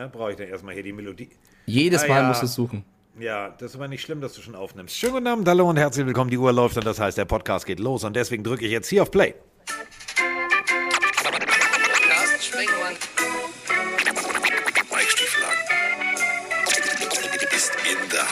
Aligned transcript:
ne? 0.00 0.08
Brauche 0.08 0.30
ich 0.32 0.36
dann 0.36 0.48
erstmal 0.48 0.74
hier 0.74 0.82
die 0.82 0.92
Melodie. 0.92 1.28
Jedes 1.66 2.04
Ah, 2.04 2.08
Mal 2.08 2.22
ja. 2.22 2.28
musst 2.28 2.42
du 2.42 2.46
es 2.46 2.54
suchen. 2.54 2.84
Ja, 3.18 3.50
das 3.50 3.72
ist 3.72 3.76
aber 3.76 3.88
nicht 3.88 4.02
schlimm, 4.02 4.20
dass 4.20 4.34
du 4.34 4.40
schon 4.40 4.54
aufnimmst. 4.54 4.96
Schönen 4.96 5.12
guten 5.14 5.26
Abend, 5.26 5.46
hallo 5.46 5.68
und 5.68 5.76
herzlich 5.76 6.06
willkommen. 6.06 6.30
Die 6.30 6.38
Uhr 6.38 6.52
läuft 6.52 6.76
und 6.76 6.86
das 6.86 6.98
heißt, 6.98 7.18
der 7.18 7.24
Podcast 7.26 7.66
geht 7.66 7.80
los 7.80 8.04
und 8.04 8.16
deswegen 8.16 8.42
drücke 8.44 8.64
ich 8.64 8.72
jetzt 8.72 8.88
hier 8.88 9.02
auf 9.02 9.10
Play. 9.10 9.34
Carsten 12.08 12.56
ist 17.54 17.72
in 17.84 18.08
der. 18.10 18.26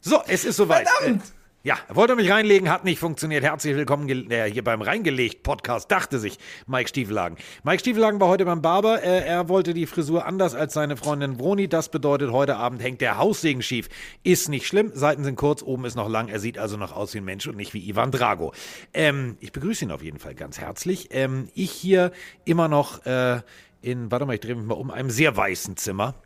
So, 0.00 0.22
es 0.26 0.44
ist 0.44 0.56
soweit. 0.56 0.88
Verdammt! 0.88 1.22
Ja, 1.64 1.78
wollte 1.90 2.16
mich 2.16 2.28
reinlegen, 2.28 2.68
hat 2.68 2.82
nicht 2.82 2.98
funktioniert. 2.98 3.44
Herzlich 3.44 3.76
willkommen 3.76 4.08
äh, 4.32 4.50
hier 4.50 4.64
beim 4.64 4.82
Reingelegt 4.82 5.44
Podcast, 5.44 5.92
dachte 5.92 6.18
sich 6.18 6.36
Mike 6.66 6.88
Stiefelhagen. 6.88 7.38
Mike 7.62 7.78
Stiefelhagen 7.78 8.18
war 8.18 8.26
heute 8.26 8.44
beim 8.44 8.60
Barber. 8.60 9.00
Äh, 9.00 9.24
er 9.24 9.48
wollte 9.48 9.72
die 9.72 9.86
Frisur 9.86 10.26
anders 10.26 10.56
als 10.56 10.74
seine 10.74 10.96
Freundin 10.96 11.38
Vroni. 11.38 11.68
Das 11.68 11.88
bedeutet, 11.88 12.32
heute 12.32 12.56
Abend 12.56 12.82
hängt 12.82 13.00
der 13.00 13.16
Haussegen 13.16 13.62
schief. 13.62 13.88
Ist 14.24 14.48
nicht 14.48 14.66
schlimm. 14.66 14.90
Seiten 14.92 15.22
sind 15.22 15.36
kurz, 15.36 15.62
oben 15.62 15.84
ist 15.84 15.94
noch 15.94 16.08
lang. 16.08 16.26
Er 16.26 16.40
sieht 16.40 16.58
also 16.58 16.76
noch 16.76 16.96
aus 16.96 17.14
wie 17.14 17.18
ein 17.18 17.24
Mensch 17.24 17.46
und 17.46 17.56
nicht 17.56 17.74
wie 17.74 17.88
Ivan 17.88 18.10
Drago. 18.10 18.52
Ähm, 18.92 19.36
ich 19.38 19.52
begrüße 19.52 19.84
ihn 19.84 19.92
auf 19.92 20.02
jeden 20.02 20.18
Fall 20.18 20.34
ganz 20.34 20.58
herzlich. 20.58 21.10
Ähm, 21.12 21.48
ich 21.54 21.70
hier 21.70 22.10
immer 22.44 22.66
noch 22.66 23.06
äh, 23.06 23.40
in, 23.82 24.10
warte 24.10 24.26
mal, 24.26 24.34
ich 24.34 24.40
drehe 24.40 24.56
mich 24.56 24.66
mal 24.66 24.74
um, 24.74 24.90
einem 24.90 25.10
sehr 25.10 25.36
weißen 25.36 25.76
Zimmer. 25.76 26.16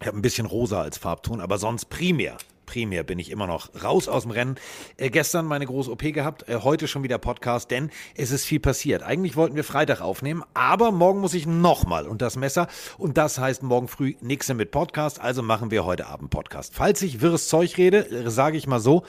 Ich 0.00 0.06
habe 0.06 0.16
ein 0.16 0.22
bisschen 0.22 0.46
rosa 0.46 0.80
als 0.80 0.96
Farbton, 0.96 1.40
aber 1.40 1.58
sonst 1.58 1.86
primär. 1.86 2.36
Primär 2.70 3.02
bin 3.02 3.18
ich 3.18 3.32
immer 3.32 3.48
noch 3.48 3.82
raus 3.82 4.06
aus 4.06 4.22
dem 4.22 4.30
Rennen. 4.30 4.54
Äh, 4.96 5.10
gestern 5.10 5.44
meine 5.44 5.66
große 5.66 5.90
OP 5.90 6.12
gehabt, 6.12 6.48
äh, 6.48 6.60
heute 6.62 6.86
schon 6.86 7.02
wieder 7.02 7.18
Podcast, 7.18 7.72
denn 7.72 7.90
es 8.14 8.30
ist 8.30 8.44
viel 8.44 8.60
passiert. 8.60 9.02
Eigentlich 9.02 9.34
wollten 9.34 9.56
wir 9.56 9.64
Freitag 9.64 10.00
aufnehmen, 10.00 10.44
aber 10.54 10.92
morgen 10.92 11.20
muss 11.20 11.34
ich 11.34 11.48
nochmal 11.48 12.06
unter 12.06 12.26
das 12.26 12.36
Messer 12.36 12.68
und 12.96 13.18
das 13.18 13.40
heißt 13.40 13.64
morgen 13.64 13.88
früh 13.88 14.14
nichts 14.20 14.54
mit 14.54 14.70
Podcast, 14.70 15.20
also 15.20 15.42
machen 15.42 15.72
wir 15.72 15.84
heute 15.84 16.06
Abend 16.06 16.30
Podcast. 16.30 16.72
Falls 16.72 17.02
ich 17.02 17.20
wirres 17.20 17.48
Zeug 17.48 17.76
rede, 17.76 18.08
äh, 18.08 18.30
sage 18.30 18.56
ich 18.56 18.68
mal 18.68 18.78
so, 18.78 19.02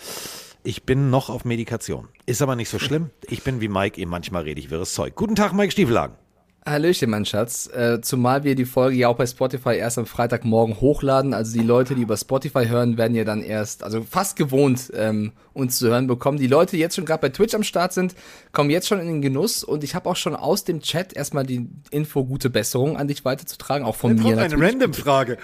ich 0.63 0.81
bin 0.81 1.11
noch 1.11 1.29
auf 1.29 1.45
Medikation. 1.45 2.07
Ist 2.25 2.41
aber 2.41 2.55
nicht 2.55 2.69
so 2.69 2.79
schlimm. 2.79 3.11
Ich 3.27 3.43
bin 3.43 3.61
wie 3.61 3.67
Mike, 3.67 4.01
eben 4.01 4.09
manchmal 4.09 4.41
rede 4.41 4.59
ich 4.59 4.71
wirres 4.71 4.95
Zeug. 4.95 5.13
Guten 5.13 5.35
Tag, 5.35 5.53
Mike 5.53 5.71
Stiefelhagen. 5.71 6.15
Hallöchen, 6.63 7.09
mein 7.09 7.25
Schatz. 7.25 7.67
Äh, 7.73 8.01
zumal 8.01 8.43
wir 8.43 8.53
die 8.53 8.65
Folge 8.65 8.95
ja 8.95 9.07
auch 9.07 9.15
bei 9.15 9.25
Spotify 9.25 9.77
erst 9.77 9.97
am 9.97 10.05
Freitagmorgen 10.05 10.79
hochladen. 10.79 11.33
Also 11.33 11.57
die 11.57 11.65
Leute, 11.65 11.95
die 11.95 12.03
über 12.03 12.17
Spotify 12.17 12.67
hören, 12.67 12.97
werden 12.97 13.15
ja 13.15 13.23
dann 13.23 13.41
erst, 13.41 13.83
also 13.83 14.03
fast 14.03 14.35
gewohnt, 14.35 14.91
ähm, 14.95 15.31
uns 15.53 15.79
zu 15.79 15.87
hören 15.87 16.05
bekommen. 16.05 16.37
Die 16.37 16.47
Leute, 16.47 16.75
die 16.75 16.81
jetzt 16.81 16.95
schon 16.95 17.05
gerade 17.05 17.21
bei 17.21 17.29
Twitch 17.29 17.55
am 17.55 17.63
Start 17.63 17.93
sind, 17.93 18.13
kommen 18.51 18.69
jetzt 18.69 18.87
schon 18.87 18.99
in 18.99 19.07
den 19.07 19.21
Genuss. 19.23 19.63
Und 19.63 19.83
ich 19.83 19.95
habe 19.95 20.07
auch 20.07 20.15
schon 20.15 20.35
aus 20.35 20.63
dem 20.63 20.81
Chat 20.81 21.13
erstmal 21.13 21.47
die 21.47 21.67
Info 21.89 22.23
gute 22.23 22.51
Besserung 22.51 22.95
an 22.95 23.07
dich 23.07 23.25
weiterzutragen, 23.25 23.85
auch 23.85 23.95
von 23.95 24.13
mir 24.13 24.35
natürlich. 24.35 24.63
Random-Frage. 24.63 25.37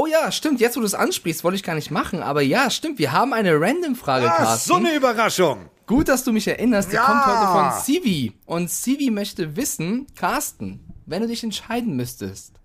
Oh 0.00 0.06
ja, 0.06 0.30
stimmt. 0.30 0.60
Jetzt, 0.60 0.76
wo 0.76 0.80
du 0.80 0.86
es 0.86 0.94
ansprichst, 0.94 1.42
wollte 1.42 1.56
ich 1.56 1.64
gar 1.64 1.74
nicht 1.74 1.90
machen. 1.90 2.22
Aber 2.22 2.40
ja, 2.40 2.70
stimmt. 2.70 3.00
Wir 3.00 3.10
haben 3.10 3.32
eine 3.32 3.60
Random-Frage, 3.60 4.30
Ah, 4.30 4.36
Carsten. 4.36 4.68
so 4.68 4.74
eine 4.76 4.94
Überraschung. 4.94 5.70
Gut, 5.88 6.06
dass 6.06 6.22
du 6.22 6.32
mich 6.32 6.46
erinnerst. 6.46 6.92
Die 6.92 6.94
Ja. 6.96 7.04
kommt 7.04 7.26
heute 7.26 7.46
von 7.72 7.82
Sivi. 7.82 8.32
Und 8.46 8.70
Sivi 8.70 9.10
möchte 9.10 9.56
wissen, 9.56 10.06
Carsten, 10.14 10.84
wenn 11.06 11.22
du 11.22 11.26
dich 11.26 11.42
entscheiden 11.42 11.96
müsstest, 11.96 12.60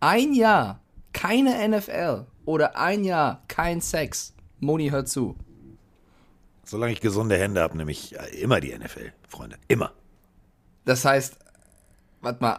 ein 0.00 0.32
Jahr 0.32 0.80
keine 1.12 1.54
NFL 1.68 2.26
oder 2.46 2.76
ein 2.76 3.04
Jahr 3.04 3.44
kein 3.46 3.80
Sex. 3.80 4.34
Moni, 4.58 4.88
hör 4.88 5.04
zu. 5.04 5.36
Solange 6.64 6.94
ich 6.94 7.00
gesunde 7.00 7.36
Hände 7.38 7.60
habe, 7.60 7.76
nehme 7.76 7.92
ich 7.92 8.18
äh, 8.18 8.40
immer 8.40 8.58
die 8.60 8.72
NFL, 8.76 9.12
Freunde. 9.28 9.56
Immer. 9.68 9.92
Das 10.84 11.04
heißt, 11.04 11.36
warte 12.22 12.42
mal, 12.42 12.54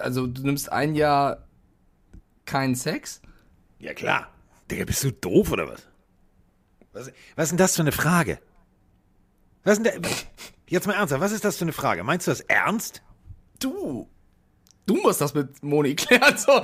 also 0.00 0.26
du 0.26 0.42
nimmst 0.42 0.72
ein 0.72 0.96
Jahr 0.96 1.44
keinen 2.46 2.74
Sex? 2.74 3.20
Ja, 3.80 3.94
klar. 3.94 4.32
Digga, 4.70 4.84
bist 4.84 5.02
du 5.02 5.10
doof 5.10 5.50
oder 5.52 5.68
was? 5.68 5.86
Was, 6.92 7.10
was 7.36 7.44
ist 7.44 7.50
denn 7.50 7.58
das 7.58 7.76
für 7.76 7.82
eine 7.82 7.92
Frage? 7.92 8.38
Was 9.64 9.78
ist 9.78 9.84
denn 9.86 10.02
der, 10.02 10.10
jetzt 10.68 10.86
mal 10.86 10.94
ernsthaft, 10.94 11.20
was 11.20 11.32
ist 11.32 11.44
das 11.44 11.56
für 11.56 11.64
eine 11.64 11.72
Frage? 11.72 12.04
Meinst 12.04 12.26
du 12.26 12.30
das 12.30 12.40
ernst? 12.40 13.02
Du. 13.58 14.08
Du 14.86 14.96
musst 14.96 15.20
das 15.20 15.34
mit 15.34 15.62
Moni 15.62 15.94
klären. 15.96 16.36
So. 16.36 16.52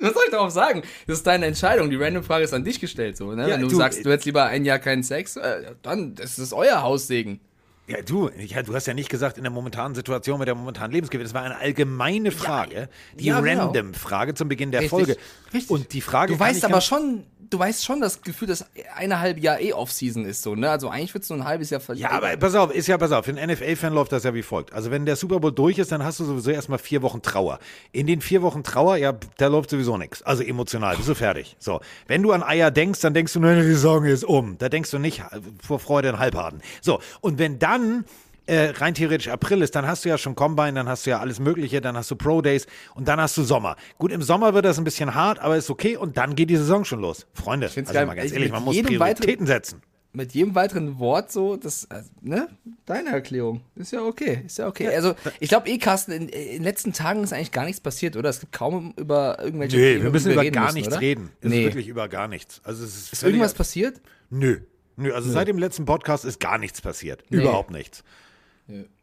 Was 0.00 0.12
soll 0.14 0.22
ich 0.26 0.30
darauf 0.30 0.50
sagen? 0.50 0.82
Das 1.08 1.18
ist 1.18 1.26
deine 1.26 1.46
Entscheidung. 1.46 1.90
Die 1.90 1.96
Random-Frage 1.96 2.44
ist 2.44 2.54
an 2.54 2.62
dich 2.62 2.78
gestellt. 2.78 3.16
So, 3.16 3.32
ne? 3.32 3.48
Ja, 3.48 3.54
Wenn 3.54 3.62
du, 3.62 3.68
du, 3.68 3.76
sagst, 3.76 4.04
du 4.04 4.10
hättest 4.10 4.26
lieber 4.26 4.44
ein 4.44 4.64
Jahr 4.64 4.78
keinen 4.78 5.02
Sex, 5.02 5.36
äh, 5.36 5.74
dann 5.82 6.14
das 6.14 6.38
ist 6.38 6.52
euer 6.52 6.82
Haussegen. 6.82 7.40
Ja, 7.88 8.02
du, 8.02 8.30
ja, 8.38 8.62
du 8.62 8.74
hast 8.74 8.86
ja 8.86 8.92
nicht 8.92 9.08
gesagt 9.08 9.38
in 9.38 9.44
der 9.44 9.50
momentanen 9.50 9.94
Situation 9.94 10.38
mit 10.38 10.46
der 10.46 10.54
momentanen 10.54 10.92
Lebensgewicht. 10.92 11.26
Das 11.26 11.34
war 11.34 11.42
eine 11.42 11.56
allgemeine 11.56 12.30
Frage. 12.30 12.90
die 13.18 13.24
ja, 13.24 13.40
genau. 13.40 13.64
Random-Frage 13.64 14.34
zum 14.34 14.48
Beginn 14.48 14.70
der 14.70 14.80
Richtig, 14.82 14.90
Folge. 14.90 15.16
richtig. 15.54 15.70
Und 15.70 15.92
die 15.94 16.02
Frage 16.02 16.34
Du 16.34 16.38
weißt 16.38 16.66
aber 16.66 16.82
schon, 16.82 17.24
du 17.50 17.58
weißt 17.58 17.84
schon 17.84 18.00
das 18.00 18.22
Gefühl, 18.22 18.48
dass 18.48 18.64
eine 18.96 19.20
halbe 19.20 19.40
Jahr 19.40 19.60
eh 19.60 19.72
Off-Season 19.72 20.24
ist. 20.24 20.42
So, 20.42 20.54
ne? 20.54 20.70
Also 20.70 20.88
eigentlich 20.88 21.14
wird 21.14 21.24
es 21.24 21.30
nur 21.30 21.38
ein 21.38 21.44
halbes 21.44 21.70
Jahr 21.70 21.80
verlieren. 21.80 22.10
Ja, 22.10 22.16
aber 22.16 22.36
pass 22.36 22.54
auf, 22.54 22.72
ist 22.74 22.86
ja, 22.86 22.98
pass 22.98 23.12
auf, 23.12 23.24
für 23.24 23.36
einen 23.36 23.50
NFL-Fan 23.52 23.92
läuft 23.92 24.12
das 24.12 24.24
ja 24.24 24.34
wie 24.34 24.42
folgt. 24.42 24.72
Also 24.72 24.90
wenn 24.90 25.06
der 25.06 25.16
Super 25.16 25.40
Bowl 25.40 25.52
durch 25.52 25.78
ist, 25.78 25.92
dann 25.92 26.04
hast 26.04 26.20
du 26.20 26.24
sowieso 26.24 26.50
erstmal 26.50 26.78
vier 26.78 27.02
Wochen 27.02 27.22
Trauer. 27.22 27.58
In 27.92 28.06
den 28.06 28.20
vier 28.20 28.42
Wochen 28.42 28.62
Trauer, 28.62 28.96
ja, 28.96 29.14
da 29.36 29.46
läuft 29.46 29.70
sowieso 29.70 29.96
nichts. 29.96 30.22
Also 30.22 30.42
emotional, 30.42 30.96
bist 30.96 31.08
du 31.08 31.14
fertig. 31.14 31.56
So, 31.58 31.80
wenn 32.06 32.22
du 32.22 32.32
an 32.32 32.42
Eier 32.42 32.70
denkst, 32.70 33.00
dann 33.00 33.14
denkst 33.14 33.32
du, 33.32 33.40
nein, 33.40 33.60
die 33.60 33.66
Saison 33.66 34.04
ist 34.04 34.24
um. 34.24 34.58
Da 34.58 34.68
denkst 34.68 34.90
du 34.90 34.98
nicht 34.98 35.20
äh, 35.20 35.40
vor 35.62 35.78
Freude 35.78 36.10
an 36.10 36.18
Halbharten. 36.18 36.62
So, 36.80 37.00
und 37.20 37.38
wenn 37.38 37.58
dann 37.58 38.04
äh, 38.48 38.70
rein 38.70 38.94
theoretisch 38.94 39.28
April 39.28 39.62
ist, 39.62 39.74
dann 39.76 39.86
hast 39.86 40.04
du 40.04 40.08
ja 40.08 40.18
schon 40.18 40.34
Combine, 40.34 40.72
dann 40.74 40.88
hast 40.88 41.06
du 41.06 41.10
ja 41.10 41.20
alles 41.20 41.38
Mögliche, 41.38 41.80
dann 41.80 41.96
hast 41.96 42.10
du 42.10 42.16
Pro 42.16 42.42
Days 42.42 42.66
und 42.94 43.06
dann 43.08 43.20
hast 43.20 43.36
du 43.36 43.42
Sommer. 43.42 43.76
Gut, 43.98 44.10
im 44.10 44.22
Sommer 44.22 44.54
wird 44.54 44.64
das 44.64 44.78
ein 44.78 44.84
bisschen 44.84 45.14
hart, 45.14 45.38
aber 45.38 45.56
ist 45.56 45.70
okay 45.70 45.96
und 45.96 46.16
dann 46.16 46.34
geht 46.34 46.50
die 46.50 46.56
Saison 46.56 46.84
schon 46.84 47.00
los. 47.00 47.26
Freunde, 47.34 47.68
find's 47.68 47.90
also 47.90 47.98
geil. 47.98 48.06
mal 48.06 48.14
ganz 48.14 48.26
Ich- 48.28 48.32
ehrlich, 48.32 48.48
mit 48.48 48.54
man 48.54 48.64
muss 48.64 48.74
jedem 48.74 48.88
Prioritäten 48.96 49.26
weiteren- 49.26 49.46
setzen. 49.46 49.82
Mit 50.14 50.32
jedem 50.32 50.54
weiteren 50.54 50.98
Wort 50.98 51.30
so, 51.30 51.56
das, 51.56 51.84
äh, 51.84 52.00
ne? 52.22 52.48
Deine 52.86 53.10
Erklärung. 53.10 53.60
Ist 53.76 53.92
ja 53.92 54.00
okay. 54.02 54.42
Ist 54.46 54.56
ja 54.56 54.66
okay. 54.66 54.88
Also, 54.88 55.14
ich 55.38 55.50
glaube 55.50 55.68
eh, 55.68 55.76
Carsten, 55.76 56.12
in, 56.12 56.28
in 56.30 56.52
den 56.54 56.62
letzten 56.62 56.94
Tagen 56.94 57.22
ist 57.22 57.34
eigentlich 57.34 57.52
gar 57.52 57.66
nichts 57.66 57.80
passiert, 57.82 58.16
oder? 58.16 58.30
Es 58.30 58.40
gibt 58.40 58.52
kaum 58.54 58.94
über 58.96 59.36
irgendwelche 59.38 59.76
Nee, 59.76 59.92
Themen, 59.92 60.04
wir 60.04 60.10
müssen 60.10 60.32
über 60.32 60.40
reden 60.40 60.54
gar 60.54 60.64
müssen, 60.64 60.76
nichts 60.76 60.92
oder? 60.94 61.00
reden. 61.02 61.30
Es 61.42 61.50
Nee. 61.50 61.58
ist 61.60 61.64
wirklich 61.66 61.88
über 61.88 62.08
gar 62.08 62.26
nichts. 62.26 62.62
Also 62.64 62.84
es 62.84 62.96
ist, 62.96 63.12
Ist 63.12 63.22
irgendwas 63.22 63.52
passiert? 63.52 64.00
Nö. 64.30 64.60
Nö, 64.96 65.12
also 65.12 65.30
seit 65.30 65.46
dem 65.46 65.58
letzten 65.58 65.84
Podcast 65.84 66.24
ist 66.24 66.40
gar 66.40 66.56
nichts 66.56 66.80
passiert. 66.80 67.22
Überhaupt 67.28 67.70
nichts. 67.70 68.02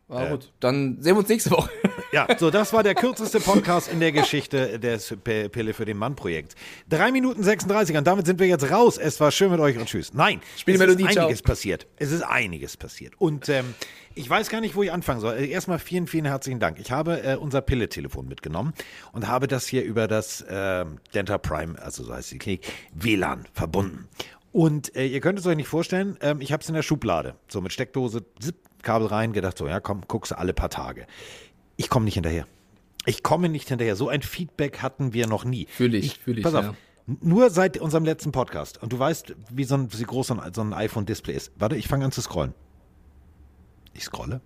Ah, 0.07 0.29
gut. 0.29 0.51
Dann 0.59 0.97
sehen 1.01 1.15
wir 1.15 1.19
uns 1.19 1.29
nächste 1.29 1.49
Woche. 1.49 1.71
Ja, 2.11 2.27
so, 2.37 2.51
das 2.51 2.71
war 2.73 2.83
der 2.83 2.93
kürzeste 2.95 3.39
Podcast 3.39 3.91
in 3.91 3.99
der 3.99 4.11
Geschichte 4.11 4.79
des 4.79 5.15
Pille 5.23 5.73
für 5.73 5.85
den 5.85 5.97
Mann-Projekts. 5.97 6.55
Drei 6.87 7.11
Minuten 7.11 7.41
36 7.41 7.97
und 7.97 8.05
damit 8.05 8.27
sind 8.27 8.39
wir 8.39 8.45
jetzt 8.47 8.69
raus. 8.69 8.99
Es 8.99 9.19
war 9.19 9.31
schön 9.31 9.49
mit 9.49 9.59
euch 9.59 9.77
und 9.77 9.87
tschüss. 9.87 10.13
Nein, 10.13 10.41
Spiel 10.57 10.75
es 10.75 10.79
Melodie, 10.79 11.05
ist 11.05 11.13
ciao. 11.13 11.25
einiges 11.25 11.41
passiert. 11.41 11.87
Es 11.97 12.11
ist 12.11 12.21
einiges 12.21 12.77
passiert. 12.77 13.13
Und 13.17 13.49
ähm, 13.49 13.73
ich 14.13 14.29
weiß 14.29 14.49
gar 14.49 14.61
nicht, 14.61 14.75
wo 14.75 14.83
ich 14.83 14.91
anfangen 14.91 15.19
soll. 15.21 15.35
Äh, 15.37 15.49
Erstmal 15.49 15.79
vielen, 15.79 16.05
vielen 16.05 16.25
herzlichen 16.25 16.59
Dank. 16.59 16.79
Ich 16.79 16.91
habe 16.91 17.23
äh, 17.23 17.35
unser 17.35 17.61
Pille-Telefon 17.61 18.27
mitgenommen 18.27 18.73
und 19.11 19.27
habe 19.27 19.47
das 19.47 19.65
hier 19.65 19.83
über 19.83 20.07
das 20.07 20.45
ähm, 20.47 20.99
Denta 21.15 21.39
Prime, 21.39 21.81
also 21.81 22.03
so 22.03 22.13
heißt 22.13 22.31
die 22.31 22.37
Klinik, 22.37 22.65
WLAN 22.93 23.47
verbunden. 23.53 24.07
Und 24.55 24.95
äh, 24.95 25.05
ihr 25.05 25.19
könnt 25.19 25.37
es 25.37 25.45
euch 25.45 25.57
nicht 25.57 25.67
vorstellen, 25.67 26.17
ähm, 26.21 26.39
ich 26.39 26.53
habe 26.53 26.61
es 26.63 26.69
in 26.69 26.75
der 26.75 26.81
Schublade. 26.81 27.35
So 27.49 27.59
mit 27.59 27.73
Steckdose, 27.73 28.23
zip, 28.39 28.55
Kabel 28.83 29.07
rein, 29.07 29.33
gedacht 29.33 29.57
so, 29.57 29.67
ja 29.67 29.81
komm, 29.81 30.03
guckst 30.07 30.31
du 30.31 30.37
alle 30.37 30.53
paar 30.53 30.69
Tage. 30.69 31.07
Ich 31.75 31.89
komme 31.89 32.05
nicht 32.05 32.13
hinterher. 32.13 32.47
Ich 33.05 33.21
komme 33.21 33.49
nicht 33.49 33.67
hinterher. 33.67 33.97
So 33.97 34.07
ein 34.07 34.21
Feedback 34.21 34.81
hatten 34.81 35.11
wir 35.11 35.27
noch 35.27 35.43
nie. 35.43 35.67
Fühl 35.69 35.93
ich, 35.93 36.19
fühl 36.19 36.37
ich, 36.37 36.43
Pass 36.45 36.53
auf. 36.55 36.63
ja. 36.63 36.75
Nur 37.19 37.49
seit 37.49 37.77
unserem 37.79 38.05
letzten 38.05 38.31
Podcast. 38.31 38.81
Und 38.81 38.93
du 38.93 38.97
weißt, 38.97 39.35
wie, 39.51 39.65
so 39.65 39.75
ein, 39.75 39.89
wie 39.91 40.03
groß 40.03 40.27
so 40.27 40.39
ein, 40.39 40.53
so 40.53 40.61
ein 40.61 40.73
iPhone-Display 40.73 41.35
ist. 41.35 41.51
Warte, 41.57 41.75
ich 41.75 41.89
fange 41.89 42.05
an 42.05 42.13
zu 42.13 42.21
scrollen. 42.21 42.53
Ich 43.93 44.05
scrolle. 44.05 44.39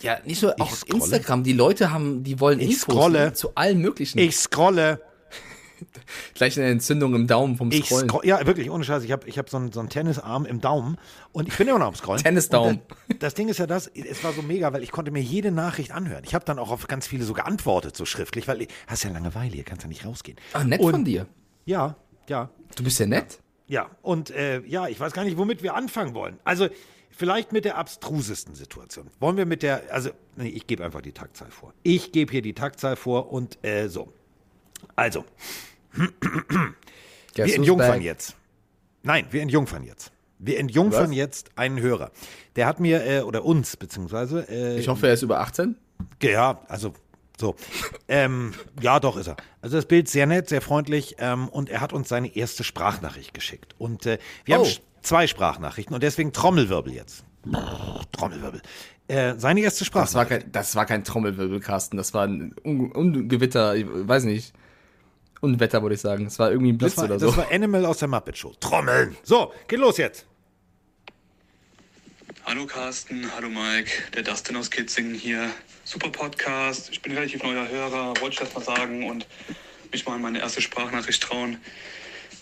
Ja, 0.00 0.16
nicht 0.24 0.40
nur 0.42 0.58
auf 0.62 0.74
scrolle. 0.74 1.02
Instagram. 1.04 1.44
Die 1.44 1.52
Leute 1.52 1.92
haben, 1.92 2.24
die 2.24 2.40
wollen 2.40 2.58
Ich 2.58 2.70
Infos 2.70 2.94
scrolle. 2.94 3.18
ne, 3.26 3.32
zu 3.34 3.54
allen 3.54 3.80
möglichen. 3.82 4.18
Ich 4.18 4.34
scrolle. 4.36 5.02
Gleich 6.34 6.58
eine 6.58 6.68
Entzündung 6.68 7.14
im 7.14 7.26
Daumen 7.26 7.56
vom 7.56 7.70
Scrollen. 7.70 8.08
scroll, 8.08 8.26
ja, 8.26 8.46
wirklich, 8.46 8.70
ohne 8.70 8.84
Scheiß. 8.84 9.04
Ich 9.04 9.12
habe 9.12 9.28
ich 9.28 9.38
hab 9.38 9.50
so, 9.50 9.56
einen, 9.56 9.72
so 9.72 9.80
einen 9.80 9.88
Tennisarm 9.88 10.46
im 10.46 10.60
Daumen 10.60 10.98
und 11.32 11.48
ich 11.48 11.56
bin 11.56 11.68
immer 11.68 11.78
noch 11.78 11.88
am 11.88 11.94
Scrollen. 11.94 12.22
Tennisdaumen. 12.22 12.80
Das, 13.08 13.18
das 13.18 13.34
Ding 13.34 13.48
ist 13.48 13.58
ja 13.58 13.66
das, 13.66 13.86
es 13.88 14.22
war 14.24 14.32
so 14.32 14.42
mega, 14.42 14.72
weil 14.72 14.82
ich 14.82 14.90
konnte 14.90 15.10
mir 15.10 15.22
jede 15.22 15.50
Nachricht 15.50 15.92
anhören. 15.92 16.24
Ich 16.24 16.34
habe 16.34 16.44
dann 16.44 16.58
auch 16.58 16.70
auf 16.70 16.86
ganz 16.86 17.06
viele 17.06 17.24
so 17.24 17.32
geantwortet, 17.32 17.96
so 17.96 18.04
schriftlich, 18.04 18.48
weil 18.48 18.62
ich, 18.62 18.68
hast 18.86 19.04
ja 19.04 19.10
Langeweile, 19.10 19.54
hier 19.54 19.64
kannst 19.64 19.82
ja 19.82 19.88
nicht 19.88 20.04
rausgehen. 20.04 20.38
Ach, 20.52 20.64
nett 20.64 20.80
und, 20.80 20.90
von 20.92 21.04
dir. 21.04 21.26
Ja, 21.64 21.96
ja. 22.28 22.50
Du 22.76 22.84
bist 22.84 22.98
ja 23.00 23.06
nett. 23.06 23.40
Ja, 23.66 23.90
und 24.02 24.30
äh, 24.30 24.60
ja, 24.66 24.88
ich 24.88 24.98
weiß 24.98 25.12
gar 25.12 25.24
nicht, 25.24 25.36
womit 25.36 25.62
wir 25.62 25.74
anfangen 25.74 26.14
wollen. 26.14 26.38
Also, 26.44 26.68
vielleicht 27.10 27.52
mit 27.52 27.64
der 27.66 27.76
abstrusesten 27.76 28.54
Situation. 28.54 29.10
Wollen 29.20 29.36
wir 29.36 29.44
mit 29.44 29.62
der, 29.62 29.82
also, 29.92 30.10
nee, 30.36 30.48
ich 30.48 30.66
gebe 30.66 30.84
einfach 30.84 31.02
die 31.02 31.12
Taktzahl 31.12 31.50
vor. 31.50 31.74
Ich 31.82 32.12
gebe 32.12 32.32
hier 32.32 32.42
die 32.42 32.54
Taktzahl 32.54 32.96
vor 32.96 33.30
und 33.30 33.62
äh, 33.64 33.88
so. 33.88 34.12
Also, 34.96 35.24
wir 37.34 37.54
entjungfern 37.54 38.00
jetzt. 38.02 38.36
Nein, 39.02 39.26
wir 39.30 39.42
entjungfern 39.42 39.84
jetzt. 39.84 40.12
Wir 40.38 40.58
entjungfern 40.60 41.10
Was? 41.10 41.16
jetzt 41.16 41.50
einen 41.56 41.80
Hörer. 41.80 42.10
Der 42.56 42.66
hat 42.66 42.78
mir, 42.80 43.04
äh, 43.04 43.20
oder 43.22 43.44
uns, 43.44 43.76
beziehungsweise, 43.76 44.46
äh, 44.48 44.78
Ich 44.78 44.88
hoffe, 44.88 45.06
er 45.08 45.14
ist 45.14 45.22
über 45.22 45.40
18. 45.40 45.76
ja, 46.22 46.60
also 46.68 46.92
so. 47.40 47.54
ähm, 48.08 48.52
ja, 48.80 49.00
doch 49.00 49.16
ist 49.16 49.28
er. 49.28 49.36
Also 49.62 49.76
das 49.76 49.86
Bild 49.86 50.08
sehr 50.08 50.26
nett, 50.26 50.48
sehr 50.48 50.60
freundlich 50.60 51.16
ähm, 51.18 51.48
und 51.48 51.70
er 51.70 51.80
hat 51.80 51.92
uns 51.92 52.08
seine 52.08 52.34
erste 52.36 52.62
Sprachnachricht 52.64 53.34
geschickt. 53.34 53.74
Und 53.78 54.06
äh, 54.06 54.18
wir 54.44 54.60
Oh. 54.60 54.64
haben 54.64 54.72
zwei 55.02 55.26
Sprachnachrichten 55.26 55.94
und 55.94 56.02
deswegen 56.02 56.32
Trommelwirbel 56.32 56.92
jetzt. 56.92 57.24
Trommelwirbel. 58.12 58.60
Äh, 59.08 59.34
seine 59.38 59.60
erste 59.60 59.84
Das 59.84 59.94
war 59.94 60.06
Sprachnachricht. 60.06 60.42
kein, 60.44 60.52
das 60.52 60.76
war 60.76 60.86
kein 60.86 61.02
Trommelwirbel, 61.04 61.60
Carsten. 61.60 61.96
Das 61.96 62.12
war 62.14 62.26
ein 62.26 62.54
Un 62.64 62.92
Ungewitter, 62.92 63.74
ich 63.74 63.86
weiß 63.88 64.24
nicht. 64.24 64.52
Unwetter, 65.40 65.82
würde 65.82 65.94
ich 65.94 66.00
sagen. 66.00 66.26
Es 66.26 66.38
war 66.38 66.50
irgendwie 66.50 66.72
ein 66.72 66.78
Blitz 66.78 66.94
Das 66.94 66.98
war, 66.98 67.04
oder 67.04 67.18
das 67.18 67.30
so. 67.34 67.36
war 67.36 67.50
Animal 67.52 67.84
aus 67.86 67.98
der 67.98 68.08
Muppet 68.08 68.36
Show. 68.38 68.54
Trommeln. 68.60 69.16
So, 69.22 69.52
geht 69.68 69.78
los 69.78 69.96
jetzt. 69.98 70.26
Hallo 72.44 72.64
Carsten, 72.64 73.30
hallo 73.36 73.50
Mike, 73.50 73.90
der 74.14 74.22
Dustin 74.22 74.56
aus 74.56 74.70
Kitzingen 74.70 75.14
hier. 75.14 75.50
Super 75.84 76.08
Podcast, 76.08 76.88
ich 76.90 77.02
bin 77.02 77.12
relativ 77.12 77.42
neuer 77.42 77.68
Hörer, 77.68 78.14
wollte 78.20 78.34
ich 78.34 78.38
das 78.38 78.54
mal 78.54 78.62
sagen 78.62 79.06
und 79.08 79.26
mich 79.92 80.06
mal 80.06 80.16
in 80.16 80.22
meine 80.22 80.38
erste 80.40 80.62
Sprachnachricht 80.62 81.22
trauen. 81.22 81.58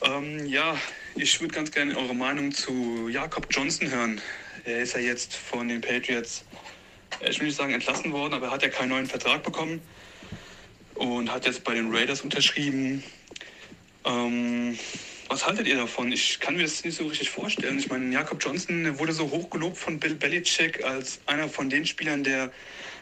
Ähm, 0.03 0.47
ja, 0.47 0.77
ich 1.17 1.41
würde 1.41 1.55
ganz 1.55 1.73
gerne 1.73 1.97
eure 1.97 2.15
Meinung 2.15 2.53
zu 2.53 3.09
Jakob 3.09 3.49
Johnson 3.51 3.91
hören. 3.91 4.21
Er 4.65 4.79
ist 4.81 4.95
ja 4.95 5.01
jetzt 5.01 5.35
von 5.35 5.67
den 5.69 5.81
Patriots, 5.81 6.45
äh, 7.21 7.31
ich 7.31 7.41
will 7.41 7.49
nicht 7.49 7.57
sagen 7.57 7.73
entlassen 7.73 8.13
worden, 8.13 8.35
aber 8.35 8.47
er 8.47 8.53
hat 8.53 8.63
ja 8.63 8.69
keinen 8.69 8.91
neuen 8.91 9.07
Vertrag 9.07 9.43
bekommen 9.43 9.81
und 10.97 11.33
hat 11.33 11.47
jetzt 11.47 11.65
bei 11.65 11.75
den 11.75 11.95
Raiders 11.95 12.23
unterschrieben. 12.23 13.03
Ähm, 14.05 14.79
was 15.29 15.47
haltet 15.47 15.67
ihr 15.67 15.77
davon? 15.77 16.13
Ich 16.13 16.39
kann 16.41 16.57
mir 16.57 16.63
das 16.63 16.85
nicht 16.85 16.97
so 16.97 17.07
richtig 17.07 17.31
vorstellen. 17.31 17.79
Ich 17.79 17.89
meine, 17.89 18.13
Jakob 18.13 18.43
Johnson 18.43 18.99
wurde 18.99 19.13
so 19.13 19.31
hochgelobt 19.31 19.77
von 19.77 19.99
Bill 19.99 20.15
Belichick 20.15 20.85
als 20.85 21.21
einer 21.27 21.49
von 21.49 21.69
den 21.69 21.85
Spielern, 21.85 22.23
der 22.23 22.53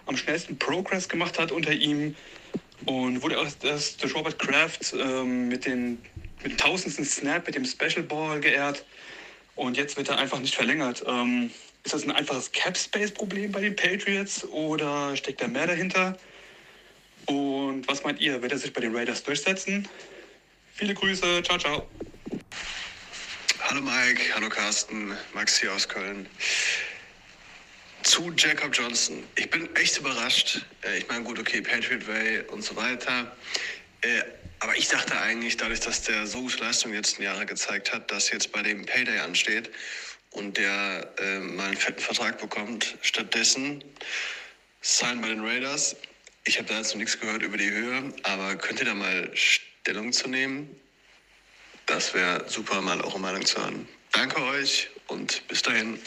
am 0.06 0.16
schnellsten 0.16 0.58
Progress 0.58 1.08
gemacht 1.08 1.38
hat 1.38 1.52
unter 1.52 1.72
ihm 1.72 2.14
und 2.86 3.22
wurde 3.22 3.38
auch 3.38 3.46
das 3.60 3.96
durch 3.96 4.14
Robert 4.14 4.38
Kraft 4.38 4.94
ähm, 4.98 5.48
mit, 5.48 5.66
den, 5.66 5.98
mit 6.42 6.52
dem 6.52 6.56
tausendsten 6.56 7.04
Snap, 7.04 7.46
mit 7.46 7.54
dem 7.54 7.64
Special 7.64 8.02
Ball 8.02 8.40
geehrt 8.40 8.84
und 9.54 9.76
jetzt 9.76 9.96
wird 9.96 10.08
er 10.08 10.18
einfach 10.18 10.40
nicht 10.40 10.54
verlängert. 10.54 11.04
Ähm, 11.06 11.50
ist 11.84 11.94
das 11.94 12.04
ein 12.04 12.10
einfaches 12.10 12.52
Cap-Space-Problem 12.52 13.52
bei 13.52 13.60
den 13.60 13.76
Patriots 13.76 14.44
oder 14.46 15.16
steckt 15.16 15.42
da 15.42 15.48
mehr 15.48 15.66
dahinter? 15.66 16.16
Und 17.26 17.86
was 17.88 18.02
meint 18.02 18.20
ihr? 18.20 18.40
Wird 18.42 18.52
er 18.52 18.58
sich 18.58 18.72
bei 18.72 18.80
den 18.80 18.94
Raiders 18.94 19.22
durchsetzen? 19.22 19.88
Viele 20.74 20.94
Grüße, 20.94 21.42
ciao, 21.42 21.58
ciao. 21.58 21.88
Hallo 23.60 23.80
Mike, 23.80 24.22
hallo 24.34 24.48
Carsten, 24.48 25.16
Max 25.32 25.58
hier 25.60 25.72
aus 25.72 25.88
Köln. 25.88 26.28
Zu 28.02 28.32
Jacob 28.36 28.70
Johnson. 28.76 29.24
Ich 29.36 29.48
bin 29.48 29.74
echt 29.76 29.96
überrascht. 29.98 30.60
Äh, 30.82 30.98
Ich 30.98 31.08
meine, 31.08 31.24
gut, 31.24 31.38
okay, 31.38 31.62
Patriot 31.62 32.06
Way 32.06 32.42
und 32.50 32.62
so 32.62 32.76
weiter. 32.76 33.34
Äh, 34.02 34.22
Aber 34.60 34.76
ich 34.76 34.88
dachte 34.88 35.18
eigentlich, 35.18 35.56
dadurch, 35.56 35.80
dass 35.80 36.02
der 36.02 36.26
so 36.26 36.40
gute 36.42 36.58
Leistung 36.58 36.90
die 36.90 36.96
letzten 36.98 37.22
Jahre 37.22 37.46
gezeigt 37.46 37.92
hat, 37.92 38.10
dass 38.10 38.30
jetzt 38.30 38.52
bei 38.52 38.62
dem 38.62 38.84
Payday 38.84 39.18
ansteht 39.20 39.70
und 40.30 40.56
der 40.58 41.12
äh, 41.18 41.38
mal 41.38 41.68
einen 41.68 41.76
fetten 41.76 42.00
Vertrag 42.00 42.38
bekommt, 42.38 42.96
stattdessen 43.02 43.82
Sign 44.82 45.20
bei 45.22 45.28
den 45.28 45.40
Raiders. 45.40 45.96
Ich 46.46 46.58
habe 46.58 46.68
da 46.68 46.76
jetzt 46.76 46.92
noch 46.92 46.98
nichts 46.98 47.18
gehört 47.18 47.42
über 47.42 47.56
die 47.56 47.70
Höhe, 47.70 48.12
aber 48.22 48.56
könnt 48.56 48.78
ihr 48.78 48.84
da 48.84 48.94
mal 48.94 49.30
Stellung 49.34 50.12
zu 50.12 50.28
nehmen? 50.28 50.68
Das 51.86 52.12
wäre 52.12 52.44
super, 52.48 52.82
mal 52.82 53.00
eure 53.00 53.18
Meinung 53.18 53.44
zu 53.46 53.58
hören. 53.58 53.88
Danke 54.12 54.42
euch 54.42 54.90
und 55.08 55.46
bis 55.48 55.62
dahin. 55.62 55.98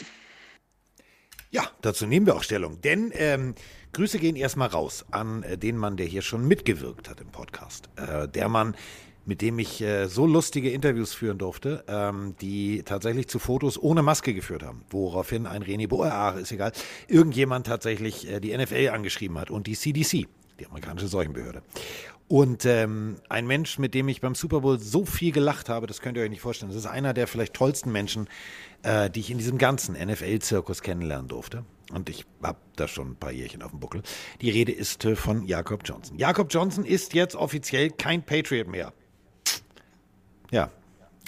Ja, 1.50 1.70
dazu 1.82 2.06
nehmen 2.06 2.26
wir 2.26 2.36
auch 2.36 2.44
Stellung. 2.44 2.80
Denn 2.80 3.10
ähm, 3.14 3.56
Grüße 3.92 4.18
gehen 4.18 4.36
erstmal 4.36 4.68
raus 4.68 5.04
an 5.10 5.42
äh, 5.42 5.58
den 5.58 5.76
Mann, 5.76 5.96
der 5.96 6.06
hier 6.06 6.22
schon 6.22 6.46
mitgewirkt 6.46 7.08
hat 7.08 7.20
im 7.20 7.32
Podcast. 7.32 7.88
Äh, 7.96 8.28
der 8.28 8.48
Mann, 8.48 8.76
mit 9.28 9.42
dem 9.42 9.58
ich 9.58 9.82
äh, 9.82 10.06
so 10.06 10.26
lustige 10.26 10.70
Interviews 10.70 11.12
führen 11.12 11.36
durfte, 11.36 11.84
ähm, 11.86 12.34
die 12.40 12.82
tatsächlich 12.82 13.28
zu 13.28 13.38
Fotos 13.38 13.80
ohne 13.80 14.02
Maske 14.02 14.32
geführt 14.32 14.62
haben. 14.62 14.82
Woraufhin 14.88 15.46
ein 15.46 15.62
René 15.62 15.86
Boer, 15.86 16.10
ah, 16.10 16.30
ist 16.30 16.50
egal, 16.50 16.72
irgendjemand 17.08 17.66
tatsächlich 17.66 18.26
äh, 18.26 18.40
die 18.40 18.56
NFL 18.56 18.88
angeschrieben 18.88 19.38
hat 19.38 19.50
und 19.50 19.66
die 19.66 19.76
CDC, 19.76 20.26
die 20.58 20.66
amerikanische 20.66 21.08
Seuchenbehörde. 21.08 21.62
Und 22.26 22.64
ähm, 22.64 23.16
ein 23.28 23.46
Mensch, 23.46 23.78
mit 23.78 23.92
dem 23.94 24.08
ich 24.08 24.22
beim 24.22 24.34
Super 24.34 24.62
Bowl 24.62 24.78
so 24.78 25.04
viel 25.04 25.30
gelacht 25.30 25.68
habe, 25.68 25.86
das 25.86 26.00
könnt 26.00 26.16
ihr 26.16 26.22
euch 26.22 26.30
nicht 26.30 26.40
vorstellen. 26.40 26.70
Das 26.70 26.78
ist 26.78 26.86
einer 26.86 27.12
der 27.12 27.26
vielleicht 27.26 27.52
tollsten 27.52 27.92
Menschen, 27.92 28.28
äh, 28.82 29.10
die 29.10 29.20
ich 29.20 29.30
in 29.30 29.36
diesem 29.36 29.58
ganzen 29.58 29.94
NFL-Zirkus 29.94 30.80
kennenlernen 30.80 31.28
durfte. 31.28 31.66
Und 31.92 32.08
ich 32.08 32.24
habe 32.42 32.58
da 32.76 32.88
schon 32.88 33.12
ein 33.12 33.16
paar 33.16 33.32
Jährchen 33.32 33.62
auf 33.62 33.72
dem 33.72 33.80
Buckel. 33.80 34.02
Die 34.40 34.50
Rede 34.50 34.72
ist 34.72 35.04
äh, 35.04 35.16
von 35.16 35.46
Jakob 35.46 35.82
Johnson. 35.84 36.16
Jakob 36.16 36.48
Johnson 36.50 36.86
ist 36.86 37.12
jetzt 37.12 37.34
offiziell 37.34 37.90
kein 37.90 38.22
Patriot 38.22 38.68
mehr. 38.68 38.94
Ja, 40.50 40.70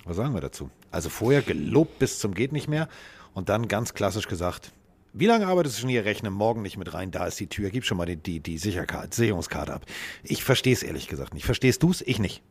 was 0.05 0.17
sagen 0.17 0.34
wir 0.34 0.40
dazu? 0.40 0.70
Also 0.90 1.08
vorher 1.08 1.43
gelobt 1.43 1.99
bis 1.99 2.19
zum 2.19 2.34
geht 2.34 2.52
nicht 2.52 2.69
mehr 2.69 2.88
und 3.34 3.49
dann 3.49 3.69
ganz 3.69 3.94
klassisch 3.94 4.28
gesagt, 4.28 4.72
wie 5.12 5.26
lange 5.26 5.46
arbeitest 5.46 5.76
du 5.76 5.81
schon 5.82 5.90
hier? 5.90 6.05
Rechne 6.05 6.31
morgen 6.31 6.62
nicht 6.62 6.76
mit 6.76 6.94
rein, 6.94 7.11
da 7.11 7.26
ist 7.26 7.40
die 7.40 7.49
Tür, 7.49 7.70
gib 7.70 7.84
schon 7.84 7.96
mal 7.96 8.06
die, 8.06 8.17
die, 8.17 8.40
die 8.40 8.58
Sicherkarte, 8.58 9.14
Sicherungskarte 9.14 9.75
ab. 9.75 9.87
Ich 10.22 10.44
verstehe 10.44 10.72
es 10.72 10.82
ehrlich 10.82 11.08
gesagt 11.08 11.34
nicht. 11.34 11.44
Verstehst 11.44 11.82
du 11.82 11.90
es? 11.90 12.00
Ich 12.02 12.19
nicht. 12.19 12.43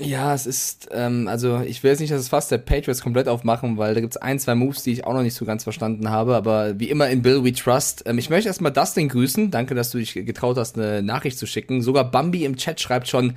Ja, 0.00 0.34
es 0.34 0.46
ist, 0.46 0.88
ähm, 0.92 1.28
also 1.28 1.60
ich 1.60 1.82
will 1.82 1.90
jetzt 1.90 2.00
nicht 2.00 2.12
das 2.12 2.28
Fass 2.28 2.48
der 2.48 2.58
Patriots 2.58 3.02
komplett 3.02 3.28
aufmachen, 3.28 3.76
weil 3.76 3.94
da 3.94 4.00
gibt's 4.00 4.16
ein, 4.16 4.38
zwei 4.38 4.54
Moves, 4.54 4.82
die 4.82 4.92
ich 4.92 5.04
auch 5.04 5.14
noch 5.14 5.22
nicht 5.22 5.34
so 5.34 5.44
ganz 5.44 5.62
verstanden 5.62 6.10
habe, 6.10 6.34
aber 6.34 6.78
wie 6.80 6.90
immer 6.90 7.08
in 7.08 7.22
Bill 7.22 7.44
We 7.44 7.52
Trust. 7.52 8.02
Ähm, 8.06 8.18
ich 8.18 8.30
möchte 8.30 8.48
erstmal 8.48 8.72
Dustin 8.72 9.08
grüßen. 9.08 9.50
Danke, 9.50 9.74
dass 9.74 9.90
du 9.90 9.98
dich 9.98 10.14
getraut 10.14 10.56
hast, 10.56 10.76
eine 10.76 11.02
Nachricht 11.02 11.38
zu 11.38 11.46
schicken. 11.46 11.82
Sogar 11.82 12.10
Bambi 12.10 12.44
im 12.44 12.56
Chat 12.56 12.80
schreibt 12.80 13.08
schon, 13.08 13.34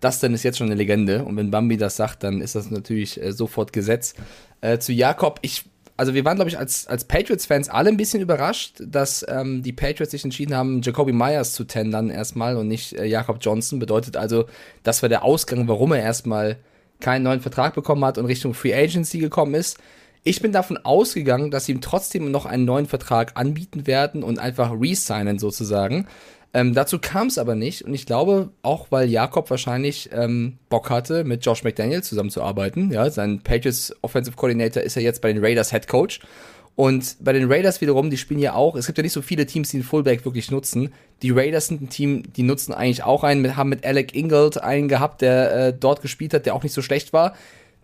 Dustin 0.00 0.34
ist 0.34 0.42
jetzt 0.42 0.58
schon 0.58 0.66
eine 0.66 0.76
Legende. 0.76 1.24
Und 1.24 1.36
wenn 1.36 1.50
Bambi 1.50 1.76
das 1.76 1.96
sagt, 1.96 2.24
dann 2.24 2.40
ist 2.40 2.54
das 2.54 2.70
natürlich 2.70 3.22
äh, 3.22 3.32
sofort 3.32 3.72
Gesetz. 3.72 4.14
Äh, 4.60 4.78
zu 4.78 4.92
Jakob, 4.92 5.38
ich 5.42 5.64
also 6.00 6.14
wir 6.14 6.24
waren, 6.24 6.36
glaube 6.36 6.48
ich, 6.48 6.58
als, 6.58 6.86
als 6.86 7.04
Patriots-Fans 7.04 7.68
alle 7.68 7.90
ein 7.90 7.98
bisschen 7.98 8.22
überrascht, 8.22 8.80
dass 8.80 9.22
ähm, 9.28 9.62
die 9.62 9.74
Patriots 9.74 10.12
sich 10.12 10.24
entschieden 10.24 10.54
haben, 10.54 10.80
Jacoby 10.80 11.12
Myers 11.12 11.52
zu 11.52 11.64
tendern 11.64 12.08
erstmal 12.08 12.56
und 12.56 12.68
nicht 12.68 12.94
äh, 12.94 13.04
Jakob 13.04 13.36
Johnson. 13.42 13.78
Bedeutet 13.78 14.16
also, 14.16 14.46
das 14.82 15.02
war 15.02 15.10
der 15.10 15.24
Ausgang, 15.24 15.68
warum 15.68 15.92
er 15.92 16.00
erstmal 16.00 16.56
keinen 17.00 17.24
neuen 17.24 17.42
Vertrag 17.42 17.74
bekommen 17.74 18.02
hat 18.02 18.16
und 18.16 18.24
Richtung 18.24 18.54
Free 18.54 18.74
Agency 18.74 19.18
gekommen 19.18 19.52
ist. 19.52 19.76
Ich 20.22 20.40
bin 20.40 20.52
davon 20.52 20.78
ausgegangen, 20.78 21.50
dass 21.50 21.66
sie 21.66 21.72
ihm 21.72 21.82
trotzdem 21.82 22.30
noch 22.30 22.46
einen 22.46 22.64
neuen 22.64 22.86
Vertrag 22.86 23.32
anbieten 23.34 23.86
werden 23.86 24.22
und 24.22 24.38
einfach 24.38 24.72
resignen 24.72 25.38
sozusagen. 25.38 26.06
Ähm, 26.52 26.74
dazu 26.74 26.98
kam 26.98 27.28
es 27.28 27.38
aber 27.38 27.54
nicht 27.54 27.82
und 27.82 27.94
ich 27.94 28.06
glaube 28.06 28.50
auch, 28.62 28.88
weil 28.90 29.08
Jakob 29.08 29.50
wahrscheinlich 29.50 30.10
ähm, 30.12 30.58
Bock 30.68 30.90
hatte, 30.90 31.22
mit 31.22 31.44
Josh 31.46 31.62
McDaniel 31.62 32.02
zusammenzuarbeiten. 32.02 32.90
Ja, 32.90 33.08
sein 33.10 33.40
Patriots 33.40 33.94
Offensive 34.02 34.36
Coordinator 34.36 34.82
ist 34.82 34.96
ja 34.96 35.02
jetzt 35.02 35.22
bei 35.22 35.32
den 35.32 35.44
Raiders 35.44 35.70
Head 35.70 35.86
Coach. 35.86 36.20
Und 36.74 37.16
bei 37.20 37.32
den 37.32 37.52
Raiders 37.52 37.80
wiederum, 37.80 38.10
die 38.10 38.16
spielen 38.16 38.40
ja 38.40 38.54
auch, 38.54 38.74
es 38.74 38.86
gibt 38.86 38.96
ja 38.96 39.02
nicht 39.02 39.12
so 39.12 39.22
viele 39.22 39.44
Teams, 39.44 39.68
die 39.70 39.78
den 39.78 39.84
Fullback 39.84 40.24
wirklich 40.24 40.50
nutzen. 40.50 40.92
Die 41.22 41.30
Raiders 41.30 41.66
sind 41.66 41.82
ein 41.82 41.88
Team, 41.90 42.22
die 42.34 42.42
nutzen 42.42 42.72
eigentlich 42.72 43.04
auch 43.04 43.22
einen, 43.22 43.56
haben 43.56 43.68
mit 43.68 43.84
Alec 43.84 44.14
Ingold 44.14 44.62
einen 44.62 44.88
gehabt, 44.88 45.20
der 45.20 45.52
äh, 45.54 45.72
dort 45.78 46.00
gespielt 46.00 46.32
hat, 46.32 46.46
der 46.46 46.54
auch 46.54 46.62
nicht 46.62 46.72
so 46.72 46.82
schlecht 46.82 47.12
war. 47.12 47.34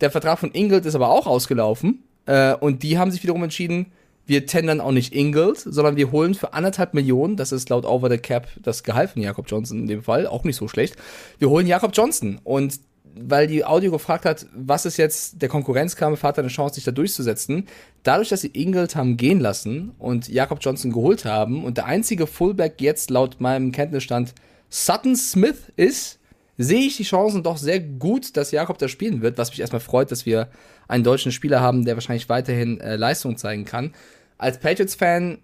Der 0.00 0.10
Vertrag 0.10 0.38
von 0.38 0.50
Ingold 0.52 0.86
ist 0.86 0.94
aber 0.94 1.10
auch 1.10 1.26
ausgelaufen. 1.26 2.04
Äh, 2.26 2.54
und 2.54 2.82
die 2.82 2.98
haben 2.98 3.10
sich 3.10 3.22
wiederum 3.22 3.42
entschieden, 3.42 3.92
wir 4.26 4.46
tendern 4.46 4.80
auch 4.80 4.92
nicht 4.92 5.14
Ingold, 5.14 5.58
sondern 5.58 5.96
wir 5.96 6.10
holen 6.10 6.34
für 6.34 6.52
anderthalb 6.52 6.94
Millionen, 6.94 7.36
das 7.36 7.52
ist 7.52 7.68
laut 7.68 7.84
Over 7.84 8.10
the 8.10 8.18
Cap 8.18 8.48
das 8.60 8.82
Gehalt 8.82 9.10
von 9.10 9.22
Jakob 9.22 9.46
Johnson 9.48 9.80
in 9.80 9.86
dem 9.86 10.02
Fall, 10.02 10.26
auch 10.26 10.44
nicht 10.44 10.56
so 10.56 10.68
schlecht. 10.68 10.96
Wir 11.38 11.48
holen 11.48 11.66
Jakob 11.66 11.92
Johnson 11.94 12.40
und 12.42 12.80
weil 13.18 13.46
die 13.46 13.64
Audio 13.64 13.90
gefragt 13.92 14.26
hat, 14.26 14.46
was 14.54 14.84
ist 14.84 14.98
jetzt 14.98 15.40
der 15.40 15.48
Konkurrenzkampf, 15.48 16.22
hat 16.22 16.36
er 16.36 16.44
eine 16.44 16.48
Chance, 16.48 16.74
sich 16.74 16.84
da 16.84 16.90
durchzusetzen. 16.90 17.66
Dadurch, 18.02 18.28
dass 18.28 18.42
sie 18.42 18.50
Ingold 18.52 18.94
haben 18.94 19.16
gehen 19.16 19.40
lassen 19.40 19.92
und 19.98 20.28
Jakob 20.28 20.58
Johnson 20.60 20.92
geholt 20.92 21.24
haben 21.24 21.64
und 21.64 21.78
der 21.78 21.86
einzige 21.86 22.26
Fullback 22.26 22.80
jetzt 22.80 23.10
laut 23.10 23.40
meinem 23.40 23.72
Kenntnisstand 23.72 24.34
Sutton 24.68 25.16
Smith 25.16 25.72
ist, 25.76 26.18
sehe 26.58 26.86
ich 26.86 26.96
die 26.96 27.04
Chancen 27.04 27.42
doch 27.42 27.56
sehr 27.56 27.80
gut, 27.80 28.36
dass 28.36 28.50
Jakob 28.50 28.78
da 28.78 28.88
spielen 28.88 29.22
wird, 29.22 29.38
was 29.38 29.50
mich 29.50 29.60
erstmal 29.60 29.80
freut, 29.80 30.10
dass 30.10 30.26
wir 30.26 30.48
einen 30.88 31.04
deutschen 31.04 31.32
Spieler 31.32 31.60
haben, 31.60 31.84
der 31.84 31.96
wahrscheinlich 31.96 32.28
weiterhin 32.28 32.80
äh, 32.80 32.96
Leistung 32.96 33.36
zeigen 33.36 33.64
kann. 33.64 33.92
Als 34.38 34.58
Patriots-Fan 34.58 35.38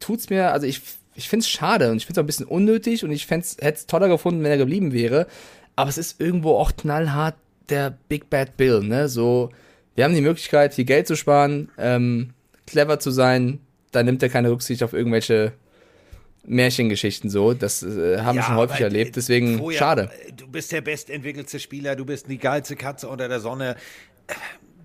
tut's 0.00 0.30
mir, 0.30 0.52
also 0.52 0.66
ich, 0.66 0.80
ich 1.14 1.28
finde 1.28 1.44
es 1.44 1.48
schade 1.50 1.90
und 1.90 1.98
ich 1.98 2.06
finde 2.06 2.18
es 2.18 2.22
auch 2.22 2.24
ein 2.24 2.26
bisschen 2.26 2.46
unnötig 2.46 3.04
und 3.04 3.12
ich 3.12 3.30
hätte 3.30 3.58
es 3.60 3.86
toller 3.86 4.08
gefunden, 4.08 4.42
wenn 4.42 4.50
er 4.50 4.58
geblieben 4.58 4.92
wäre. 4.92 5.26
Aber 5.76 5.88
es 5.88 5.98
ist 5.98 6.20
irgendwo 6.20 6.56
auch 6.56 6.72
knallhart 6.76 7.36
der 7.68 7.96
Big 8.08 8.28
Bad 8.28 8.56
Bill, 8.56 8.80
ne? 8.82 9.08
So, 9.08 9.50
wir 9.94 10.04
haben 10.04 10.14
die 10.14 10.20
Möglichkeit, 10.20 10.74
viel 10.74 10.84
Geld 10.84 11.06
zu 11.06 11.16
sparen, 11.16 11.70
ähm, 11.78 12.30
clever 12.66 12.98
zu 12.98 13.10
sein, 13.10 13.60
da 13.92 14.02
nimmt 14.02 14.22
er 14.22 14.28
keine 14.28 14.50
Rücksicht 14.50 14.82
auf 14.82 14.92
irgendwelche 14.92 15.52
Märchengeschichten 16.44 17.30
so. 17.30 17.54
Das 17.54 17.82
äh, 17.82 18.18
haben 18.18 18.36
wir 18.36 18.42
schon 18.42 18.56
häufig 18.56 18.80
erlebt, 18.80 19.10
äh, 19.10 19.12
deswegen 19.12 19.58
vorher, 19.58 19.78
schade. 19.78 20.10
äh, 20.26 20.32
Du 20.32 20.48
bist 20.48 20.72
der 20.72 20.80
bestentwickelste 20.80 21.60
Spieler, 21.60 21.94
du 21.94 22.04
bist 22.04 22.28
die 22.28 22.38
geilste 22.38 22.76
Katze 22.76 23.08
unter 23.08 23.28
der 23.28 23.40
Sonne. 23.40 23.76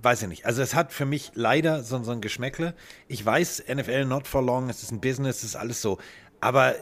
Weiß 0.01 0.21
ich 0.21 0.27
nicht. 0.27 0.45
Also 0.45 0.61
es 0.61 0.75
hat 0.75 0.93
für 0.93 1.05
mich 1.05 1.31
leider 1.33 1.83
so, 1.83 2.01
so 2.03 2.11
ein 2.11 2.21
Geschmäckle. 2.21 2.75
Ich 3.07 3.25
weiß, 3.25 3.63
NFL 3.67 4.05
not 4.05 4.27
for 4.27 4.43
long, 4.43 4.69
es 4.69 4.83
ist 4.83 4.91
ein 4.91 5.01
Business, 5.01 5.37
es 5.37 5.43
ist 5.43 5.55
alles 5.55 5.81
so. 5.81 5.97
Aber 6.39 6.75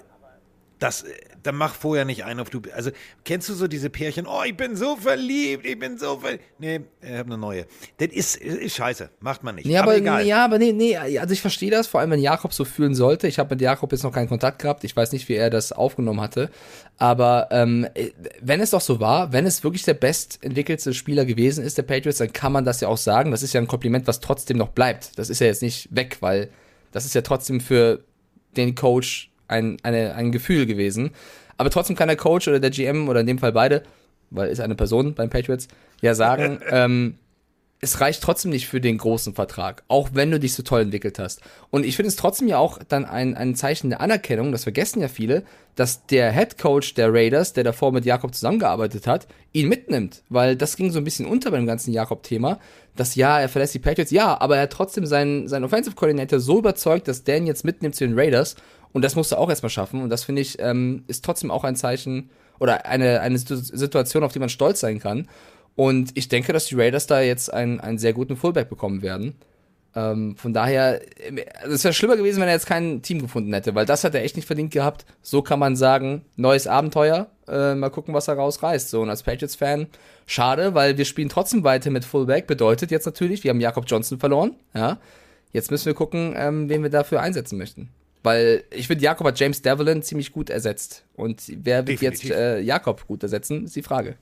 das, 0.86 1.04
dann 1.42 1.56
mach 1.56 1.74
vorher 1.74 2.06
nicht 2.06 2.24
einen 2.26 2.40
auf 2.40 2.50
du. 2.50 2.62
Also, 2.76 2.92
kennst 3.24 3.50
du 3.50 3.54
so 3.54 3.68
diese 3.68 3.90
Pärchen? 3.90 4.28
Oh, 4.28 4.42
ich 4.46 4.56
bin 4.56 4.76
so 4.76 4.96
verliebt, 4.96 5.66
ich 5.66 5.80
bin 5.80 5.98
so 5.98 6.20
verliebt. 6.20 6.44
Nee, 6.60 6.82
ich 7.02 7.10
habe 7.10 7.26
eine 7.26 7.38
neue. 7.40 7.66
Das 7.98 8.10
ist, 8.10 8.36
ist 8.36 8.76
scheiße, 8.76 9.10
macht 9.20 9.44
man 9.44 9.56
nicht. 9.56 9.66
Nee, 9.66 9.78
aber, 9.78 9.92
aber 9.92 9.98
egal. 9.98 10.26
Ja, 10.26 10.46
aber 10.46 10.60
nee, 10.60 10.74
nee, 10.74 10.96
also 10.96 11.34
ich 11.34 11.42
verstehe 11.42 11.72
das, 11.72 11.88
vor 11.88 12.02
allem 12.02 12.12
wenn 12.12 12.20
Jakob 12.20 12.54
so 12.54 12.66
fühlen 12.66 12.94
sollte. 12.94 13.28
Ich 13.28 13.40
habe 13.40 13.56
mit 13.56 13.62
Jakob 13.62 13.92
jetzt 13.92 14.04
noch 14.04 14.12
keinen 14.12 14.30
Kontakt 14.30 14.62
gehabt. 14.62 14.84
Ich 14.84 14.96
weiß 14.96 15.12
nicht, 15.12 15.28
wie 15.28 15.34
er 15.34 15.50
das 15.50 15.72
aufgenommen 15.72 16.22
hatte. 16.22 16.52
Aber 16.98 17.48
ähm, 17.50 17.88
wenn 18.42 18.62
es 18.62 18.70
doch 18.70 18.82
so 18.82 19.00
war, 19.00 19.34
wenn 19.34 19.48
es 19.48 19.64
wirklich 19.64 19.84
der 19.84 19.96
bestentwickelte 19.96 20.94
Spieler 20.94 21.26
gewesen 21.26 21.64
ist, 21.64 21.80
der 21.80 21.84
Patriots, 21.84 22.20
dann 22.20 22.32
kann 22.32 22.52
man 22.52 22.64
das 22.64 22.82
ja 22.82 22.88
auch 22.90 22.98
sagen. 22.98 23.32
Das 23.32 23.42
ist 23.42 23.54
ja 23.54 23.62
ein 23.62 23.68
Kompliment, 23.68 24.06
was 24.06 24.20
trotzdem 24.20 24.58
noch 24.58 24.70
bleibt. 24.70 25.18
Das 25.18 25.32
ist 25.32 25.40
ja 25.40 25.48
jetzt 25.48 25.64
nicht 25.64 25.90
weg, 25.96 26.18
weil 26.20 26.50
das 26.92 27.06
ist 27.06 27.16
ja 27.16 27.22
trotzdem 27.22 27.60
für 27.60 28.04
den 28.56 28.76
Coach 28.76 29.32
ein, 29.48 29.78
eine, 29.84 30.16
ein 30.16 30.32
Gefühl 30.32 30.66
gewesen. 30.66 31.12
Aber 31.58 31.70
trotzdem 31.70 31.96
kann 31.96 32.08
der 32.08 32.18
Coach 32.18 32.48
oder 32.48 32.60
der 32.60 32.70
GM 32.70 33.08
oder 33.08 33.22
in 33.22 33.28
dem 33.28 33.40
Fall 33.40 33.54
beide, 33.54 33.84
weil 34.30 34.50
ist 34.50 34.60
eine 34.60 34.76
Person 34.76 35.14
beim 35.14 35.30
Patriots, 35.30 35.68
ja 36.02 36.14
sagen, 36.14 36.60
ähm, 36.70 37.16
es 37.82 38.02
reicht 38.02 38.24
trotzdem 38.24 38.52
nicht 38.52 38.68
für 38.68 38.82
den 38.82 38.98
großen 38.98 39.36
Vertrag, 39.36 39.84
auch 39.88 40.10
wenn 40.14 40.32
du 40.32 40.40
dich 40.40 40.54
so 40.54 40.64
toll 40.64 40.82
entwickelt 40.82 41.20
hast. 41.20 41.42
Und 41.70 41.86
ich 41.86 41.96
finde 41.96 42.08
es 42.08 42.16
trotzdem 42.16 42.48
ja 42.48 42.58
auch 42.58 42.80
dann 42.88 43.06
ein, 43.06 43.36
ein 43.36 43.54
Zeichen 43.54 43.90
der 43.90 44.02
Anerkennung, 44.02 44.52
das 44.52 44.64
vergessen 44.64 45.02
ja 45.02 45.08
viele, 45.08 45.44
dass 45.76 46.06
der 46.08 46.32
Head 46.32 46.58
Coach 46.58 46.94
der 46.94 47.14
Raiders, 47.14 47.54
der 47.54 47.64
davor 47.64 47.92
mit 47.92 48.06
Jakob 48.06 48.34
zusammengearbeitet 48.34 49.08
hat, 49.08 49.28
ihn 49.52 49.68
mitnimmt. 49.68 50.24
Weil 50.30 50.56
das 50.56 50.78
ging 50.78 50.90
so 50.90 51.00
ein 51.00 51.04
bisschen 51.04 51.26
unter 51.26 51.52
beim 51.52 51.68
ganzen 51.68 51.92
Jakob-Thema, 51.92 52.60
dass 52.96 53.16
ja, 53.16 53.40
er 53.40 53.50
verlässt 53.50 53.74
die 53.74 53.80
Patriots, 53.80 54.12
ja, 54.12 54.40
aber 54.40 54.56
er 54.56 54.64
hat 54.64 54.72
trotzdem 54.72 55.06
seinen, 55.06 55.48
seinen 55.48 55.66
Offensive 55.66 55.96
Coordinator 55.96 56.40
so 56.40 56.60
überzeugt, 56.60 57.08
dass 57.08 57.24
Dan 57.24 57.46
jetzt 57.46 57.66
mitnimmt 57.66 57.96
zu 57.96 58.08
den 58.08 58.18
Raiders. 58.18 58.56
Und 58.96 59.02
das 59.02 59.18
musst 59.18 59.34
du 59.34 59.36
auch 59.36 59.50
erstmal 59.50 59.70
schaffen. 59.70 60.02
Und 60.02 60.10
das 60.10 60.24
finde 60.24 60.42
ich, 60.42 60.58
ähm, 60.60 61.04
ist 61.08 61.26
trotzdem 61.26 61.52
auch 61.52 61.66
ein 61.66 61.76
Zeichen 61.76 62.30
oder 62.60 62.86
eine, 62.86 63.20
eine 63.20 63.38
Situation, 63.38 64.24
auf 64.24 64.32
die 64.32 64.40
man 64.40 64.48
stolz 64.48 64.80
sein 64.80 65.00
kann. 65.00 65.28
Und 65.76 66.18
ich 66.18 66.30
denke, 66.30 66.54
dass 66.54 66.68
die 66.68 66.76
Raiders 66.76 67.06
da 67.06 67.20
jetzt 67.20 67.54
einen, 67.54 67.82
einen 67.82 67.98
sehr 67.98 68.14
guten 68.14 68.38
Fullback 68.38 68.70
bekommen 68.70 69.02
werden. 69.02 69.36
Ähm, 69.98 70.38
von 70.38 70.54
daher, 70.54 71.02
also 71.62 71.76
es 71.76 71.84
wäre 71.84 71.94
schlimmer 71.94 72.16
gewesen, 72.16 72.40
wenn 72.40 72.48
er 72.48 72.54
jetzt 72.54 72.68
kein 72.68 73.02
Team 73.02 73.22
gefunden 73.22 73.52
hätte, 73.52 73.76
weil 73.76 73.86
das 73.86 74.06
hat 74.06 74.16
er 74.16 74.24
echt 74.24 74.38
nicht 74.38 74.46
verdient 74.46 74.72
gehabt. 74.72 75.06
So 75.22 75.42
kann 75.42 75.60
man 75.60 75.76
sagen, 75.76 76.24
neues 76.38 76.66
Abenteuer, 76.66 77.28
äh, 77.50 77.76
mal 77.76 77.90
gucken, 77.90 78.14
was 78.14 78.30
er 78.30 78.36
rausreißt. 78.36 78.90
So, 78.90 79.02
und 79.02 79.10
als 79.10 79.24
Patriots-Fan, 79.24 79.88
schade, 80.26 80.74
weil 80.74 80.98
wir 80.98 81.04
spielen 81.04 81.28
trotzdem 81.28 81.66
weiter 81.66 81.92
mit 81.92 82.06
Fullback. 82.06 82.48
Bedeutet 82.48 82.92
jetzt 82.92 83.06
natürlich, 83.06 83.44
wir 83.44 83.50
haben 83.50 83.60
Jakob 83.60 83.84
Johnson 83.88 84.20
verloren, 84.20 84.56
ja. 84.74 85.00
Jetzt 85.52 85.70
müssen 85.70 85.86
wir 85.86 85.96
gucken, 85.96 86.34
ähm, 86.38 86.70
wen 86.70 86.82
wir 86.82 86.90
dafür 86.90 87.20
einsetzen 87.20 87.58
möchten. 87.58 87.90
Weil 88.26 88.64
ich 88.72 88.88
finde, 88.88 89.04
Jakob 89.04 89.28
hat 89.28 89.40
James 89.40 89.62
Devlin 89.62 90.02
ziemlich 90.02 90.32
gut 90.32 90.50
ersetzt. 90.50 91.06
Und 91.14 91.44
wer 91.48 91.86
wird 91.86 92.02
Definitiv. 92.02 92.30
jetzt 92.30 92.36
äh, 92.36 92.60
Jakob 92.60 93.06
gut 93.06 93.22
ersetzen, 93.22 93.66
ist 93.66 93.76
die 93.76 93.84
Frage. 93.84 94.16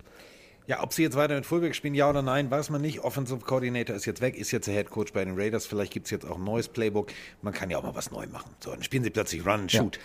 Ja, 0.68 0.84
ob 0.84 0.92
sie 0.92 1.04
jetzt 1.04 1.16
weiter 1.16 1.36
mit 1.36 1.46
Fullback 1.46 1.74
spielen, 1.74 1.96
ja 1.96 2.10
oder 2.10 2.22
nein, 2.22 2.52
weiß 2.52 2.70
man 2.70 2.82
nicht. 2.82 3.00
Offensive 3.00 3.40
Coordinator 3.40 3.96
ist 3.96 4.06
jetzt 4.06 4.20
weg, 4.20 4.36
ist 4.36 4.52
jetzt 4.52 4.68
der 4.68 4.74
Head 4.74 4.90
Coach 4.90 5.14
bei 5.14 5.24
den 5.24 5.40
Raiders. 5.40 5.66
Vielleicht 5.66 5.94
gibt 5.94 6.08
es 6.08 6.12
jetzt 6.12 6.26
auch 6.26 6.36
ein 6.36 6.44
neues 6.44 6.68
Playbook. 6.68 7.12
Man 7.42 7.54
kann 7.54 7.70
ja 7.70 7.78
auch 7.78 7.84
mal 7.84 7.96
was 7.96 8.12
neu 8.12 8.28
machen. 8.28 8.52
So, 8.60 8.72
dann 8.72 8.84
spielen 8.84 9.06
sie 9.06 9.10
plötzlich 9.10 9.46
Run 9.46 9.62
and 9.62 9.72
Shoot. 9.72 9.98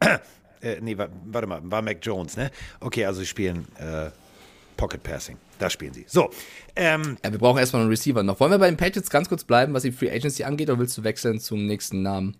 Ja. 0.00 0.20
äh, 0.60 0.80
nee, 0.80 0.96
warte 0.96 1.48
mal, 1.48 1.60
war 1.64 1.82
Mac 1.82 1.98
Jones, 2.00 2.36
ne? 2.36 2.52
Okay, 2.78 3.06
also 3.06 3.20
sie 3.20 3.26
spielen 3.26 3.66
äh, 3.76 4.10
Pocket 4.76 5.02
Passing. 5.02 5.36
Da 5.58 5.70
spielen 5.70 5.92
sie. 5.92 6.04
So. 6.08 6.30
Ähm, 6.76 7.16
ja, 7.24 7.30
wir 7.30 7.38
brauchen 7.38 7.58
erstmal 7.58 7.82
einen 7.82 7.90
Receiver 7.90 8.22
noch. 8.22 8.40
Wollen 8.40 8.50
wir 8.50 8.58
bei 8.58 8.68
den 8.68 8.76
Patriots 8.76 9.10
ganz 9.10 9.28
kurz 9.28 9.44
bleiben, 9.44 9.74
was 9.74 9.82
die 9.82 9.92
Free 9.92 10.10
Agency 10.10 10.44
angeht, 10.44 10.68
oder 10.70 10.78
willst 10.78 10.98
du 10.98 11.04
wechseln 11.04 11.40
zum 11.40 11.66
nächsten 11.66 12.02
Namen? 12.02 12.36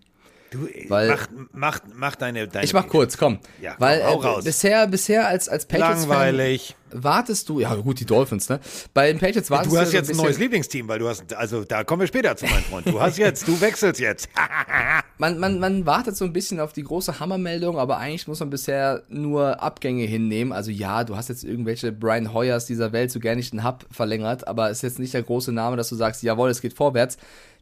Du, 0.51 0.67
äh, 0.67 0.89
Weil, 0.89 1.07
mach, 1.09 1.27
mach, 1.53 1.79
mach 1.93 2.15
deine, 2.15 2.47
deine. 2.47 2.65
Ich 2.65 2.73
mach 2.73 2.87
kurz, 2.87 3.17
komm. 3.17 3.39
Ja, 3.61 3.75
Weil 3.79 4.01
äh, 4.01 4.41
bisher, 4.43 4.87
bisher 4.87 5.27
als, 5.27 5.49
als 5.49 5.65
Patriots. 5.65 6.01
Langweilig 6.01 6.75
wartest 7.03 7.49
du, 7.49 7.59
ja 7.59 7.75
gut, 7.75 7.99
die 7.99 8.05
Dolphins, 8.05 8.49
ne? 8.49 8.59
Bei 8.93 9.07
den 9.07 9.19
Patriots 9.19 9.49
wartest 9.49 9.71
du. 9.71 9.75
Du 9.75 9.81
hast 9.81 9.93
jetzt 9.93 10.09
ein, 10.09 10.17
neues 10.17 10.37
Lieblingsteam, 10.37 10.87
weil 10.87 10.99
du 10.99 11.07
hast, 11.07 11.33
also 11.33 11.63
da 11.63 11.83
kommen 11.83 12.01
wir 12.01 12.07
später 12.07 12.35
zu, 12.35 12.45
mein 12.45 12.63
Freund. 12.63 12.87
Du 12.87 12.99
hast 12.99 13.17
jetzt, 13.17 13.47
du 13.47 13.59
wechselst 13.59 13.99
jetzt. 13.99 14.29
man, 15.17 15.39
man, 15.39 15.59
man 15.59 15.85
wartet 15.85 16.15
so 16.15 16.25
ein 16.25 16.33
bisschen 16.33 16.59
auf 16.59 16.73
die 16.73 16.83
große 16.83 17.19
Hammermeldung, 17.19 17.77
aber 17.77 17.97
eigentlich 17.97 18.27
muss 18.27 18.39
man 18.39 18.49
bisher 18.49 19.03
nur 19.09 19.61
Abgänge 19.61 20.03
hinnehmen. 20.03 20.51
Also 20.51 20.71
ja, 20.71 21.03
du 21.03 21.15
hast 21.15 21.29
jetzt 21.29 21.43
irgendwelche 21.43 21.91
Brian 21.91 22.33
Hoyers 22.33 22.65
dieser 22.65 22.91
Welt 22.91 23.11
so 23.11 23.19
gerne 23.19 23.37
nicht 23.37 23.53
einen 23.53 23.63
Hub 23.63 23.85
verlängert, 23.91 24.47
aber 24.47 24.69
ist 24.69 24.83
jetzt 24.83 24.99
nicht 24.99 25.13
der 25.13 25.23
große 25.23 25.51
Name, 25.51 25.77
dass 25.77 25.89
du 25.89 25.95
sagst, 25.95 26.23
jawohl, 26.23 26.49
es 26.49 26.61
geht 26.61 26.73
vorwärts. 26.73 27.17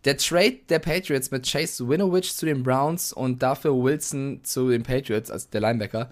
Der 0.05 0.17
Trade 0.17 0.57
der 0.67 0.79
Patriots 0.79 1.31
mit 1.31 1.49
Chase 1.49 1.87
Winovich 1.87 2.35
zu 2.35 2.45
den 2.45 2.61
Browns 2.61 3.13
und 3.13 3.41
dafür 3.41 3.71
Wilson 3.81 4.41
zu 4.43 4.69
den 4.69 4.83
Patriots, 4.83 5.31
also 5.31 5.47
der 5.53 5.61
Linebacker, 5.61 6.09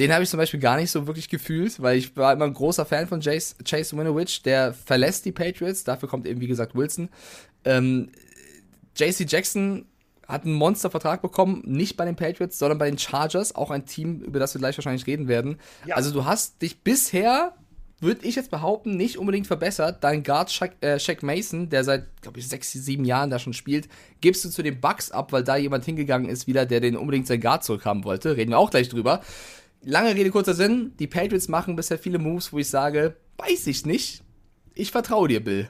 den 0.00 0.14
habe 0.14 0.24
ich 0.24 0.30
zum 0.30 0.38
Beispiel 0.38 0.60
gar 0.60 0.78
nicht 0.78 0.90
so 0.90 1.06
wirklich 1.06 1.28
gefühlt, 1.28 1.80
weil 1.82 1.98
ich 1.98 2.16
war 2.16 2.32
immer 2.32 2.46
ein 2.46 2.54
großer 2.54 2.86
Fan 2.86 3.06
von 3.06 3.20
Chase, 3.20 3.54
Chase 3.68 3.96
Winovich. 3.96 4.42
Der 4.42 4.72
verlässt 4.72 5.26
die 5.26 5.32
Patriots, 5.32 5.84
dafür 5.84 6.08
kommt 6.08 6.26
eben, 6.26 6.40
wie 6.40 6.46
gesagt, 6.46 6.74
Wilson. 6.74 7.10
Ähm, 7.66 8.08
JC 8.96 9.30
Jackson 9.30 9.84
hat 10.26 10.44
einen 10.44 10.54
Monstervertrag 10.54 11.20
bekommen, 11.20 11.62
nicht 11.66 11.98
bei 11.98 12.06
den 12.06 12.16
Patriots, 12.16 12.58
sondern 12.58 12.78
bei 12.78 12.88
den 12.88 12.96
Chargers, 12.96 13.54
auch 13.54 13.70
ein 13.70 13.84
Team, 13.84 14.20
über 14.20 14.38
das 14.38 14.54
wir 14.54 14.60
gleich 14.60 14.78
wahrscheinlich 14.78 15.06
reden 15.06 15.28
werden. 15.28 15.58
Ja. 15.84 15.96
Also 15.96 16.12
du 16.12 16.24
hast 16.24 16.62
dich 16.62 16.80
bisher, 16.82 17.52
würde 18.00 18.24
ich 18.26 18.36
jetzt 18.36 18.50
behaupten, 18.50 18.96
nicht 18.96 19.18
unbedingt 19.18 19.48
verbessert. 19.48 20.02
Dein 20.02 20.22
Guard 20.22 20.50
Shaq, 20.50 20.72
äh, 20.80 20.98
Shaq 20.98 21.22
Mason, 21.22 21.68
der 21.68 21.84
seit, 21.84 22.22
glaube 22.22 22.38
ich, 22.38 22.48
sechs, 22.48 22.72
sieben 22.72 23.04
Jahren 23.04 23.28
da 23.28 23.38
schon 23.38 23.52
spielt, 23.52 23.86
gibst 24.22 24.46
du 24.46 24.48
zu 24.48 24.62
den 24.62 24.80
Bucks 24.80 25.10
ab, 25.10 25.32
weil 25.32 25.44
da 25.44 25.56
jemand 25.56 25.84
hingegangen 25.84 26.30
ist 26.30 26.46
wieder, 26.46 26.64
der 26.64 26.80
den 26.80 26.96
unbedingt 26.96 27.26
sein 27.26 27.40
Guard 27.40 27.64
zurückhaben 27.64 28.04
wollte. 28.04 28.38
Reden 28.38 28.52
wir 28.52 28.58
auch 28.58 28.70
gleich 28.70 28.88
drüber 28.88 29.20
lange 29.82 30.14
Rede, 30.14 30.30
kurzer 30.30 30.54
Sinn. 30.54 30.92
Die 30.98 31.06
Patriots 31.06 31.48
machen 31.48 31.76
bisher 31.76 31.98
viele 31.98 32.18
Moves, 32.18 32.52
wo 32.52 32.58
ich 32.58 32.68
sage, 32.68 33.16
weiß 33.38 33.66
ich 33.66 33.86
nicht. 33.86 34.22
Ich 34.74 34.90
vertraue 34.90 35.28
dir, 35.28 35.42
Bill. 35.42 35.68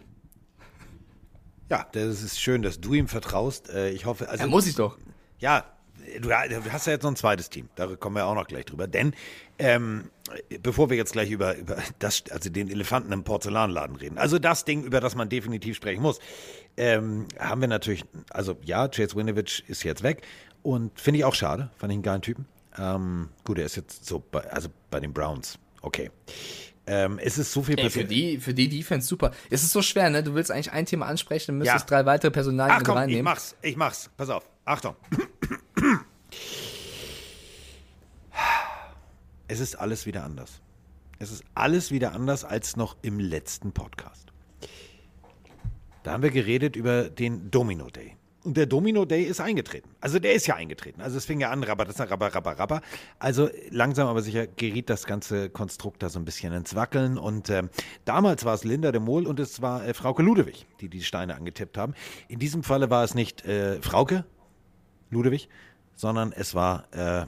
Ja, 1.71 1.87
das 1.93 2.23
ist 2.23 2.41
schön, 2.41 2.63
dass 2.63 2.81
du 2.81 2.95
ihm 2.95 3.09
vertraust. 3.09 3.71
Äh, 3.71 3.91
ich 3.91 4.05
hoffe, 4.05 4.29
also. 4.29 4.45
Ja, 4.45 4.51
muss 4.51 4.67
ich 4.67 4.75
doch. 4.75 4.99
Ja, 5.39 5.65
du 6.21 6.33
hast 6.33 6.87
ja 6.87 6.93
jetzt 6.95 7.03
noch 7.03 7.13
ein 7.13 7.17
zweites 7.17 7.51
Team. 7.51 7.69
Da 7.77 7.87
kommen 7.97 8.17
wir 8.17 8.27
auch 8.27 8.35
noch 8.35 8.47
gleich 8.47 8.65
drüber. 8.65 8.87
Denn 8.87 9.15
ähm, 9.59 10.11
bevor 10.63 10.91
wir 10.91 10.97
jetzt 10.97 11.13
gleich 11.13 11.31
über, 11.31 11.57
über 11.57 11.77
das, 11.99 12.25
also 12.31 12.51
den 12.51 12.69
Elefanten 12.69 13.13
im 13.13 13.25
Porzellanladen 13.25 13.97
reden, 13.97 14.19
also 14.19 14.39
das 14.39 14.65
Ding, 14.65 14.83
über 14.83 15.01
das 15.01 15.15
man 15.15 15.29
definitiv 15.29 15.77
sprechen 15.77 16.03
muss, 16.03 16.19
ähm, 16.77 17.27
haben 17.39 17.61
wir 17.61 17.69
natürlich, 17.69 18.05
also 18.31 18.57
ja, 18.65 18.89
Chase 18.89 19.17
Winovich 19.17 19.65
ist 19.69 19.85
jetzt 19.85 20.03
weg 20.03 20.23
und 20.63 20.99
finde 20.99 21.19
ich 21.19 21.25
auch 21.25 21.35
schade, 21.35 21.71
fand 21.77 21.93
ich 21.93 21.97
einen 21.97 22.03
geilen 22.03 22.23
Typen. 22.23 22.47
Ähm, 22.79 23.29
gut, 23.45 23.59
er 23.59 23.67
ist 23.67 23.77
jetzt 23.77 24.07
so 24.07 24.23
bei, 24.31 24.41
also 24.51 24.69
bei 24.91 25.01
den 25.01 25.13
Browns. 25.13 25.59
Okay. 25.83 26.11
Ähm, 26.87 27.19
es 27.23 27.39
ist 27.39 27.53
so 27.53 27.63
viel 27.63 27.79
Ey, 27.79 27.91
für 27.91 28.05
die 28.05 28.39
Für 28.39 28.55
die 28.55 28.69
Defense 28.69 29.07
super. 29.07 29.33
Es 29.49 29.63
ist 29.63 29.71
so 29.71 29.83
schwer, 29.83 30.11
ne? 30.11 30.23
Du 30.23 30.35
willst 30.35 30.51
eigentlich 30.51 30.73
ein 30.73 30.87
Thema 30.87 31.07
ansprechen, 31.07 31.59
müsstest 31.59 31.91
ja. 31.91 31.99
drei 31.99 32.07
weitere 32.07 32.31
Personalien 32.31 32.79
Ach, 32.81 32.85
komm, 32.85 32.97
reinnehmen. 32.97 33.21
Ich 33.21 33.25
mach's, 33.25 33.57
ich 33.63 33.77
mach's. 33.77 34.11
Pass 34.17 34.31
auf. 34.31 34.49
Achtung. 34.65 34.97
Es 39.47 39.59
ist 39.59 39.75
alles 39.75 40.07
wieder 40.07 40.25
anders. 40.25 40.61
Es 41.19 41.33
ist 41.33 41.45
alles 41.55 41.91
wieder 41.91 42.13
anders 42.13 42.45
als 42.45 42.77
noch 42.77 42.97
im 43.03 43.19
letzten 43.19 43.73
Podcast. 43.73 44.33
Da 46.03 46.13
haben 46.13 46.23
wir 46.23 46.31
geredet 46.31 46.77
über 46.77 47.11
den 47.11 47.51
Domino 47.51 47.91
Day. 47.91 48.17
Und 48.43 48.57
der 48.57 48.65
Domino 48.65 49.05
Day 49.05 49.25
ist 49.25 49.41
eingetreten. 49.41 49.91
Also 50.01 50.19
der 50.19 50.33
ist 50.33 50.47
ja 50.47 50.55
eingetreten. 50.55 51.03
Also 51.03 51.19
es 51.19 51.27
fing 51.27 51.41
ja 51.41 51.51
an, 51.51 51.63
rabba, 51.63 51.85
rabba, 51.85 52.27
rabba, 52.29 52.53
rabba. 52.53 52.81
Also 53.19 53.51
langsam 53.71 54.09
aber 54.09 54.23
sicher 54.23 54.47
geriet 54.47 54.89
das 54.89 55.05
ganze 55.05 55.51
Konstrukt 55.51 56.03
da 56.03 56.09
so 56.09 56.19
ein 56.19 56.25
bisschen 56.25 56.55
ins 56.55 56.75
Wackeln. 56.75 57.19
Und 57.19 57.51
äh, 57.51 57.65
damals 58.07 58.47
war 58.47 58.55
es 58.55 58.65
Linda 58.65 58.93
de 58.93 59.01
Mol 59.01 59.27
und 59.27 59.39
es 59.41 59.61
war 59.61 59.87
äh, 59.87 59.93
Frauke 59.93 60.23
Ludewig, 60.23 60.67
die 60.81 60.89
die 60.89 61.03
Steine 61.03 61.35
angetippt 61.35 61.77
haben. 61.77 61.95
In 62.29 62.39
diesem 62.39 62.63
Falle 62.63 62.89
war 62.89 63.05
es 63.05 63.15
nicht 63.15 63.45
äh, 63.45 63.81
Frauke 63.83 64.25
Ludewig, 65.11 65.51
sondern 65.95 66.33
es 66.33 66.55
war 66.55 66.85
äh, 66.93 67.27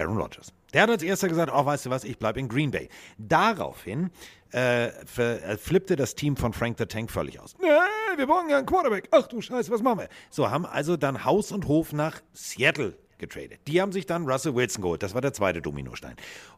Aaron 0.00 0.16
Rodgers. 0.16 0.54
Der 0.72 0.82
hat 0.82 0.90
als 0.90 1.02
erster 1.02 1.28
gesagt, 1.28 1.52
oh, 1.54 1.64
weißt 1.64 1.86
du 1.86 1.90
was, 1.90 2.04
ich 2.04 2.18
bleibe 2.18 2.40
in 2.40 2.48
Green 2.48 2.70
Bay. 2.70 2.88
Daraufhin 3.18 4.10
äh, 4.52 4.88
äh, 4.88 5.56
flippte 5.56 5.96
das 5.96 6.14
Team 6.14 6.36
von 6.36 6.52
Frank 6.52 6.78
the 6.78 6.86
Tank 6.86 7.10
völlig 7.10 7.40
aus. 7.40 7.54
Nee, 7.60 7.68
wir 8.16 8.26
brauchen 8.26 8.48
ja 8.50 8.58
einen 8.58 8.66
Quarterback. 8.66 9.08
Ach 9.10 9.26
du 9.26 9.40
Scheiße, 9.40 9.70
was 9.70 9.82
machen 9.82 10.00
wir? 10.00 10.08
So, 10.30 10.50
haben 10.50 10.66
also 10.66 10.96
dann 10.96 11.24
Haus 11.24 11.52
und 11.52 11.68
Hof 11.68 11.92
nach 11.92 12.20
Seattle 12.32 12.96
getradet. 13.18 13.60
Die 13.66 13.80
haben 13.80 13.92
sich 13.92 14.06
dann 14.06 14.28
Russell 14.28 14.54
Wilson 14.54 14.82
geholt. 14.82 15.02
Das 15.02 15.14
war 15.14 15.20
der 15.20 15.32
zweite 15.32 15.62
Dominostein. 15.62 16.16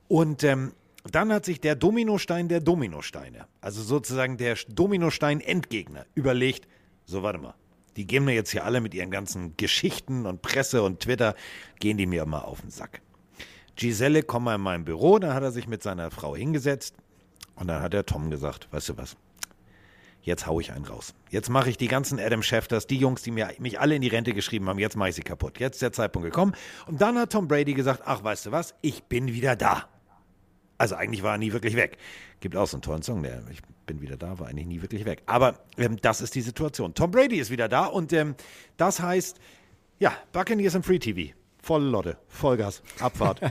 Und 0.08 0.44
ähm, 0.44 0.72
dann 1.10 1.32
hat 1.32 1.44
sich 1.44 1.60
der 1.60 1.74
Dominostein 1.74 2.48
der 2.48 2.60
Dominosteine, 2.60 3.46
also 3.60 3.82
sozusagen 3.82 4.36
der 4.36 4.56
Dominostein-Endgegner, 4.68 6.06
überlegt, 6.14 6.68
so 7.06 7.22
warte 7.22 7.38
mal, 7.38 7.54
die 7.96 8.06
gehen 8.06 8.24
mir 8.24 8.34
jetzt 8.34 8.52
hier 8.52 8.64
alle 8.64 8.80
mit 8.80 8.94
ihren 8.94 9.10
ganzen 9.10 9.56
Geschichten 9.56 10.26
und 10.26 10.42
Presse 10.42 10.82
und 10.82 11.00
Twitter, 11.00 11.34
gehen 11.80 11.98
die 11.98 12.06
mir 12.06 12.24
mal 12.24 12.40
auf 12.40 12.60
den 12.60 12.70
Sack. 12.70 13.02
Giselle, 13.76 14.22
komm 14.22 14.44
mal 14.44 14.56
in 14.56 14.60
mein 14.60 14.84
Büro. 14.84 15.18
Dann 15.18 15.34
hat 15.34 15.42
er 15.42 15.52
sich 15.52 15.66
mit 15.66 15.82
seiner 15.82 16.10
Frau 16.10 16.36
hingesetzt. 16.36 16.94
Und 17.54 17.68
dann 17.68 17.82
hat 17.82 17.92
der 17.92 18.06
Tom 18.06 18.30
gesagt, 18.30 18.68
weißt 18.72 18.90
du 18.90 18.96
was, 18.96 19.16
jetzt 20.22 20.46
hau 20.46 20.60
ich 20.60 20.72
einen 20.72 20.84
raus. 20.84 21.14
Jetzt 21.30 21.50
mache 21.50 21.70
ich 21.70 21.76
die 21.76 21.88
ganzen 21.88 22.18
Adam 22.18 22.42
Schefters, 22.42 22.86
die 22.86 22.96
Jungs, 22.96 23.22
die 23.22 23.30
mir, 23.30 23.50
mich 23.58 23.78
alle 23.80 23.94
in 23.94 24.02
die 24.02 24.08
Rente 24.08 24.32
geschrieben 24.32 24.68
haben, 24.68 24.78
jetzt 24.78 24.96
mache 24.96 25.10
ich 25.10 25.14
sie 25.14 25.22
kaputt. 25.22 25.58
Jetzt 25.58 25.76
ist 25.76 25.82
der 25.82 25.92
Zeitpunkt 25.92 26.26
gekommen. 26.26 26.54
Und 26.86 27.00
dann 27.00 27.18
hat 27.18 27.32
Tom 27.32 27.48
Brady 27.48 27.74
gesagt, 27.74 28.02
ach, 28.04 28.24
weißt 28.24 28.46
du 28.46 28.52
was, 28.52 28.74
ich 28.80 29.04
bin 29.04 29.28
wieder 29.28 29.56
da. 29.56 29.88
Also 30.78 30.96
eigentlich 30.96 31.22
war 31.22 31.32
er 31.32 31.38
nie 31.38 31.52
wirklich 31.52 31.76
weg. 31.76 31.98
Gibt 32.40 32.56
auch 32.56 32.66
so 32.66 32.76
einen 32.76 32.82
tollen 32.82 33.02
Song, 33.02 33.22
der 33.22 33.42
Ich 33.50 33.60
bin 33.86 34.00
wieder 34.00 34.16
da, 34.16 34.38
war 34.38 34.48
eigentlich 34.48 34.66
nie 34.66 34.82
wirklich 34.82 35.04
weg. 35.04 35.22
Aber 35.26 35.60
ähm, 35.76 35.96
das 36.00 36.20
ist 36.20 36.34
die 36.34 36.40
Situation. 36.40 36.94
Tom 36.94 37.10
Brady 37.10 37.36
ist 37.36 37.50
wieder 37.50 37.68
da 37.68 37.86
und 37.86 38.12
ähm, 38.12 38.34
das 38.76 38.98
heißt, 39.00 39.38
ja, 40.00 40.12
Buccaneers 40.32 40.74
im 40.74 40.82
Free 40.82 40.98
TV. 40.98 41.34
Volle 41.62 41.86
Lotte, 41.88 42.18
Vollgas, 42.28 42.82
Abfahrt. 43.00 43.40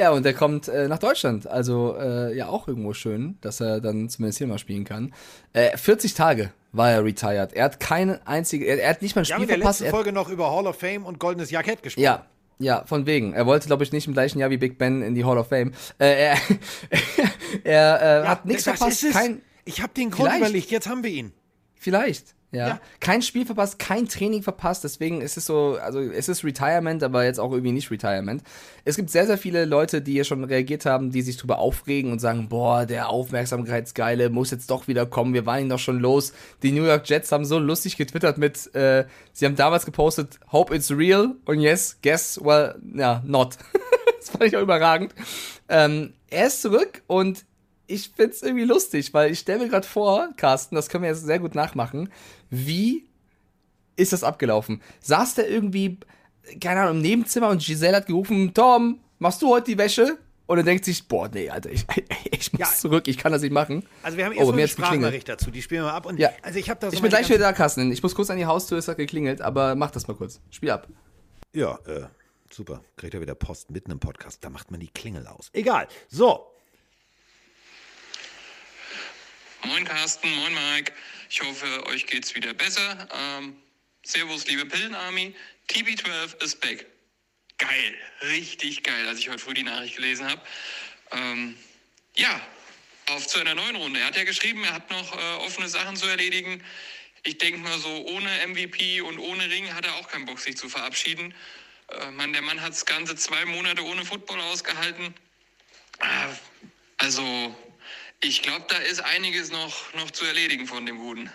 Ja, 0.00 0.12
und 0.12 0.24
er 0.24 0.32
kommt 0.32 0.68
äh, 0.68 0.86
nach 0.86 1.00
Deutschland. 1.00 1.48
Also 1.48 1.96
äh, 1.98 2.32
ja 2.36 2.46
auch 2.46 2.68
irgendwo 2.68 2.92
schön, 2.92 3.36
dass 3.40 3.60
er 3.60 3.80
dann 3.80 4.08
zumindest 4.08 4.38
hier 4.38 4.46
mal 4.46 4.58
spielen 4.58 4.84
kann. 4.84 5.12
Äh, 5.52 5.76
40 5.76 6.14
Tage 6.14 6.52
war 6.70 6.92
er 6.92 7.04
retired. 7.04 7.52
Er 7.52 7.64
hat 7.64 7.80
keine 7.80 8.24
einzige, 8.24 8.64
er, 8.66 8.80
er 8.80 8.90
hat 8.90 9.02
nicht 9.02 9.16
mal 9.16 9.22
ein 9.22 9.24
Wir 9.24 9.24
Spiel 9.26 9.34
haben 9.34 9.42
in 9.42 9.48
der 9.48 9.56
verpasst. 9.58 9.80
letzten 9.80 9.92
Er, 9.92 9.96
Folge 9.96 10.12
noch 10.12 10.28
über 10.28 10.52
Hall 10.52 10.68
of 10.68 10.78
Fame 10.78 11.04
und 11.04 11.18
goldenes 11.18 11.50
Jackett 11.50 11.82
gesprochen. 11.82 12.04
ja, 12.04 12.26
ja, 12.60 12.84
von 12.86 13.06
wegen. 13.06 13.32
Er 13.32 13.44
wollte, 13.46 13.66
glaube 13.66 13.82
ich, 13.82 13.90
nicht 13.90 14.06
im 14.06 14.12
gleichen 14.12 14.38
Jahr 14.38 14.50
wie 14.50 14.56
Big 14.56 14.78
Ben 14.78 15.02
in 15.02 15.16
die 15.16 15.24
Hall 15.24 15.36
of 15.36 15.48
Fame. 15.48 15.72
Äh, 15.98 16.26
er 16.28 16.36
er 17.64 18.00
äh, 18.00 18.22
Ja, 18.24 18.28
hat 18.28 18.46
nichts 18.46 18.62
verpasst. 18.64 19.04
Kein, 19.12 19.42
ich 19.64 19.82
habe 19.82 19.92
den 19.94 20.10
Grund 20.10 20.28
Vielleicht. 20.28 20.40
überlegt, 20.44 20.70
jetzt 20.70 20.88
haben 20.88 21.02
wir 21.02 21.10
ihn. 21.10 21.32
Vielleicht. 21.74 22.36
Ja. 22.50 22.68
Ja. 22.68 22.80
Kein 23.00 23.20
Spiel 23.20 23.44
verpasst, 23.44 23.78
kein 23.78 24.08
Training 24.08 24.42
verpasst, 24.42 24.82
deswegen 24.82 25.20
ist 25.20 25.36
es 25.36 25.44
so, 25.44 25.78
also 25.82 26.00
es 26.00 26.30
ist 26.30 26.44
Retirement, 26.44 27.02
aber 27.02 27.24
jetzt 27.24 27.38
auch 27.38 27.52
irgendwie 27.52 27.72
nicht 27.72 27.90
Retirement. 27.90 28.42
Es 28.86 28.96
gibt 28.96 29.10
sehr, 29.10 29.26
sehr 29.26 29.36
viele 29.36 29.66
Leute, 29.66 30.00
die 30.00 30.12
hier 30.12 30.24
schon 30.24 30.44
reagiert 30.44 30.86
haben, 30.86 31.10
die 31.10 31.20
sich 31.20 31.36
drüber 31.36 31.58
aufregen 31.58 32.10
und 32.10 32.20
sagen, 32.20 32.48
boah, 32.48 32.86
der 32.86 33.10
Aufmerksamkeitsgeile 33.10 34.30
muss 34.30 34.50
jetzt 34.50 34.70
doch 34.70 34.88
wieder 34.88 35.04
kommen, 35.04 35.34
wir 35.34 35.44
waren 35.44 35.60
ihn 35.60 35.68
doch 35.68 35.78
schon 35.78 36.00
los. 36.00 36.32
Die 36.62 36.72
New 36.72 36.84
York 36.84 37.06
Jets 37.08 37.32
haben 37.32 37.44
so 37.44 37.58
lustig 37.58 37.98
getwittert 37.98 38.38
mit, 38.38 38.74
äh, 38.74 39.04
sie 39.34 39.44
haben 39.44 39.56
damals 39.56 39.84
gepostet, 39.84 40.40
hope 40.50 40.74
it's 40.74 40.90
real 40.90 41.34
und 41.44 41.60
yes, 41.60 41.98
guess, 42.02 42.40
well, 42.42 42.76
ja, 42.94 43.22
not. 43.26 43.58
das 44.18 44.30
fand 44.30 44.44
ich 44.44 44.56
auch 44.56 44.62
überragend. 44.62 45.14
Ähm, 45.68 46.14
er 46.30 46.46
ist 46.46 46.62
zurück 46.62 47.02
und 47.06 47.44
ich 47.88 48.12
find's 48.14 48.42
irgendwie 48.42 48.64
lustig, 48.64 49.12
weil 49.14 49.32
ich 49.32 49.40
stelle 49.40 49.64
mir 49.64 49.68
gerade 49.68 49.86
vor, 49.86 50.28
Carsten, 50.36 50.76
das 50.76 50.88
können 50.88 51.02
wir 51.02 51.10
jetzt 51.10 51.24
sehr 51.24 51.38
gut 51.40 51.54
nachmachen, 51.56 52.10
wie 52.50 53.08
ist 53.96 54.12
das 54.12 54.22
abgelaufen? 54.22 54.80
Saß 55.00 55.34
der 55.34 55.50
irgendwie, 55.50 55.98
keine 56.60 56.82
Ahnung, 56.82 56.96
im 56.98 57.02
Nebenzimmer 57.02 57.48
und 57.48 57.60
Giselle 57.64 57.96
hat 57.96 58.06
gerufen, 58.06 58.54
Tom, 58.54 59.00
machst 59.18 59.42
du 59.42 59.48
heute 59.48 59.72
die 59.72 59.78
Wäsche? 59.78 60.18
Und 60.46 60.56
er 60.56 60.64
denkt 60.64 60.84
sich, 60.86 61.06
boah, 61.08 61.28
nee, 61.28 61.50
Alter, 61.50 61.70
ich, 61.70 61.84
ich 62.30 62.52
muss 62.54 62.60
Ja. 62.60 62.66
zurück, 62.68 63.06
ich 63.08 63.18
kann 63.18 63.32
das 63.32 63.42
nicht 63.42 63.52
machen. 63.52 63.84
Also 64.02 64.16
wir 64.16 64.24
haben 64.24 64.32
Oh, 64.32 64.36
erst 64.38 64.46
mal 64.48 64.54
mir 64.56 64.62
eine. 64.62 64.68
Sprachnachricht 64.68 65.28
dazu, 65.28 65.50
die 65.50 65.60
spielen 65.60 65.82
wir 65.82 65.92
ab. 65.92 66.06
Und 66.06 66.18
Ja. 66.18 66.30
also 66.42 66.58
ich 66.58 66.66
da 66.66 66.76
so 66.80 66.92
Ich 66.92 67.02
bin 67.02 67.10
gleich 67.10 67.28
wieder 67.28 67.38
da, 67.40 67.52
Carsten. 67.52 67.92
Ich 67.92 68.02
muss 68.02 68.14
kurz 68.14 68.30
an 68.30 68.38
die 68.38 68.46
Haustür, 68.46 68.78
es 68.78 68.88
hat 68.88 68.96
geklingelt, 68.96 69.42
aber 69.42 69.74
mach 69.74 69.90
das 69.90 70.08
mal 70.08 70.14
kurz. 70.14 70.40
Spiel 70.50 70.70
ab. 70.70 70.88
Ja, 71.54 71.78
äh, 71.86 72.06
super. 72.50 72.80
Kriegt 72.96 73.12
er 73.12 73.20
wieder 73.20 73.34
Post 73.34 73.70
mitten 73.70 73.90
im 73.90 73.98
Podcast. 74.00 74.42
Da 74.42 74.48
macht 74.48 74.70
man 74.70 74.80
die 74.80 74.88
Klingel 74.88 75.26
aus. 75.26 75.50
Egal. 75.52 75.86
So. 76.08 76.46
Moin 79.64 79.84
Carsten, 79.84 80.32
moin 80.36 80.54
Mike. 80.54 80.92
Ich 81.28 81.42
hoffe, 81.42 81.86
euch 81.86 82.06
geht's 82.06 82.34
wieder 82.34 82.54
besser. 82.54 83.08
Ähm, 83.12 83.56
servus, 84.04 84.46
liebe 84.46 84.64
Pillenarmy. 84.66 85.34
TB12 85.68 86.42
ist 86.42 86.60
back. 86.60 86.86
Geil, 87.58 87.94
richtig 88.22 88.82
geil, 88.84 89.08
als 89.08 89.18
ich 89.18 89.28
heute 89.28 89.40
früh 89.40 89.54
die 89.54 89.64
Nachricht 89.64 89.96
gelesen 89.96 90.28
habe. 90.30 90.40
Ähm, 91.10 91.56
ja, 92.14 92.40
auf 93.10 93.26
zu 93.26 93.40
einer 93.40 93.54
neuen 93.54 93.76
Runde. 93.76 94.00
Er 94.00 94.06
hat 94.06 94.16
ja 94.16 94.24
geschrieben, 94.24 94.62
er 94.64 94.74
hat 94.74 94.90
noch 94.90 95.12
äh, 95.16 95.34
offene 95.44 95.68
Sachen 95.68 95.96
zu 95.96 96.06
erledigen. 96.06 96.62
Ich 97.24 97.38
denke 97.38 97.58
mal 97.58 97.78
so, 97.78 97.88
ohne 98.06 98.30
MVP 98.46 99.00
und 99.00 99.18
ohne 99.18 99.50
Ring 99.50 99.74
hat 99.74 99.84
er 99.84 99.94
auch 99.96 100.08
keinen 100.08 100.24
Bock, 100.24 100.38
sich 100.38 100.56
zu 100.56 100.68
verabschieden. 100.68 101.34
Äh, 101.88 102.10
Mann, 102.12 102.32
der 102.32 102.42
Mann 102.42 102.60
hat 102.60 102.70
das 102.70 102.86
ganze 102.86 103.16
zwei 103.16 103.44
Monate 103.44 103.84
ohne 103.84 104.04
Football 104.04 104.40
ausgehalten. 104.40 105.14
Ah, 105.98 106.28
Also, 106.98 107.56
ich 108.20 108.42
glaube, 108.42 108.64
da 108.68 108.76
ist 108.76 109.00
einiges 109.00 109.50
noch, 109.50 109.94
noch 109.94 110.10
zu 110.10 110.24
erledigen 110.24 110.66
von 110.66 110.84
dem 110.86 110.98
Guten. 110.98 111.30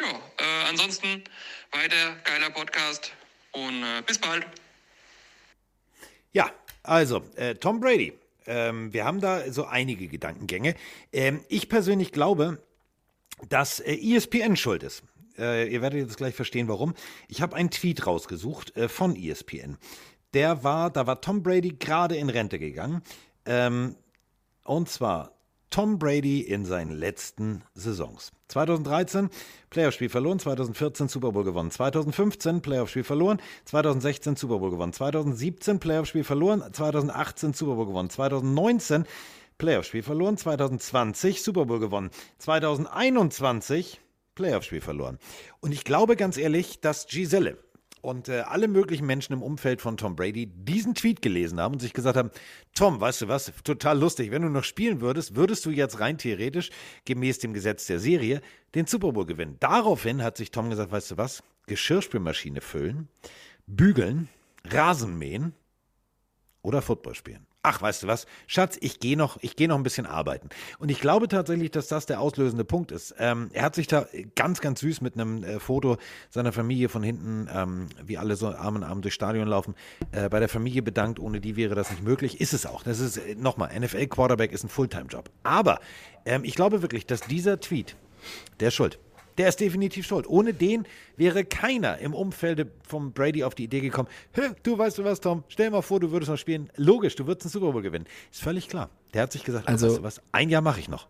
Ja, 0.00 0.08
äh, 0.08 0.68
ansonsten 0.68 1.24
weiter 1.72 2.16
geiler 2.24 2.50
Podcast 2.50 3.12
und 3.52 3.82
äh, 3.82 4.02
bis 4.06 4.18
bald. 4.18 4.46
Ja, 6.32 6.50
also, 6.82 7.24
äh, 7.36 7.54
Tom 7.54 7.80
Brady. 7.80 8.12
Ähm, 8.46 8.92
wir 8.92 9.04
haben 9.04 9.20
da 9.20 9.50
so 9.50 9.64
einige 9.64 10.06
Gedankengänge. 10.06 10.74
Ähm, 11.12 11.44
ich 11.48 11.68
persönlich 11.68 12.12
glaube, 12.12 12.62
dass 13.48 13.80
äh, 13.80 13.94
ESPN 13.94 14.56
schuld 14.56 14.82
ist. 14.82 15.02
Äh, 15.38 15.72
ihr 15.72 15.82
werdet 15.82 16.00
jetzt 16.00 16.16
gleich 16.16 16.34
verstehen, 16.34 16.68
warum. 16.68 16.94
Ich 17.28 17.42
habe 17.42 17.56
einen 17.56 17.70
Tweet 17.70 18.06
rausgesucht 18.06 18.76
äh, 18.76 18.88
von 18.88 19.16
ESPN. 19.16 19.78
Der 20.32 20.62
war, 20.62 20.90
da 20.90 21.06
war 21.06 21.20
Tom 21.20 21.42
Brady 21.42 21.76
gerade 21.78 22.16
in 22.16 22.30
Rente 22.30 22.58
gegangen. 22.58 23.02
Ähm, 23.46 23.96
und 24.64 24.88
zwar 24.88 25.35
Tom 25.70 25.98
Brady 25.98 26.40
in 26.40 26.64
seinen 26.64 26.92
letzten 26.92 27.62
Saisons. 27.74 28.32
2013 28.48 29.30
Playoff-Spiel 29.70 30.08
verloren, 30.08 30.38
2014 30.38 31.08
Super 31.08 31.32
Bowl 31.32 31.44
gewonnen, 31.44 31.70
2015 31.70 32.62
Playoff-Spiel 32.62 33.04
verloren, 33.04 33.40
2016 33.64 34.36
Super 34.36 34.58
Bowl 34.58 34.70
gewonnen, 34.70 34.92
2017 34.92 35.80
Playoff-Spiel 35.80 36.24
verloren, 36.24 36.62
2018 36.72 37.52
Super 37.52 37.74
Bowl 37.74 37.86
gewonnen, 37.86 38.10
2019 38.10 39.04
Playoff-Spiel 39.58 40.02
verloren, 40.02 40.36
2020 40.36 41.42
Super 41.42 41.66
Bowl 41.66 41.80
gewonnen, 41.80 42.10
2021 42.38 44.00
Playoff-Spiel 44.34 44.80
verloren. 44.80 45.18
Und 45.60 45.72
ich 45.72 45.84
glaube 45.84 46.14
ganz 46.14 46.36
ehrlich, 46.36 46.80
dass 46.80 47.06
Giselle 47.06 47.58
und 48.00 48.28
äh, 48.28 48.40
alle 48.40 48.68
möglichen 48.68 49.06
Menschen 49.06 49.32
im 49.32 49.42
Umfeld 49.42 49.80
von 49.80 49.96
Tom 49.96 50.16
Brady 50.16 50.46
diesen 50.46 50.94
Tweet 50.94 51.22
gelesen 51.22 51.60
haben 51.60 51.74
und 51.74 51.80
sich 51.80 51.92
gesagt 51.92 52.16
haben, 52.16 52.30
Tom, 52.74 53.00
weißt 53.00 53.22
du 53.22 53.28
was, 53.28 53.52
total 53.64 53.98
lustig, 53.98 54.30
wenn 54.30 54.42
du 54.42 54.48
noch 54.48 54.64
spielen 54.64 55.00
würdest, 55.00 55.34
würdest 55.36 55.66
du 55.66 55.70
jetzt 55.70 55.98
rein 56.00 56.18
theoretisch, 56.18 56.70
gemäß 57.04 57.38
dem 57.38 57.52
Gesetz 57.52 57.86
der 57.86 57.98
Serie, 57.98 58.40
den 58.74 58.86
Super 58.86 59.12
Bowl 59.12 59.26
gewinnen. 59.26 59.56
Daraufhin 59.60 60.22
hat 60.22 60.36
sich 60.36 60.50
Tom 60.50 60.70
gesagt, 60.70 60.92
weißt 60.92 61.12
du 61.12 61.16
was, 61.16 61.42
Geschirrspülmaschine 61.66 62.60
füllen, 62.60 63.08
bügeln, 63.66 64.28
Rasen 64.64 65.18
mähen 65.18 65.54
oder 66.62 66.82
Football 66.82 67.14
spielen. 67.14 67.46
Ach, 67.68 67.82
weißt 67.82 68.04
du 68.04 68.06
was, 68.06 68.26
Schatz, 68.46 68.78
ich 68.80 69.00
gehe 69.00 69.16
noch, 69.16 69.38
ich 69.40 69.56
gehe 69.56 69.66
noch 69.66 69.74
ein 69.74 69.82
bisschen 69.82 70.06
arbeiten. 70.06 70.50
Und 70.78 70.88
ich 70.88 71.00
glaube 71.00 71.26
tatsächlich, 71.26 71.72
dass 71.72 71.88
das 71.88 72.06
der 72.06 72.20
auslösende 72.20 72.64
Punkt 72.64 72.92
ist. 72.92 73.12
Ähm, 73.18 73.50
er 73.52 73.64
hat 73.64 73.74
sich 73.74 73.88
da 73.88 74.06
ganz, 74.36 74.60
ganz 74.60 74.78
süß 74.78 75.00
mit 75.00 75.14
einem 75.14 75.42
äh, 75.42 75.58
Foto 75.58 75.96
seiner 76.30 76.52
Familie 76.52 76.88
von 76.88 77.02
hinten, 77.02 77.48
ähm, 77.52 77.88
wie 78.04 78.18
alle 78.18 78.36
so 78.36 78.46
Arm 78.46 78.76
in 78.76 78.84
Arm 78.84 79.02
durchs 79.02 79.16
Stadion 79.16 79.48
laufen, 79.48 79.74
äh, 80.12 80.28
bei 80.28 80.38
der 80.38 80.48
Familie 80.48 80.82
bedankt. 80.82 81.18
Ohne 81.18 81.40
die 81.40 81.56
wäre 81.56 81.74
das 81.74 81.90
nicht 81.90 82.04
möglich. 82.04 82.40
Ist 82.40 82.54
es 82.54 82.66
auch. 82.66 82.84
Das 82.84 83.00
ist 83.00 83.16
äh, 83.16 83.34
nochmal, 83.34 83.76
NFL 83.76 84.06
Quarterback 84.06 84.52
ist 84.52 84.62
ein 84.62 84.68
Fulltime-Job. 84.68 85.28
Aber 85.42 85.80
ähm, 86.24 86.44
ich 86.44 86.54
glaube 86.54 86.82
wirklich, 86.82 87.04
dass 87.04 87.22
dieser 87.22 87.58
Tweet, 87.58 87.96
der 88.60 88.68
ist 88.68 88.74
schuld. 88.74 89.00
Der 89.38 89.48
ist 89.48 89.60
definitiv 89.60 90.06
schuld. 90.06 90.26
Ohne 90.28 90.54
den 90.54 90.86
wäre 91.16 91.44
keiner 91.44 91.98
im 91.98 92.14
Umfeld 92.14 92.66
vom 92.86 93.12
Brady 93.12 93.44
auf 93.44 93.54
die 93.54 93.64
Idee 93.64 93.80
gekommen, 93.80 94.08
"Hä, 94.32 94.42
du 94.62 94.78
weißt 94.78 94.98
du 94.98 95.04
was, 95.04 95.20
Tom, 95.20 95.44
stell 95.48 95.70
mal 95.70 95.82
vor, 95.82 96.00
du 96.00 96.10
würdest 96.10 96.30
noch 96.30 96.38
spielen. 96.38 96.70
Logisch, 96.76 97.16
du 97.16 97.26
würdest 97.26 97.46
einen 97.46 97.50
Super 97.52 97.72
Bowl 97.72 97.82
gewinnen. 97.82 98.06
Ist 98.32 98.42
völlig 98.42 98.68
klar. 98.68 98.88
Der 99.14 99.22
hat 99.22 99.32
sich 99.32 99.44
gesagt, 99.44 99.68
Also- 99.68 99.86
also, 99.86 99.96
weißt 99.96 100.18
du 100.18 100.22
was, 100.22 100.22
ein 100.32 100.48
Jahr 100.48 100.62
mache 100.62 100.80
ich 100.80 100.88
noch. 100.88 101.06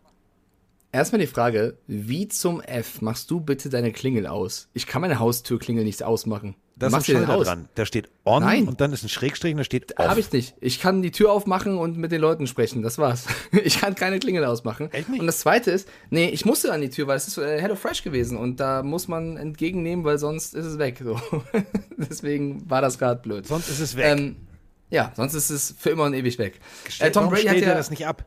Erstmal 0.91 1.19
die 1.19 1.27
Frage, 1.27 1.77
wie 1.87 2.27
zum 2.27 2.61
F 2.61 3.01
machst 3.01 3.29
du 3.29 3.39
bitte 3.41 3.69
deine 3.69 3.91
Klingel 3.91 4.25
aus? 4.25 4.69
Ich 4.73 4.87
kann 4.87 5.01
meine 5.01 5.19
Haustürklingel 5.19 5.83
nicht 5.83 6.01
ausmachen. 6.03 6.55
Da 6.79 6.87
ist 6.87 6.91
Mach 6.91 6.99
ein 6.99 7.03
sie 7.03 7.13
denn 7.13 7.25
Schalter 7.25 7.43
dran. 7.43 7.69
Da 7.73 7.85
steht 7.85 8.09
on 8.23 8.43
Nein. 8.43 8.67
und 8.67 8.81
dann 8.81 8.93
ist 8.93 9.03
ein 9.03 9.09
Schrägstrich 9.09 9.53
und 9.53 9.57
da 9.57 9.63
steht 9.63 9.97
off. 9.99 10.07
Habe 10.07 10.19
ich 10.19 10.31
nicht. 10.31 10.55
Ich 10.61 10.79
kann 10.79 11.01
die 11.01 11.09
Tür 11.09 11.31
aufmachen 11.31 11.77
und 11.77 11.97
mit 11.97 12.11
den 12.11 12.21
Leuten 12.21 12.45
sprechen. 12.45 12.81
Das 12.83 12.97
war's. 12.97 13.25
Ich 13.63 13.79
kann 13.79 13.95
keine 13.95 14.19
Klingel 14.19 14.45
ausmachen. 14.45 14.91
Echt 14.91 15.09
nicht? 15.09 15.19
Und 15.19 15.25
das 15.25 15.39
zweite 15.39 15.71
ist, 15.71 15.89
nee, 16.09 16.29
ich 16.29 16.45
musste 16.45 16.71
an 16.71 16.81
die 16.81 16.89
Tür, 16.89 17.07
weil 17.07 17.17
es 17.17 17.27
ist 17.27 17.37
äh, 17.37 17.59
Hello 17.59 17.75
Fresh 17.75 18.03
gewesen 18.03 18.37
und 18.37 18.59
da 18.59 18.83
muss 18.83 19.07
man 19.07 19.37
entgegennehmen, 19.37 20.05
weil 20.05 20.19
sonst 20.19 20.53
ist 20.53 20.65
es 20.65 20.77
weg. 20.77 21.01
So. 21.03 21.19
Deswegen 21.97 22.69
war 22.69 22.81
das 22.81 22.99
gerade 22.99 23.21
blöd. 23.21 23.47
Sonst 23.47 23.69
ist 23.69 23.79
es 23.79 23.95
weg. 23.95 24.05
Ähm, 24.05 24.35
ja, 24.89 25.11
sonst 25.15 25.33
ist 25.33 25.49
es 25.49 25.75
für 25.77 25.89
immer 25.89 26.03
und 26.03 26.13
ewig 26.13 26.37
weg. 26.37 26.59
Äh, 26.99 27.11
Tom 27.11 27.23
warum 27.23 27.33
Brady 27.33 27.47
hat 27.47 27.57
ja, 27.57 27.73
das 27.73 27.89
nicht 27.89 28.05
ab? 28.05 28.25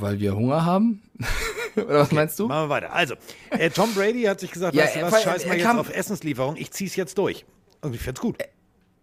Weil 0.00 0.20
wir 0.20 0.34
Hunger 0.36 0.64
haben. 0.64 1.02
Oder 1.76 2.00
was 2.00 2.12
meinst 2.12 2.38
du? 2.38 2.48
Machen 2.48 2.64
wir 2.64 2.68
weiter. 2.70 2.92
Also, 2.92 3.14
äh, 3.50 3.70
Tom 3.70 3.92
Brady 3.94 4.22
hat 4.22 4.40
sich 4.40 4.50
gesagt, 4.50 4.74
Ja, 4.74 4.84
weißt 4.84 4.96
du 4.96 5.02
was, 5.02 5.22
scheiß 5.22 5.46
mal 5.46 5.58
jetzt 5.58 5.66
auf 5.66 5.94
Essenslieferung, 5.94 6.56
ich 6.56 6.70
zieh's 6.70 6.96
jetzt 6.96 7.18
durch. 7.18 7.44
Und 7.82 7.94
ich 7.94 8.00
find's 8.00 8.20
gut. 8.20 8.36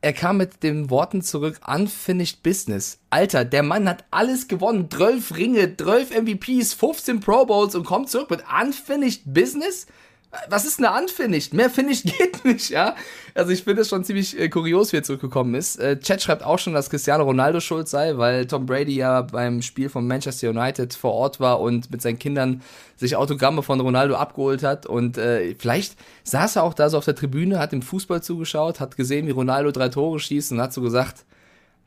Er 0.01 0.11
kam 0.11 0.35
mit 0.35 0.63
den 0.63 0.89
Worten 0.89 1.21
zurück, 1.21 1.61
unfinished 1.65 2.43
business. 2.43 2.99
Alter, 3.09 3.45
der 3.45 3.63
Mann 3.63 3.87
hat 3.87 4.03
alles 4.11 4.49
gewonnen. 4.49 4.89
12 4.91 5.37
Ringe, 5.37 5.77
12 5.77 6.21
MVPs, 6.23 6.73
15 6.73 7.21
Pro 7.21 7.45
Bowls 7.45 7.73
und 7.73 7.85
kommt 7.85 8.09
zurück 8.09 8.29
mit 8.29 8.43
unfinished 8.61 9.21
business? 9.25 9.87
Was 10.49 10.65
ist 10.65 10.79
eine 10.79 10.91
Unfinished? 10.99 11.53
Mehr 11.53 11.69
Finish 11.69 12.03
geht 12.03 12.43
nicht, 12.43 12.69
ja. 12.69 12.95
Also 13.35 13.51
ich 13.51 13.63
finde 13.63 13.81
es 13.81 13.89
schon 13.89 14.03
ziemlich 14.03 14.39
äh, 14.39 14.49
kurios, 14.49 14.91
wie 14.91 14.97
er 14.97 15.03
zurückgekommen 15.03 15.53
ist. 15.55 15.79
Äh, 15.79 15.99
Chat 15.99 16.21
schreibt 16.21 16.43
auch 16.43 16.57
schon, 16.59 16.73
dass 16.73 16.89
Cristiano 16.89 17.23
Ronaldo 17.23 17.59
schuld 17.59 17.87
sei, 17.87 18.17
weil 18.17 18.47
Tom 18.47 18.65
Brady 18.65 18.95
ja 18.95 19.21
beim 19.21 19.61
Spiel 19.61 19.89
von 19.89 20.07
Manchester 20.07 20.49
United 20.49 20.93
vor 20.93 21.13
Ort 21.13 21.39
war 21.39 21.59
und 21.59 21.91
mit 21.91 22.01
seinen 22.01 22.19
Kindern 22.19 22.61
sich 22.95 23.15
Autogramme 23.15 23.63
von 23.63 23.79
Ronaldo 23.79 24.15
abgeholt 24.15 24.63
hat. 24.63 24.85
Und 24.85 25.17
äh, 25.17 25.55
vielleicht 25.57 25.95
saß 26.23 26.55
er 26.57 26.63
auch 26.63 26.73
da 26.73 26.89
so 26.89 26.97
auf 26.97 27.05
der 27.05 27.15
Tribüne, 27.15 27.59
hat 27.59 27.71
dem 27.71 27.81
Fußball 27.81 28.23
zugeschaut, 28.23 28.79
hat 28.79 28.97
gesehen, 28.97 29.27
wie 29.27 29.31
Ronaldo 29.31 29.71
drei 29.71 29.89
Tore 29.89 30.19
schießt 30.19 30.51
und 30.53 30.61
hat 30.61 30.73
so 30.73 30.81
gesagt, 30.81 31.25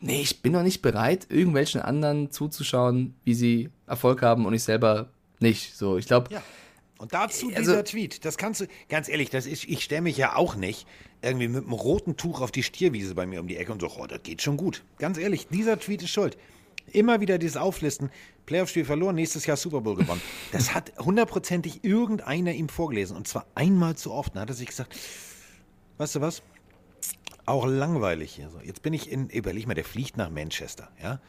nee, 0.00 0.22
ich 0.22 0.42
bin 0.42 0.52
noch 0.52 0.62
nicht 0.62 0.82
bereit, 0.82 1.26
irgendwelchen 1.30 1.80
anderen 1.80 2.30
zuzuschauen, 2.30 3.14
wie 3.24 3.34
sie 3.34 3.70
Erfolg 3.86 4.22
haben 4.22 4.46
und 4.46 4.54
ich 4.54 4.62
selber 4.62 5.08
nicht. 5.40 5.76
So, 5.76 5.96
ich 5.98 6.06
glaube. 6.06 6.32
Ja. 6.32 6.42
Und 6.98 7.12
dazu 7.12 7.48
Also- 7.48 7.58
dieser 7.58 7.84
Tweet, 7.84 8.24
das 8.24 8.38
kannst 8.38 8.62
du, 8.62 8.66
ganz 8.88 9.08
ehrlich, 9.08 9.28
das 9.30 9.46
ist, 9.46 9.64
ich 9.64 9.82
stelle 9.84 10.02
mich 10.02 10.16
ja 10.16 10.34
auch 10.36 10.56
nicht 10.56 10.86
irgendwie 11.22 11.48
mit 11.48 11.64
einem 11.64 11.72
roten 11.72 12.16
Tuch 12.16 12.40
auf 12.40 12.50
die 12.50 12.62
Stierwiese 12.62 13.14
bei 13.14 13.26
mir 13.26 13.40
um 13.40 13.48
die 13.48 13.56
Ecke 13.56 13.72
und 13.72 13.80
so, 13.80 13.90
oh, 13.98 14.06
das 14.06 14.22
geht 14.22 14.42
schon 14.42 14.56
gut. 14.56 14.84
Ganz 14.98 15.18
ehrlich, 15.18 15.48
dieser 15.48 15.78
Tweet 15.78 16.02
ist 16.02 16.10
schuld. 16.10 16.38
Immer 16.92 17.20
wieder 17.20 17.38
dieses 17.38 17.56
Auflisten, 17.56 18.10
Playoff-Spiel 18.46 18.84
verloren, 18.84 19.16
nächstes 19.16 19.44
Jahr 19.44 19.56
Super 19.56 19.80
Bowl 19.80 19.96
gewonnen. 19.96 20.22
Das 20.52 20.72
hat 20.72 20.92
hundertprozentig 20.98 21.82
irgendeiner 21.84 22.52
ihm 22.52 22.68
vorgelesen 22.68 23.16
und 23.16 23.26
zwar 23.26 23.46
einmal 23.56 23.96
zu 23.96 24.12
oft. 24.12 24.34
Dann 24.34 24.42
hat 24.42 24.50
er 24.50 24.54
sich 24.54 24.68
gesagt, 24.68 24.94
weißt 25.98 26.14
du 26.14 26.20
was? 26.20 26.42
Auch 27.44 27.66
langweilig 27.66 28.34
hier. 28.34 28.50
So, 28.50 28.60
jetzt 28.60 28.82
bin 28.82 28.92
ich 28.94 29.10
in, 29.10 29.28
überleg 29.30 29.66
mal, 29.66 29.74
der 29.74 29.84
fliegt 29.84 30.16
nach 30.16 30.30
Manchester, 30.30 30.88
ja? 31.02 31.20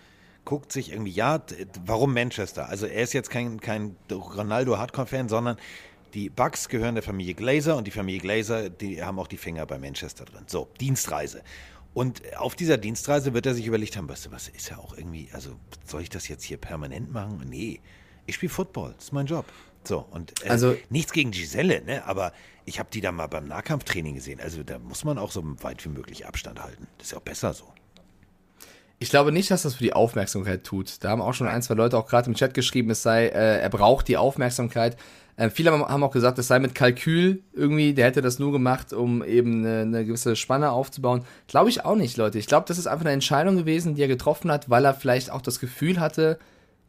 Guckt 0.47 0.71
sich 0.71 0.93
irgendwie, 0.93 1.11
ja, 1.11 1.43
warum 1.85 2.13
Manchester? 2.13 2.69
Also 2.69 2.85
er 2.85 3.03
ist 3.03 3.11
jetzt 3.11 3.29
kein, 3.29 3.59
kein 3.59 3.97
Ronaldo-Hardcore-Fan, 4.09 5.27
sondern 5.27 5.57
die 6.13 6.29
Bucks 6.29 6.69
gehören 6.69 6.95
der 6.95 7.03
Familie 7.03 7.33
Glazer 7.33 7.75
und 7.75 7.85
die 7.85 7.91
Familie 7.91 8.21
Glazer, 8.21 8.69
die 8.69 9.03
haben 9.03 9.19
auch 9.19 9.27
die 9.27 9.35
Finger 9.35 9.65
bei 9.65 9.77
Manchester 9.77 10.23
drin. 10.23 10.45
So, 10.47 10.69
Dienstreise. 10.79 11.43
Und 11.93 12.21
auf 12.37 12.55
dieser 12.55 12.77
Dienstreise 12.77 13.33
wird 13.33 13.45
er 13.45 13.55
sich 13.55 13.65
überlegt 13.67 13.97
haben, 13.97 14.07
weißt 14.07 14.27
du, 14.27 14.31
was 14.31 14.47
ist 14.47 14.69
ja 14.69 14.77
auch 14.77 14.95
irgendwie, 14.97 15.27
also 15.33 15.51
soll 15.85 16.01
ich 16.01 16.09
das 16.09 16.29
jetzt 16.29 16.45
hier 16.45 16.55
permanent 16.55 17.11
machen? 17.11 17.43
Nee, 17.49 17.81
ich 18.25 18.35
spiele 18.35 18.49
Football, 18.49 18.93
das 18.95 19.05
ist 19.07 19.11
mein 19.11 19.25
Job. 19.25 19.45
So, 19.83 20.05
und 20.11 20.45
äh, 20.45 20.49
Also- 20.49 20.77
nichts 20.89 21.11
gegen 21.11 21.31
Giselle, 21.31 21.81
ne? 21.83 22.05
aber 22.05 22.31
ich 22.63 22.79
habe 22.79 22.87
die 22.89 23.01
da 23.01 23.11
mal 23.11 23.27
beim 23.27 23.49
Nahkampftraining 23.49 24.15
gesehen. 24.15 24.39
Also 24.39 24.63
da 24.63 24.79
muss 24.79 25.03
man 25.03 25.17
auch 25.17 25.31
so 25.31 25.43
weit 25.61 25.83
wie 25.83 25.89
möglich 25.89 26.25
Abstand 26.25 26.63
halten. 26.63 26.87
Das 26.99 27.07
ist 27.07 27.11
ja 27.11 27.17
auch 27.17 27.23
besser 27.23 27.53
so. 27.53 27.65
Ich 28.99 29.09
glaube 29.09 29.31
nicht, 29.31 29.51
dass 29.51 29.61
das 29.61 29.75
für 29.75 29.83
die 29.83 29.93
Aufmerksamkeit 29.93 30.63
tut. 30.63 31.03
Da 31.03 31.09
haben 31.09 31.21
auch 31.21 31.33
schon 31.33 31.47
ein, 31.47 31.61
zwei 31.61 31.75
Leute 31.75 31.97
auch 31.97 32.07
gerade 32.07 32.27
im 32.29 32.35
Chat 32.35 32.53
geschrieben, 32.53 32.89
es 32.89 33.03
sei, 33.03 33.27
äh, 33.27 33.59
er 33.59 33.69
braucht 33.69 34.07
die 34.07 34.17
Aufmerksamkeit. 34.17 34.97
Äh, 35.35 35.51
viele 35.51 35.71
haben 35.71 35.85
haben 35.85 36.03
auch 36.03 36.11
gesagt, 36.11 36.39
es 36.39 36.47
sei 36.47 36.57
mit 36.57 36.73
Kalkül 36.73 37.43
irgendwie, 37.53 37.93
der 37.93 38.07
hätte 38.07 38.21
das 38.21 38.39
nur 38.39 38.51
gemacht, 38.51 38.93
um 38.93 39.23
eben 39.23 39.63
eine, 39.63 39.81
eine 39.81 40.05
gewisse 40.05 40.35
Spanne 40.35 40.71
aufzubauen. 40.71 41.23
Glaube 41.47 41.69
ich 41.69 41.85
auch 41.85 41.95
nicht, 41.95 42.17
Leute. 42.17 42.39
Ich 42.39 42.47
glaube, 42.47 42.65
das 42.67 42.79
ist 42.79 42.87
einfach 42.87 43.05
eine 43.05 43.13
Entscheidung 43.13 43.55
gewesen, 43.55 43.93
die 43.93 44.01
er 44.01 44.07
getroffen 44.07 44.51
hat, 44.51 44.67
weil 44.69 44.83
er 44.83 44.95
vielleicht 44.95 45.31
auch 45.31 45.41
das 45.41 45.59
Gefühl 45.59 45.99
hatte, 45.99 46.39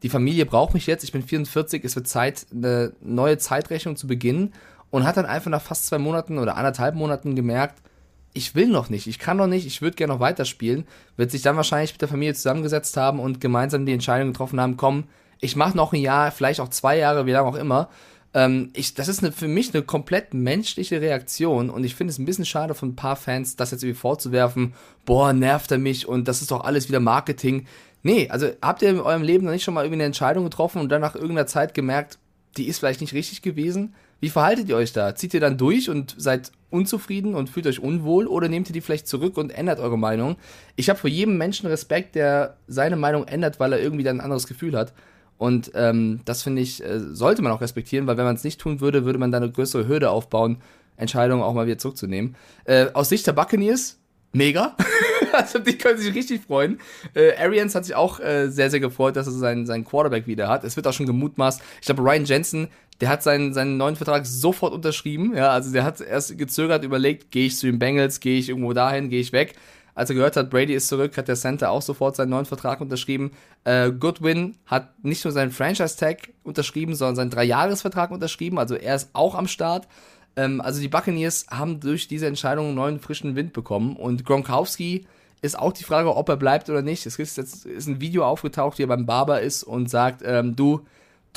die 0.02 0.08
Familie 0.08 0.46
braucht 0.46 0.74
mich 0.74 0.86
jetzt, 0.86 1.04
ich 1.04 1.12
bin 1.12 1.22
44, 1.22 1.84
es 1.84 1.94
wird 1.94 2.08
Zeit, 2.08 2.46
eine 2.52 2.92
neue 3.02 3.36
Zeitrechnung 3.36 3.96
zu 3.96 4.06
beginnen 4.06 4.54
und 4.90 5.04
hat 5.04 5.18
dann 5.18 5.26
einfach 5.26 5.50
nach 5.50 5.60
fast 5.60 5.86
zwei 5.86 5.98
Monaten 5.98 6.38
oder 6.38 6.56
anderthalb 6.56 6.94
Monaten 6.94 7.36
gemerkt, 7.36 7.82
ich 8.32 8.54
will 8.54 8.68
noch 8.68 8.90
nicht, 8.90 9.06
ich 9.06 9.18
kann 9.18 9.36
noch 9.36 9.46
nicht, 9.46 9.66
ich 9.66 9.82
würde 9.82 9.96
gerne 9.96 10.12
noch 10.12 10.20
weiterspielen, 10.20 10.86
wird 11.16 11.30
sich 11.30 11.42
dann 11.42 11.56
wahrscheinlich 11.56 11.92
mit 11.92 12.00
der 12.00 12.08
Familie 12.08 12.34
zusammengesetzt 12.34 12.96
haben 12.96 13.20
und 13.20 13.40
gemeinsam 13.40 13.86
die 13.86 13.92
Entscheidung 13.92 14.32
getroffen 14.32 14.60
haben, 14.60 14.76
komm, 14.76 15.04
ich 15.40 15.56
mache 15.56 15.76
noch 15.76 15.92
ein 15.92 16.00
Jahr, 16.00 16.30
vielleicht 16.30 16.60
auch 16.60 16.68
zwei 16.68 16.98
Jahre, 16.98 17.26
wie 17.26 17.32
lange 17.32 17.48
auch 17.48 17.54
immer. 17.54 17.88
Ähm, 18.34 18.70
ich, 18.74 18.94
das 18.94 19.08
ist 19.08 19.22
eine, 19.22 19.32
für 19.32 19.48
mich 19.48 19.72
eine 19.72 19.82
komplett 19.82 20.34
menschliche 20.34 21.00
Reaktion 21.00 21.70
und 21.70 21.84
ich 21.84 21.94
finde 21.94 22.12
es 22.12 22.18
ein 22.18 22.26
bisschen 22.26 22.44
schade 22.44 22.74
von 22.74 22.90
ein 22.90 22.96
paar 22.96 23.16
Fans, 23.16 23.56
das 23.56 23.70
jetzt 23.70 23.82
irgendwie 23.82 23.98
vorzuwerfen, 23.98 24.74
boah, 25.06 25.32
nervt 25.32 25.70
er 25.72 25.78
mich 25.78 26.06
und 26.06 26.28
das 26.28 26.42
ist 26.42 26.50
doch 26.50 26.64
alles 26.64 26.88
wieder 26.88 27.00
Marketing. 27.00 27.66
Nee, 28.02 28.28
also 28.30 28.48
habt 28.60 28.82
ihr 28.82 28.90
in 28.90 29.00
eurem 29.00 29.22
Leben 29.22 29.44
noch 29.44 29.52
nicht 29.52 29.64
schon 29.64 29.74
mal 29.74 29.82
irgendwie 29.84 29.96
eine 29.96 30.04
Entscheidung 30.04 30.44
getroffen 30.44 30.80
und 30.80 30.90
dann 30.90 31.00
nach 31.00 31.14
irgendeiner 31.14 31.46
Zeit 31.46 31.74
gemerkt, 31.74 32.18
die 32.56 32.68
ist 32.68 32.78
vielleicht 32.78 33.00
nicht 33.00 33.14
richtig 33.14 33.42
gewesen? 33.42 33.94
Wie 34.20 34.30
verhaltet 34.30 34.68
ihr 34.68 34.76
euch 34.76 34.92
da? 34.92 35.14
Zieht 35.14 35.34
ihr 35.34 35.40
dann 35.40 35.58
durch 35.58 35.88
und 35.90 36.14
seid 36.18 36.52
unzufrieden 36.70 37.34
und 37.34 37.50
fühlt 37.50 37.66
euch 37.66 37.80
unwohl 37.80 38.26
oder 38.26 38.48
nehmt 38.48 38.68
ihr 38.68 38.72
die 38.72 38.80
vielleicht 38.80 39.08
zurück 39.08 39.36
und 39.36 39.50
ändert 39.50 39.80
eure 39.80 39.98
Meinung? 39.98 40.36
Ich 40.76 40.88
habe 40.90 40.98
vor 40.98 41.10
jedem 41.10 41.38
Menschen 41.38 41.66
Respekt, 41.66 42.14
der 42.14 42.56
seine 42.66 42.96
Meinung 42.96 43.26
ändert, 43.26 43.58
weil 43.60 43.72
er 43.72 43.80
irgendwie 43.80 44.04
dann 44.04 44.18
ein 44.18 44.24
anderes 44.24 44.46
Gefühl 44.46 44.76
hat. 44.76 44.92
Und 45.38 45.70
ähm, 45.74 46.20
das 46.24 46.42
finde 46.42 46.62
ich, 46.62 46.84
äh, 46.84 46.98
sollte 46.98 47.42
man 47.42 47.52
auch 47.52 47.60
respektieren, 47.60 48.06
weil 48.06 48.16
wenn 48.16 48.24
man 48.24 48.34
es 48.34 48.44
nicht 48.44 48.60
tun 48.60 48.80
würde, 48.80 49.04
würde 49.04 49.18
man 49.18 49.30
da 49.30 49.38
eine 49.38 49.50
größere 49.50 49.86
Hürde 49.86 50.10
aufbauen, 50.10 50.58
Entscheidungen 50.96 51.42
auch 51.42 51.54
mal 51.54 51.66
wieder 51.66 51.78
zurückzunehmen. 51.78 52.34
Äh, 52.64 52.86
aus 52.92 53.08
Sicht 53.08 53.26
der 53.26 53.32
Buccaneers, 53.32 53.98
mega. 54.32 54.76
also 55.32 55.60
die 55.60 55.78
können 55.78 55.98
sich 55.98 56.12
richtig 56.14 56.42
freuen. 56.42 56.80
Äh, 57.14 57.36
Arians 57.36 57.74
hat 57.74 57.84
sich 57.84 57.94
auch 57.94 58.20
äh, 58.20 58.48
sehr, 58.48 58.70
sehr 58.70 58.80
gefreut, 58.80 59.16
dass 59.16 59.26
er 59.26 59.32
seinen, 59.32 59.64
seinen 59.64 59.84
Quarterback 59.84 60.26
wieder 60.26 60.48
hat. 60.48 60.64
Es 60.64 60.76
wird 60.76 60.86
auch 60.88 60.92
schon 60.92 61.06
gemutmaßt. 61.06 61.62
Ich 61.80 61.86
glaube, 61.86 62.02
Ryan 62.02 62.24
Jensen, 62.24 62.68
der 63.00 63.08
hat 63.08 63.22
seinen, 63.22 63.52
seinen 63.52 63.76
neuen 63.76 63.96
Vertrag 63.96 64.26
sofort 64.26 64.72
unterschrieben. 64.72 65.34
Ja, 65.36 65.50
also 65.50 65.72
der 65.72 65.84
hat 65.84 66.00
erst 66.00 66.36
gezögert, 66.36 66.84
überlegt, 66.84 67.30
gehe 67.30 67.46
ich 67.46 67.56
zu 67.56 67.66
den 67.66 67.78
Bengals, 67.78 68.20
gehe 68.20 68.38
ich 68.38 68.48
irgendwo 68.48 68.72
dahin, 68.72 69.08
gehe 69.08 69.20
ich 69.20 69.32
weg. 69.32 69.54
Als 69.94 70.10
er 70.10 70.14
gehört 70.14 70.36
hat, 70.36 70.50
Brady 70.50 70.74
ist 70.74 70.86
zurück, 70.86 71.16
hat 71.16 71.26
der 71.26 71.34
Center 71.34 71.70
auch 71.70 71.82
sofort 71.82 72.14
seinen 72.14 72.30
neuen 72.30 72.44
Vertrag 72.44 72.80
unterschrieben. 72.80 73.32
Äh, 73.64 73.90
Goodwin 73.90 74.54
hat 74.66 75.04
nicht 75.04 75.24
nur 75.24 75.32
seinen 75.32 75.50
Franchise-Tag 75.50 76.28
unterschrieben, 76.44 76.94
sondern 76.94 77.16
seinen 77.16 77.30
Dreijahresvertrag 77.30 78.12
unterschrieben. 78.12 78.58
Also 78.58 78.76
er 78.76 78.94
ist 78.94 79.10
auch 79.12 79.34
am 79.34 79.48
Start. 79.48 79.88
Ähm, 80.36 80.60
also 80.60 80.80
die 80.80 80.86
Buccaneers 80.86 81.46
haben 81.50 81.80
durch 81.80 82.06
diese 82.06 82.28
Entscheidung 82.28 82.66
einen 82.66 82.74
neuen 82.76 83.00
frischen 83.00 83.34
Wind 83.34 83.52
bekommen. 83.52 83.96
Und 83.96 84.24
Gronkowski 84.24 85.06
ist 85.42 85.58
auch 85.58 85.72
die 85.72 85.82
Frage, 85.82 86.14
ob 86.14 86.28
er 86.28 86.36
bleibt 86.36 86.70
oder 86.70 86.82
nicht. 86.82 87.04
Es 87.04 87.18
ist 87.18 87.36
jetzt 87.36 87.66
ist 87.66 87.88
ein 87.88 88.00
Video 88.00 88.24
aufgetaucht, 88.24 88.78
wie 88.78 88.84
er 88.84 88.88
beim 88.88 89.06
Barber 89.06 89.40
ist 89.40 89.64
und 89.64 89.90
sagt, 89.90 90.22
ähm, 90.24 90.54
du, 90.54 90.86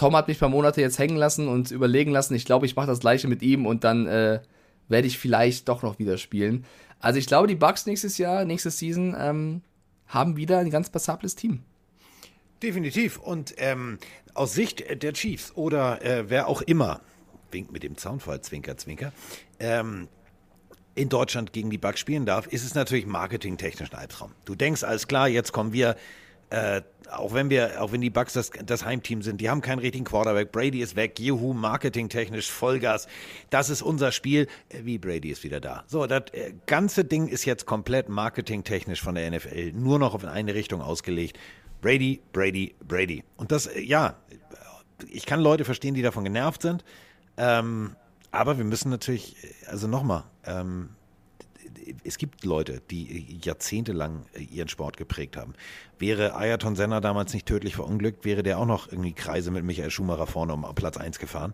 Tom 0.02 0.16
hat 0.16 0.28
mich 0.28 0.40
paar 0.40 0.50
Monate 0.50 0.82
jetzt 0.82 0.98
hängen 0.98 1.16
lassen 1.16 1.48
und 1.48 1.70
überlegen 1.70 2.10
lassen. 2.10 2.34
Ich 2.34 2.46
glaube, 2.46 2.66
ich 2.66 2.76
mache 2.76 2.88
das 2.88 3.02
gleiche 3.02 3.28
mit 3.28 3.44
ihm 3.44 3.68
und 3.68 3.84
dann 3.84 4.08
äh, 4.08 4.42
werde 4.88 5.06
ich 5.06 5.20
vielleicht 5.20 5.70
doch 5.70 5.84
noch 5.84 6.00
wieder 6.00 6.18
spielen. 6.18 6.66
Also 7.00 7.20
ich 7.20 7.28
glaube, 7.28 7.48
die 7.48 7.54
Bucks 7.54 7.86
nächstes 7.86 8.18
Jahr, 8.18 8.44
nächste 8.44 8.72
Season, 8.72 9.16
ähm, 9.16 9.62
haben 10.08 10.38
wieder 10.38 10.58
ein 10.58 10.72
ganz 10.72 10.90
passables 10.90 11.36
Team. 11.36 11.62
Definitiv. 12.64 13.20
Und 13.20 13.54
ähm, 13.58 14.00
aus 14.34 14.54
Sicht 14.54 15.04
der 15.04 15.14
Chiefs 15.14 15.52
oder 15.56 16.04
äh, 16.04 16.32
wer 16.32 16.48
auch 16.48 16.64
immer, 16.64 17.02
winkt 17.52 17.72
mit 17.72 17.84
dem 17.84 17.96
Zaunfall, 17.96 18.42
Zwinker, 18.42 18.78
Zwinker, 18.78 19.14
ähm, 19.60 20.08
in 20.96 21.10
Deutschland 21.10 21.54
gegen 21.54 21.70
die 21.70 21.78
Bucks 21.78 22.00
spielen 22.00 22.26
darf, 22.26 22.48
ist 22.48 22.66
es 22.66 22.74
natürlich 22.74 23.06
marketingtechnisch 23.06 23.92
ein 23.94 24.00
Albtraum. 24.00 24.32
Du 24.46 24.56
denkst, 24.56 24.84
alles 24.84 25.08
klar, 25.08 25.28
jetzt 25.28 25.52
kommen 25.52 25.74
wir, 25.74 25.96
äh, 26.52 26.82
auch 27.10 27.34
wenn 27.34 27.50
wir, 27.50 27.82
auch 27.82 27.92
wenn 27.92 28.02
die 28.02 28.10
Bucks 28.10 28.34
das, 28.34 28.52
das 28.66 28.86
Heimteam 28.86 29.22
sind, 29.22 29.42
die 29.42 29.50
haben 29.50 29.62
keinen 29.62 29.80
richtigen 29.80 30.06
Quarterback, 30.06 30.52
Brady 30.52 30.82
ist 30.82 30.96
weg, 30.96 31.20
juhu, 31.20 31.54
marketingtechnisch 31.54 32.52
Vollgas, 32.52 33.08
das 33.50 33.70
ist 33.70 33.82
unser 33.82 34.12
Spiel, 34.12 34.48
äh, 34.70 34.80
wie 34.84 34.98
Brady 34.98 35.30
ist 35.30 35.44
wieder 35.44 35.62
da. 35.62 35.84
So, 35.88 36.06
das 36.08 36.24
äh, 36.34 36.54
ganze 36.66 37.06
Ding 37.06 37.28
ist 37.28 37.46
jetzt 37.46 37.66
komplett 37.66 38.10
marketingtechnisch 38.10 39.02
von 39.02 39.16
der 39.16 39.32
NFL 39.32 39.72
nur 39.74 39.98
noch 39.98 40.14
auf 40.14 40.26
eine 40.26 40.54
Richtung 40.54 40.82
ausgelegt. 40.82 41.40
Brady, 41.82 42.22
Brady, 42.34 42.76
Brady. 42.86 43.24
Und 43.38 43.52
das, 43.52 43.70
ja, 43.76 44.18
ich 45.10 45.26
kann 45.26 45.40
Leute 45.40 45.66
verstehen, 45.66 45.94
die 45.94 46.02
davon 46.02 46.24
genervt 46.24 46.62
sind. 46.62 46.84
Ähm, 47.38 47.96
aber 48.32 48.58
wir 48.58 48.66
müssen 48.66 48.90
natürlich, 48.90 49.36
also 49.68 49.88
nochmal, 49.88 50.26
ähm, 50.46 50.90
es 52.04 52.18
gibt 52.18 52.44
Leute, 52.44 52.82
die 52.90 53.40
jahrzehntelang 53.42 54.26
ihren 54.36 54.68
Sport 54.68 54.98
geprägt 54.98 55.38
haben. 55.38 55.54
Wäre 56.00 56.36
Ayrton 56.36 56.76
Senna 56.76 57.00
damals 57.00 57.34
nicht 57.34 57.46
tödlich 57.46 57.76
verunglückt, 57.76 58.26
wäre 58.26 58.44
der 58.44 58.60
auch 58.60 58.66
noch 58.66 58.92
irgendwie 58.92 59.14
Kreise 59.14 59.52
mit 59.52 59.64
Michael 59.64 59.92
Schumacher 59.92 60.28
vorne 60.28 60.54
um 60.54 60.66
Platz 60.76 60.98
1 60.98 61.20
gefahren. 61.20 61.54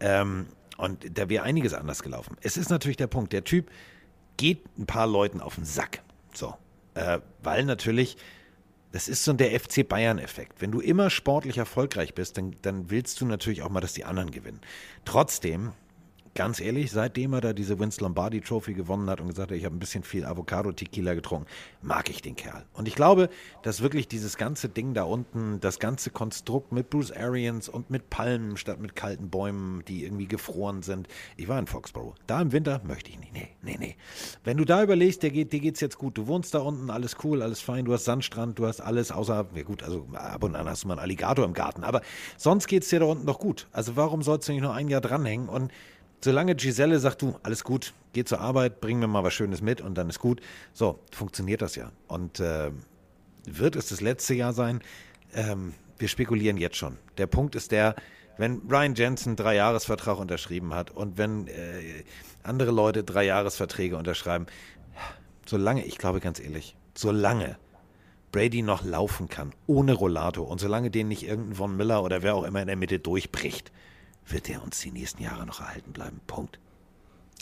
Ähm, 0.00 0.46
und 0.76 1.18
da 1.18 1.28
wäre 1.28 1.44
einiges 1.44 1.74
anders 1.74 2.02
gelaufen. 2.02 2.36
Es 2.40 2.56
ist 2.56 2.70
natürlich 2.70 2.96
der 2.96 3.06
Punkt, 3.06 3.32
der 3.32 3.44
Typ 3.44 3.70
geht 4.36 4.64
ein 4.78 4.86
paar 4.86 5.06
Leuten 5.06 5.40
auf 5.40 5.54
den 5.54 5.64
Sack. 5.64 6.02
So. 6.32 6.54
Äh, 6.94 7.20
weil 7.42 7.64
natürlich, 7.64 8.16
das 8.92 9.08
ist 9.08 9.24
so 9.24 9.32
der 9.32 9.58
FC 9.58 9.86
Bayern-Effekt. 9.88 10.60
Wenn 10.60 10.72
du 10.72 10.80
immer 10.80 11.10
sportlich 11.10 11.58
erfolgreich 11.58 12.14
bist, 12.14 12.38
dann, 12.38 12.56
dann 12.62 12.90
willst 12.90 13.20
du 13.20 13.26
natürlich 13.26 13.62
auch 13.62 13.68
mal, 13.68 13.80
dass 13.80 13.94
die 13.94 14.04
anderen 14.04 14.30
gewinnen. 14.30 14.60
Trotzdem, 15.04 15.72
ganz 16.34 16.60
ehrlich, 16.60 16.90
seitdem 16.90 17.32
er 17.32 17.40
da 17.40 17.52
diese 17.52 17.78
Vince 17.78 18.00
Lombardi 18.00 18.40
Trophy 18.40 18.74
gewonnen 18.74 19.08
hat 19.08 19.20
und 19.20 19.28
gesagt 19.28 19.50
hat, 19.50 19.56
ich 19.56 19.64
habe 19.64 19.76
ein 19.76 19.78
bisschen 19.78 20.02
viel 20.02 20.24
Avocado 20.24 20.72
Tequila 20.72 21.14
getrunken, 21.14 21.46
mag 21.82 22.10
ich 22.10 22.22
den 22.22 22.36
Kerl. 22.36 22.64
Und 22.72 22.88
ich 22.88 22.94
glaube, 22.94 23.28
dass 23.62 23.82
wirklich 23.82 24.08
dieses 24.08 24.36
ganze 24.36 24.68
Ding 24.68 24.94
da 24.94 25.04
unten, 25.04 25.60
das 25.60 25.78
ganze 25.78 26.10
Konstrukt 26.10 26.72
mit 26.72 26.90
Bruce 26.90 27.12
Arians 27.12 27.68
und 27.68 27.90
mit 27.90 28.10
Palmen 28.10 28.56
statt 28.56 28.80
mit 28.80 28.96
kalten 28.96 29.30
Bäumen, 29.30 29.84
die 29.86 30.04
irgendwie 30.04 30.26
gefroren 30.26 30.82
sind. 30.82 31.08
Ich 31.36 31.48
war 31.48 31.58
in 31.58 31.66
Foxborough. 31.66 32.14
Da 32.26 32.40
im 32.40 32.52
Winter 32.52 32.80
möchte 32.84 33.10
ich 33.10 33.18
nicht. 33.18 33.32
Nee, 33.32 33.48
nee, 33.62 33.76
nee. 33.78 33.96
Wenn 34.42 34.56
du 34.56 34.64
da 34.64 34.82
überlegst, 34.82 35.22
dir, 35.22 35.30
geht, 35.30 35.52
dir 35.52 35.60
geht's 35.60 35.80
jetzt 35.80 35.98
gut. 35.98 36.18
Du 36.18 36.26
wohnst 36.26 36.54
da 36.54 36.58
unten, 36.60 36.90
alles 36.90 37.16
cool, 37.24 37.42
alles 37.42 37.60
fein. 37.60 37.84
Du 37.84 37.92
hast 37.92 38.04
Sandstrand, 38.04 38.58
du 38.58 38.66
hast 38.66 38.80
alles, 38.80 39.12
außer, 39.12 39.46
ja 39.54 39.62
gut, 39.62 39.82
also 39.82 40.06
ab 40.12 40.42
und 40.42 40.56
an 40.56 40.68
hast 40.68 40.84
du 40.84 40.88
mal 40.88 40.94
einen 40.94 41.02
Alligator 41.02 41.44
im 41.44 41.52
Garten. 41.54 41.84
Aber 41.84 42.02
sonst 42.36 42.66
geht's 42.66 42.88
dir 42.88 43.00
da 43.00 43.06
unten 43.06 43.26
doch 43.26 43.38
gut. 43.38 43.68
Also 43.72 43.96
warum 43.96 44.22
sollst 44.22 44.48
du 44.48 44.52
nicht 44.52 44.62
nur 44.62 44.74
ein 44.74 44.88
Jahr 44.88 45.00
dranhängen 45.00 45.48
und 45.48 45.72
Solange 46.24 46.54
Giselle 46.54 46.98
sagt, 47.00 47.20
du, 47.20 47.36
alles 47.42 47.64
gut, 47.64 47.92
geh 48.14 48.24
zur 48.24 48.40
Arbeit, 48.40 48.80
bring 48.80 48.98
mir 48.98 49.06
mal 49.06 49.22
was 49.22 49.34
Schönes 49.34 49.60
mit 49.60 49.82
und 49.82 49.98
dann 49.98 50.08
ist 50.08 50.20
gut. 50.20 50.40
So, 50.72 50.98
funktioniert 51.12 51.60
das 51.60 51.76
ja. 51.76 51.92
Und 52.08 52.40
äh, 52.40 52.70
wird 53.44 53.76
es 53.76 53.90
das 53.90 54.00
letzte 54.00 54.32
Jahr 54.32 54.54
sein? 54.54 54.80
Ähm, 55.34 55.74
wir 55.98 56.08
spekulieren 56.08 56.56
jetzt 56.56 56.76
schon. 56.76 56.96
Der 57.18 57.26
Punkt 57.26 57.56
ist 57.56 57.72
der, 57.72 57.94
wenn 58.38 58.62
Ryan 58.70 58.94
Jensen 58.94 59.36
drei 59.36 59.56
Jahresvertrag 59.56 60.18
unterschrieben 60.18 60.72
hat 60.72 60.90
und 60.90 61.18
wenn 61.18 61.46
äh, 61.46 62.04
andere 62.42 62.70
Leute 62.70 63.04
drei 63.04 63.26
Jahresverträge 63.26 63.98
unterschreiben, 63.98 64.46
solange, 65.44 65.84
ich 65.84 65.98
glaube 65.98 66.20
ganz 66.20 66.40
ehrlich, 66.40 66.74
solange 66.94 67.58
Brady 68.32 68.62
noch 68.62 68.82
laufen 68.82 69.28
kann, 69.28 69.52
ohne 69.66 69.92
Rollator 69.92 70.48
und 70.48 70.58
solange 70.58 70.90
den 70.90 71.08
nicht 71.08 71.28
irgendein 71.28 71.56
Von 71.56 71.76
Miller 71.76 72.02
oder 72.02 72.22
wer 72.22 72.34
auch 72.34 72.44
immer 72.44 72.62
in 72.62 72.68
der 72.68 72.76
Mitte 72.76 72.98
durchbricht, 72.98 73.72
wird 74.28 74.48
er 74.48 74.62
uns 74.62 74.80
die 74.80 74.90
nächsten 74.90 75.22
Jahre 75.22 75.46
noch 75.46 75.60
erhalten 75.60 75.92
bleiben. 75.92 76.20
Punkt. 76.26 76.58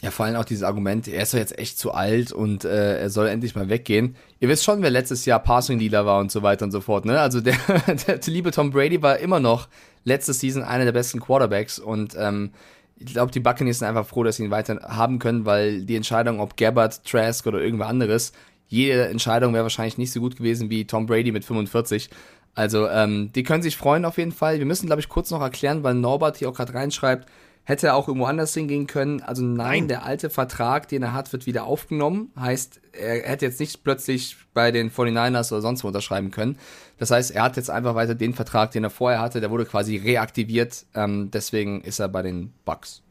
Ja, 0.03 0.11
vor 0.11 0.27
allem 0.27 0.35
auch 0.35 0.45
dieses 0.45 0.65
Argument, 0.65 1.07
er 1.07 1.23
ist 1.23 1.33
doch 1.33 1.39
jetzt 1.39 1.57
echt 1.59 1.79
zu 1.79 1.93
alt 1.93 2.33
und 2.33 2.65
äh, 2.65 2.99
er 2.99 3.09
soll 3.09 3.29
endlich 3.29 3.55
mal 3.55 3.69
weggehen. 3.69 4.17
Ihr 4.41 4.49
wisst 4.49 4.65
schon, 4.65 4.83
wer 4.83 4.91
letztes 4.91 5.25
Jahr 5.27 5.39
Passing 5.39 5.79
Leader 5.79 6.05
war 6.07 6.19
und 6.19 6.33
so 6.33 6.43
weiter 6.43 6.65
und 6.65 6.73
so 6.73 6.81
fort, 6.81 7.05
ne? 7.05 7.21
Also 7.21 7.41
der, 7.41 7.57
der 8.07 8.19
liebe 8.27 8.51
Tom 8.51 8.73
Brady 8.73 9.01
war 9.01 9.19
immer 9.19 9.39
noch 9.39 9.69
letzte 10.03 10.33
Season 10.33 10.65
einer 10.65 10.85
der 10.85 10.93
besten 10.93 11.21
Quarterbacks 11.21 11.79
und 11.79 12.17
ähm, 12.19 12.51
ich 12.97 13.13
glaube, 13.13 13.31
die 13.31 13.39
Buccaneers 13.39 13.79
sind 13.79 13.89
einfach 13.89 14.07
froh, 14.07 14.25
dass 14.25 14.37
sie 14.37 14.45
ihn 14.45 14.51
weiter 14.51 14.81
haben 14.83 15.21
können, 15.21 15.45
weil 15.45 15.85
die 15.85 15.97
Entscheidung, 15.97 16.41
ob 16.41 16.57
Gabbard, 16.57 17.05
Trask 17.05 17.47
oder 17.47 17.61
irgendwer 17.61 17.87
anderes, 17.87 18.33
jede 18.67 19.07
Entscheidung 19.07 19.53
wäre 19.53 19.65
wahrscheinlich 19.65 19.99
nicht 19.99 20.13
so 20.13 20.21
gut 20.21 20.37
gewesen 20.37 20.71
wie 20.71 20.87
Tom 20.87 21.07
Brady 21.07 21.31
mit 21.31 21.45
45. 21.45 22.11
Also, 22.55 22.89
ähm, 22.89 23.33
die 23.33 23.43
können 23.43 23.63
sich 23.63 23.77
freuen 23.77 24.05
auf 24.05 24.19
jeden 24.19 24.33
Fall. 24.33 24.59
Wir 24.59 24.67
müssen, 24.67 24.87
glaube 24.87 25.01
ich, 25.01 25.09
kurz 25.09 25.31
noch 25.31 25.41
erklären, 25.41 25.83
weil 25.83 25.95
Norbert 25.95 26.37
hier 26.37 26.49
auch 26.51 26.55
gerade 26.55 26.75
reinschreibt, 26.75 27.27
hätte 27.65 27.89
er 27.89 27.95
auch 27.95 28.09
irgendwo 28.09 28.27
anders 28.27 28.53
hingehen 28.55 28.87
können. 28.87 29.23
Also 29.23 29.43
nein, 29.43 29.57
nein, 29.57 29.89
der 29.89 30.05
alte 30.05 30.31
Vertrag, 30.31 30.89
den 30.89 31.03
er 31.03 31.13
hat, 31.13 31.33
wird 31.33 31.47
wieder 31.47 31.65
aufgenommen. 31.65 32.31
Heißt, 32.39 32.81
er 32.93 33.23
hätte 33.23 33.47
jetzt 33.47 33.61
nicht 33.61 33.85
plötzlich 33.85 34.37
bei 34.53 34.71
den 34.73 34.91
49ers 34.91 35.53
oder 35.53 35.63
sonst 35.63 35.85
wo 35.85 35.89
unterschreiben 35.89 36.31
können. 36.31 36.59
Das 36.99 37.11
heißt, 37.11 37.31
er 37.31 37.45
hat 37.45 37.57
jetzt 37.57 37.71
einfach 37.71 37.95
weiter 37.95 38.15
den 38.15 38.35
Vertrag, 38.35 38.73
den 38.73 38.85
er 38.85 38.91
vorher 38.91 39.21
hatte, 39.21 39.41
der 39.41 39.51
wurde 39.51 39.65
quasi 39.65 39.97
reaktiviert. 39.97 40.87
Ähm, 40.95 41.31
deswegen 41.31 41.83
ist 41.83 42.01
er 42.01 42.09
bei 42.09 42.23
den 42.23 42.53
Bucks. 42.65 43.03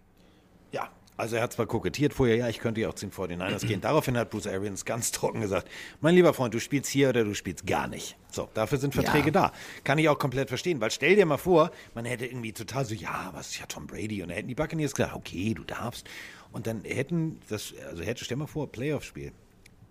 Also 1.21 1.36
er 1.36 1.43
hat 1.43 1.53
zwar 1.53 1.67
kokettiert 1.67 2.15
vorher, 2.15 2.36
ja, 2.36 2.49
ich 2.49 2.57
könnte 2.57 2.81
ja 2.81 2.89
auch 2.89 2.95
zu 2.95 3.05
den 3.05 3.13
49ers 3.13 3.67
gehen. 3.67 3.79
Daraufhin 3.79 4.17
hat 4.17 4.31
Bruce 4.31 4.47
Arians 4.47 4.86
ganz 4.86 5.12
trocken 5.12 5.39
gesagt, 5.41 5.69
mein 5.99 6.15
lieber 6.15 6.34
Freund, 6.34 6.51
du 6.51 6.60
spielst 6.60 6.89
hier 6.89 7.10
oder 7.10 7.23
du 7.23 7.36
spielst 7.36 7.67
gar 7.67 7.88
nicht. 7.88 8.17
So, 8.31 8.49
dafür 8.55 8.79
sind 8.79 8.95
Verträge 8.95 9.27
ja. 9.27 9.31
da. 9.31 9.51
Kann 9.84 9.99
ich 9.99 10.10
auch 10.10 10.17
komplett 10.17 10.49
verstehen, 10.49 10.81
weil 10.81 10.89
stell 10.89 11.15
dir 11.15 11.27
mal 11.27 11.38
vor, 11.38 11.69
man 11.93 12.05
hätte 12.05 12.25
irgendwie 12.25 12.53
total 12.53 12.86
so, 12.86 12.95
ja, 12.95 13.29
was 13.34 13.51
ist 13.51 13.60
ja 13.60 13.67
Tom 13.67 13.86
Brady? 13.86 14.23
Und 14.23 14.29
dann 14.29 14.36
hätten 14.36 14.47
die 14.47 14.55
Buccaneers 14.55 14.95
gesagt, 14.95 15.15
okay, 15.15 15.53
du 15.53 15.63
darfst. 15.63 16.10
Und 16.51 16.65
dann 16.65 16.84
hätten 16.86 17.39
das, 17.49 17.75
also 17.88 18.01
hätte, 18.01 18.25
stell 18.25 18.38
mal 18.38 18.47
vor, 18.47 18.71
Playoff-Spiel, 18.71 19.31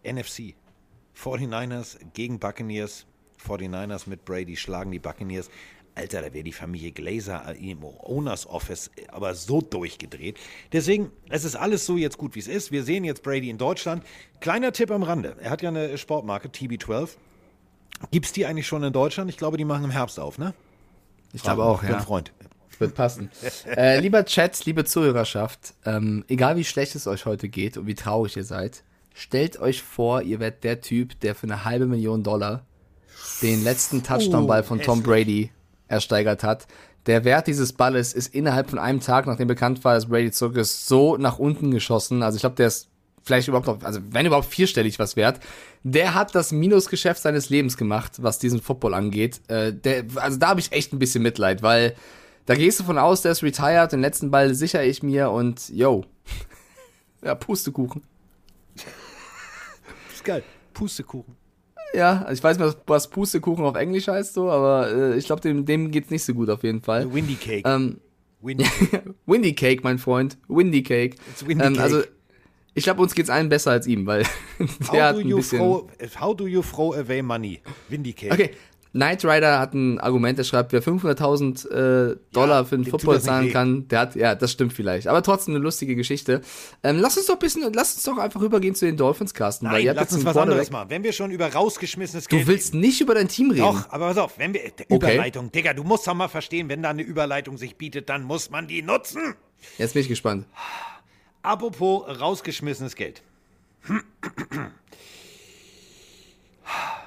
NFC, 0.02 0.56
49ers 1.16 1.98
gegen 2.12 2.40
Buccaneers, 2.40 3.06
49ers 3.46 4.08
mit 4.08 4.24
Brady 4.24 4.56
schlagen 4.56 4.90
die 4.90 4.98
Buccaneers. 4.98 5.48
Alter, 5.94 6.22
da 6.22 6.32
wäre 6.32 6.44
die 6.44 6.52
Familie 6.52 6.92
Glazer 6.92 7.54
im 7.56 7.84
Owners 7.84 8.46
Office 8.46 8.90
aber 9.08 9.34
so 9.34 9.60
durchgedreht. 9.60 10.38
Deswegen, 10.72 11.10
es 11.28 11.44
ist 11.44 11.56
alles 11.56 11.86
so 11.86 11.96
jetzt 11.96 12.18
gut, 12.18 12.34
wie 12.34 12.40
es 12.40 12.48
ist. 12.48 12.72
Wir 12.72 12.84
sehen 12.84 13.04
jetzt 13.04 13.22
Brady 13.22 13.50
in 13.50 13.58
Deutschland. 13.58 14.04
Kleiner 14.40 14.72
Tipp 14.72 14.90
am 14.90 15.02
Rande. 15.02 15.36
Er 15.40 15.50
hat 15.50 15.62
ja 15.62 15.68
eine 15.68 15.98
Sportmarke, 15.98 16.48
TB12. 16.48 17.10
Gibt 18.10 18.26
es 18.26 18.32
die 18.32 18.46
eigentlich 18.46 18.66
schon 18.66 18.82
in 18.82 18.92
Deutschland? 18.92 19.30
Ich 19.30 19.36
glaube, 19.36 19.56
die 19.56 19.64
machen 19.64 19.84
im 19.84 19.90
Herbst 19.90 20.18
auf, 20.18 20.38
ne? 20.38 20.54
Ich 21.32 21.42
glaube 21.42 21.64
auch, 21.64 21.82
ja. 21.82 22.00
Freund. 22.00 22.32
Wird 22.78 22.94
passen. 22.94 23.30
äh, 23.66 24.00
lieber 24.00 24.24
Chat, 24.24 24.64
liebe 24.64 24.84
Zuhörerschaft, 24.86 25.74
ähm, 25.84 26.24
egal 26.28 26.56
wie 26.56 26.64
schlecht 26.64 26.94
es 26.94 27.06
euch 27.06 27.26
heute 27.26 27.48
geht 27.50 27.76
und 27.76 27.86
wie 27.86 27.94
traurig 27.94 28.36
ihr 28.38 28.44
seid, 28.44 28.84
stellt 29.12 29.60
euch 29.60 29.82
vor, 29.82 30.22
ihr 30.22 30.40
werdet 30.40 30.64
der 30.64 30.80
Typ, 30.80 31.20
der 31.20 31.34
für 31.34 31.46
eine 31.46 31.64
halbe 31.66 31.86
Million 31.86 32.22
Dollar 32.22 32.64
den 33.42 33.62
letzten 33.62 34.02
Touchdown-Ball 34.02 34.62
von 34.62 34.80
Tom 34.80 35.02
Brady 35.02 35.50
ersteigert 35.90 36.42
hat. 36.42 36.66
Der 37.06 37.24
Wert 37.24 37.46
dieses 37.46 37.72
Balles 37.72 38.12
ist 38.12 38.34
innerhalb 38.34 38.70
von 38.70 38.78
einem 38.78 39.00
Tag, 39.00 39.26
nachdem 39.26 39.48
bekannt 39.48 39.82
war, 39.84 39.94
dass 39.94 40.06
Brady 40.06 40.30
zurück 40.30 40.56
ist, 40.56 40.86
so 40.86 41.16
nach 41.16 41.38
unten 41.38 41.70
geschossen. 41.70 42.22
Also 42.22 42.36
ich 42.36 42.42
glaube, 42.42 42.56
der 42.56 42.66
ist 42.66 42.88
vielleicht 43.22 43.48
überhaupt 43.48 43.66
noch, 43.66 43.82
also 43.82 44.00
wenn 44.10 44.26
überhaupt 44.26 44.46
vierstellig 44.46 44.98
was 44.98 45.16
wert. 45.16 45.40
Der 45.82 46.14
hat 46.14 46.34
das 46.34 46.52
Minusgeschäft 46.52 47.22
seines 47.22 47.48
Lebens 47.48 47.76
gemacht, 47.76 48.22
was 48.22 48.38
diesen 48.38 48.60
Football 48.60 48.94
angeht. 48.94 49.40
Äh, 49.48 49.72
der, 49.72 50.04
also 50.16 50.38
da 50.38 50.48
habe 50.48 50.60
ich 50.60 50.72
echt 50.72 50.92
ein 50.92 50.98
bisschen 50.98 51.22
Mitleid, 51.22 51.62
weil 51.62 51.94
da 52.46 52.54
gehst 52.54 52.80
du 52.80 52.84
von 52.84 52.98
aus, 52.98 53.22
der 53.22 53.32
ist 53.32 53.42
retired, 53.42 53.92
den 53.92 54.00
letzten 54.00 54.30
Ball 54.30 54.54
sichere 54.54 54.84
ich 54.84 55.02
mir 55.02 55.30
und 55.30 55.68
yo. 55.70 56.04
ja, 57.24 57.34
Pustekuchen. 57.34 58.02
Ist 60.12 60.24
geil. 60.24 60.42
Pustekuchen. 60.74 61.39
Ja, 61.94 62.22
also 62.22 62.32
ich 62.32 62.44
weiß 62.44 62.58
nicht, 62.58 62.76
was 62.86 63.08
Pustekuchen 63.08 63.64
auf 63.64 63.76
Englisch 63.76 64.08
heißt 64.08 64.34
so, 64.34 64.50
aber 64.50 64.90
äh, 64.90 65.16
ich 65.16 65.26
glaube, 65.26 65.40
dem, 65.42 65.64
dem 65.64 65.90
geht's 65.90 66.10
nicht 66.10 66.24
so 66.24 66.34
gut 66.34 66.48
auf 66.50 66.62
jeden 66.62 66.82
Fall. 66.82 67.12
Windy 67.12 67.34
Cake. 67.34 67.68
Ähm, 67.68 68.00
Windy 68.40 68.64
Cake. 68.90 69.14
Windy 69.26 69.54
Cake, 69.54 69.80
mein 69.82 69.98
Freund. 69.98 70.38
Windy 70.48 70.82
Cake. 70.82 71.16
It's 71.30 71.46
Windy 71.46 71.64
ähm, 71.64 71.74
Cake. 71.74 71.82
Also, 71.82 72.02
ich 72.74 72.84
glaube, 72.84 73.02
uns 73.02 73.14
geht's 73.14 73.30
allen 73.30 73.48
besser 73.48 73.72
als 73.72 73.86
ihm, 73.86 74.06
weil 74.06 74.24
der 74.92 75.06
hat 75.06 75.16
ein 75.16 75.28
bisschen... 75.28 75.58
Throw, 75.58 75.88
how 76.20 76.36
do 76.36 76.46
you 76.46 76.62
throw 76.62 76.96
away 76.96 77.22
money? 77.22 77.60
Windy 77.88 78.12
Cake. 78.12 78.32
Okay, 78.32 78.50
Knight 78.92 79.24
Rider 79.24 79.60
hat 79.60 79.72
ein 79.72 80.00
Argument, 80.00 80.36
der 80.36 80.44
schreibt, 80.44 80.72
wer 80.72 80.82
500.000 80.82 81.68
äh, 81.68 82.16
Dollar 82.32 82.62
ja, 82.62 82.64
für 82.64 82.74
einen 82.74 82.84
Football 82.84 83.20
zahlen 83.20 83.52
kann, 83.52 83.86
der 83.86 84.00
hat, 84.00 84.16
ja, 84.16 84.34
das 84.34 84.50
stimmt 84.50 84.72
vielleicht. 84.72 85.06
Aber 85.06 85.22
trotzdem 85.22 85.54
eine 85.54 85.62
lustige 85.62 85.94
Geschichte. 85.94 86.40
Ähm, 86.82 86.98
lass 86.98 87.16
uns 87.16 87.26
doch 87.26 87.34
ein 87.34 87.38
bisschen, 87.38 87.72
lass 87.72 87.94
uns 87.94 88.02
doch 88.02 88.18
einfach 88.18 88.40
rübergehen 88.40 88.74
zu 88.74 88.86
den 88.86 88.96
Dolphins, 88.96 89.32
Carsten. 89.32 89.66
Nein, 89.66 89.86
weil 89.86 89.94
lass 89.94 90.12
uns 90.12 90.24
was 90.24 90.36
anderes 90.36 90.70
machen. 90.70 90.90
Wenn 90.90 91.04
wir 91.04 91.12
schon 91.12 91.30
über 91.30 91.52
rausgeschmissenes 91.52 92.26
Geld 92.26 92.42
Du 92.42 92.46
willst 92.48 92.72
reden. 92.72 92.80
nicht 92.80 93.00
über 93.00 93.14
dein 93.14 93.28
Team 93.28 93.50
reden. 93.50 93.62
Doch, 93.62 93.90
aber 93.90 94.08
pass 94.08 94.18
auf, 94.18 94.38
wenn 94.38 94.54
wir, 94.54 94.60
okay. 94.64 95.14
Überleitung, 95.14 95.52
Digga, 95.52 95.72
du 95.72 95.84
musst 95.84 96.08
doch 96.08 96.14
mal 96.14 96.28
verstehen, 96.28 96.68
wenn 96.68 96.82
da 96.82 96.90
eine 96.90 97.02
Überleitung 97.02 97.58
sich 97.58 97.76
bietet, 97.76 98.08
dann 98.08 98.24
muss 98.24 98.50
man 98.50 98.66
die 98.66 98.82
nutzen. 98.82 99.34
Jetzt 99.78 99.94
bin 99.94 100.02
ich 100.02 100.08
gespannt. 100.08 100.46
Apropos 101.42 102.02
rausgeschmissenes 102.20 102.96
Geld. 102.96 103.22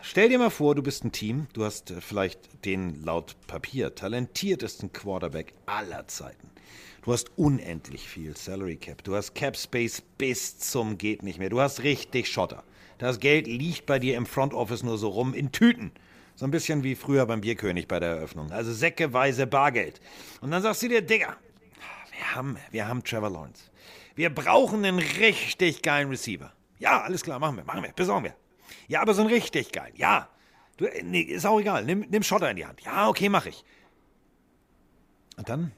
Stell 0.05 0.27
dir 0.27 0.37
mal 0.37 0.49
vor, 0.49 0.75
du 0.75 0.83
bist 0.83 1.05
ein 1.05 1.13
Team, 1.13 1.47
du 1.53 1.63
hast 1.63 1.89
äh, 1.89 2.01
vielleicht 2.01 2.65
den 2.65 3.05
laut 3.05 3.37
Papier 3.47 3.95
talentiertesten 3.95 4.91
Quarterback 4.91 5.53
aller 5.65 6.05
Zeiten. 6.09 6.51
Du 7.03 7.13
hast 7.13 7.31
unendlich 7.37 8.09
viel 8.09 8.35
Salary 8.35 8.75
Cap. 8.75 9.01
Du 9.05 9.15
hast 9.15 9.33
Cap 9.33 9.55
Space 9.55 10.01
bis 10.17 10.59
zum 10.59 10.97
geht 10.97 11.23
nicht 11.23 11.39
mehr. 11.39 11.49
Du 11.49 11.61
hast 11.61 11.83
richtig 11.83 12.27
Schotter. 12.27 12.65
Das 12.97 13.21
Geld 13.21 13.47
liegt 13.47 13.85
bei 13.85 13.97
dir 13.97 14.17
im 14.17 14.25
Front 14.25 14.53
Office 14.53 14.83
nur 14.83 14.97
so 14.97 15.07
rum 15.07 15.33
in 15.33 15.53
Tüten. 15.53 15.93
So 16.35 16.43
ein 16.43 16.51
bisschen 16.51 16.83
wie 16.83 16.95
früher 16.95 17.25
beim 17.25 17.39
Bierkönig 17.39 17.87
bei 17.87 18.01
der 18.01 18.09
Eröffnung. 18.09 18.51
Also 18.51 18.73
säckeweise 18.73 19.47
Bargeld. 19.47 20.01
Und 20.41 20.51
dann 20.51 20.61
sagst 20.61 20.83
du 20.83 20.89
dir, 20.89 21.01
Digga, 21.01 21.37
wir 22.11 22.35
haben, 22.35 22.57
wir 22.71 22.89
haben 22.89 23.05
Trevor 23.05 23.29
Lawrence. 23.29 23.71
Wir 24.15 24.29
brauchen 24.35 24.83
einen 24.83 24.99
richtig 24.99 25.81
geilen 25.81 26.09
Receiver. 26.09 26.51
Ja, 26.77 27.03
alles 27.03 27.23
klar, 27.23 27.39
machen 27.39 27.55
wir, 27.55 27.63
machen 27.63 27.83
wir, 27.83 27.93
besorgen 27.93 28.25
wir. 28.25 28.42
Ja, 28.93 29.01
aber 29.01 29.15
so 29.15 29.23
ein 29.23 29.27
richtig 29.27 29.71
geil. 29.71 29.91
Ja. 29.95 30.29
Du, 30.77 30.85
nee, 31.01 31.21
ist 31.21 31.47
auch 31.47 31.59
egal. 31.59 31.83
Nimm, 31.83 32.05
nimm 32.11 32.21
Schotter 32.21 32.51
in 32.51 32.57
die 32.57 32.65
Hand. 32.67 32.79
Ja, 32.81 33.07
okay, 33.09 33.27
mach 33.27 33.47
ich. 33.47 33.65
Und 35.35 35.49
dann 35.49 35.71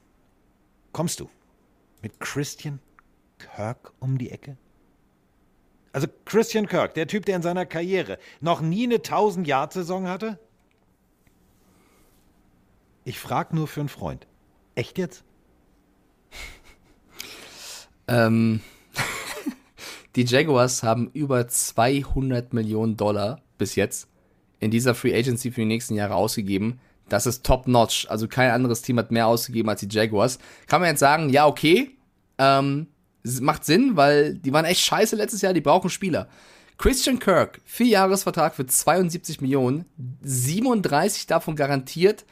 kommst 0.91 1.21
du 1.21 1.29
mit 2.01 2.19
Christian 2.19 2.81
Kirk 3.37 3.93
um 4.01 4.17
die 4.17 4.31
Ecke. 4.31 4.57
Also 5.93 6.07
Christian 6.25 6.67
Kirk, 6.67 6.93
der 6.95 7.07
Typ, 7.07 7.25
der 7.25 7.37
in 7.37 7.41
seiner 7.41 7.65
Karriere 7.65 8.19
noch 8.41 8.59
nie 8.59 8.83
eine 8.83 8.97
1000-Yard-Saison 8.97 10.09
hatte. 10.09 10.37
Ich 13.05 13.17
frag 13.17 13.53
nur 13.53 13.69
für 13.69 13.79
einen 13.79 13.87
Freund. 13.87 14.27
Echt 14.75 14.97
jetzt? 14.97 15.23
Ähm, 18.09 18.59
die 20.15 20.23
Jaguars 20.23 20.83
haben 20.83 21.09
über 21.13 21.47
200 21.47 22.53
Millionen 22.53 22.97
Dollar 22.97 23.41
bis 23.57 23.75
jetzt 23.75 24.07
in 24.59 24.71
dieser 24.71 24.95
Free 24.95 25.13
Agency 25.13 25.51
für 25.51 25.61
die 25.61 25.67
nächsten 25.67 25.95
Jahre 25.95 26.15
ausgegeben. 26.15 26.79
Das 27.09 27.25
ist 27.25 27.45
top 27.45 27.67
notch. 27.67 28.07
Also 28.09 28.27
kein 28.27 28.51
anderes 28.51 28.81
Team 28.81 28.97
hat 28.97 29.11
mehr 29.11 29.27
ausgegeben 29.27 29.69
als 29.69 29.81
die 29.81 29.89
Jaguars. 29.89 30.39
Kann 30.67 30.81
man 30.81 30.89
jetzt 30.89 30.99
sagen, 30.99 31.29
ja, 31.29 31.45
okay, 31.45 31.91
ähm, 32.37 32.87
macht 33.41 33.65
Sinn, 33.65 33.95
weil 33.95 34.35
die 34.35 34.53
waren 34.53 34.65
echt 34.65 34.81
scheiße 34.81 35.15
letztes 35.15 35.41
Jahr, 35.41 35.53
die 35.53 35.61
brauchen 35.61 35.89
Spieler. 35.89 36.27
Christian 36.77 37.19
Kirk, 37.19 37.61
vier 37.65 37.87
Jahresvertrag 37.87 38.55
für 38.55 38.65
72 38.65 39.39
Millionen, 39.41 39.85
37 40.21 41.27
davon 41.27 41.55
garantiert. 41.55 42.25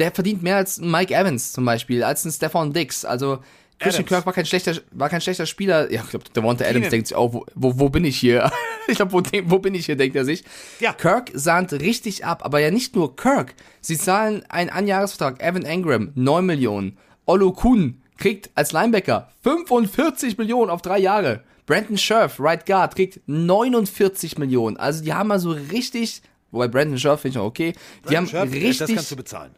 Der 0.00 0.10
verdient 0.10 0.42
mehr 0.42 0.56
als 0.56 0.80
Mike 0.80 1.14
Evans 1.14 1.52
zum 1.52 1.64
Beispiel, 1.64 2.02
als 2.02 2.24
ein 2.24 2.32
Stefan 2.32 2.72
Dix. 2.72 3.04
Also 3.04 3.38
Christian 3.84 4.06
Kirk 4.06 4.26
war 4.26 4.32
kein 4.32 4.46
schlechter, 4.46 4.74
war 4.90 5.08
kein 5.08 5.20
schlechter 5.20 5.46
Spieler. 5.46 5.90
Ja, 5.92 6.02
ich 6.02 6.10
glaube, 6.10 6.24
Devonta 6.34 6.64
Adams 6.64 6.88
denkt 6.88 7.08
sich 7.08 7.16
auch, 7.16 7.32
wo, 7.32 7.46
wo, 7.54 7.78
wo 7.78 7.88
bin 7.88 8.04
ich 8.04 8.16
hier? 8.18 8.50
ich 8.88 8.96
glaube, 8.96 9.12
wo, 9.12 9.22
wo 9.44 9.58
bin 9.60 9.74
ich 9.74 9.86
hier, 9.86 9.96
denkt 9.96 10.16
er 10.16 10.24
sich. 10.24 10.44
Ja. 10.80 10.92
Kirk 10.92 11.30
sahnt 11.34 11.72
richtig 11.72 12.24
ab, 12.24 12.44
aber 12.44 12.58
ja 12.60 12.70
nicht 12.70 12.96
nur 12.96 13.14
Kirk. 13.16 13.54
Sie 13.80 13.96
zahlen 13.96 14.44
einen 14.48 14.70
Anjahresvertrag. 14.70 15.42
Evan 15.42 15.64
Engram, 15.64 16.10
9 16.14 16.44
Millionen. 16.44 16.98
Olo 17.26 17.52
Kuhn, 17.52 18.02
kriegt 18.18 18.50
als 18.54 18.72
Linebacker 18.72 19.30
45 19.42 20.38
Millionen 20.38 20.70
auf 20.70 20.82
drei 20.82 20.98
Jahre. 20.98 21.42
Brandon 21.66 21.96
Scherf, 21.96 22.38
Right 22.38 22.66
Guard, 22.66 22.94
kriegt 22.94 23.20
49 23.26 24.38
Millionen. 24.38 24.76
Also 24.76 25.02
die 25.02 25.14
haben 25.14 25.28
mal 25.28 25.38
so 25.38 25.50
richtig, 25.50 26.22
wobei 26.50 26.68
Brandon 26.68 26.98
Scherf 26.98 27.20
finde 27.20 27.30
ich 27.30 27.36
noch 27.36 27.46
okay, 27.46 27.72
die 27.72 28.00
Brandon 28.02 28.16
haben 28.16 28.28
Scherf, 28.28 28.48
äh, 28.50 28.58
richtig, 28.58 28.78
Das 28.78 28.94
kannst 28.94 29.10
du 29.10 29.16
bezahlen. 29.16 29.54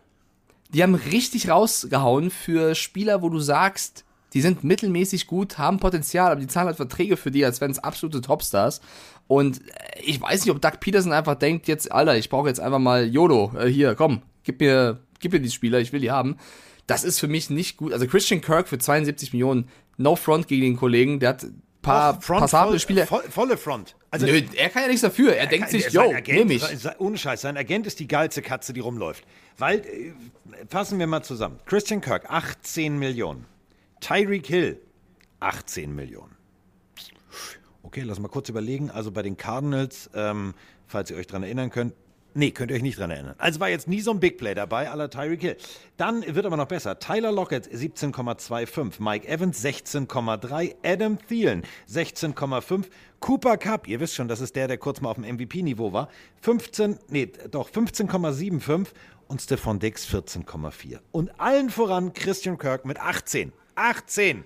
die 0.73 0.83
haben 0.83 0.95
richtig 0.95 1.49
rausgehauen 1.49 2.31
für 2.31 2.75
Spieler, 2.75 3.23
wo 3.23 3.29
du 3.29 3.41
sagst, 3.41 4.05
die 4.37 4.42
sind 4.42 4.64
mittelmäßig 4.64 5.27
gut, 5.29 5.57
haben 5.57 5.81
Potenzial, 5.81 6.31
aber 6.31 6.42
die 6.42 6.46
zahlen 6.46 6.66
halt 6.66 6.77
Verträge 6.77 7.16
für 7.16 7.31
die, 7.31 7.42
als 7.42 7.62
wären 7.62 7.70
es 7.70 7.79
absolute 7.79 8.20
Topstars. 8.20 8.83
Und 9.29 9.66
äh, 9.66 10.03
ich 10.05 10.20
weiß 10.20 10.44
nicht, 10.44 10.55
ob 10.55 10.61
Doug 10.61 10.79
Peterson 10.79 11.11
einfach 11.11 11.37
denkt, 11.37 11.68
jetzt, 11.68 11.90
Alter, 11.90 12.18
ich 12.18 12.29
brauche 12.29 12.46
jetzt 12.46 12.61
einfach 12.61 12.79
mal 12.79 13.07
YOLO, 13.07 13.53
äh, 13.59 13.66
hier, 13.66 13.94
komm, 13.94 14.20
gib 14.44 14.61
mir, 14.61 15.01
gib 15.20 15.33
mir 15.33 15.40
die 15.40 15.51
Spieler, 15.51 15.79
ich 15.79 15.94
will 15.94 16.01
die 16.01 16.11
haben. 16.11 16.37
Das 16.87 17.03
ist 17.03 17.18
für 17.18 17.29
mich 17.29 17.49
nicht 17.49 17.79
gut. 17.79 17.94
Also 17.94 18.07
Christian 18.07 18.42
Kirk 18.42 18.68
für 18.68 18.77
72 18.77 19.33
Millionen, 19.33 19.70
no 19.96 20.16
front 20.16 20.49
gegen 20.49 20.64
den 20.64 20.77
Kollegen, 20.77 21.18
der 21.18 21.31
hat 21.31 21.44
ein 21.44 21.62
paar 21.81 22.20
Front, 22.20 22.40
passable 22.40 22.72
voll, 22.72 22.81
Spiele. 22.81 23.07
voll, 23.07 23.22
volle 23.31 23.57
Front. 23.57 23.96
Also, 24.11 24.27
Nö, 24.27 24.42
er 24.55 24.68
kann 24.68 24.83
ja 24.83 24.88
nichts 24.88 25.01
dafür. 25.01 25.35
Er 25.35 25.46
denkt 25.46 25.70
sich, 25.70 25.85
yo, 25.87 26.03
sein 26.03 26.14
Agent, 26.14 26.38
nehm 26.38 26.51
ich. 26.51 26.62
Ohne 26.99 27.16
Scheiß, 27.16 27.40
sein 27.40 27.57
Agent 27.57 27.87
ist 27.87 28.01
die 28.01 28.07
geilste 28.07 28.42
Katze, 28.42 28.75
die 28.75 28.81
rumläuft. 28.81 29.25
Weil, 29.57 29.79
äh, 29.79 30.12
fassen 30.68 30.99
wir 30.99 31.07
mal 31.07 31.22
zusammen. 31.22 31.59
Christian 31.64 32.03
Kirk, 32.03 32.29
18 32.29 32.99
Millionen. 32.99 33.46
Tyreek 34.01 34.47
Hill, 34.47 34.81
18 35.41 35.95
Millionen. 35.95 36.37
Okay, 37.83 38.03
lass 38.03 38.19
mal 38.19 38.29
kurz 38.29 38.49
überlegen. 38.49 38.91
Also 38.91 39.13
bei 39.13 39.23
den 39.23 39.37
Cardinals, 39.37 40.11
ähm, 40.15 40.55
falls 40.87 41.11
ihr 41.11 41.17
euch 41.17 41.27
dran 41.27 41.43
erinnern 41.43 41.71
könnt, 41.71 41.95
Nee, 42.39 42.51
könnt 42.51 42.71
ihr 42.71 42.77
euch 42.77 42.83
nicht 42.83 42.99
dran 42.99 43.11
erinnern. 43.11 43.35
Also 43.39 43.61
war 43.61 43.71
jetzt 43.71 43.89
nie 43.89 44.03
so 44.03 44.11
ein 44.11 44.21
Big 44.21 44.37
Play 44.37 44.53
dabei, 44.53 44.91
aller 44.91 45.09
Tyreek 45.09 45.41
Hill. 45.41 45.57
Dann 45.97 46.23
wird 46.35 46.45
aber 46.45 46.59
noch 46.59 46.67
besser. 46.67 46.99
Tyler 46.99 47.33
Lockett 47.33 47.67
17,25, 47.67 49.03
Mike 49.03 49.27
Evans 49.27 49.65
16,3, 49.65 50.75
Adam 50.85 51.19
Thielen 51.27 51.63
16,5, 51.91 52.85
Cooper 53.21 53.57
Cup, 53.57 53.89
ihr 53.89 54.01
wisst 54.01 54.17
schon, 54.17 54.29
das 54.29 54.43
ist 54.43 54.55
der, 54.55 54.69
der 54.69 54.77
kurz 54.77 55.01
mal 55.01 55.09
auf 55.09 55.17
dem 55.17 55.25
MVP-Niveau 55.25 55.95
war, 55.95 56.11
15, 56.43 56.99
nee, 57.09 57.33
doch 57.51 57.71
15,75 57.71 58.89
und 59.29 59.41
Stephon 59.41 59.79
Dix 59.79 60.07
14,4. 60.07 60.99
Und 61.13 61.41
allen 61.41 61.71
voran 61.71 62.13
Christian 62.13 62.59
Kirk 62.59 62.85
mit 62.85 63.01
18. 63.01 63.51
18! 63.77 64.45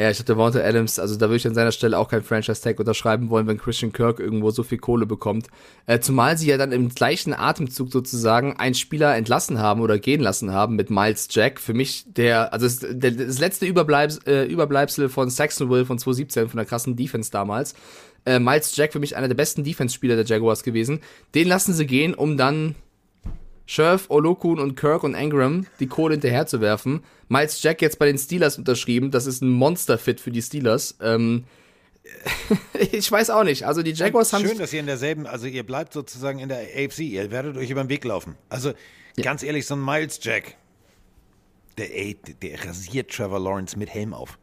Ja, 0.00 0.10
ich 0.10 0.18
hatte 0.18 0.32
Devonta 0.32 0.58
Adams, 0.58 0.98
also 0.98 1.14
da 1.14 1.26
würde 1.26 1.36
ich 1.36 1.46
an 1.46 1.54
seiner 1.54 1.70
Stelle 1.70 1.96
auch 1.98 2.08
kein 2.08 2.24
Franchise-Tag 2.24 2.80
unterschreiben 2.80 3.30
wollen, 3.30 3.46
wenn 3.46 3.58
Christian 3.58 3.92
Kirk 3.92 4.18
irgendwo 4.18 4.50
so 4.50 4.64
viel 4.64 4.78
Kohle 4.78 5.06
bekommt. 5.06 5.46
Äh, 5.86 6.00
zumal 6.00 6.36
sie 6.36 6.48
ja 6.48 6.56
dann 6.56 6.72
im 6.72 6.88
gleichen 6.88 7.32
Atemzug 7.32 7.92
sozusagen 7.92 8.56
einen 8.56 8.74
Spieler 8.74 9.14
entlassen 9.14 9.60
haben 9.60 9.80
oder 9.80 10.00
gehen 10.00 10.20
lassen 10.20 10.52
haben 10.52 10.74
mit 10.74 10.90
Miles 10.90 11.28
Jack. 11.30 11.60
Für 11.60 11.74
mich 11.74 12.06
der, 12.08 12.52
also 12.52 12.66
das, 12.66 12.80
der, 12.90 13.12
das 13.12 13.38
letzte 13.38 13.66
Überbleibs, 13.66 14.18
äh, 14.26 14.46
Überbleibsel 14.46 15.08
von 15.08 15.30
Saxonville 15.30 15.86
von 15.86 16.00
2017, 16.00 16.48
von 16.48 16.56
der 16.56 16.66
krassen 16.66 16.96
Defense 16.96 17.30
damals. 17.30 17.76
Äh, 18.26 18.40
Miles 18.40 18.74
Jack 18.74 18.92
für 18.92 18.98
mich 18.98 19.16
einer 19.16 19.28
der 19.28 19.36
besten 19.36 19.62
Defense-Spieler 19.62 20.16
der 20.16 20.24
Jaguars 20.24 20.64
gewesen. 20.64 21.02
Den 21.36 21.46
lassen 21.46 21.72
sie 21.72 21.86
gehen, 21.86 22.14
um 22.14 22.36
dann 22.36 22.74
Scherf, 23.66 24.06
Olokun 24.10 24.58
und 24.58 24.76
Kirk 24.76 25.02
und 25.04 25.14
Ingram 25.14 25.66
die 25.80 25.86
Kohle 25.86 26.14
hinterher 26.14 26.46
zu 26.46 26.60
werfen. 26.60 27.02
Miles 27.28 27.62
Jack 27.62 27.80
jetzt 27.80 27.98
bei 27.98 28.06
den 28.06 28.18
Steelers 28.18 28.58
unterschrieben. 28.58 29.10
Das 29.10 29.26
ist 29.26 29.42
ein 29.42 29.48
Monster-Fit 29.50 30.20
für 30.20 30.30
die 30.30 30.42
Steelers. 30.42 30.96
Ähm, 31.00 31.44
ich 32.92 33.10
weiß 33.10 33.30
auch 33.30 33.44
nicht. 33.44 33.66
Also 33.66 33.82
die 33.82 33.92
Jaguars 33.92 34.32
haben 34.32 34.46
Schön, 34.46 34.58
dass 34.58 34.72
ihr 34.72 34.80
in 34.80 34.86
derselben, 34.86 35.26
also 35.26 35.46
ihr 35.46 35.64
bleibt 35.64 35.92
sozusagen 35.92 36.38
in 36.38 36.48
der 36.48 36.58
AFC, 36.58 37.00
ihr 37.00 37.30
werdet 37.30 37.56
euch 37.56 37.70
über 37.70 37.82
den 37.82 37.88
Weg 37.88 38.04
laufen. 38.04 38.36
Also 38.50 38.72
ganz 39.20 39.42
ehrlich, 39.42 39.66
so 39.66 39.74
ein 39.74 39.84
Miles 39.84 40.20
Jack, 40.22 40.56
der, 41.78 41.96
ey, 41.96 42.18
der 42.42 42.64
rasiert 42.64 43.10
Trevor 43.10 43.40
Lawrence 43.40 43.78
mit 43.78 43.88
Helm 43.88 44.12
auf. 44.12 44.38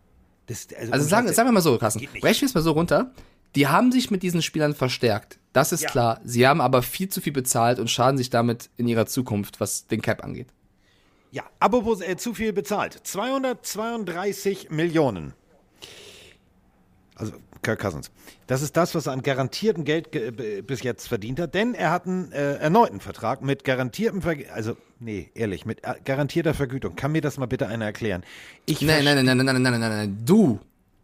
Das, 0.48 0.68
Also 0.92 1.08
sagen, 1.08 1.32
sagen 1.32 1.48
wir 1.48 1.54
mal 1.54 1.62
so, 1.62 1.78
Carsten, 1.78 2.08
brechen 2.20 2.42
wir 2.42 2.48
es 2.48 2.54
mal 2.54 2.62
so 2.62 2.72
runter. 2.72 3.14
Die 3.56 3.68
haben 3.68 3.92
sich 3.92 4.12
mit 4.12 4.24
diesen 4.24 4.42
Spielern 4.42 4.74
verstärkt. 4.74 5.40
Das 5.54 5.72
ist 5.74 5.82
Ja. 5.82 5.90
klar. 5.90 6.22
Sie 6.24 6.48
haben 6.48 6.62
aber 6.62 6.82
viel 6.82 7.10
zu 7.10 7.20
viel 7.22 7.34
bezahlt 7.34 7.80
und 7.80 7.90
schaden 7.90 8.18
sich 8.18 8.30
damit 8.30 8.70
in 8.78 8.88
ihrer 8.88 9.06
Zukunft, 9.06 9.60
was 9.60 9.88
den 9.88 10.02
Cap 10.02 10.24
angeht. 10.24 10.48
Ja, 11.32 11.44
apropos 11.60 12.02
äh, 12.02 12.16
zu 12.18 12.34
viel 12.34 12.54
bezahlt. 12.54 12.94
232 13.04 14.70
Millionen. 14.70 15.34
Also 17.16 17.34
Kirk 17.62 17.80
Cousins. 17.80 18.10
Das 18.48 18.62
ist 18.64 18.76
das, 18.76 18.96
was 18.96 19.06
er 19.06 19.14
an 19.14 19.22
garantiertem 19.22 19.84
Geld 19.84 20.12
ge 20.12 20.32
b- 20.32 20.62
bis 20.62 20.82
jetzt 20.82 21.08
verdient 21.08 21.40
hat, 21.40 21.54
denn 21.54 21.76
er 21.76 21.92
hat 21.92 22.08
einen 22.08 22.32
äh, 22.32 22.56
erneuten 22.56 23.00
Vertrag 23.00 23.44
mit 23.44 23.64
garantiertem 23.64 24.22
Ver 24.22 24.36
also 24.54 24.76
nee, 25.00 25.30
ehrlich, 25.36 25.66
mit 25.66 25.84
äh, 25.84 25.94
garantierter 26.04 26.54
Vergütung. 26.54 26.96
Kann 26.96 27.12
mir 27.12 27.22
das 27.22 27.38
mal 27.38 27.46
bitte 27.46 27.68
einer 27.68 27.86
erklären? 27.86 28.24
Ich 28.66 28.82
Nein, 28.82 29.04
nein, 29.06 29.24
nein, 29.24 29.38
nein, 29.38 29.46
nein, 29.46 29.62
nein, 29.62 29.62
nein, 29.64 29.80
nein, 29.80 29.90
nein. 29.92 30.18
Du, 30.26 30.60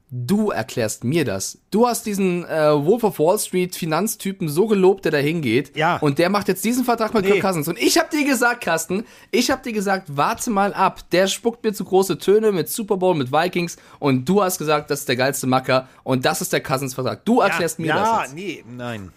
du 0.10 0.52
erklärst 0.52 1.04
mir 1.04 1.26
das. 1.26 1.60
Du 1.70 1.88
hast 1.88 2.06
diesen 2.06 2.46
äh, 2.46 2.86
Wolf 2.86 3.04
of 3.04 3.20
Wall 3.20 3.38
Street 3.40 3.76
Finanztypen 3.76 4.48
so 4.48 4.68
gelobt, 4.68 5.06
der 5.06 5.12
da 5.12 5.18
hingeht. 5.18 5.76
Ja. 5.76 5.98
Und 5.98 6.18
der 6.18 6.30
macht 6.30 6.48
jetzt 6.48 6.64
diesen 6.64 6.86
Vertrag 6.86 7.14
mit 7.14 7.26
Nee. 7.26 7.32
Kirk 7.32 7.44
Cousins. 7.44 7.68
Und 7.68 7.78
ich 7.78 7.98
hab 7.98 8.10
dir 8.10 8.26
gesagt, 8.26 8.62
Carsten, 8.62 9.06
ich 9.32 9.52
hab 9.52 9.64
dir 9.64 9.74
gesagt, 9.74 10.16
warte 10.16 10.50
mal 10.50 10.74
ab. 10.74 11.02
Der 11.12 11.28
spuckt 11.28 11.64
mir 11.64 11.74
zu 11.74 11.84
große 11.84 12.18
Töne 12.18 12.52
mit 12.52 12.70
Super 12.70 12.98
Bowl, 12.98 13.16
mit 13.16 13.32
Vikings. 13.32 13.78
Und 14.00 14.28
du 14.30 14.42
hast 14.42 14.58
gesagt, 14.58 14.90
das 14.90 15.02
ist 15.02 15.10
der 15.10 15.18
geilste 15.18 15.48
Macker. 15.48 15.90
Und 16.04 16.26
das 16.26 16.42
ist 16.42 16.54
der 16.54 16.62
Cousins 16.62 16.94
Vertrag. 16.94 17.26
Du 17.26 17.42
erklärst 17.42 17.80
mir 17.80 17.88
ja, 17.88 18.20
das 18.22 18.22
jetzt. 18.28 18.36
nee, 18.36 18.64
nein. 18.68 19.12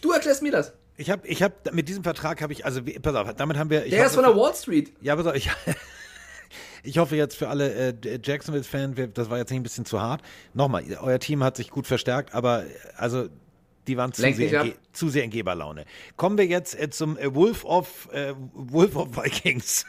Du 0.00 0.12
erklärst 0.12 0.42
mir 0.42 0.52
das. 0.52 0.72
Ich 0.96 1.10
habe, 1.10 1.26
ich 1.26 1.42
habe 1.42 1.54
mit 1.72 1.88
diesem 1.88 2.04
Vertrag 2.04 2.42
habe 2.42 2.52
ich, 2.52 2.64
also 2.66 2.80
pass 3.02 3.14
auf, 3.14 3.32
damit 3.34 3.56
haben 3.56 3.70
wir. 3.70 3.80
Der 3.80 3.88
ist 3.88 4.16
hoffe, 4.16 4.22
von 4.22 4.24
der 4.24 4.36
Wall 4.36 4.54
Street. 4.54 4.92
Ja, 5.00 5.16
pass 5.16 5.26
auf, 5.26 5.34
ich, 5.34 5.48
ich 6.82 6.98
hoffe 6.98 7.16
jetzt 7.16 7.36
für 7.36 7.48
alle 7.48 7.72
äh, 7.72 8.20
Jacksonville-Fans, 8.22 8.96
das 9.14 9.30
war 9.30 9.38
jetzt 9.38 9.50
nicht 9.50 9.60
ein 9.60 9.62
bisschen 9.62 9.84
zu 9.84 10.00
hart. 10.00 10.22
Nochmal, 10.54 10.84
euer 11.00 11.18
Team 11.18 11.42
hat 11.44 11.56
sich 11.56 11.70
gut 11.70 11.86
verstärkt, 11.86 12.34
aber 12.34 12.64
äh, 12.64 12.68
also 12.96 13.28
die 13.86 13.96
waren 13.96 14.12
zu 14.12 14.22
Lenk 14.22 14.36
sehr, 14.36 14.62
in 14.62 14.74
zu 14.92 15.08
sehr 15.08 15.24
in 15.24 15.30
Geberlaune. 15.30 15.84
Kommen 16.16 16.38
wir 16.38 16.46
jetzt 16.46 16.78
äh, 16.78 16.90
zum 16.90 17.16
äh, 17.16 17.34
Wolf 17.34 17.64
of 17.64 18.08
äh, 18.12 18.34
Wolf 18.52 18.96
of 18.96 19.16
Vikings. 19.16 19.86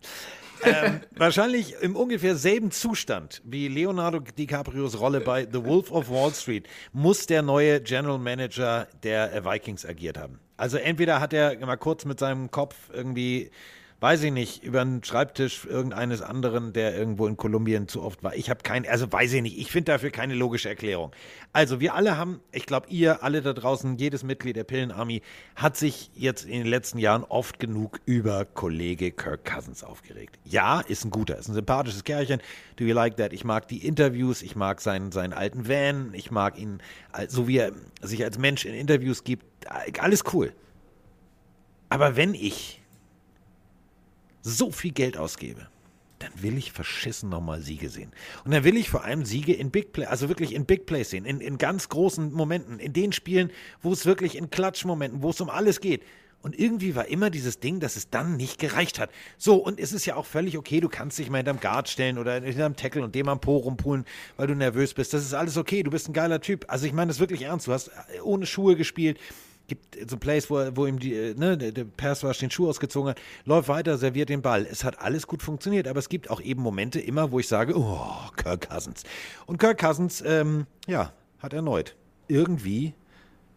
ähm, 0.62 1.00
wahrscheinlich 1.16 1.74
im 1.80 1.96
ungefähr 1.96 2.36
selben 2.36 2.70
Zustand 2.70 3.42
wie 3.44 3.68
Leonardo 3.68 4.20
DiCaprios 4.20 4.98
Rolle 4.98 5.20
bei 5.20 5.46
The 5.50 5.64
Wolf 5.64 5.90
of 5.92 6.10
Wall 6.10 6.32
Street 6.32 6.66
muss 6.92 7.26
der 7.26 7.42
neue 7.42 7.80
General 7.80 8.18
Manager 8.18 8.88
der 9.02 9.34
äh, 9.34 9.44
Vikings 9.44 9.84
agiert 9.84 10.18
haben. 10.18 10.40
Also 10.56 10.78
entweder 10.78 11.20
hat 11.20 11.32
er 11.32 11.58
mal 11.64 11.76
kurz 11.76 12.04
mit 12.04 12.18
seinem 12.18 12.50
Kopf 12.50 12.74
irgendwie, 12.92 13.50
weiß 14.00 14.24
ich 14.24 14.32
nicht, 14.32 14.62
über 14.62 14.84
den 14.84 15.02
Schreibtisch 15.02 15.64
irgendeines 15.64 16.20
anderen, 16.20 16.72
der 16.74 16.96
irgendwo 16.96 17.26
in 17.26 17.36
Kolumbien 17.36 17.88
zu 17.88 18.02
oft 18.02 18.22
war. 18.22 18.34
Ich 18.34 18.50
habe 18.50 18.62
kein, 18.62 18.86
also 18.86 19.10
weiß 19.10 19.32
ich 19.32 19.42
nicht, 19.42 19.58
ich 19.58 19.70
finde 19.70 19.92
dafür 19.92 20.10
keine 20.10 20.34
logische 20.34 20.68
Erklärung. 20.68 21.12
Also 21.54 21.80
wir 21.80 21.94
alle 21.94 22.18
haben, 22.18 22.40
ich 22.52 22.66
glaube 22.66 22.88
ihr 22.90 23.22
alle 23.22 23.40
da 23.40 23.54
draußen, 23.54 23.96
jedes 23.96 24.22
Mitglied 24.22 24.56
der 24.56 24.64
Pillenarmy 24.64 25.22
hat 25.54 25.78
sich 25.78 26.10
jetzt 26.14 26.44
in 26.44 26.58
den 26.58 26.66
letzten 26.66 26.98
Jahren 26.98 27.24
oft 27.24 27.58
genug 27.58 28.00
über 28.04 28.44
Kollege 28.44 29.12
Kirk 29.12 29.46
Cousins 29.46 29.82
aufgeregt. 29.82 30.38
Ja, 30.44 30.80
ist 30.80 31.04
ein 31.06 31.10
guter, 31.10 31.38
ist 31.38 31.48
ein 31.48 31.54
sympathisches 31.54 32.04
Kerlchen. 32.04 32.42
Do 32.76 32.84
you 32.84 32.94
like 32.94 33.16
that? 33.16 33.32
Ich 33.32 33.44
mag 33.44 33.66
die 33.68 33.86
Interviews, 33.86 34.42
ich 34.42 34.56
mag 34.56 34.82
seinen, 34.82 35.10
seinen 35.10 35.32
alten 35.32 35.68
Van, 35.68 36.12
ich 36.12 36.30
mag 36.30 36.58
ihn, 36.58 36.82
so 37.28 37.48
wie 37.48 37.58
er 37.58 37.72
sich 38.02 38.22
als 38.22 38.38
Mensch 38.38 38.66
in 38.66 38.74
Interviews 38.74 39.24
gibt, 39.24 39.44
alles 39.98 40.22
cool. 40.34 40.52
Aber 41.88 42.16
wenn 42.16 42.34
ich 42.34 42.82
so 44.46 44.70
viel 44.70 44.92
Geld 44.92 45.16
ausgebe, 45.16 45.66
dann 46.20 46.30
will 46.40 46.56
ich 46.56 46.72
verschissen 46.72 47.28
nochmal 47.28 47.60
Siege 47.60 47.90
sehen. 47.90 48.12
Und 48.44 48.52
dann 48.52 48.64
will 48.64 48.76
ich 48.76 48.88
vor 48.88 49.04
allem 49.04 49.24
Siege 49.24 49.52
in 49.52 49.70
Big 49.70 49.92
Play, 49.92 50.06
also 50.06 50.28
wirklich 50.28 50.54
in 50.54 50.64
Big 50.64 50.86
Plays 50.86 51.10
sehen, 51.10 51.24
in, 51.24 51.40
in 51.40 51.58
ganz 51.58 51.88
großen 51.88 52.32
Momenten, 52.32 52.78
in 52.78 52.92
den 52.92 53.12
Spielen, 53.12 53.50
wo 53.82 53.92
es 53.92 54.06
wirklich 54.06 54.36
in 54.36 54.48
Klatschmomenten, 54.48 55.22
wo 55.22 55.30
es 55.30 55.40
um 55.40 55.50
alles 55.50 55.80
geht. 55.80 56.02
Und 56.42 56.56
irgendwie 56.56 56.94
war 56.94 57.08
immer 57.08 57.28
dieses 57.28 57.58
Ding, 57.58 57.80
dass 57.80 57.96
es 57.96 58.08
dann 58.08 58.36
nicht 58.36 58.60
gereicht 58.60 59.00
hat. 59.00 59.10
So, 59.36 59.56
und 59.56 59.80
es 59.80 59.92
ist 59.92 60.06
ja 60.06 60.14
auch 60.14 60.26
völlig 60.26 60.56
okay, 60.56 60.78
du 60.78 60.88
kannst 60.88 61.18
dich 61.18 61.28
mal 61.28 61.38
hinterm 61.38 61.58
Guard 61.58 61.88
stellen 61.88 62.18
oder 62.18 62.40
hinterm 62.40 62.76
Tackle 62.76 63.02
und 63.02 63.16
dem 63.16 63.28
am 63.28 63.40
Po 63.40 63.56
rumpulen, 63.56 64.04
weil 64.36 64.46
du 64.46 64.54
nervös 64.54 64.94
bist. 64.94 65.12
Das 65.12 65.24
ist 65.24 65.34
alles 65.34 65.56
okay, 65.56 65.82
du 65.82 65.90
bist 65.90 66.08
ein 66.08 66.12
geiler 66.12 66.40
Typ. 66.40 66.66
Also 66.68 66.86
ich 66.86 66.92
meine 66.92 67.08
das 67.08 67.18
wirklich 67.18 67.42
ernst. 67.42 67.66
Du 67.66 67.72
hast 67.72 67.90
ohne 68.22 68.46
Schuhe 68.46 68.76
gespielt, 68.76 69.18
gibt 69.66 70.10
so 70.10 70.16
Plays, 70.16 70.50
wo, 70.50 70.56
wo 70.74 70.86
ihm 70.86 70.98
die, 70.98 71.14
äh, 71.14 71.34
ne, 71.34 71.56
der, 71.58 71.72
der 71.72 71.86
Rush 72.22 72.38
den 72.38 72.50
Schuh 72.50 72.68
ausgezogen 72.68 73.10
hat, 73.10 73.20
läuft 73.44 73.68
weiter, 73.68 73.98
serviert 73.98 74.28
den 74.28 74.42
Ball. 74.42 74.66
Es 74.70 74.84
hat 74.84 75.00
alles 75.00 75.26
gut 75.26 75.42
funktioniert, 75.42 75.88
aber 75.88 75.98
es 75.98 76.08
gibt 76.08 76.30
auch 76.30 76.40
eben 76.40 76.62
Momente 76.62 77.00
immer, 77.00 77.32
wo 77.32 77.38
ich 77.38 77.48
sage, 77.48 77.76
oh, 77.76 78.30
Kirk 78.36 78.68
Cousins. 78.68 79.02
Und 79.46 79.58
Kirk 79.58 79.78
Cousins, 79.78 80.22
ähm, 80.26 80.66
ja, 80.86 81.12
hat 81.38 81.52
erneut 81.52 81.96
irgendwie, 82.28 82.94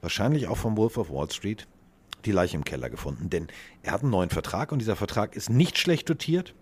wahrscheinlich 0.02 0.48
auch 0.48 0.58
vom 0.58 0.78
Wolf 0.78 0.98
of 0.98 1.10
Wall 1.10 1.30
Street, 1.32 1.68
die 2.26 2.32
Leiche 2.32 2.58
im 2.58 2.64
Keller 2.64 2.90
gefunden. 2.90 3.30
Denn 3.30 3.48
er 3.84 3.94
hat 3.94 4.02
einen 4.02 4.12
neuen 4.12 4.30
Vertrag 4.30 4.72
und 4.72 4.80
dieser 4.80 4.96
Vertrag 4.96 5.36
ist 5.36 5.50
nicht 5.50 5.78
schlecht 5.78 6.10
dotiert, 6.10 6.54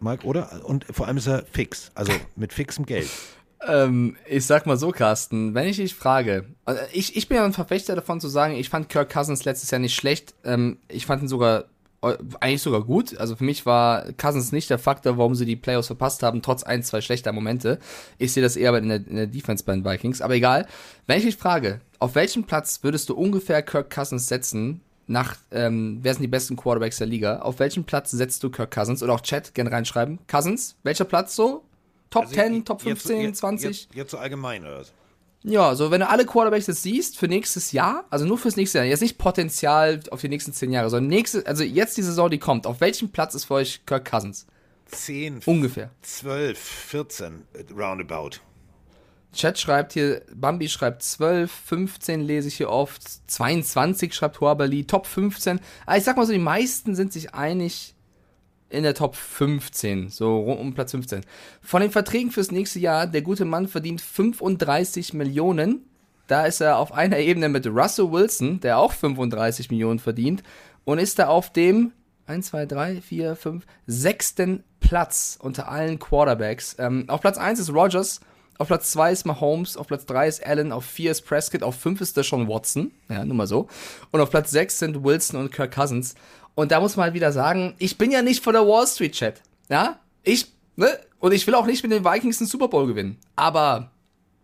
Mike, 0.00 0.26
oder? 0.26 0.64
Und 0.64 0.84
vor 0.90 1.06
allem 1.06 1.16
ist 1.16 1.26
er 1.26 1.44
fix, 1.46 1.90
also 1.94 2.12
mit 2.34 2.52
fixem 2.52 2.84
Geld. 2.86 3.08
Ähm, 3.68 4.16
ich 4.26 4.46
sag 4.46 4.66
mal 4.66 4.76
so, 4.76 4.90
Carsten, 4.90 5.54
wenn 5.54 5.68
ich 5.68 5.76
dich 5.76 5.94
frage, 5.94 6.46
also 6.64 6.80
ich, 6.92 7.16
ich 7.16 7.28
bin 7.28 7.36
ja 7.36 7.44
ein 7.44 7.52
Verfechter 7.52 7.94
davon 7.94 8.20
zu 8.20 8.28
sagen, 8.28 8.54
ich 8.54 8.68
fand 8.68 8.88
Kirk 8.88 9.12
Cousins 9.12 9.44
letztes 9.44 9.70
Jahr 9.70 9.80
nicht 9.80 9.94
schlecht. 9.94 10.34
Ähm, 10.44 10.78
ich 10.88 11.06
fand 11.06 11.22
ihn 11.22 11.28
sogar 11.28 11.64
äh, 12.02 12.16
eigentlich 12.40 12.62
sogar 12.62 12.82
gut. 12.82 13.16
Also 13.18 13.36
für 13.36 13.44
mich 13.44 13.66
war 13.66 14.12
Cousins 14.12 14.52
nicht 14.52 14.70
der 14.70 14.78
Faktor, 14.78 15.18
warum 15.18 15.34
sie 15.34 15.46
die 15.46 15.56
Playoffs 15.56 15.88
verpasst 15.88 16.22
haben, 16.22 16.42
trotz 16.42 16.62
ein, 16.62 16.82
zwei 16.82 17.00
schlechter 17.00 17.32
Momente. 17.32 17.78
Ich 18.18 18.32
sehe 18.32 18.42
das 18.42 18.56
eher 18.56 18.74
in 18.76 18.88
der, 18.88 19.06
in 19.06 19.16
der 19.16 19.26
Defense 19.26 19.64
bei 19.64 19.74
den 19.74 19.84
Vikings. 19.84 20.22
Aber 20.22 20.34
egal. 20.34 20.66
Wenn 21.06 21.18
ich 21.18 21.24
dich 21.24 21.36
frage, 21.36 21.80
auf 21.98 22.14
welchen 22.14 22.44
Platz 22.44 22.80
würdest 22.82 23.08
du 23.08 23.14
ungefähr 23.14 23.62
Kirk 23.62 23.90
Cousins 23.90 24.28
setzen, 24.28 24.80
nach, 25.08 25.36
ähm, 25.52 26.00
wer 26.02 26.14
sind 26.14 26.22
die 26.22 26.28
besten 26.28 26.56
Quarterbacks 26.56 26.98
der 26.98 27.06
Liga? 27.06 27.38
Auf 27.38 27.60
welchen 27.60 27.84
Platz 27.84 28.10
setzt 28.10 28.42
du 28.42 28.50
Kirk 28.50 28.72
Cousins? 28.72 29.02
Oder 29.02 29.14
auch 29.14 29.20
Chat 29.20 29.54
gerne 29.54 29.70
reinschreiben. 29.70 30.18
Cousins, 30.26 30.76
welcher 30.82 31.04
Platz 31.04 31.36
so? 31.36 31.62
Top 32.10 32.24
also 32.24 32.34
10, 32.34 32.64
Top 32.64 32.82
15, 32.82 33.20
jetzt, 33.20 33.38
20? 33.38 33.64
Jetzt, 33.64 33.94
jetzt 33.94 34.10
so 34.10 34.18
allgemein 34.18 34.62
oder 34.64 34.78
was? 34.78 34.92
Ja, 35.42 35.76
so 35.76 35.90
wenn 35.90 36.00
du 36.00 36.08
alle 36.08 36.26
Quarterbacks 36.26 36.66
jetzt 36.66 36.82
siehst 36.82 37.18
für 37.18 37.28
nächstes 37.28 37.70
Jahr, 37.70 38.04
also 38.10 38.24
nur 38.24 38.36
fürs 38.36 38.56
nächste 38.56 38.78
Jahr, 38.78 38.86
jetzt 38.86 39.00
nicht 39.00 39.16
Potenzial 39.16 40.00
auf 40.10 40.20
die 40.20 40.28
nächsten 40.28 40.52
zehn 40.52 40.72
Jahre, 40.72 40.90
sondern 40.90 41.08
nächste, 41.08 41.46
also 41.46 41.62
jetzt 41.62 41.96
die 41.96 42.02
Saison, 42.02 42.30
die 42.30 42.38
kommt, 42.38 42.66
auf 42.66 42.80
welchem 42.80 43.10
Platz 43.10 43.34
ist 43.34 43.44
für 43.44 43.54
euch 43.54 43.86
Kirk 43.86 44.10
Cousins? 44.10 44.46
10, 44.86 45.42
ungefähr. 45.46 45.90
12, 46.02 46.58
14, 46.58 47.42
roundabout. 47.76 48.40
Chat 49.32 49.58
schreibt 49.58 49.92
hier, 49.92 50.22
Bambi 50.34 50.68
schreibt 50.68 51.02
12, 51.02 51.50
15 51.50 52.20
lese 52.22 52.48
ich 52.48 52.56
hier 52.56 52.70
oft, 52.70 53.02
22 53.30 54.14
schreibt 54.14 54.40
Huabali, 54.40 54.86
Top 54.86 55.06
15. 55.06 55.58
Aber 55.58 55.64
ah, 55.86 55.96
ich 55.96 56.04
sag 56.04 56.16
mal 56.16 56.26
so, 56.26 56.32
die 56.32 56.38
meisten 56.38 56.94
sind 56.94 57.12
sich 57.12 57.34
einig, 57.34 57.94
in 58.68 58.82
der 58.82 58.94
Top 58.94 59.14
15, 59.14 60.08
so 60.10 60.40
um 60.40 60.74
Platz 60.74 60.90
15. 60.90 61.22
Von 61.62 61.82
den 61.82 61.90
Verträgen 61.90 62.30
fürs 62.30 62.50
nächste 62.50 62.78
Jahr, 62.78 63.06
der 63.06 63.22
gute 63.22 63.44
Mann 63.44 63.68
verdient 63.68 64.00
35 64.00 65.14
Millionen. 65.14 65.84
Da 66.26 66.46
ist 66.46 66.60
er 66.60 66.78
auf 66.78 66.92
einer 66.92 67.18
Ebene 67.18 67.48
mit 67.48 67.66
Russell 67.66 68.10
Wilson, 68.10 68.60
der 68.60 68.78
auch 68.78 68.92
35 68.92 69.70
Millionen 69.70 70.00
verdient, 70.00 70.42
und 70.84 70.98
ist 70.98 71.18
da 71.18 71.28
auf 71.28 71.52
dem 71.52 71.92
1, 72.26 72.46
2, 72.48 72.66
3, 72.66 73.00
4, 73.00 73.36
5, 73.36 73.66
sechsten 73.86 74.64
Platz 74.80 75.38
unter 75.40 75.68
allen 75.68 75.98
Quarterbacks. 75.98 76.76
Ähm, 76.78 77.04
auf 77.08 77.20
Platz 77.20 77.38
1 77.38 77.60
ist 77.60 77.72
Rogers, 77.72 78.20
auf 78.58 78.68
Platz 78.68 78.90
2 78.92 79.12
ist 79.12 79.26
Mahomes, 79.26 79.76
auf 79.76 79.86
Platz 79.86 80.06
3 80.06 80.28
ist 80.28 80.46
Allen, 80.46 80.72
auf 80.72 80.84
4 80.84 81.10
ist 81.10 81.22
Prescott, 81.22 81.62
auf 81.62 81.76
5 81.76 82.00
ist 82.00 82.16
der 82.16 82.22
schon 82.22 82.48
Watson, 82.48 82.90
ja, 83.08 83.24
nur 83.24 83.36
mal 83.36 83.46
so. 83.46 83.68
Und 84.10 84.20
auf 84.20 84.30
Platz 84.30 84.50
6 84.50 84.78
sind 84.78 85.04
Wilson 85.04 85.38
und 85.38 85.52
Kirk 85.52 85.74
Cousins. 85.74 86.14
Und 86.56 86.72
da 86.72 86.80
muss 86.80 86.96
man 86.96 87.04
halt 87.04 87.14
wieder 87.14 87.30
sagen, 87.32 87.74
ich 87.78 87.98
bin 87.98 88.10
ja 88.10 88.22
nicht 88.22 88.42
von 88.42 88.54
der 88.54 88.66
Wall 88.66 88.86
Street 88.86 89.12
Chat. 89.12 89.42
Ja? 89.68 90.00
Ich, 90.24 90.52
ne? 90.74 90.88
Und 91.20 91.32
ich 91.32 91.46
will 91.46 91.54
auch 91.54 91.66
nicht 91.66 91.82
mit 91.82 91.92
den 91.92 92.04
Vikings 92.04 92.38
den 92.38 92.46
Super 92.46 92.66
Bowl 92.66 92.86
gewinnen. 92.86 93.18
Aber 93.36 93.92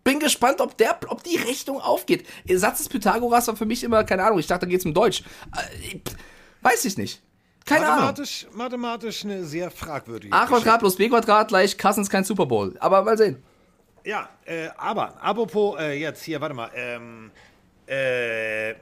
bin 0.05 0.21
gespannt, 0.21 0.61
ob 0.61 0.77
der, 0.77 0.99
ob 1.09 1.25
die 1.25 1.37
Rechnung 1.37 1.81
aufgeht. 1.81 2.27
Satz 2.49 2.79
des 2.79 2.89
Pythagoras 2.91 3.49
war 3.49 3.57
für 3.57 3.65
mich 3.65 3.83
immer, 3.83 4.05
keine 4.05 4.25
Ahnung, 4.25 4.39
ich 4.39 4.47
dachte, 4.47 4.67
da 4.67 4.71
geht's 4.71 4.85
um 4.85 4.93
Deutsch. 4.93 5.23
Äh, 5.57 6.01
weiß 6.61 6.85
ich 6.85 6.99
nicht. 6.99 7.23
Keine 7.65 7.87
mathematisch, 7.87 8.45
Ahnung. 8.45 8.59
Mathematisch 8.59 9.25
eine 9.25 9.45
sehr 9.45 9.71
fragwürdige. 9.71 10.35
A 10.35 10.47
Quadrat 10.47 10.81
plus 10.81 10.97
B 10.97 11.09
Quadrat 11.09 11.49
gleich 11.49 11.79
Cousins 11.79 12.11
kein 12.11 12.25
Super 12.25 12.45
Bowl. 12.45 12.77
Aber 12.79 13.03
mal 13.03 13.17
sehen. 13.17 13.43
Ja, 14.05 14.29
äh, 14.45 14.69
aber, 14.77 15.15
apropos, 15.23 15.79
äh, 15.79 15.99
jetzt 15.99 16.25
hier, 16.25 16.41
warte 16.41 16.55
mal, 16.55 16.71
ähm, 16.75 17.31
äh, 17.87 18.75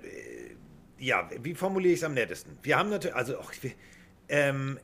ja, 1.00 1.28
wie 1.42 1.54
formuliere 1.54 1.94
ich 1.94 2.00
es 2.00 2.04
am 2.04 2.14
nettesten? 2.14 2.56
Wir 2.62 2.78
haben 2.78 2.90
natürlich, 2.90 3.16
also, 3.16 3.34
ach, 3.40 3.52
wir, 3.62 3.72
ähm, 4.28 4.78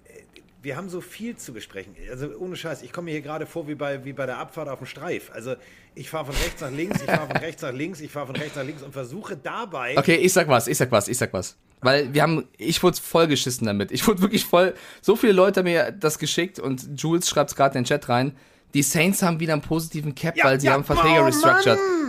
wir 0.62 0.76
haben 0.76 0.88
so 0.88 1.00
viel 1.00 1.36
zu 1.36 1.52
besprechen. 1.52 1.94
Also 2.10 2.28
ohne 2.38 2.56
Scheiß, 2.56 2.82
ich 2.82 2.92
komme 2.92 3.06
mir 3.06 3.12
hier 3.12 3.20
gerade 3.20 3.46
vor 3.46 3.68
wie 3.68 3.76
bei, 3.76 4.04
wie 4.04 4.12
bei 4.12 4.26
der 4.26 4.38
Abfahrt 4.38 4.68
auf 4.68 4.78
dem 4.78 4.86
Streif. 4.88 5.30
Also 5.32 5.54
ich 5.94 6.10
fahre 6.10 6.26
von 6.26 6.34
rechts 6.34 6.60
nach 6.60 6.72
links, 6.72 7.00
ich 7.00 7.06
fahre 7.06 7.26
von 7.28 7.36
rechts 7.36 7.62
nach 7.62 7.72
links, 7.72 8.00
ich 8.00 8.10
fahre 8.10 8.26
von 8.26 8.36
rechts 8.36 8.56
nach 8.56 8.64
links 8.64 8.82
und 8.82 8.92
versuche 8.92 9.36
dabei. 9.36 9.96
Okay, 9.96 10.16
ich 10.16 10.32
sag 10.32 10.48
was, 10.48 10.66
ich 10.66 10.76
sag 10.76 10.90
was, 10.90 11.06
ich 11.06 11.18
sag 11.18 11.32
was. 11.32 11.56
Weil 11.82 12.12
wir 12.12 12.22
haben, 12.22 12.48
ich 12.58 12.82
wurde 12.82 12.96
vollgeschissen 12.96 13.64
damit. 13.64 13.92
Ich 13.92 14.08
wurde 14.08 14.22
wirklich 14.22 14.44
voll, 14.44 14.74
so 15.00 15.14
viele 15.14 15.34
Leute 15.34 15.60
haben 15.60 15.66
mir 15.66 15.92
das 15.92 16.18
geschickt 16.18 16.58
und 16.58 17.00
Jules 17.00 17.28
schreibt 17.28 17.50
es 17.50 17.56
gerade 17.56 17.78
in 17.78 17.84
den 17.84 17.88
Chat 17.88 18.08
rein. 18.08 18.34
Die 18.74 18.82
Saints 18.82 19.22
haben 19.22 19.38
wieder 19.38 19.52
einen 19.52 19.62
positiven 19.62 20.16
Cap, 20.16 20.36
ja, 20.36 20.46
weil 20.46 20.60
sie 20.60 20.66
ja, 20.66 20.72
haben 20.72 20.82
Verträge 20.82 21.20
oh, 21.20 21.26
restructured. 21.26 21.78
Mann. 21.78 22.05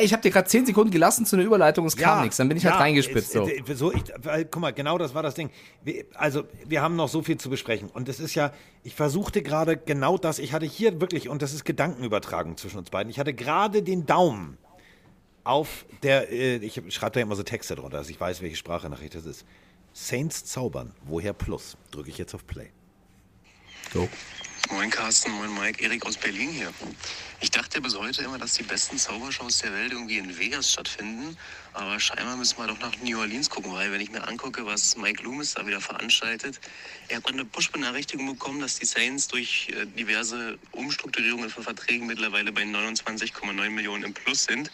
Hey, 0.00 0.06
ich 0.06 0.12
habe 0.12 0.22
dir 0.22 0.30
gerade 0.30 0.48
10 0.48 0.66
Sekunden 0.66 0.90
gelassen 0.90 1.26
zu 1.26 1.36
einer 1.36 1.44
Überleitung, 1.44 1.86
es 1.86 1.96
kam 1.96 2.18
ja, 2.18 2.22
nichts, 2.22 2.36
dann 2.36 2.48
bin 2.48 2.56
ich 2.56 2.64
halt 2.64 2.74
ja, 2.74 2.78
halt 2.78 2.86
reingespitzt. 2.86 3.32
So. 3.32 3.46
Äh, 3.46 3.62
so 3.74 3.92
ich, 3.92 4.02
weil, 4.22 4.44
guck 4.46 4.60
mal, 4.60 4.72
genau 4.72 4.98
das 4.98 5.14
war 5.14 5.22
das 5.22 5.34
Ding. 5.34 5.50
Wir, 5.84 6.04
also, 6.14 6.44
wir 6.66 6.82
haben 6.82 6.96
noch 6.96 7.08
so 7.08 7.22
viel 7.22 7.38
zu 7.38 7.50
besprechen. 7.50 7.88
Und 7.90 8.08
es 8.08 8.20
ist 8.20 8.34
ja, 8.34 8.52
ich 8.82 8.94
versuchte 8.94 9.42
gerade 9.42 9.76
genau 9.76 10.18
das, 10.18 10.38
ich 10.38 10.52
hatte 10.52 10.66
hier 10.66 11.00
wirklich, 11.00 11.28
und 11.28 11.42
das 11.42 11.52
ist 11.52 11.64
Gedankenübertragung 11.64 12.56
zwischen 12.56 12.78
uns 12.78 12.90
beiden, 12.90 13.10
ich 13.10 13.18
hatte 13.18 13.34
gerade 13.34 13.82
den 13.82 14.06
Daumen 14.06 14.58
auf 15.44 15.86
der, 16.02 16.30
äh, 16.30 16.56
ich 16.56 16.80
schreibe 16.88 17.12
da 17.12 17.20
immer 17.20 17.36
so 17.36 17.42
Texte 17.42 17.74
drunter, 17.74 17.98
dass 17.98 18.10
ich 18.10 18.20
weiß, 18.20 18.42
welche 18.42 18.56
Sprachnachricht 18.56 19.14
das 19.14 19.26
ist. 19.26 19.44
Saints 19.92 20.44
zaubern, 20.44 20.94
woher 21.04 21.32
plus? 21.32 21.76
Drücke 21.90 22.10
ich 22.10 22.18
jetzt 22.18 22.34
auf 22.34 22.46
Play. 22.46 22.70
Go. 23.92 24.08
Moin 24.72 24.88
Carsten, 24.88 25.32
moin 25.32 25.52
Mike, 25.52 25.82
Erik 25.82 26.06
aus 26.06 26.16
Berlin 26.16 26.48
hier. 26.48 26.72
Ich 27.40 27.50
dachte 27.50 27.80
bis 27.80 27.96
heute 27.96 28.22
immer, 28.22 28.38
dass 28.38 28.54
die 28.54 28.62
besten 28.62 28.98
Zaubershows 28.98 29.58
der 29.58 29.72
Welt 29.72 29.90
irgendwie 29.90 30.18
in 30.18 30.38
Vegas 30.38 30.70
stattfinden. 30.70 31.36
Aber 31.72 31.98
scheinbar 31.98 32.36
müssen 32.36 32.56
wir 32.56 32.68
doch 32.68 32.78
nach 32.78 32.96
New 33.02 33.18
Orleans 33.18 33.50
gucken, 33.50 33.72
weil 33.72 33.90
wenn 33.90 34.00
ich 34.00 34.12
mir 34.12 34.28
angucke, 34.28 34.64
was 34.64 34.96
Mike 34.96 35.24
Loomis 35.24 35.54
da 35.54 35.66
wieder 35.66 35.80
veranstaltet, 35.80 36.60
er 37.08 37.16
hat 37.16 37.26
eine 37.26 37.44
Push-Benachrichtigung 37.44 38.26
bekommen, 38.26 38.60
dass 38.60 38.78
die 38.78 38.86
Saints 38.86 39.26
durch 39.26 39.70
äh, 39.70 39.86
diverse 39.86 40.56
Umstrukturierungen 40.70 41.50
von 41.50 41.64
Verträgen 41.64 42.06
mittlerweile 42.06 42.52
bei 42.52 42.62
29,9 42.62 43.70
Millionen 43.70 44.04
im 44.04 44.14
Plus 44.14 44.44
sind. 44.44 44.70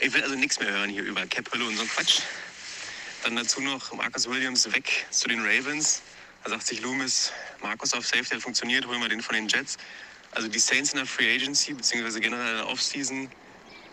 Ich 0.00 0.12
will 0.12 0.22
also 0.24 0.34
nichts 0.34 0.58
mehr 0.58 0.72
hören 0.72 0.90
hier 0.90 1.04
über 1.04 1.24
Cap-Hülle 1.26 1.64
und 1.64 1.76
so 1.76 1.84
Quatsch. 1.84 2.22
Dann 3.22 3.36
dazu 3.36 3.60
noch 3.60 3.92
Marcus 3.92 4.28
Williams 4.28 4.72
weg 4.72 5.06
zu 5.10 5.28
den 5.28 5.40
Ravens. 5.40 6.02
Da 6.44 6.50
sagt 6.50 6.66
sich 6.66 6.80
Loomis, 6.80 7.32
Markus 7.62 7.92
auf 7.92 8.06
Safety 8.06 8.34
hat 8.34 8.42
funktioniert, 8.42 8.86
holen 8.86 9.00
wir 9.00 9.08
den 9.08 9.20
von 9.20 9.34
den 9.34 9.48
Jets. 9.48 9.76
Also 10.32 10.48
die 10.48 10.58
Saints 10.58 10.92
in 10.92 10.96
der 10.96 11.06
Free 11.06 11.34
Agency, 11.34 11.74
beziehungsweise 11.74 12.20
generell 12.20 12.50
in 12.50 12.56
der 12.58 12.68
Offseason, 12.68 13.28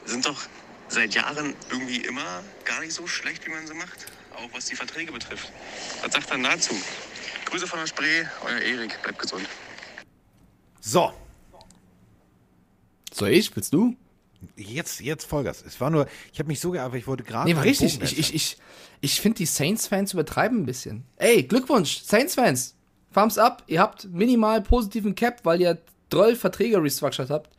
sind 0.05 0.25
doch 0.25 0.47
seit 0.87 1.13
Jahren 1.13 1.55
irgendwie 1.69 1.97
immer 1.97 2.43
gar 2.63 2.79
nicht 2.79 2.93
so 2.93 3.07
schlecht, 3.07 3.45
wie 3.45 3.49
man 3.49 3.67
sie 3.67 3.73
macht. 3.73 4.05
Auch 4.35 4.49
was 4.53 4.65
die 4.65 4.75
Verträge 4.75 5.11
betrifft. 5.11 5.51
Was 6.01 6.13
sagt 6.13 6.29
dann 6.31 6.43
dazu? 6.43 6.75
Grüße 7.45 7.67
von 7.67 7.79
der 7.79 7.87
Spree, 7.87 8.23
euer 8.43 8.59
Erik, 8.59 9.01
bleibt 9.01 9.19
gesund. 9.19 9.47
So. 10.79 11.11
Soll 13.11 13.29
ich? 13.29 13.53
Willst 13.55 13.73
du? 13.73 13.97
Jetzt, 14.55 15.01
jetzt 15.01 15.25
Vollgas. 15.25 15.63
Es 15.65 15.79
war 15.81 15.89
nur, 15.89 16.07
ich 16.31 16.39
habe 16.39 16.47
mich 16.47 16.59
so 16.59 16.71
geärgert, 16.71 16.99
ich 16.99 17.07
wollte 17.07 17.23
gerade. 17.23 17.49
Nee, 17.49 17.55
war 17.55 17.63
richtig. 17.63 18.01
Ich, 18.01 18.19
ich, 18.19 18.35
ich, 18.35 18.57
ich 19.01 19.21
finde, 19.21 19.37
die 19.37 19.45
Saints-Fans 19.45 20.13
übertreiben 20.13 20.59
ein 20.59 20.65
bisschen. 20.65 21.05
Ey, 21.17 21.43
Glückwunsch, 21.43 22.01
Saints-Fans. 22.03 22.75
Thumbs 23.13 23.37
up. 23.37 23.63
Ihr 23.67 23.81
habt 23.81 24.07
minimal 24.11 24.61
positiven 24.61 25.15
Cap, 25.15 25.39
weil 25.43 25.61
ihr 25.61 25.79
12 26.11 26.39
Verträge 26.39 26.81
restructured 26.81 27.29
habt. 27.29 27.49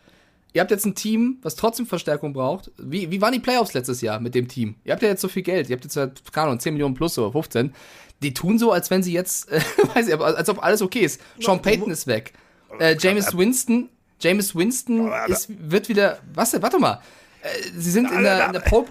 Ihr 0.53 0.61
habt 0.61 0.71
jetzt 0.71 0.87
ein 0.87 0.95
Team, 0.95 1.39
was 1.43 1.57
trotzdem 1.57 1.87
Verstärkung 1.87 2.33
braucht. 2.33 2.71
Wie, 2.79 3.11
wie 3.11 3.21
waren 3.21 3.33
die 3.33 3.41
Playoffs 3.41 3.75
letztes 3.75 4.01
Jahr 4.01 4.19
mit 4.19 4.35
dem 4.35 4.49
Team? 4.49 4.77
Ihr 4.85 4.93
habt 4.93 5.03
ja 5.03 5.09
jetzt 5.09 5.21
so 5.21 5.29
viel 5.29 5.43
Geld. 5.43 5.69
Ihr 5.69 5.77
habt 5.77 5.85
jetzt, 5.85 6.33
keine 6.33 6.47
Ahnung, 6.47 6.61
10 6.61 6.75
Millionen 6.75 6.95
plus 6.95 7.19
oder 7.19 7.33
15. 7.33 7.75
Die 8.23 8.35
tun 8.35 8.59
so, 8.59 8.73
als 8.73 8.91
wenn 8.91 9.03
sie 9.03 9.13
jetzt, 9.13 9.51
äh, 9.51 9.61
weiß 9.95 10.09
ich, 10.09 10.19
als 10.19 10.49
ob 10.49 10.63
alles 10.63 10.81
okay 10.81 11.01
ist. 11.01 11.21
Sean 11.39 11.61
Payton 11.61 11.91
ist 11.91 12.07
weg. 12.07 12.33
Äh, 12.79 12.97
James 12.99 13.37
Winston, 13.37 13.89
James 14.21 14.55
Winston 14.55 15.13
ist, 15.29 15.49
wird 15.71 15.89
wieder, 15.89 16.19
was, 16.35 16.61
warte 16.61 16.79
mal. 16.79 17.01
Äh, 17.43 17.49
sie 17.77 17.91
sind 17.91 18.11
in 18.11 18.23
der, 18.23 18.47
in 18.47 18.53
der 18.53 18.61
Pole, 18.61 18.87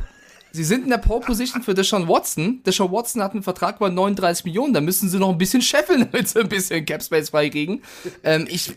Sie 0.51 0.63
sind 0.63 0.86
in 0.86 0.89
der 0.89 0.97
Pole 0.97 1.19
Position 1.21 1.61
für 1.61 1.73
Deshaun 1.73 2.07
Watson. 2.07 2.63
Deshaun 2.65 2.91
Watson 2.91 3.21
hat 3.21 3.34
einen 3.34 3.43
Vertrag 3.43 3.75
über 3.78 3.89
39 3.89 4.45
Millionen. 4.45 4.73
Da 4.73 4.82
müssen 4.82 5.07
sie 5.07 5.19
noch 5.19 5.30
ein 5.30 5.38
bisschen 5.38 5.61
scheffeln, 5.61 6.07
damit 6.11 6.30
sie 6.30 6.39
ein 6.39 6.49
bisschen 6.49 6.86
Cap 6.86 7.03
Space 7.03 7.30
freikriegen. 7.30 7.84
Ähm, 8.23 8.47
ich, 8.49 8.73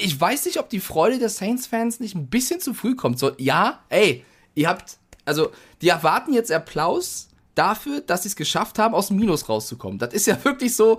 ich 0.00 0.20
weiß 0.20 0.46
nicht, 0.46 0.58
ob 0.58 0.68
die 0.70 0.80
Freude 0.80 1.18
der 1.18 1.28
Saints-Fans 1.28 2.00
nicht 2.00 2.16
ein 2.16 2.26
bisschen 2.26 2.60
zu 2.60 2.74
früh 2.74 2.96
kommt. 2.96 3.18
So, 3.18 3.32
ja, 3.38 3.84
ey, 3.90 4.24
ihr 4.54 4.68
habt, 4.68 4.96
also, 5.24 5.52
die 5.82 5.88
erwarten 5.88 6.32
jetzt 6.32 6.50
Applaus 6.50 7.28
dafür, 7.54 8.00
dass 8.00 8.22
sie 8.22 8.30
es 8.30 8.36
geschafft 8.36 8.78
haben, 8.80 8.94
aus 8.94 9.08
dem 9.08 9.18
Minus 9.18 9.48
rauszukommen. 9.48 9.98
Das 9.98 10.12
ist 10.12 10.26
ja 10.26 10.42
wirklich 10.44 10.74
so, 10.74 10.98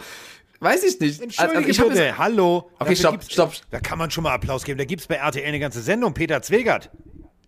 weiß 0.60 0.84
ich 0.84 1.00
nicht. 1.00 1.22
Entschuldige 1.22 1.58
also, 1.58 1.70
ich 1.70 1.78
bitte, 1.78 2.04
jetzt, 2.04 2.18
hallo. 2.18 2.70
Okay, 2.80 2.96
stopp, 2.96 3.24
stopp. 3.24 3.54
Da 3.72 3.80
kann 3.80 3.98
man 3.98 4.12
schon 4.12 4.24
mal 4.24 4.34
Applaus 4.34 4.64
geben. 4.64 4.78
Da 4.78 4.86
gibt 4.86 5.02
es 5.02 5.08
bei 5.08 5.16
RTL 5.16 5.46
eine 5.46 5.60
ganze 5.60 5.82
Sendung, 5.82 6.14
Peter 6.14 6.42
Zwegert. 6.42 6.92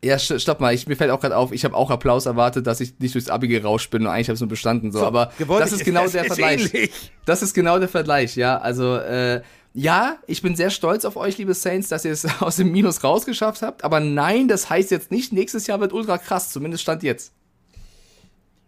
Ja, 0.03 0.20
stopp 0.20 0.60
mal, 0.60 0.74
ich, 0.74 0.88
mir 0.88 0.95
fällt 0.95 1.10
auch 1.10 1.20
gerade 1.20 1.36
auf, 1.36 1.51
ich 1.51 1.66
habe 1.66 1.76
auch 1.76 1.89
Applaus 1.89 2.28
erwartet, 2.28 2.68
dass 2.68 2.80
ich 2.80 2.99
nicht 2.99 3.16
durchs 3.16 3.30
Abi 3.30 3.47
gerauscht 3.47 3.89
bin 3.89 4.03
und 4.03 4.08
eigentlich 4.10 4.28
habe 4.28 4.34
ich 4.34 4.38
es 4.38 4.41
nur 4.41 4.49
bestanden. 4.49 4.91
So, 4.91 4.99
so 4.99 5.05
aber 5.05 5.32
das 5.39 5.72
ist 5.72 5.84
genau 5.84 6.08
der 6.08 6.26
Vergleich. 6.26 6.74
Ähnlich. 6.74 7.12
Das 7.26 7.41
ist 7.41 7.53
genau 7.55 7.80
der 7.80 7.89
Vergleich, 7.89 8.36
ja. 8.36 8.60
Also, 8.60 8.95
äh, 8.95 9.41
ja, 9.74 10.18
ich 10.28 10.41
bin 10.41 10.55
sehr 10.55 10.70
stolz 10.70 11.03
auf 11.03 11.18
euch, 11.18 11.38
liebe 11.38 11.53
Saints, 11.53 11.89
dass 11.89 12.05
ihr 12.05 12.12
es 12.12 12.26
aus 12.41 12.58
dem 12.58 12.72
Minus 12.72 13.03
rausgeschafft 13.03 13.64
habt. 13.64 13.84
Aber 13.84 13.99
nein, 13.99 14.47
das 14.47 14.70
heißt 14.70 14.91
jetzt 14.91 15.12
nicht, 15.12 15.34
nächstes 15.34 15.68
Jahr 15.68 15.80
wird 15.80 15.93
ultra 15.93 16.18
krass, 16.18 16.51
zumindest 16.51 16.84
stand 16.84 17.03
jetzt. 17.03 17.32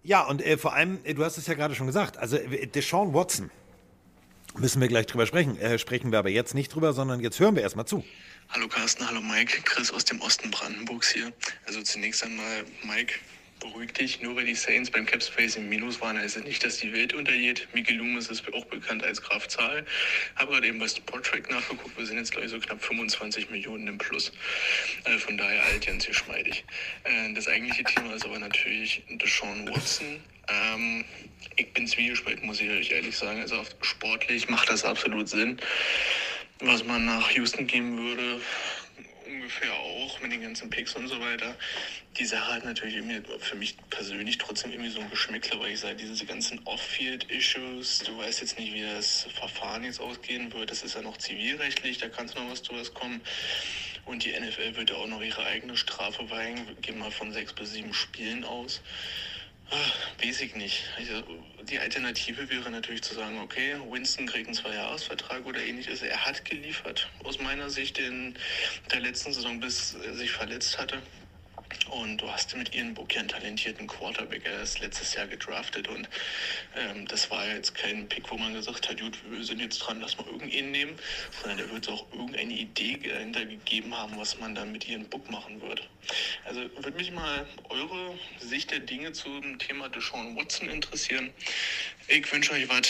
Ja, 0.03 0.25
und 0.25 0.43
äh, 0.45 0.57
vor 0.57 0.73
allem, 0.73 0.99
äh, 1.03 1.13
du 1.13 1.23
hast 1.23 1.37
es 1.37 1.47
ja 1.47 1.53
gerade 1.53 1.75
schon 1.75 1.87
gesagt, 1.87 2.17
also 2.17 2.37
äh, 2.37 2.67
Deshaun 2.67 3.13
Watson, 3.13 3.51
müssen 4.59 4.81
wir 4.81 4.87
gleich 4.87 5.05
drüber 5.07 5.25
sprechen. 5.25 5.57
Äh, 5.59 5.79
sprechen 5.79 6.11
wir 6.11 6.19
aber 6.19 6.29
jetzt 6.29 6.53
nicht 6.53 6.73
drüber, 6.73 6.93
sondern 6.93 7.19
jetzt 7.21 7.39
hören 7.39 7.55
wir 7.55 7.63
erstmal 7.63 7.85
zu. 7.85 8.03
Hallo 8.49 8.67
Carsten, 8.67 9.07
hallo 9.07 9.21
Mike, 9.21 9.61
Chris 9.63 9.91
aus 9.91 10.05
dem 10.05 10.19
Osten 10.21 10.49
Brandenburgs 10.49 11.09
hier. 11.11 11.31
Also 11.65 11.81
zunächst 11.83 12.23
einmal, 12.23 12.63
Mike, 12.83 13.13
beruhig 13.59 13.93
dich, 13.93 14.21
nur 14.21 14.35
weil 14.35 14.45
die 14.45 14.55
Saints 14.55 14.89
beim 14.89 15.05
Capspace 15.05 15.57
im 15.57 15.69
Minus 15.69 16.01
waren, 16.01 16.17
heißt 16.17 16.37
es 16.37 16.43
nicht, 16.43 16.63
dass 16.63 16.77
die 16.77 16.91
Welt 16.93 17.13
untergeht. 17.13 17.67
Mickey 17.73 17.93
Loomis 17.93 18.27
ist 18.27 18.43
auch 18.53 18.65
bekannt 18.65 19.03
als 19.03 19.21
Graf 19.21 19.47
Zahl. 19.47 19.85
Habe 20.35 20.53
gerade 20.53 20.67
eben 20.67 20.79
bei 20.79 20.87
Sporttrack 20.87 21.49
nachgeguckt, 21.51 21.97
wir 21.97 22.05
sind 22.05 22.17
jetzt 22.17 22.31
glaube 22.31 22.45
ich 22.45 22.51
so 22.51 22.59
knapp 22.59 22.83
25 22.83 23.49
Millionen 23.49 23.87
im 23.87 23.97
Plus. 23.97 24.31
Also 25.03 25.19
von 25.19 25.37
daher 25.37 25.63
alt 25.65 25.85
ganz 25.85 26.05
geschmeidig. 26.05 26.63
Äh, 27.03 27.33
das 27.33 27.47
eigentliche 27.47 27.83
Thema 27.83 28.13
ist 28.13 28.25
aber 28.25 28.39
natürlich 28.39 29.03
Deshaun 29.09 29.67
Watson. 29.67 30.19
Ähm, 30.49 31.05
ich 31.55 31.73
bin 31.73 31.87
zwiegespalten, 31.87 32.45
muss 32.45 32.61
ich 32.61 32.69
euch 32.69 32.91
ehrlich 32.91 33.17
sagen. 33.17 33.41
Also 33.41 33.63
sportlich 33.81 34.49
macht 34.49 34.69
das 34.69 34.85
absolut 34.85 35.29
Sinn. 35.29 35.59
Was 36.61 36.83
man 36.83 37.05
nach 37.05 37.29
Houston 37.31 37.67
geben 37.67 37.97
würde, 37.97 38.41
ungefähr 39.27 39.73
auch 39.73 40.19
mit 40.21 40.31
den 40.31 40.41
ganzen 40.41 40.69
Picks 40.69 40.95
und 40.95 41.07
so 41.07 41.19
weiter. 41.21 41.55
Die 42.17 42.25
Sache 42.25 42.55
hat 42.55 42.65
natürlich 42.65 43.01
für 43.39 43.55
mich 43.55 43.77
persönlich 43.89 44.37
trotzdem 44.37 44.71
irgendwie 44.71 44.89
so 44.89 44.99
ein 44.99 45.09
Geschmäckler, 45.09 45.59
weil 45.59 45.71
ich 45.71 45.79
sage, 45.79 45.95
diese 45.95 46.25
ganzen 46.25 46.59
Off-Field-Issues, 46.65 47.99
du 47.99 48.17
weißt 48.17 48.41
jetzt 48.41 48.59
nicht, 48.59 48.73
wie 48.73 48.81
das 48.81 49.27
Verfahren 49.33 49.83
jetzt 49.83 50.01
ausgehen 50.01 50.51
wird. 50.53 50.71
Das 50.71 50.83
ist 50.83 50.95
ja 50.95 51.01
noch 51.01 51.17
zivilrechtlich, 51.17 51.97
da 51.99 52.09
kann 52.09 52.25
es 52.25 52.35
noch 52.35 52.49
was 52.49 52.63
zu 52.63 52.73
was 52.73 52.93
kommen. 52.93 53.21
Und 54.05 54.25
die 54.25 54.31
NFL 54.31 54.75
wird 54.75 54.89
ja 54.89 54.95
auch 54.97 55.07
noch 55.07 55.21
ihre 55.21 55.45
eigene 55.45 55.77
Strafe. 55.77 56.29
Wir 56.29 56.75
gehen 56.81 56.97
mal 56.97 57.11
von 57.11 57.31
sechs 57.31 57.53
bis 57.53 57.73
sieben 57.73 57.93
Spielen 57.93 58.43
aus. 58.43 58.81
Ach, 59.71 60.23
weiß 60.23 60.41
ich 60.41 60.55
nicht. 60.55 60.83
Also, 60.97 61.23
die 61.63 61.79
Alternative 61.79 62.49
wäre 62.49 62.71
natürlich 62.71 63.03
zu 63.03 63.13
sagen, 63.13 63.39
okay, 63.39 63.75
Winston 63.89 64.25
kriegt 64.25 64.47
einen 64.47 64.55
Zweijahresvertrag 64.55 65.45
oder 65.45 65.61
ähnliches. 65.63 66.01
Er 66.01 66.25
hat 66.25 66.43
geliefert, 66.45 67.09
aus 67.23 67.39
meiner 67.39 67.69
Sicht 67.69 67.99
in 67.99 68.37
der 68.91 69.01
letzten 69.01 69.31
Saison, 69.31 69.59
bis 69.59 69.93
er 69.93 70.15
sich 70.15 70.31
verletzt 70.31 70.79
hatte. 70.79 71.01
Und 71.89 72.17
du 72.17 72.31
hast 72.31 72.55
mit 72.55 72.73
Ian 72.75 72.93
Book 72.93 73.13
ja 73.13 73.19
einen 73.19 73.29
talentierten 73.29 73.87
Quarterback. 73.87 74.45
Er 74.45 74.61
ist 74.61 74.79
letztes 74.79 75.13
Jahr 75.13 75.27
gedraftet 75.27 75.87
und 75.87 76.07
ähm, 76.75 77.07
das 77.07 77.29
war 77.31 77.47
jetzt 77.47 77.75
kein 77.75 78.07
Pick, 78.07 78.29
wo 78.31 78.37
man 78.37 78.53
gesagt 78.53 78.89
hat, 78.89 78.99
gut, 78.99 79.17
wir 79.29 79.43
sind 79.43 79.59
jetzt 79.59 79.79
dran, 79.79 79.99
lass 79.99 80.17
mal 80.17 80.27
irgendeinen 80.27 80.71
nehmen, 80.71 80.95
sondern 81.41 81.57
da 81.59 81.73
wird 81.73 81.87
es 81.87 81.93
auch 81.93 82.05
irgendeine 82.11 82.53
Idee 82.53 82.97
dahinter 82.97 83.45
gegeben 83.45 83.95
haben, 83.95 84.17
was 84.17 84.39
man 84.39 84.55
dann 84.55 84.71
mit 84.71 84.87
Ian 84.87 85.05
Book 85.05 85.29
machen 85.31 85.61
würde. 85.61 85.83
Also 86.45 86.61
würde 86.61 86.91
mich 86.91 87.11
mal 87.11 87.45
eure 87.69 88.17
Sicht 88.39 88.71
der 88.71 88.79
Dinge 88.79 89.11
zum 89.13 89.57
Thema 89.59 89.89
Deshaun 89.89 90.35
Watson 90.35 90.69
interessieren. 90.69 91.31
Ich 92.07 92.31
wünsche 92.31 92.53
euch 92.53 92.67
was. 92.69 92.89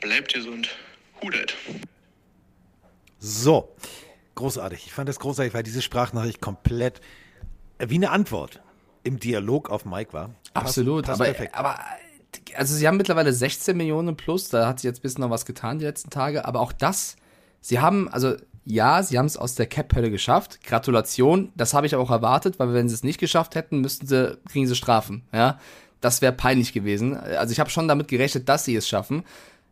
Bleibt 0.00 0.34
gesund. 0.34 0.68
Hudet. 1.22 1.54
So, 3.18 3.74
großartig. 4.34 4.86
Ich 4.86 4.92
fand 4.92 5.08
das 5.08 5.18
großartig, 5.18 5.54
weil 5.54 5.62
diese 5.62 5.82
Sprachnachricht 5.82 6.40
komplett 6.40 7.00
wie 7.78 7.94
eine 7.96 8.10
Antwort 8.10 8.60
im 9.02 9.20
Dialog 9.20 9.70
auf 9.70 9.84
Mike 9.84 10.12
war. 10.12 10.30
Absolut, 10.54 11.06
passt, 11.06 11.20
passt 11.20 11.40
aber, 11.54 11.70
aber 11.70 11.78
also 12.56 12.74
sie 12.74 12.86
haben 12.86 12.96
mittlerweile 12.96 13.32
16 13.32 13.76
Millionen 13.76 14.16
plus, 14.16 14.48
da 14.48 14.66
hat 14.66 14.80
sich 14.80 14.88
jetzt 14.88 14.98
ein 14.98 15.02
bisschen 15.02 15.22
noch 15.22 15.30
was 15.30 15.46
getan 15.46 15.78
die 15.78 15.84
letzten 15.84 16.10
Tage, 16.10 16.44
aber 16.44 16.60
auch 16.60 16.72
das, 16.72 17.16
sie 17.60 17.80
haben, 17.80 18.08
also 18.08 18.34
ja, 18.64 19.02
sie 19.02 19.16
haben 19.16 19.26
es 19.26 19.36
aus 19.36 19.54
der 19.54 19.66
Cap-Hölle 19.66 20.10
geschafft. 20.10 20.60
Gratulation, 20.64 21.52
das 21.54 21.72
habe 21.72 21.86
ich 21.86 21.94
auch 21.94 22.10
erwartet, 22.10 22.58
weil 22.58 22.74
wenn 22.74 22.88
sie 22.88 22.94
es 22.96 23.04
nicht 23.04 23.20
geschafft 23.20 23.54
hätten, 23.54 23.80
müssten 23.80 24.08
sie, 24.08 24.36
kriegen 24.50 24.66
sie 24.66 24.74
Strafen, 24.74 25.22
ja. 25.32 25.58
Das 26.00 26.20
wäre 26.20 26.32
peinlich 26.32 26.72
gewesen. 26.72 27.16
Also 27.16 27.52
ich 27.52 27.58
habe 27.58 27.70
schon 27.70 27.88
damit 27.88 28.08
gerechnet, 28.08 28.48
dass 28.48 28.66
sie 28.66 28.76
es 28.76 28.86
schaffen. 28.86 29.24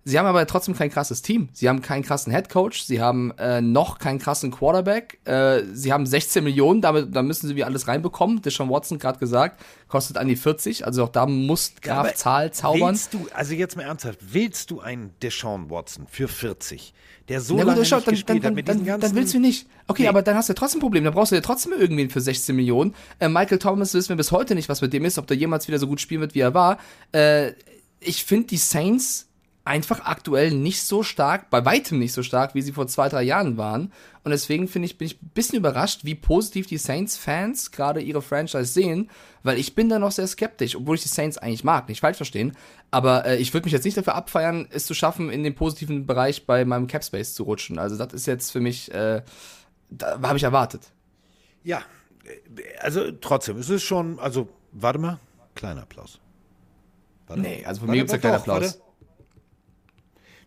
Sie 0.06 0.18
haben 0.18 0.26
aber 0.26 0.46
trotzdem 0.46 0.76
kein 0.76 0.90
krasses 0.90 1.22
Team. 1.22 1.48
Sie 1.54 1.66
haben 1.66 1.80
keinen 1.80 2.02
krassen 2.02 2.30
Headcoach. 2.30 2.84
Sie 2.84 3.00
haben 3.00 3.32
äh, 3.38 3.62
noch 3.62 3.98
keinen 3.98 4.18
krassen 4.18 4.50
Quarterback. 4.50 5.18
Äh, 5.24 5.62
sie 5.72 5.94
haben 5.94 6.04
16 6.04 6.44
Millionen. 6.44 6.82
Damit, 6.82 7.16
da 7.16 7.22
müssen 7.22 7.48
sie 7.48 7.56
wie 7.56 7.64
alles 7.64 7.88
reinbekommen. 7.88 8.42
Deshaun 8.42 8.68
Watson 8.68 8.98
gerade 8.98 9.18
gesagt, 9.18 9.62
kostet 9.88 10.18
an 10.18 10.28
die 10.28 10.36
40. 10.36 10.86
Also 10.86 11.04
auch 11.04 11.08
da 11.08 11.24
muss 11.24 11.72
Graf 11.80 12.08
ja, 12.08 12.14
Zahl 12.14 12.52
zaubern. 12.52 12.90
Willst 12.90 13.14
du, 13.14 13.26
also 13.32 13.54
jetzt 13.54 13.76
mal 13.76 13.84
ernsthaft, 13.84 14.18
willst 14.20 14.70
du 14.70 14.80
einen 14.80 15.14
Deshaun 15.22 15.70
Watson 15.70 16.06
für 16.10 16.28
40? 16.28 16.92
Der 17.30 17.40
so 17.40 17.56
Na, 17.56 17.62
lange 17.62 17.80
nicht 17.80 17.90
dann, 17.90 18.04
gespielt 18.04 18.44
dann, 18.44 18.50
hat 18.50 18.54
mit 18.54 18.68
dann, 18.68 18.76
diesen 18.76 18.86
ganzen... 18.86 19.08
Dann 19.08 19.16
willst 19.16 19.32
du 19.32 19.38
nicht. 19.38 19.66
Okay, 19.86 20.02
nee. 20.02 20.08
aber 20.08 20.20
dann 20.20 20.36
hast 20.36 20.50
du 20.50 20.52
ja 20.52 20.54
trotzdem 20.54 20.80
ein 20.80 20.82
Problem. 20.82 21.04
Dann 21.04 21.14
brauchst 21.14 21.32
du 21.32 21.36
ja 21.36 21.40
trotzdem 21.40 21.72
irgendwen 21.72 22.10
für 22.10 22.20
16 22.20 22.54
Millionen. 22.54 22.94
Äh, 23.20 23.30
Michael 23.30 23.58
Thomas 23.58 23.94
wissen 23.94 24.10
wir 24.10 24.16
bis 24.16 24.32
heute 24.32 24.54
nicht, 24.54 24.68
was 24.68 24.82
mit 24.82 24.92
dem 24.92 25.06
ist, 25.06 25.16
ob 25.16 25.26
der 25.26 25.38
jemals 25.38 25.66
wieder 25.66 25.78
so 25.78 25.86
gut 25.86 26.02
spielen 26.02 26.20
wird, 26.20 26.34
wie 26.34 26.40
er 26.40 26.52
war. 26.52 26.78
Äh, 27.12 27.52
ich 28.00 28.26
finde, 28.26 28.48
die 28.48 28.58
Saints 28.58 29.28
einfach 29.64 30.04
aktuell 30.04 30.50
nicht 30.50 30.82
so 30.82 31.02
stark, 31.02 31.48
bei 31.48 31.64
weitem 31.64 31.98
nicht 31.98 32.12
so 32.12 32.22
stark, 32.22 32.54
wie 32.54 32.60
sie 32.60 32.72
vor 32.72 32.86
zwei, 32.86 33.08
drei 33.08 33.22
Jahren 33.22 33.56
waren. 33.56 33.92
Und 34.22 34.30
deswegen 34.30 34.68
finde 34.68 34.86
ich, 34.86 34.98
bin 34.98 35.06
ich 35.06 35.22
ein 35.22 35.30
bisschen 35.32 35.58
überrascht, 35.58 36.00
wie 36.04 36.14
positiv 36.14 36.66
die 36.66 36.76
Saints-Fans 36.76 37.70
gerade 37.70 38.00
ihre 38.00 38.20
Franchise 38.20 38.66
sehen, 38.66 39.10
weil 39.42 39.58
ich 39.58 39.74
bin 39.74 39.88
da 39.88 39.98
noch 39.98 40.12
sehr 40.12 40.26
skeptisch, 40.26 40.76
obwohl 40.76 40.96
ich 40.96 41.02
die 41.02 41.08
Saints 41.08 41.38
eigentlich 41.38 41.64
mag, 41.64 41.88
nicht 41.88 42.00
falsch 42.00 42.18
verstehen. 42.18 42.56
Aber 42.90 43.24
äh, 43.24 43.36
ich 43.36 43.54
würde 43.54 43.64
mich 43.64 43.72
jetzt 43.72 43.84
nicht 43.84 43.96
dafür 43.96 44.14
abfeiern, 44.14 44.68
es 44.70 44.84
zu 44.84 44.92
schaffen, 44.92 45.30
in 45.30 45.42
den 45.42 45.54
positiven 45.54 46.06
Bereich 46.06 46.46
bei 46.46 46.66
meinem 46.66 46.86
Capspace 46.86 47.34
zu 47.34 47.44
rutschen. 47.44 47.78
Also 47.78 47.96
das 47.96 48.12
ist 48.12 48.26
jetzt 48.26 48.50
für 48.50 48.60
mich, 48.60 48.92
äh, 48.92 49.22
da 49.88 50.20
habe 50.22 50.36
ich 50.36 50.44
erwartet. 50.44 50.92
Ja, 51.62 51.82
also 52.80 53.12
trotzdem, 53.12 53.56
es 53.56 53.70
ist 53.70 53.82
schon, 53.82 54.18
also 54.18 54.48
warte 54.72 54.98
mal, 54.98 55.18
kleiner 55.54 55.82
Applaus. 55.82 56.20
Warte. 57.26 57.40
Nee, 57.40 57.64
also 57.64 57.80
von 57.80 57.90
mir 57.90 57.96
gibt 57.96 58.10
es 58.10 58.12
ja 58.12 58.18
keinen 58.18 58.34
Applaus. 58.34 58.62
Warte. 58.62 58.83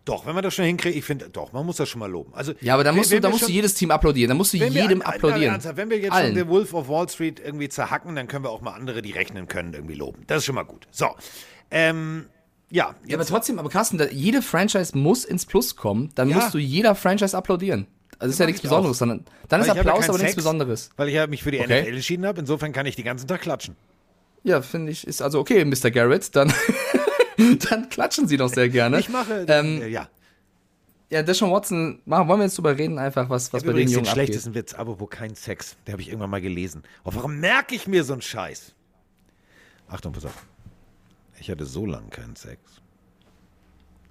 Doch, 0.08 0.24
wenn 0.24 0.34
man 0.34 0.42
das 0.42 0.54
schon 0.54 0.64
hinkriegt, 0.64 0.96
ich 0.96 1.04
finde, 1.04 1.28
doch, 1.28 1.52
man 1.52 1.66
muss 1.66 1.76
das 1.76 1.86
schon 1.86 1.98
mal 1.98 2.10
loben. 2.10 2.32
Also, 2.34 2.54
ja, 2.62 2.72
aber 2.72 2.82
da 2.82 2.92
musst, 2.92 3.12
du, 3.12 3.20
da 3.20 3.28
musst 3.28 3.40
schon, 3.40 3.48
du 3.48 3.52
jedes 3.52 3.74
Team 3.74 3.90
applaudieren. 3.90 4.30
Da 4.30 4.34
musst 4.34 4.54
du 4.54 4.56
jedem 4.56 5.00
wir, 5.00 5.06
applaudieren. 5.06 5.52
Ernsthaft, 5.52 5.76
wenn 5.76 5.90
wir 5.90 5.98
jetzt 5.98 6.12
Allen. 6.12 6.34
schon 6.34 6.44
The 6.46 6.48
Wolf 6.48 6.72
of 6.72 6.88
Wall 6.88 7.06
Street 7.10 7.38
irgendwie 7.44 7.68
zerhacken, 7.68 8.16
dann 8.16 8.26
können 8.26 8.42
wir 8.42 8.48
auch 8.48 8.62
mal 8.62 8.72
andere, 8.72 9.02
die 9.02 9.12
rechnen 9.12 9.48
können, 9.48 9.74
irgendwie 9.74 9.96
loben. 9.96 10.22
Das 10.26 10.38
ist 10.38 10.46
schon 10.46 10.54
mal 10.54 10.62
gut. 10.62 10.86
So. 10.90 11.08
Ähm, 11.70 12.24
ja. 12.70 12.94
Ja, 13.06 13.16
aber 13.16 13.26
trotzdem, 13.26 13.58
aber 13.58 13.68
Carsten, 13.68 13.98
da, 13.98 14.06
jede 14.06 14.40
Franchise 14.40 14.96
muss 14.96 15.26
ins 15.26 15.44
Plus 15.44 15.76
kommen. 15.76 16.10
Dann 16.14 16.30
ja. 16.30 16.36
musst 16.36 16.54
du 16.54 16.58
jeder 16.58 16.94
Franchise 16.94 17.36
applaudieren. 17.36 17.86
Also 18.18 18.32
ist 18.32 18.40
ja 18.40 18.46
nichts 18.46 18.62
Besonderes, 18.62 18.96
auch. 18.96 19.00
sondern 19.00 19.26
dann 19.50 19.60
weil 19.60 19.66
ist 19.68 19.76
Applaus, 19.76 20.04
aber 20.08 20.14
Sex, 20.14 20.22
nichts 20.22 20.36
Besonderes. 20.36 20.90
Weil 20.96 21.08
ich 21.08 21.14
ja 21.16 21.26
mich 21.26 21.42
für 21.42 21.50
die 21.50 21.60
okay. 21.60 21.82
NFL 21.82 21.94
entschieden 21.96 22.24
habe. 22.24 22.40
Insofern 22.40 22.72
kann 22.72 22.86
ich 22.86 22.96
die 22.96 23.04
ganzen 23.04 23.28
Tag 23.28 23.42
klatschen. 23.42 23.76
Ja, 24.42 24.62
finde 24.62 24.90
ich, 24.90 25.06
ist 25.06 25.20
also 25.20 25.38
okay, 25.40 25.64
Mr. 25.66 25.90
Garrett, 25.90 26.34
dann, 26.34 26.50
dann 27.70 27.88
klatschen 27.88 28.26
Sie 28.28 28.36
doch 28.36 28.48
sehr 28.48 28.68
gerne. 28.68 28.98
Ich 28.98 29.08
mache, 29.08 29.46
ähm, 29.48 29.88
ja. 29.88 30.08
Ja, 31.10 31.22
Deshaun 31.22 31.50
Watson, 31.50 32.02
machen, 32.04 32.28
wollen 32.28 32.40
wir 32.40 32.44
jetzt 32.44 32.58
drüber 32.58 32.76
reden, 32.76 32.98
einfach, 32.98 33.30
was, 33.30 33.52
was 33.54 33.64
bei 33.64 33.72
den 33.72 33.88
Jungen 33.88 34.04
den 34.04 34.12
schlechtesten 34.12 34.54
Witz, 34.54 34.74
aber 34.74 35.00
wo 35.00 35.06
kein 35.06 35.34
Sex. 35.34 35.76
Der 35.86 35.92
habe 35.92 36.02
ich 36.02 36.08
irgendwann 36.08 36.28
mal 36.28 36.42
gelesen. 36.42 36.82
Oh, 37.04 37.10
warum 37.14 37.40
merke 37.40 37.74
ich 37.74 37.86
mir 37.86 38.04
so 38.04 38.12
einen 38.12 38.20
Scheiß? 38.20 38.74
Achtung, 39.88 40.12
pass 40.12 40.26
auf. 40.26 40.46
Ich 41.40 41.50
hatte 41.50 41.64
so 41.64 41.86
lange 41.86 42.08
keinen 42.10 42.36
Sex. 42.36 42.60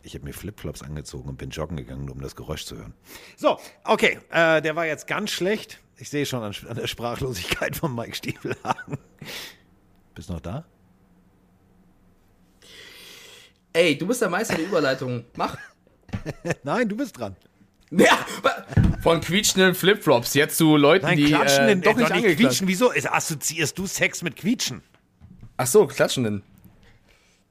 Ich 0.01 0.15
habe 0.15 0.25
mir 0.25 0.33
Flipflops 0.33 0.81
angezogen 0.81 1.29
und 1.29 1.37
bin 1.37 1.49
joggen 1.51 1.77
gegangen, 1.77 2.09
um 2.09 2.19
das 2.21 2.35
Geräusch 2.35 2.65
zu 2.65 2.77
hören. 2.77 2.93
So, 3.35 3.59
okay, 3.83 4.19
äh, 4.31 4.61
der 4.61 4.75
war 4.75 4.85
jetzt 4.87 5.05
ganz 5.05 5.31
schlecht. 5.31 5.79
Ich 5.97 6.09
sehe 6.09 6.25
schon 6.25 6.41
an, 6.41 6.55
an 6.67 6.77
der 6.77 6.87
Sprachlosigkeit 6.87 7.75
von 7.75 7.93
Mike 7.93 8.15
Stiefelhagen. 8.15 8.97
Bist 10.15 10.29
du 10.29 10.33
noch 10.33 10.41
da? 10.41 10.65
Ey, 13.77 13.95
du 13.95 14.07
bist 14.07 14.23
der 14.23 14.29
Meister 14.29 14.55
der 14.55 14.65
Überleitung. 14.65 15.23
Mach. 15.35 15.55
Nein, 16.63 16.89
du 16.89 16.97
bist 16.97 17.17
dran. 17.17 17.35
Ja, 17.89 18.17
von 19.01 19.21
quietschenden 19.21 19.73
Flipflops 19.73 20.33
jetzt 20.33 20.57
zu 20.57 20.75
Leuten, 20.75 21.05
Nein, 21.05 21.15
die 21.15 21.27
klatschenden, 21.27 21.81
äh, 21.81 21.85
doch 21.85 21.95
nicht, 21.95 22.09
doch 22.09 22.15
nicht 22.17 22.35
quietschen. 22.35 22.67
Wieso 22.67 22.91
assoziierst 22.91 23.77
du 23.77 23.87
Sex 23.87 24.23
mit 24.23 24.35
quietschen? 24.35 24.83
Ach 25.55 25.67
so, 25.67 25.87
klatschenden. 25.87 26.43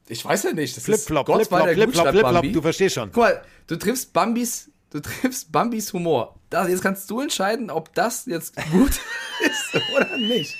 Ich 0.09 0.22
weiß 0.22 0.43
ja 0.43 0.53
nicht. 0.53 0.77
Flipflop, 0.79 1.27
Flipflop, 1.27 1.70
Flipflop, 1.70 2.09
Flipflop, 2.09 2.53
du 2.53 2.61
verstehst 2.61 2.97
schon. 2.97 3.11
Guck 3.12 3.22
mal, 3.22 3.43
du 3.66 3.77
triffst 3.77 4.12
Bambis, 4.12 4.70
du 4.91 5.01
triffst 5.01 5.51
Bambis 5.51 5.91
Humor. 5.95 6.35
Das, 6.51 6.68
jetzt 6.68 6.83
kannst 6.83 7.09
du 7.09 7.20
entscheiden, 7.20 7.70
ob 7.70 7.95
das 7.95 8.27
jetzt 8.27 8.57
gut 8.70 9.01
ist 9.41 9.83
oder 9.97 10.18
nicht. 10.18 10.55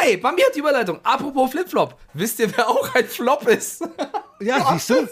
Ey, 0.00 0.18
Bambi 0.18 0.42
hat 0.42 0.54
die 0.54 0.60
Überleitung. 0.60 1.00
Apropos 1.02 1.50
Flipflop. 1.50 1.98
Wisst 2.12 2.38
ihr, 2.38 2.56
wer 2.56 2.68
auch 2.68 2.94
ein 2.94 3.06
Flop 3.06 3.48
ist? 3.48 3.82
Ja, 4.44 4.72
siehst 4.72 4.90
du? 4.90 5.08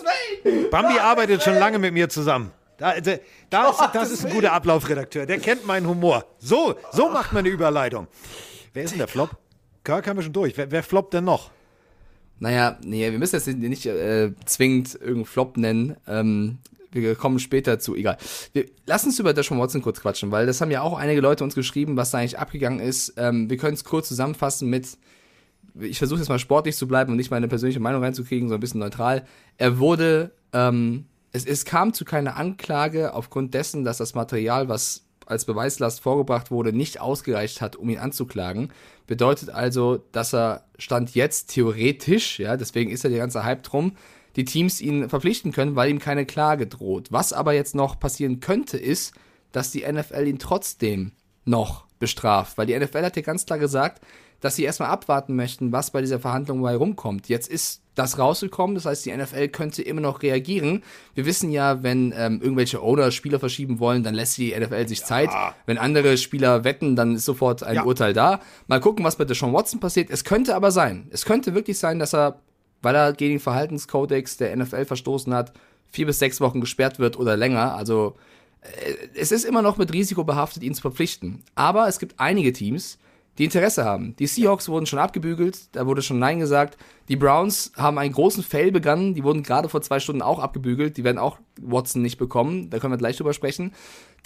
Bambi 0.71 0.99
arbeitet 0.99 1.43
schon 1.43 1.55
lange 1.55 1.79
mit 1.79 1.93
mir 1.95 2.09
zusammen. 2.09 2.51
Da, 2.79 3.01
da, 3.01 3.17
da 3.51 3.71
ist, 3.71 3.81
das 3.93 4.11
ist 4.11 4.27
ein 4.27 4.33
guter 4.33 4.53
Ablaufredakteur. 4.53 5.27
Der 5.27 5.39
kennt 5.39 5.67
meinen 5.67 5.87
Humor. 5.87 6.25
So, 6.39 6.75
so 6.93 7.09
macht 7.11 7.33
man 7.33 7.41
eine 7.41 7.49
Überleitung. 7.49 8.09
Wer 8.73 8.85
ist 8.85 8.91
denn 8.91 8.99
der 8.99 9.09
Flop? 9.09 9.31
Kirk 9.85 10.07
haben 10.07 10.17
wir 10.17 10.23
schon 10.23 10.33
durch. 10.33 10.57
Wer, 10.57 10.71
wer 10.71 10.83
floppt 10.83 11.15
denn 11.15 11.25
noch? 11.25 11.51
Naja, 12.39 12.79
nee, 12.85 13.11
wir 13.11 13.19
müssen 13.19 13.37
jetzt 13.37 13.47
nicht 13.47 13.87
äh, 13.87 14.33
zwingend 14.47 14.95
irgendeinen 14.95 15.27
Flop 15.27 15.57
nennen. 15.57 15.97
Ähm, 16.09 16.59
wir 16.91 17.15
kommen 17.15 17.39
später 17.39 17.79
zu, 17.79 17.95
egal. 17.95 18.19
Wir, 18.53 18.67
lass 18.87 19.05
uns 19.05 19.19
über 19.19 19.33
Deshaun 19.33 19.59
Watson 19.59 19.81
kurz 19.81 20.01
quatschen, 20.01 20.31
weil 20.31 20.47
das 20.47 20.61
haben 20.61 20.71
ja 20.71 20.83
auch 20.83 20.99
einige 20.99 21.21
Leute 21.21 21.45
uns 21.45 21.55
geschrieben, 21.55 21.97
was 21.97 22.11
da 22.11 22.19
eigentlich 22.19 22.39
abgegangen 22.39 22.81
ist. 22.81 23.15
Ähm, 23.17 23.49
wir 23.49 23.57
können 23.57 23.75
es 23.75 23.85
kurz 23.85 24.09
zusammenfassen 24.09 24.69
mit, 24.69 24.99
ich 25.81 25.99
versuche 25.99 26.19
jetzt 26.19 26.29
mal 26.29 26.39
sportlich 26.39 26.77
zu 26.77 26.87
bleiben 26.87 27.13
und 27.13 27.17
nicht 27.17 27.31
meine 27.31 27.49
persönliche 27.49 27.81
Meinung 27.81 28.03
reinzukriegen, 28.03 28.49
so 28.49 28.55
ein 28.55 28.61
bisschen 28.61 28.81
neutral. 28.81 29.25
Er 29.59 29.79
wurde, 29.79 30.33
ähm, 30.53 31.07
es, 31.33 31.47
es 31.47 31.65
kam 31.65 31.95
zu 31.95 32.05
keiner 32.05 32.37
Anklage 32.37 33.15
aufgrund 33.15 33.55
dessen, 33.55 33.85
dass 33.85 33.97
das 33.99 34.15
Material, 34.15 34.69
was 34.69 35.05
als 35.27 35.45
Beweislast 35.45 36.01
vorgebracht 36.01 36.51
wurde, 36.51 36.73
nicht 36.73 37.01
ausgereicht 37.01 37.61
hat, 37.61 37.77
um 37.77 37.89
ihn 37.89 37.99
anzuklagen. 37.99 38.73
Bedeutet 39.07 39.51
also, 39.51 40.05
dass 40.13 40.35
er 40.35 40.65
Stand 40.79 41.15
jetzt 41.15 41.53
theoretisch, 41.53 42.39
ja, 42.39 42.57
deswegen 42.57 42.91
ist 42.91 43.05
ja 43.05 43.11
der 43.11 43.21
ganze 43.21 43.45
Hype 43.45 43.63
drum, 43.63 43.93
die 44.37 44.45
Teams 44.45 44.81
ihn 44.81 45.09
verpflichten 45.09 45.53
können, 45.53 45.77
weil 45.77 45.91
ihm 45.91 45.99
keine 45.99 46.27
Klage 46.27 46.67
droht. 46.67 47.13
Was 47.13 47.33
aber 47.33 47.53
jetzt 47.53 47.75
noch 47.75 47.99
passieren 48.01 48.41
könnte, 48.41 48.79
ist, 48.79 49.15
dass 49.53 49.71
die 49.71 49.85
NFL 49.91 50.27
ihn 50.27 50.39
trotzdem 50.39 51.13
noch 51.45 51.87
bestraft, 51.99 52.59
weil 52.59 52.67
die 52.67 52.79
NFL 52.79 53.05
hat 53.05 53.17
ja 53.17 53.23
ganz 53.23 53.47
klar 53.47 53.59
gesagt, 53.59 54.03
dass 54.43 54.57
sie 54.57 54.65
erstmal 54.65 54.91
abwarten 54.91 55.37
möchten, 55.37 55.73
was 55.73 55.93
bei 55.93 56.01
dieser 56.01 56.19
Verhandlung 56.19 56.61
bei 56.61 56.75
rumkommt. 56.75 57.29
Jetzt 57.29 57.49
ist 57.49 57.81
das 57.95 58.19
rausgekommen, 58.19 58.75
das 58.75 58.87
heißt, 58.87 59.07
die 59.07 59.17
NFL 59.17 59.49
könnte 59.49 59.83
immer 59.83 60.01
noch 60.01 60.23
reagieren. 60.23 60.83
Wir 61.15 61.27
wissen 61.27 61.53
ja, 61.53 61.83
wenn 61.85 62.13
ähm, 62.17 62.41
irgendwelche 62.43 62.83
Owner 62.83 63.13
Spieler 63.13 63.39
verschieben 63.39 63.79
wollen, 63.79 64.03
dann 64.03 64.15
lässt 64.15 64.37
die 64.39 64.53
NFL 64.59 64.89
sich 64.89 65.05
Zeit. 65.05 65.31
Wenn 65.65 65.79
andere 65.79 66.19
Spieler 66.19 66.65
wetten, 66.65 66.97
dann 66.97 67.15
ist 67.15 67.25
sofort 67.25 67.63
ein 67.63 67.77
ja. 67.77 67.85
Urteil 67.85 68.15
da. 68.15 68.41
Mal 68.67 68.81
gucken, 68.81 69.05
was 69.05 69.17
bei 69.17 69.25
Deshaun 69.25 69.53
Watson 69.53 69.79
passiert. 69.79 70.11
Es 70.11 70.25
könnte 70.25 70.57
aber 70.57 70.73
sein, 70.73 71.07
es 71.11 71.25
könnte 71.25 71.55
wirklich 71.55 71.79
sein, 71.79 72.01
dass 72.01 72.13
er, 72.13 72.41
weil 72.83 72.97
er 72.97 73.13
gegen 73.13 73.35
den 73.35 73.41
Verhaltenskodex 73.41 74.39
der 74.39 74.57
NFL 74.57 74.87
verstoßen 74.87 75.33
hat, 75.33 75.53
vier 75.93 76.07
bis 76.07 76.19
sechs 76.19 76.41
Wochen 76.41 76.61
gesperrt 76.61 76.99
wird 76.99 77.17
oder 77.17 77.37
länger. 77.37 77.77
Also 77.77 78.17
äh, 78.63 78.95
es 79.15 79.31
ist 79.31 79.45
immer 79.45 79.63
noch 79.63 79.77
mit 79.77 79.93
Risiko 79.93 80.25
behaftet, 80.25 80.65
ihn 80.65 80.75
zu 80.75 80.81
verpflichten. 80.81 81.45
Aber 81.55 81.87
es 81.87 82.01
gibt 82.01 82.19
einige 82.19 82.53
Teams, 82.53 82.99
die 83.39 83.45
Interesse 83.45 83.85
haben. 83.85 84.15
Die 84.17 84.27
Seahawks 84.27 84.69
wurden 84.69 84.87
schon 84.87 84.99
abgebügelt, 84.99 85.75
da 85.75 85.87
wurde 85.87 86.03
schon 86.03 86.19
Nein 86.19 86.39
gesagt. 86.39 86.77
Die 87.09 87.17
Browns 87.17 87.73
haben 87.77 87.99
einen 87.99 88.13
großen 88.13 88.43
Fail 88.43 88.71
begangen, 88.71 89.15
die 89.15 89.25
wurden 89.25 89.43
gerade 89.43 89.69
vor 89.69 89.81
zwei 89.81 90.01
Stunden 90.01 90.23
auch 90.23 90.39
abgebügelt, 90.39 90.97
die 90.97 91.05
werden 91.05 91.19
auch 91.19 91.39
Watson 91.61 92.03
nicht 92.03 92.19
bekommen, 92.19 92.69
da 92.69 92.79
können 92.79 92.93
wir 92.93 92.99
gleich 92.99 93.17
drüber 93.17 93.33
sprechen. 93.33 93.73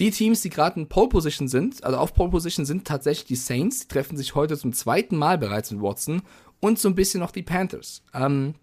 Die 0.00 0.10
Teams, 0.10 0.42
die 0.42 0.50
gerade 0.50 0.80
in 0.80 0.88
Pole 0.88 1.08
Position 1.08 1.48
sind, 1.48 1.84
also 1.84 1.98
auf 1.98 2.14
Pole 2.14 2.30
Position 2.30 2.66
sind 2.66 2.86
tatsächlich 2.86 3.26
die 3.26 3.36
Saints, 3.36 3.80
die 3.80 3.88
treffen 3.88 4.16
sich 4.16 4.34
heute 4.34 4.58
zum 4.58 4.72
zweiten 4.72 5.16
Mal 5.16 5.38
bereits 5.38 5.70
mit 5.70 5.80
Watson 5.80 6.22
und 6.60 6.78
so 6.78 6.88
ein 6.88 6.94
bisschen 6.94 7.20
noch 7.20 7.30
die 7.30 7.42
Panthers. 7.42 8.02
Ähm, 8.12 8.54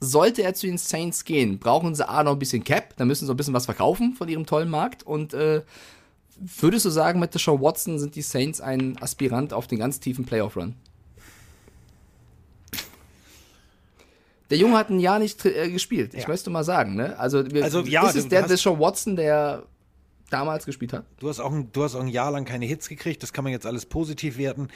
sollte 0.00 0.42
er 0.42 0.54
zu 0.54 0.68
den 0.68 0.78
Saints 0.78 1.24
gehen, 1.24 1.58
brauchen 1.58 1.96
sie 1.96 2.08
A 2.08 2.22
noch 2.22 2.32
ein 2.32 2.38
bisschen 2.38 2.62
Cap, 2.62 2.94
da 2.96 3.04
müssen 3.04 3.26
sie 3.26 3.32
ein 3.32 3.36
bisschen 3.36 3.54
was 3.54 3.64
verkaufen 3.64 4.14
von 4.14 4.28
ihrem 4.28 4.46
tollen 4.46 4.70
Markt 4.70 5.02
und 5.02 5.34
äh, 5.34 5.62
Würdest 6.40 6.84
du 6.84 6.90
sagen, 6.90 7.18
mit 7.18 7.34
Deshaun 7.34 7.60
Watson 7.60 7.98
sind 7.98 8.14
die 8.14 8.22
Saints 8.22 8.60
ein 8.60 8.96
Aspirant 9.00 9.52
auf 9.52 9.66
den 9.66 9.78
ganz 9.78 9.98
tiefen 9.98 10.24
Playoff-Run? 10.24 10.74
Der 14.50 14.56
Junge 14.56 14.78
hat 14.78 14.88
ein 14.88 15.00
Jahr 15.00 15.18
nicht 15.18 15.44
äh, 15.44 15.70
gespielt. 15.70 16.14
Ich 16.14 16.22
ja. 16.22 16.28
möchte 16.28 16.48
mal 16.48 16.64
sagen, 16.64 16.94
ne? 16.94 17.18
Also, 17.18 17.50
wir, 17.50 17.64
also 17.64 17.80
ja, 17.80 18.08
ist 18.08 18.16
es 18.16 18.28
der 18.28 18.46
Deshaun 18.46 18.78
Watson, 18.78 19.16
der 19.16 19.64
damals 20.30 20.64
gespielt 20.64 20.92
hat? 20.92 21.04
Du 21.18 21.28
hast, 21.28 21.40
auch 21.40 21.52
ein, 21.52 21.70
du 21.72 21.82
hast 21.82 21.94
auch 21.94 22.00
ein 22.00 22.08
Jahr 22.08 22.30
lang 22.30 22.44
keine 22.44 22.64
Hits 22.64 22.88
gekriegt. 22.88 23.22
Das 23.22 23.32
kann 23.32 23.44
man 23.44 23.52
jetzt 23.52 23.66
alles 23.66 23.84
positiv 23.84 24.38
werten. 24.38 24.68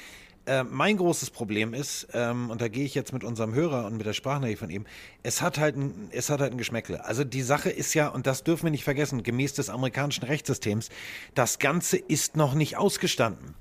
Äh, 0.45 0.65
mein 0.65 0.97
großes 0.97 1.31
Problem 1.31 1.73
ist, 1.73 2.09
ähm, 2.15 2.51
und 2.51 2.61
da 2.61 2.67
gehe 2.67 2.85
ich 2.85 2.97
jetzt 2.97 3.13
mit 3.13 3.23
unserem 3.23 3.55
Hörer 3.55 3.87
und 3.87 3.97
mit 3.97 4.07
der 4.07 4.13
Sprachnachricht 4.13 4.59
von 4.59 4.71
ihm, 4.71 4.87
es 5.23 5.41
hat 5.41 5.59
halt 5.59 5.77
ein, 5.77 6.09
es 6.11 6.31
hat 6.31 6.41
halt 6.41 6.51
ein 6.51 6.59
Geschmäckle. 6.59 7.05
Also 7.05 7.23
die 7.23 7.43
Sache 7.43 7.71
ist 7.71 7.95
ja, 7.95 8.09
und 8.09 8.27
das 8.27 8.43
dürfen 8.43 8.65
wir 8.65 8.71
nicht 8.73 8.83
vergessen, 8.83 9.23
gemäß 9.23 9.55
des 9.55 9.71
amerikanischen 9.71 10.25
Rechtssystems, 10.25 10.89
das 11.37 11.61
Ganze 11.61 11.97
ist 11.97 12.37
noch 12.37 12.55
nicht 12.55 12.77
ausgestanden. 12.77 13.55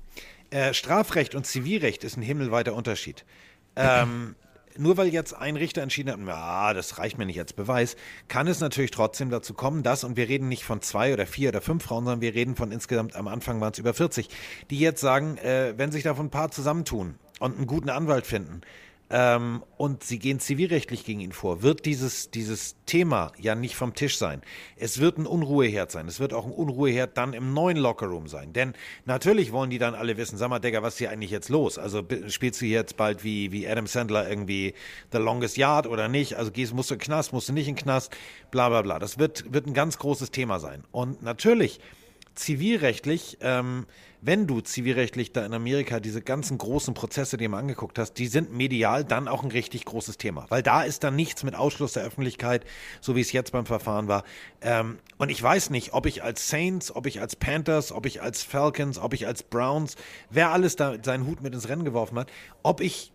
Äh, 0.50 0.74
Strafrecht 0.74 1.36
und 1.36 1.46
Zivilrecht 1.46 2.02
ist 2.02 2.16
ein 2.16 2.22
himmelweiter 2.22 2.74
Unterschied. 2.74 3.24
Ähm, 3.76 4.34
nur 4.78 4.96
weil 4.96 5.08
jetzt 5.08 5.34
ein 5.34 5.56
Richter 5.56 5.82
entschieden 5.82 6.12
hat, 6.12 6.20
ja, 6.26 6.74
das 6.74 6.98
reicht 6.98 7.18
mir 7.18 7.26
nicht 7.26 7.38
als 7.38 7.52
Beweis, 7.52 7.96
kann 8.28 8.46
es 8.46 8.60
natürlich 8.60 8.90
trotzdem 8.90 9.30
dazu 9.30 9.54
kommen, 9.54 9.82
dass, 9.82 10.04
und 10.04 10.16
wir 10.16 10.28
reden 10.28 10.48
nicht 10.48 10.64
von 10.64 10.80
zwei 10.82 11.12
oder 11.12 11.26
vier 11.26 11.50
oder 11.50 11.60
fünf 11.60 11.84
Frauen, 11.84 12.04
sondern 12.04 12.20
wir 12.20 12.34
reden 12.34 12.56
von 12.56 12.72
insgesamt, 12.72 13.16
am 13.16 13.28
Anfang 13.28 13.60
waren 13.60 13.72
es 13.72 13.78
über 13.78 13.94
40, 13.94 14.28
die 14.70 14.78
jetzt 14.78 15.00
sagen, 15.00 15.36
äh, 15.38 15.74
wenn 15.76 15.92
sich 15.92 16.02
davon 16.02 16.26
ein 16.26 16.30
paar 16.30 16.50
zusammentun 16.50 17.16
und 17.40 17.56
einen 17.56 17.66
guten 17.66 17.90
Anwalt 17.90 18.26
finden, 18.26 18.62
ähm, 19.14 19.62
und 19.76 20.02
sie 20.02 20.18
gehen 20.18 20.40
zivilrechtlich 20.40 21.04
gegen 21.04 21.20
ihn 21.20 21.32
vor, 21.32 21.62
wird 21.62 21.84
dieses, 21.84 22.30
dieses 22.30 22.76
Thema 22.86 23.30
ja 23.38 23.54
nicht 23.54 23.76
vom 23.76 23.92
Tisch 23.92 24.16
sein. 24.16 24.40
Es 24.76 25.00
wird 25.00 25.18
ein 25.18 25.26
Unruheherd 25.26 25.90
sein. 25.90 26.08
Es 26.08 26.18
wird 26.18 26.32
auch 26.32 26.46
ein 26.46 26.50
Unruheherd 26.50 27.18
dann 27.18 27.34
im 27.34 27.52
neuen 27.52 27.76
Lockerroom 27.76 28.26
sein. 28.26 28.54
Denn 28.54 28.72
natürlich 29.04 29.52
wollen 29.52 29.68
die 29.68 29.78
dann 29.78 29.94
alle 29.94 30.16
wissen, 30.16 30.38
sag 30.38 30.48
mal, 30.48 30.60
Digga, 30.60 30.82
was 30.82 30.94
ist 30.94 30.98
hier 30.98 31.10
eigentlich 31.10 31.30
jetzt 31.30 31.50
los? 31.50 31.78
Also 31.78 32.02
spielst 32.28 32.62
du 32.62 32.64
jetzt 32.64 32.96
bald 32.96 33.22
wie, 33.22 33.52
wie 33.52 33.68
Adam 33.68 33.86
Sandler 33.86 34.26
irgendwie 34.26 34.72
The 35.12 35.18
Longest 35.18 35.58
Yard 35.58 35.86
oder 35.86 36.08
nicht? 36.08 36.38
Also 36.38 36.50
gehst, 36.50 36.72
musst 36.72 36.90
du 36.90 36.94
in 36.94 36.98
den 37.00 37.04
Knast, 37.04 37.34
musst 37.34 37.50
du 37.50 37.52
nicht 37.52 37.68
in 37.68 37.74
den 37.74 37.82
Knast, 37.82 38.16
bla 38.50 38.70
bla 38.70 38.80
bla. 38.80 38.98
Das 38.98 39.18
wird, 39.18 39.52
wird 39.52 39.66
ein 39.66 39.74
ganz 39.74 39.98
großes 39.98 40.30
Thema 40.30 40.58
sein. 40.58 40.84
Und 40.90 41.22
natürlich, 41.22 41.80
zivilrechtlich, 42.34 43.38
ähm, 43.40 43.86
wenn 44.20 44.46
du 44.46 44.60
zivilrechtlich 44.60 45.32
da 45.32 45.44
in 45.44 45.52
Amerika 45.52 45.98
diese 45.98 46.22
ganzen 46.22 46.56
großen 46.56 46.94
Prozesse 46.94 47.36
dir 47.36 47.48
mal 47.48 47.58
angeguckt 47.58 47.98
hast, 47.98 48.14
die 48.14 48.28
sind 48.28 48.52
medial 48.52 49.04
dann 49.04 49.26
auch 49.26 49.42
ein 49.42 49.50
richtig 49.50 49.84
großes 49.84 50.16
Thema. 50.16 50.46
Weil 50.48 50.62
da 50.62 50.82
ist 50.82 51.02
dann 51.02 51.16
nichts 51.16 51.42
mit 51.42 51.56
Ausschluss 51.56 51.94
der 51.94 52.04
Öffentlichkeit, 52.04 52.64
so 53.00 53.16
wie 53.16 53.20
es 53.20 53.32
jetzt 53.32 53.50
beim 53.50 53.66
Verfahren 53.66 54.06
war. 54.06 54.22
Ähm, 54.60 54.98
und 55.18 55.30
ich 55.30 55.42
weiß 55.42 55.70
nicht, 55.70 55.92
ob 55.92 56.06
ich 56.06 56.22
als 56.22 56.48
Saints, 56.48 56.94
ob 56.94 57.06
ich 57.06 57.20
als 57.20 57.34
Panthers, 57.34 57.90
ob 57.90 58.06
ich 58.06 58.22
als 58.22 58.44
Falcons, 58.44 58.98
ob 58.98 59.12
ich 59.12 59.26
als 59.26 59.42
Browns, 59.42 59.96
wer 60.30 60.50
alles 60.50 60.76
da 60.76 60.94
seinen 61.02 61.26
Hut 61.26 61.42
mit 61.42 61.52
ins 61.52 61.68
Rennen 61.68 61.84
geworfen 61.84 62.18
hat, 62.18 62.30
ob 62.62 62.80
ich 62.80 63.12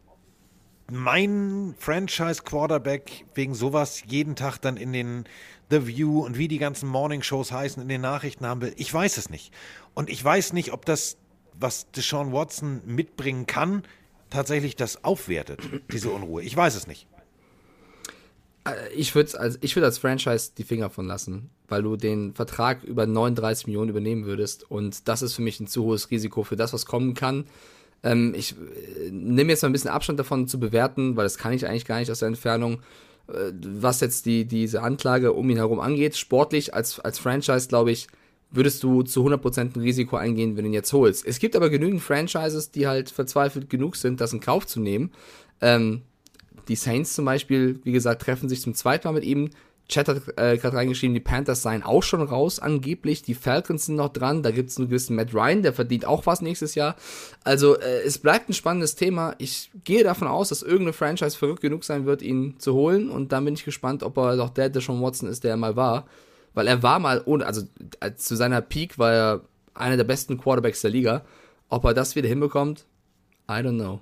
meinen 0.91 1.75
Franchise-Quarterback 1.77 3.25
wegen 3.33 3.53
sowas 3.53 4.03
jeden 4.07 4.35
Tag 4.35 4.57
dann 4.59 4.77
in 4.77 4.93
den 4.93 5.25
The 5.69 5.87
View 5.87 6.25
und 6.25 6.37
wie 6.37 6.47
die 6.47 6.57
ganzen 6.57 6.87
Morning-Shows 6.89 7.51
heißen, 7.51 7.81
in 7.81 7.89
den 7.89 8.01
Nachrichten 8.01 8.45
haben 8.45 8.61
will. 8.61 8.73
Ich 8.77 8.93
weiß 8.93 9.17
es 9.17 9.29
nicht. 9.29 9.53
Und 9.93 10.09
ich 10.09 10.23
weiß 10.23 10.53
nicht, 10.53 10.71
ob 10.71 10.85
das, 10.85 11.17
was 11.59 11.91
Deshaun 11.91 12.31
Watson 12.31 12.81
mitbringen 12.85 13.45
kann, 13.47 13.83
tatsächlich 14.29 14.75
das 14.75 15.03
aufwertet, 15.03 15.59
diese 15.91 16.09
Unruhe. 16.09 16.43
Ich 16.43 16.55
weiß 16.55 16.75
es 16.75 16.87
nicht. 16.87 17.07
Äh, 18.67 18.93
ich 18.93 19.13
würde 19.15 19.39
als, 19.39 19.61
würd 19.61 19.85
als 19.85 19.97
Franchise 19.97 20.51
die 20.57 20.63
Finger 20.63 20.89
von 20.89 21.07
lassen, 21.07 21.49
weil 21.67 21.83
du 21.83 21.95
den 21.95 22.33
Vertrag 22.33 22.83
über 22.83 23.05
39 23.05 23.67
Millionen 23.67 23.89
übernehmen 23.89 24.25
würdest. 24.25 24.69
Und 24.69 25.07
das 25.07 25.21
ist 25.21 25.33
für 25.33 25.41
mich 25.41 25.59
ein 25.59 25.67
zu 25.67 25.83
hohes 25.83 26.11
Risiko 26.11 26.43
für 26.43 26.55
das, 26.55 26.73
was 26.73 26.85
kommen 26.85 27.13
kann. 27.13 27.45
Ähm, 28.03 28.33
ich 28.35 28.53
äh, 28.53 29.09
nehme 29.11 29.51
jetzt 29.51 29.63
mal 29.63 29.69
ein 29.69 29.73
bisschen 29.73 29.89
Abstand 29.89 30.19
davon 30.19 30.47
zu 30.47 30.59
bewerten, 30.59 31.15
weil 31.15 31.25
das 31.25 31.37
kann 31.37 31.53
ich 31.53 31.65
eigentlich 31.65 31.85
gar 31.85 31.99
nicht 31.99 32.11
aus 32.11 32.19
der 32.19 32.27
Entfernung. 32.27 32.81
Äh, 33.27 33.51
was 33.61 33.99
jetzt 34.01 34.25
die, 34.25 34.45
diese 34.45 34.81
Anklage 34.81 35.33
um 35.33 35.49
ihn 35.49 35.57
herum 35.57 35.79
angeht. 35.79 36.15
Sportlich 36.15 36.73
als, 36.73 36.99
als 36.99 37.19
Franchise, 37.19 37.67
glaube 37.67 37.91
ich, 37.91 38.07
würdest 38.51 38.81
du 38.83 39.03
zu 39.03 39.25
100% 39.25 39.75
ein 39.75 39.81
Risiko 39.81 40.15
eingehen, 40.15 40.55
wenn 40.55 40.63
du 40.63 40.69
ihn 40.69 40.73
jetzt 40.73 40.93
holst. 40.93 41.25
Es 41.25 41.39
gibt 41.39 41.55
aber 41.55 41.69
genügend 41.69 42.01
Franchises, 42.01 42.71
die 42.71 42.87
halt 42.87 43.09
verzweifelt 43.09 43.69
genug 43.69 43.97
sind, 43.97 44.21
das 44.21 44.31
in 44.31 44.39
Kauf 44.39 44.65
zu 44.65 44.79
nehmen. 44.79 45.11
Ähm, 45.59 46.03
die 46.69 46.75
Saints 46.75 47.13
zum 47.13 47.25
Beispiel, 47.25 47.79
wie 47.83 47.91
gesagt, 47.91 48.21
treffen 48.21 48.49
sich 48.49 48.61
zum 48.61 48.73
zweiten 48.73 49.07
Mal 49.07 49.13
mit 49.13 49.25
ihm. 49.25 49.49
Chat 49.87 50.09
hat 50.09 50.21
äh, 50.37 50.57
gerade 50.57 50.75
reingeschrieben, 50.75 51.13
die 51.13 51.21
Panthers 51.21 51.61
seien 51.61 51.81
auch 51.81 52.03
schon 52.03 52.21
raus, 52.21 52.59
angeblich. 52.59 53.21
Die 53.21 53.35
Falcons 53.35 53.85
sind 53.85 53.95
noch 53.95 54.09
dran. 54.09 54.43
Da 54.43 54.51
gibt 54.51 54.69
es 54.69 54.77
einen 54.77 54.89
gewissen 54.89 55.15
Matt 55.15 55.33
Ryan, 55.33 55.63
der 55.63 55.71
verdient 55.71 56.05
auch 56.05 56.25
was 56.25 56.41
nächstes 56.41 56.75
Jahr. 56.75 56.97
Also, 57.45 57.77
äh, 57.79 58.01
es 58.01 58.17
bleibt 58.17 58.49
ein 58.49 58.53
spannendes 58.53 58.95
Thema. 58.95 59.35
Ich 59.37 59.71
gehe 59.85 60.03
davon 60.03 60.27
aus, 60.27 60.49
dass 60.49 60.61
irgendeine 60.61 60.93
Franchise 60.93 61.37
verrückt 61.37 61.61
genug 61.61 61.85
sein 61.85 62.05
wird, 62.05 62.21
ihn 62.21 62.59
zu 62.59 62.73
holen. 62.73 63.09
Und 63.09 63.31
dann 63.31 63.45
bin 63.45 63.53
ich 63.53 63.63
gespannt, 63.63 64.03
ob 64.03 64.17
er 64.17 64.35
doch 64.35 64.49
der, 64.49 64.69
der 64.69 64.81
schon 64.81 65.01
Watson 65.01 65.29
ist, 65.29 65.45
der 65.45 65.51
er 65.51 65.57
mal 65.57 65.77
war. 65.77 66.05
Weil 66.53 66.67
er 66.67 66.83
war 66.83 66.99
mal, 66.99 67.21
ohne, 67.25 67.45
also 67.45 67.61
äh, 68.01 68.13
zu 68.15 68.35
seiner 68.35 68.59
Peak 68.61 68.97
war 68.99 69.13
er 69.13 69.41
einer 69.73 69.95
der 69.95 70.03
besten 70.03 70.37
Quarterbacks 70.37 70.81
der 70.81 70.91
Liga. 70.91 71.23
Ob 71.69 71.85
er 71.85 71.93
das 71.93 72.15
wieder 72.15 72.27
hinbekommt, 72.27 72.85
I 73.49 73.53
don't 73.53 73.77
know. 73.77 74.01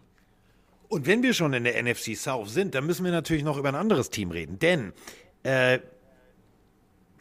Und 0.87 1.07
wenn 1.07 1.23
wir 1.23 1.33
schon 1.33 1.53
in 1.53 1.63
der 1.63 1.81
NFC 1.81 2.15
South 2.15 2.49
sind, 2.49 2.75
dann 2.75 2.85
müssen 2.85 3.03
wir 3.03 3.11
natürlich 3.11 3.43
noch 3.43 3.57
über 3.57 3.69
ein 3.69 3.75
anderes 3.75 4.09
Team 4.09 4.31
reden. 4.31 4.59
Denn 4.59 4.93
äh, 5.45 5.79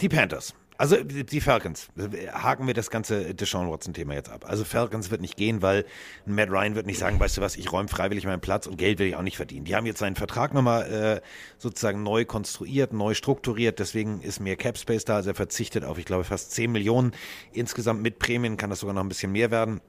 die 0.00 0.08
Panthers. 0.08 0.54
Also 0.76 0.96
die 1.04 1.40
Falcons, 1.40 1.88
haken 2.32 2.66
wir 2.66 2.74
das 2.74 2.90
ganze 2.90 3.32
Deshaun 3.32 3.70
Watson-Thema 3.70 4.14
jetzt 4.14 4.28
ab. 4.28 4.44
Also 4.48 4.64
Falcons 4.64 5.12
wird 5.12 5.20
nicht 5.20 5.36
gehen, 5.36 5.62
weil 5.62 5.84
Matt 6.26 6.50
Ryan 6.50 6.74
wird 6.74 6.86
nicht 6.86 6.98
sagen, 6.98 7.20
weißt 7.20 7.36
du 7.36 7.42
was, 7.42 7.54
ich 7.54 7.70
räume 7.70 7.88
freiwillig 7.88 8.24
meinen 8.24 8.40
Platz 8.40 8.66
und 8.66 8.76
Geld 8.76 8.98
will 8.98 9.06
ich 9.06 9.14
auch 9.14 9.22
nicht 9.22 9.36
verdienen. 9.36 9.66
Die 9.66 9.76
haben 9.76 9.86
jetzt 9.86 10.00
seinen 10.00 10.16
Vertrag 10.16 10.52
nochmal 10.52 10.92
äh, 10.92 11.20
sozusagen 11.58 12.02
neu 12.02 12.24
konstruiert, 12.24 12.92
neu 12.92 13.14
strukturiert, 13.14 13.78
deswegen 13.78 14.20
ist 14.20 14.40
mehr 14.40 14.56
Cap 14.56 14.76
Space 14.76 15.04
da. 15.04 15.14
Also 15.14 15.30
er 15.30 15.36
verzichtet 15.36 15.84
auf, 15.84 15.96
ich 15.96 16.06
glaube, 16.06 16.24
fast 16.24 16.50
10 16.50 16.72
Millionen. 16.72 17.12
Insgesamt 17.52 18.02
mit 18.02 18.18
Prämien 18.18 18.56
kann 18.56 18.70
das 18.70 18.80
sogar 18.80 18.94
noch 18.94 19.04
ein 19.04 19.08
bisschen 19.08 19.30
mehr 19.30 19.52
werden 19.52 19.80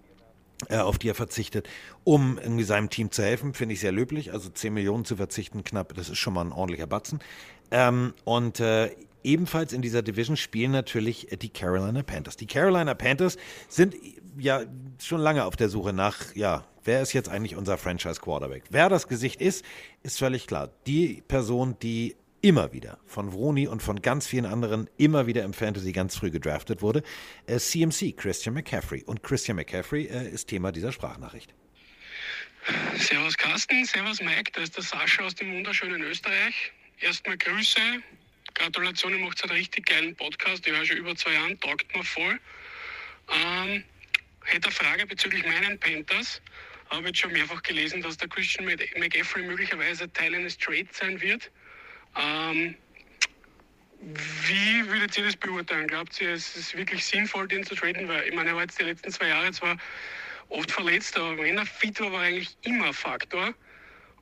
auf 0.70 0.97
die 0.97 1.09
er 1.09 1.16
verzichtet, 1.16 1.68
um 2.03 2.38
irgendwie 2.38 2.63
seinem 2.63 2.89
Team 2.89 3.11
zu 3.11 3.24
helfen, 3.24 3.53
finde 3.53 3.74
ich 3.74 3.80
sehr 3.80 3.91
löblich. 3.91 4.34
Also 4.34 4.49
10 4.49 4.74
Millionen 4.74 5.05
zu 5.05 5.16
verzichten, 5.18 5.63
knapp, 5.63 5.93
das 5.93 6.09
ist 6.09 6.18
schon 6.18 6.34
mal 6.34 6.45
ein 6.45 6.51
ordentlicher 6.51 6.88
Batzen. 6.88 7.20
Ähm, 7.72 8.13
und 8.24 8.59
äh, 8.59 8.91
ebenfalls 9.24 9.74
in 9.74 9.82
dieser 9.82 10.01
Division 10.01 10.38
spielen 10.38 10.72
natürlich 10.72 11.28
die 11.41 11.49
Carolina 11.49 12.03
Panthers. 12.03 12.38
Die 12.38 12.47
Carolina 12.47 12.93
Panthers 12.93 13.38
sind 13.68 13.95
ja 14.38 14.61
schon 15.01 15.20
lange 15.20 15.45
auf 15.45 15.55
der 15.55 15.70
Suche 15.70 15.93
nach, 15.93 16.36
ja, 16.36 16.66
wer 16.84 17.01
ist 17.01 17.13
jetzt 17.13 17.30
eigentlich 17.30 17.55
unser 17.55 17.78
Franchise 17.78 18.22
Quarterback? 18.22 18.63
Wer 18.70 18.89
das 18.89 19.07
Gesicht 19.07 19.41
ist, 19.41 19.66
ist 20.03 20.20
völlig 20.20 20.47
klar. 20.47 20.70
Die 20.86 21.24
Person, 21.28 21.76
die 21.82 22.16
immer 22.46 22.72
wieder 22.74 23.00
von 23.08 23.32
Vroni 23.32 23.68
und 23.68 23.82
von 23.82 24.04
ganz 24.04 24.28
vielen 24.28 24.46
anderen 24.46 24.88
immer 24.98 25.26
wieder 25.26 25.43
im 25.43 25.54
Fantasy 25.54 25.91
ganz 25.91 26.16
früh 26.16 26.30
gedraftet 26.30 26.84
wurde. 26.84 27.02
Äh, 27.48 27.58
CMC, 27.58 28.16
Christian 28.16 28.54
McCaffrey. 28.54 29.02
Und 29.04 29.24
Christian 29.24 29.58
McCaffrey 29.58 30.06
äh, 30.06 30.30
ist 30.30 30.46
Thema 30.48 30.72
dieser 30.72 30.91
Sprachnachricht. 30.91 31.56
Servus 32.98 33.36
Carsten, 33.36 33.84
Servus 33.86 34.22
Mike, 34.22 34.52
da 34.54 34.62
ist 34.62 34.78
der 34.78 34.84
Sascha 34.84 35.24
aus 35.24 35.34
dem 35.34 35.56
wunderschönen 35.56 36.04
Österreich. 36.04 36.72
Erstmal 37.00 37.36
Grüße, 37.36 37.80
Gratulationen, 38.54 39.22
macht 39.22 39.41
einen 39.43 39.58
richtig 39.58 39.88
geilen 39.88 40.16
Podcast. 40.16 40.68
Ich 40.68 40.72
höre 40.72 40.86
schon 40.86 40.98
über 40.98 41.16
zwei 41.16 41.34
Jahren, 41.34 41.60
taugt 41.60 41.96
mir 41.96 42.04
voll. 42.04 42.39
Ähm, 43.34 43.84
hätte 44.43 44.68
eine 44.68 44.72
Frage 44.72 45.08
bezüglich 45.08 45.43
meinen 45.48 45.80
Panthers. 45.80 46.41
Habe 46.91 47.08
jetzt 47.08 47.18
schon 47.18 47.34
mehrfach 47.34 47.64
gelesen, 47.64 48.04
dass 48.04 48.18
der 48.18 48.28
Christian 48.28 48.66
McCaffrey 48.66 49.41
möglicherweise 49.41 50.12
Teil 50.14 50.36
eines 50.36 50.56
Trades 50.60 50.96
sein 50.96 51.20
wird. 51.20 51.50
Ähm, 52.18 52.76
wie 53.99 54.88
würdet 54.88 55.18
ihr 55.18 55.26
das 55.26 55.36
beurteilen? 55.36 55.88
Glaubt 55.88 56.20
ihr, 56.22 56.32
es 56.32 56.55
ist 56.55 56.78
wirklich 56.78 57.03
sinnvoll, 57.05 57.47
den 57.47 57.63
zu 57.63 57.76
traden? 57.76 58.07
Weil 58.07 58.28
ich 58.28 58.34
meine, 58.34 58.49
er 58.49 58.55
war 58.55 58.63
jetzt 58.63 58.80
die 58.80 58.84
letzten 58.84 59.11
zwei 59.11 59.30
Jahre 59.30 59.51
zwar 59.51 59.78
oft 60.49 60.72
verletzt, 60.72 61.18
aber 61.18 61.38
wenn 61.38 61.57
er 61.57 61.66
fit 61.66 61.99
war, 61.99 62.11
war 62.11 62.22
eigentlich 62.22 62.55
immer 62.61 62.93
Faktor. 62.93 63.53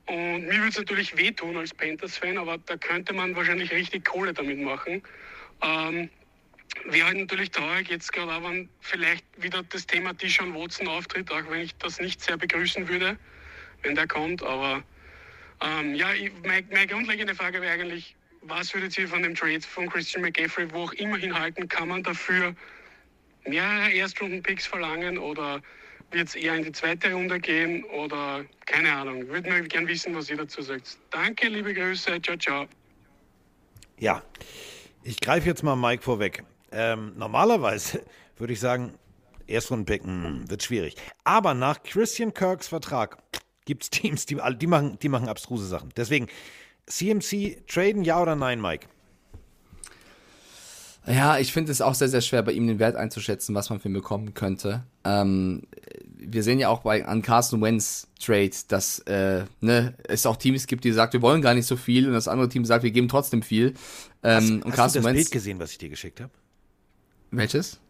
Und 0.06 0.46
mir 0.46 0.56
würde 0.56 0.68
es 0.68 0.78
natürlich 0.78 1.16
wehtun 1.16 1.56
als 1.56 1.72
Panthers-Fan, 1.74 2.38
aber 2.38 2.58
da 2.58 2.76
könnte 2.76 3.12
man 3.12 3.34
wahrscheinlich 3.36 3.72
richtig 3.72 4.04
Kohle 4.04 4.32
damit 4.32 4.58
machen. 4.58 5.02
Ähm, 5.62 6.10
Wäre 6.86 7.06
halt 7.06 7.18
natürlich 7.18 7.50
traurig, 7.50 7.88
jetzt 7.88 8.12
gerade 8.12 8.32
auch, 8.32 8.50
wenn 8.50 8.68
vielleicht 8.80 9.24
wieder 9.36 9.62
das 9.62 9.86
Thema 9.86 10.12
Dishon 10.12 10.54
Watson 10.54 10.88
auftritt, 10.88 11.30
auch 11.30 11.48
wenn 11.48 11.60
ich 11.60 11.74
das 11.76 12.00
nicht 12.00 12.20
sehr 12.20 12.36
begrüßen 12.36 12.88
würde, 12.88 13.16
wenn 13.82 13.94
der 13.94 14.06
kommt. 14.06 14.42
Aber 14.42 14.82
ähm, 15.60 15.94
ja, 15.94 16.08
meine, 16.44 16.66
meine 16.70 16.86
grundlegende 16.86 17.34
Frage 17.34 17.60
wäre 17.60 17.72
eigentlich, 17.72 18.16
was 18.42 18.74
würdet 18.74 18.96
ihr 18.98 19.08
von 19.08 19.22
dem 19.22 19.34
Trade 19.34 19.60
von 19.62 19.88
Christian 19.88 20.22
McCaffrey, 20.22 20.70
wo 20.72 20.84
auch 20.84 20.92
immer 20.94 21.16
hinhalten, 21.16 21.68
kann 21.68 21.88
man 21.88 22.02
dafür 22.02 22.54
mehrere 23.46 23.92
Erstrunden-Picks 23.92 24.66
verlangen 24.66 25.18
oder 25.18 25.62
wird 26.10 26.28
es 26.28 26.34
eher 26.34 26.54
in 26.54 26.64
die 26.64 26.72
zweite 26.72 27.12
Runde 27.12 27.40
gehen 27.40 27.84
oder 27.84 28.44
keine 28.66 28.92
Ahnung. 28.92 29.26
Würde 29.28 29.50
mir 29.50 29.62
gern 29.62 29.88
wissen, 29.88 30.14
was 30.14 30.30
ihr 30.30 30.36
dazu 30.36 30.62
sagt. 30.62 30.98
Danke, 31.10 31.48
liebe 31.48 31.74
Grüße, 31.74 32.20
ciao, 32.22 32.36
ciao. 32.36 32.66
Ja, 33.98 34.22
ich 35.02 35.20
greife 35.20 35.48
jetzt 35.48 35.62
mal 35.62 35.76
Mike 35.76 36.02
vorweg. 36.02 36.44
Ähm, 36.72 37.12
normalerweise 37.16 38.04
würde 38.36 38.52
ich 38.52 38.60
sagen, 38.60 38.94
Erstrundenpick 39.46 40.04
hm, 40.04 40.48
wird 40.48 40.62
schwierig. 40.62 40.96
Aber 41.24 41.54
nach 41.54 41.82
Christian 41.82 42.32
Kirks 42.32 42.68
Vertrag 42.68 43.18
gibt 43.64 43.84
es 43.84 43.90
Teams, 43.90 44.26
die, 44.26 44.38
die, 44.60 44.66
machen, 44.66 44.98
die 45.00 45.08
machen 45.08 45.28
abstruse 45.28 45.66
Sachen. 45.66 45.90
Deswegen, 45.96 46.28
CMC 46.86 47.66
traden, 47.66 48.04
ja 48.04 48.20
oder 48.20 48.36
nein, 48.36 48.60
Mike? 48.60 48.88
Ja, 51.06 51.38
ich 51.38 51.52
finde 51.52 51.70
es 51.70 51.82
auch 51.82 51.94
sehr, 51.94 52.08
sehr 52.08 52.22
schwer, 52.22 52.42
bei 52.42 52.52
ihm 52.52 52.66
den 52.66 52.78
Wert 52.78 52.96
einzuschätzen, 52.96 53.54
was 53.54 53.68
man 53.68 53.78
für 53.78 53.88
ihn 53.88 53.94
bekommen 53.94 54.32
könnte. 54.32 54.84
Ähm, 55.04 55.64
wir 56.16 56.42
sehen 56.42 56.58
ja 56.58 56.70
auch 56.70 56.80
bei 56.80 57.04
an 57.04 57.20
Carson 57.20 57.60
Wentz 57.60 58.08
Trade, 58.18 58.52
dass 58.68 59.00
äh, 59.00 59.44
ne, 59.60 59.94
es 60.04 60.24
auch 60.24 60.36
Teams 60.36 60.66
gibt, 60.66 60.84
die 60.84 60.92
sagen, 60.92 61.12
wir 61.12 61.20
wollen 61.20 61.42
gar 61.42 61.52
nicht 61.52 61.66
so 61.66 61.76
viel 61.76 62.06
und 62.06 62.14
das 62.14 62.26
andere 62.26 62.48
Team 62.48 62.64
sagt, 62.64 62.84
wir 62.84 62.90
geben 62.90 63.08
trotzdem 63.08 63.42
viel. 63.42 63.74
Ähm, 64.22 64.34
hast, 64.34 64.50
und 64.50 64.64
hast 64.64 64.76
Carson 64.76 65.02
du 65.02 65.08
das 65.08 65.14
Wentz, 65.14 65.24
Bild 65.24 65.30
gesehen, 65.32 65.58
was 65.58 65.72
ich 65.72 65.78
dir 65.78 65.90
geschickt 65.90 66.20
habe? 66.22 66.32
Welches? 67.30 67.80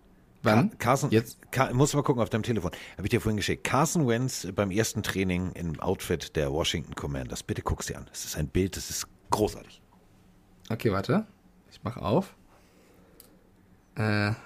Wann? 0.45 0.79
Carson, 0.79 1.11
Jetzt? 1.11 1.51
Car 1.51 1.73
muss 1.73 1.95
mal 1.95 2.03
gucken 2.03 2.23
auf 2.23 2.31
deinem 2.31 2.43
Telefon. 2.43 2.71
Habe 2.97 3.07
ich 3.07 3.11
dir 3.11 3.21
vorhin 3.21 3.37
geschickt. 3.37 3.65
Carson 3.65 4.07
Wentz 4.07 4.47
beim 4.55 4.71
ersten 4.71 5.03
Training 5.03 5.53
im 5.53 5.81
Outfit 5.81 6.37
der 6.37 6.53
Washington 6.53 6.95
Commanders. 6.95 7.43
Bitte 7.43 7.63
guck's 7.63 7.87
dir 7.87 7.97
an. 7.97 8.07
Das 8.11 8.25
ist 8.25 8.37
ein 8.37 8.49
Bild, 8.49 8.77
das 8.77 8.91
ist 8.91 9.07
großartig. 9.31 9.81
Okay, 10.71 10.93
warte. 10.93 11.27
Ich 11.71 11.83
mache 11.83 12.01
auf. 12.03 12.35
Äh. 13.97 14.33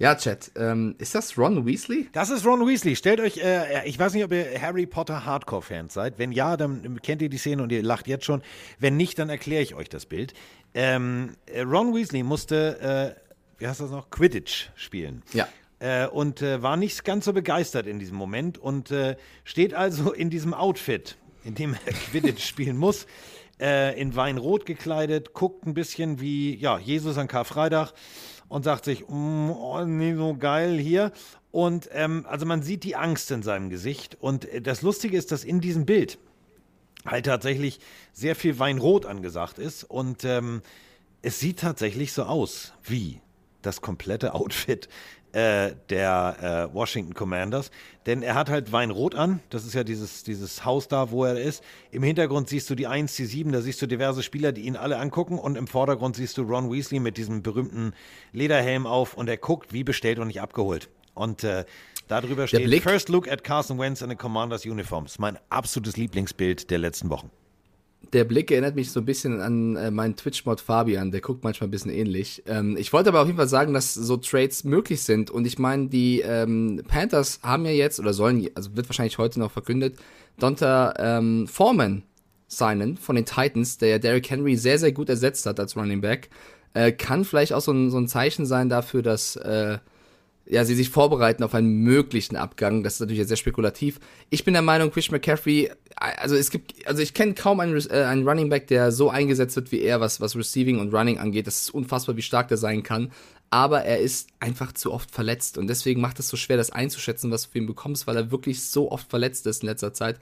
Ja, 0.00 0.14
Chat. 0.14 0.52
Ähm, 0.54 0.94
ist 0.98 1.16
das 1.16 1.36
Ron 1.36 1.66
Weasley? 1.66 2.08
Das 2.12 2.30
ist 2.30 2.46
Ron 2.46 2.64
Weasley. 2.64 2.94
Stellt 2.94 3.18
euch, 3.18 3.38
äh, 3.38 3.84
ich 3.84 3.98
weiß 3.98 4.14
nicht, 4.14 4.22
ob 4.22 4.30
ihr 4.30 4.46
Harry 4.62 4.86
Potter 4.86 5.24
Hardcore-Fans 5.24 5.92
seid. 5.92 6.20
Wenn 6.20 6.30
ja, 6.30 6.56
dann 6.56 7.02
kennt 7.02 7.20
ihr 7.20 7.28
die 7.28 7.36
Szene 7.36 7.64
und 7.64 7.72
ihr 7.72 7.82
lacht 7.82 8.06
jetzt 8.06 8.24
schon. 8.24 8.42
Wenn 8.78 8.96
nicht, 8.96 9.18
dann 9.18 9.28
erkläre 9.28 9.60
ich 9.60 9.74
euch 9.74 9.88
das 9.88 10.06
Bild. 10.06 10.34
Ähm, 10.72 11.34
äh, 11.46 11.62
Ron 11.62 11.96
Weasley 11.96 12.22
musste, 12.22 13.16
äh, 13.18 13.27
wie 13.58 13.66
heißt 13.66 13.80
das 13.80 13.90
noch, 13.90 14.10
Quidditch 14.10 14.70
spielen. 14.74 15.22
Ja. 15.32 15.48
Äh, 15.80 16.08
und 16.08 16.42
äh, 16.42 16.62
war 16.62 16.76
nicht 16.76 17.04
ganz 17.04 17.24
so 17.26 17.32
begeistert 17.32 17.86
in 17.86 17.98
diesem 17.98 18.16
Moment 18.16 18.58
und 18.58 18.90
äh, 18.90 19.16
steht 19.44 19.74
also 19.74 20.12
in 20.12 20.30
diesem 20.30 20.54
Outfit, 20.54 21.16
in 21.44 21.54
dem 21.54 21.76
er 21.86 21.92
Quidditch 22.10 22.44
spielen 22.44 22.76
muss 22.76 23.06
äh, 23.60 24.00
in 24.00 24.14
Weinrot 24.14 24.66
gekleidet, 24.66 25.32
guckt 25.34 25.66
ein 25.66 25.74
bisschen 25.74 26.20
wie 26.20 26.56
ja, 26.56 26.78
Jesus 26.78 27.18
an 27.18 27.28
Karfreitag 27.28 27.92
und 28.48 28.64
sagt 28.64 28.84
sich, 28.84 29.02
mm, 29.08 29.50
oh, 29.50 29.84
nee, 29.84 30.14
so 30.14 30.36
geil 30.36 30.78
hier. 30.78 31.12
Und 31.50 31.88
ähm, 31.92 32.26
also 32.28 32.46
man 32.46 32.62
sieht 32.62 32.84
die 32.84 32.96
Angst 32.96 33.30
in 33.30 33.42
seinem 33.42 33.70
Gesicht. 33.70 34.16
Und 34.20 34.44
äh, 34.46 34.60
das 34.60 34.82
Lustige 34.82 35.16
ist, 35.16 35.32
dass 35.32 35.44
in 35.44 35.60
diesem 35.60 35.86
Bild 35.86 36.18
halt 37.06 37.26
tatsächlich 37.26 37.80
sehr 38.12 38.34
viel 38.34 38.58
Weinrot 38.58 39.06
angesagt 39.06 39.58
ist. 39.58 39.84
Und 39.84 40.24
ähm, 40.24 40.62
es 41.22 41.40
sieht 41.40 41.60
tatsächlich 41.60 42.12
so 42.12 42.24
aus 42.24 42.72
wie 42.84 43.20
das 43.62 43.80
komplette 43.80 44.34
Outfit 44.34 44.88
äh, 45.32 45.74
der 45.90 46.68
äh, 46.70 46.74
Washington 46.74 47.14
Commanders. 47.14 47.70
Denn 48.06 48.22
er 48.22 48.34
hat 48.34 48.48
halt 48.48 48.72
Weinrot 48.72 49.14
an. 49.14 49.40
Das 49.50 49.64
ist 49.64 49.74
ja 49.74 49.84
dieses, 49.84 50.24
dieses 50.24 50.64
Haus 50.64 50.88
da, 50.88 51.10
wo 51.10 51.24
er 51.24 51.38
ist. 51.38 51.62
Im 51.90 52.02
Hintergrund 52.02 52.48
siehst 52.48 52.70
du 52.70 52.74
die 52.74 52.86
1, 52.86 53.14
die 53.16 53.26
7, 53.26 53.52
da 53.52 53.60
siehst 53.60 53.82
du 53.82 53.86
diverse 53.86 54.22
Spieler, 54.22 54.52
die 54.52 54.62
ihn 54.62 54.76
alle 54.76 54.98
angucken. 54.98 55.38
Und 55.38 55.56
im 55.56 55.66
Vordergrund 55.66 56.16
siehst 56.16 56.38
du 56.38 56.42
Ron 56.42 56.72
Weasley 56.72 57.00
mit 57.00 57.16
diesem 57.18 57.42
berühmten 57.42 57.92
Lederhelm 58.32 58.86
auf 58.86 59.14
und 59.14 59.28
er 59.28 59.36
guckt, 59.36 59.72
wie 59.72 59.84
bestellt 59.84 60.18
und 60.18 60.28
nicht 60.28 60.40
abgeholt. 60.40 60.88
Und 61.14 61.44
äh, 61.44 61.64
darüber 62.06 62.46
steht 62.46 62.64
Blick. 62.64 62.82
First 62.82 63.08
Look 63.08 63.30
at 63.30 63.44
Carson 63.44 63.78
Wentz 63.78 64.00
in 64.00 64.08
the 64.08 64.16
Commanders 64.16 64.64
Uniform. 64.64 65.04
Das 65.04 65.12
ist 65.12 65.18
mein 65.18 65.38
absolutes 65.50 65.96
Lieblingsbild 65.96 66.70
der 66.70 66.78
letzten 66.78 67.10
Wochen 67.10 67.30
der 68.12 68.24
Blick 68.24 68.50
erinnert 68.50 68.74
mich 68.74 68.90
so 68.90 69.00
ein 69.00 69.06
bisschen 69.06 69.40
an 69.40 69.76
äh, 69.76 69.90
meinen 69.90 70.16
Twitch-Mod 70.16 70.60
Fabian, 70.60 71.10
der 71.10 71.20
guckt 71.20 71.44
manchmal 71.44 71.68
ein 71.68 71.70
bisschen 71.70 71.90
ähnlich. 71.90 72.42
Ähm, 72.46 72.76
ich 72.78 72.92
wollte 72.92 73.10
aber 73.10 73.20
auf 73.20 73.26
jeden 73.26 73.36
Fall 73.36 73.48
sagen, 73.48 73.74
dass 73.74 73.92
so 73.94 74.16
Trades 74.16 74.64
möglich 74.64 75.02
sind. 75.02 75.30
Und 75.30 75.46
ich 75.46 75.58
meine, 75.58 75.88
die 75.88 76.20
ähm, 76.20 76.82
Panthers 76.88 77.40
haben 77.42 77.66
ja 77.66 77.72
jetzt, 77.72 78.00
oder 78.00 78.14
sollen, 78.14 78.48
also 78.54 78.76
wird 78.76 78.88
wahrscheinlich 78.88 79.18
heute 79.18 79.40
noch 79.40 79.50
verkündet, 79.50 79.98
Donta 80.38 80.94
ähm, 80.98 81.46
Foreman 81.48 82.02
signen 82.46 82.96
von 82.96 83.16
den 83.16 83.26
Titans, 83.26 83.78
der 83.78 83.88
ja 83.90 83.98
Derrick 83.98 84.30
Henry 84.30 84.56
sehr, 84.56 84.78
sehr 84.78 84.92
gut 84.92 85.10
ersetzt 85.10 85.44
hat 85.44 85.60
als 85.60 85.76
Running 85.76 86.00
Back. 86.00 86.30
Äh, 86.74 86.92
kann 86.92 87.24
vielleicht 87.24 87.52
auch 87.52 87.60
so 87.60 87.72
ein, 87.72 87.90
so 87.90 87.98
ein 87.98 88.08
Zeichen 88.08 88.46
sein 88.46 88.68
dafür, 88.68 89.02
dass 89.02 89.36
äh, 89.36 89.78
ja, 90.50 90.64
sie 90.64 90.74
sich 90.74 90.88
vorbereiten 90.88 91.42
auf 91.42 91.54
einen 91.54 91.82
möglichen 91.82 92.36
Abgang. 92.36 92.82
Das 92.82 92.94
ist 92.94 93.00
natürlich 93.00 93.26
sehr 93.26 93.36
spekulativ. 93.36 94.00
Ich 94.30 94.44
bin 94.44 94.54
der 94.54 94.62
Meinung, 94.62 94.90
Chris 94.90 95.10
McCaffrey, 95.10 95.70
also 95.96 96.36
es 96.36 96.50
gibt, 96.50 96.86
also 96.86 97.02
ich 97.02 97.12
kenne 97.12 97.34
kaum 97.34 97.60
einen, 97.60 97.76
äh, 97.90 98.04
einen 98.04 98.26
Running 98.26 98.48
Back, 98.48 98.66
der 98.68 98.90
so 98.90 99.10
eingesetzt 99.10 99.56
wird 99.56 99.72
wie 99.72 99.82
er, 99.82 100.00
was, 100.00 100.20
was 100.20 100.36
Receiving 100.36 100.80
und 100.80 100.94
Running 100.94 101.18
angeht. 101.18 101.46
Das 101.46 101.60
ist 101.60 101.70
unfassbar, 101.70 102.16
wie 102.16 102.22
stark 102.22 102.48
der 102.48 102.56
sein 102.56 102.82
kann. 102.82 103.12
Aber 103.50 103.82
er 103.82 103.98
ist 103.98 104.28
einfach 104.40 104.72
zu 104.72 104.92
oft 104.92 105.10
verletzt 105.10 105.58
und 105.58 105.68
deswegen 105.68 106.00
macht 106.00 106.18
es 106.18 106.28
so 106.28 106.36
schwer, 106.36 106.56
das 106.56 106.70
einzuschätzen, 106.70 107.30
was 107.30 107.44
du 107.44 107.50
für 107.50 107.58
ihn 107.58 107.66
bekommst, 107.66 108.06
weil 108.06 108.16
er 108.16 108.30
wirklich 108.30 108.62
so 108.62 108.90
oft 108.90 109.08
verletzt 109.08 109.46
ist 109.46 109.62
in 109.62 109.68
letzter 109.68 109.94
Zeit. 109.94 110.18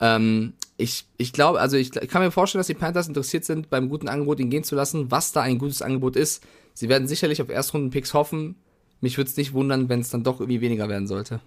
Ähm, 0.00 0.54
ich, 0.76 1.06
ich 1.16 1.32
glaube, 1.32 1.60
also 1.60 1.76
ich, 1.76 1.96
ich 1.96 2.08
kann 2.08 2.22
mir 2.22 2.30
vorstellen, 2.30 2.60
dass 2.60 2.66
die 2.66 2.74
Panthers 2.74 3.08
interessiert 3.08 3.44
sind, 3.44 3.70
beim 3.70 3.88
guten 3.88 4.08
Angebot 4.08 4.40
ihn 4.40 4.50
gehen 4.50 4.64
zu 4.64 4.74
lassen, 4.74 5.10
was 5.10 5.32
da 5.32 5.40
ein 5.40 5.58
gutes 5.58 5.80
Angebot 5.80 6.16
ist. 6.16 6.42
Sie 6.74 6.90
werden 6.90 7.08
sicherlich 7.08 7.40
auf 7.40 7.48
Erstrunden-Picks 7.48 8.12
hoffen 8.12 8.56
mich 9.00 9.16
würde 9.16 9.30
es 9.30 9.36
nicht 9.36 9.52
wundern, 9.52 9.88
wenn 9.88 10.00
es 10.00 10.10
dann 10.10 10.24
doch 10.24 10.40
irgendwie 10.40 10.60
weniger 10.60 10.88
werden 10.88 11.06
sollte. 11.06 11.40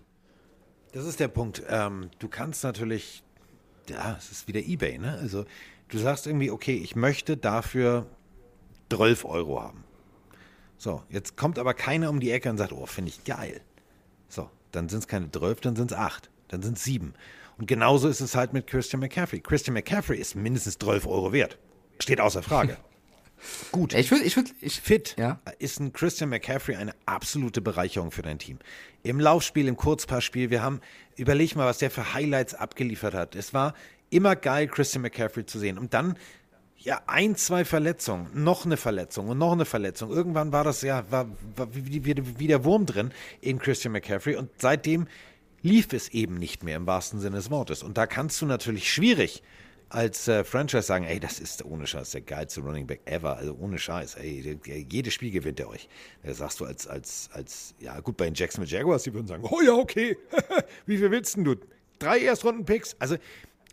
Das 0.91 1.05
ist 1.05 1.19
der 1.19 1.27
Punkt. 1.27 1.63
Ähm, 1.69 2.09
du 2.19 2.27
kannst 2.27 2.63
natürlich, 2.63 3.23
ja, 3.89 4.15
es 4.17 4.31
ist 4.31 4.47
wieder 4.47 4.59
Ebay, 4.59 4.97
ne? 4.97 5.17
Also 5.21 5.45
du 5.89 5.97
sagst 5.97 6.27
irgendwie, 6.27 6.51
okay, 6.51 6.75
ich 6.75 6.95
möchte 6.95 7.37
dafür 7.37 8.07
12 8.89 9.25
Euro 9.25 9.61
haben. 9.61 9.83
So, 10.77 11.03
jetzt 11.09 11.35
kommt 11.35 11.59
aber 11.59 11.73
keiner 11.73 12.09
um 12.09 12.19
die 12.19 12.31
Ecke 12.31 12.49
und 12.49 12.57
sagt, 12.57 12.71
oh, 12.71 12.85
finde 12.85 13.09
ich 13.09 13.23
geil. 13.23 13.61
So, 14.29 14.49
dann 14.71 14.89
sind 14.89 14.99
es 14.99 15.07
keine 15.07 15.29
12, 15.29 15.61
dann 15.61 15.75
sind 15.75 15.91
es 15.91 15.97
8, 15.97 16.29
dann 16.47 16.61
sind 16.61 16.77
es 16.77 16.83
7. 16.85 17.13
Und 17.57 17.67
genauso 17.67 18.07
ist 18.07 18.21
es 18.21 18.35
halt 18.35 18.53
mit 18.53 18.67
Christian 18.67 19.01
McCaffrey. 19.01 19.41
Christian 19.41 19.73
McCaffrey 19.73 20.17
ist 20.17 20.35
mindestens 20.35 20.77
12 20.77 21.05
Euro 21.05 21.33
wert. 21.33 21.57
Steht 21.99 22.21
außer 22.21 22.41
Frage. 22.41 22.77
Gut. 23.71 23.93
Ich 23.93 24.11
würde, 24.11 24.23
ich 24.23 24.35
würde, 24.35 24.51
ich 24.61 24.79
fit. 24.81 25.15
Ja. 25.17 25.39
Ist 25.59 25.79
ein 25.79 25.93
Christian 25.93 26.29
McCaffrey 26.29 26.75
eine 26.75 26.93
absolute 27.05 27.61
Bereicherung 27.61 28.11
für 28.11 28.21
dein 28.21 28.39
Team. 28.39 28.59
Im 29.03 29.19
Laufspiel, 29.19 29.67
im 29.67 29.77
Kurzpassspiel, 29.77 30.49
wir 30.49 30.61
haben, 30.61 30.81
überleg 31.15 31.55
mal, 31.55 31.65
was 31.65 31.77
der 31.77 31.91
für 31.91 32.13
Highlights 32.13 32.53
abgeliefert 32.53 33.13
hat. 33.13 33.35
Es 33.35 33.53
war 33.53 33.73
immer 34.09 34.35
geil, 34.35 34.67
Christian 34.67 35.01
McCaffrey 35.01 35.45
zu 35.45 35.59
sehen. 35.59 35.77
Und 35.77 35.93
dann, 35.93 36.17
ja, 36.77 37.01
ein, 37.07 37.35
zwei 37.35 37.65
Verletzungen, 37.65 38.43
noch 38.43 38.65
eine 38.65 38.77
Verletzung 38.77 39.29
und 39.29 39.37
noch 39.37 39.51
eine 39.51 39.65
Verletzung. 39.65 40.11
Irgendwann 40.11 40.51
war 40.51 40.63
das 40.63 40.81
ja, 40.81 41.09
war, 41.11 41.27
war 41.55 41.73
wie, 41.73 42.05
wie, 42.05 42.39
wie 42.39 42.47
der 42.47 42.63
Wurm 42.63 42.85
drin 42.85 43.11
in 43.41 43.59
Christian 43.59 43.91
McCaffrey. 43.91 44.35
Und 44.35 44.49
seitdem 44.57 45.07
lief 45.61 45.93
es 45.93 46.09
eben 46.09 46.35
nicht 46.35 46.63
mehr 46.63 46.77
im 46.77 46.87
wahrsten 46.87 47.19
Sinne 47.19 47.37
des 47.37 47.51
Wortes. 47.51 47.83
Und 47.83 47.97
da 47.97 48.07
kannst 48.07 48.41
du 48.41 48.45
natürlich 48.45 48.91
schwierig 48.91 49.43
als 49.89 50.27
äh, 50.27 50.43
Franchise 50.43 50.83
sagen, 50.83 51.05
ey, 51.05 51.19
das 51.19 51.39
ist 51.39 51.65
ohne 51.65 51.87
Scheiß 51.87 52.11
der 52.11 52.21
geilste 52.21 52.61
Running 52.61 52.87
Back 52.87 53.01
ever, 53.05 53.37
also 53.37 53.55
ohne 53.59 53.79
Scheiß, 53.79 54.15
ey, 54.15 54.57
jedes 54.89 55.13
Spiel 55.13 55.31
gewinnt 55.31 55.59
er 55.59 55.69
euch. 55.69 55.89
Da 56.23 56.33
sagst 56.33 56.59
du 56.59 56.65
als, 56.65 56.87
als, 56.87 57.29
als, 57.33 57.73
ja 57.79 57.99
gut, 57.99 58.15
bei 58.17 58.25
den 58.25 58.35
Jacksonville 58.35 58.71
Jaguars, 58.71 59.03
die 59.03 59.13
würden 59.13 59.27
sagen, 59.27 59.43
oh 59.49 59.61
ja, 59.61 59.73
okay, 59.73 60.17
wie 60.85 60.97
viel 60.97 61.09
willst 61.11 61.35
denn 61.37 61.43
du? 61.43 61.55
Drei 61.97 62.19
Erstrunden-Picks? 62.19 62.95
Also, 62.99 63.17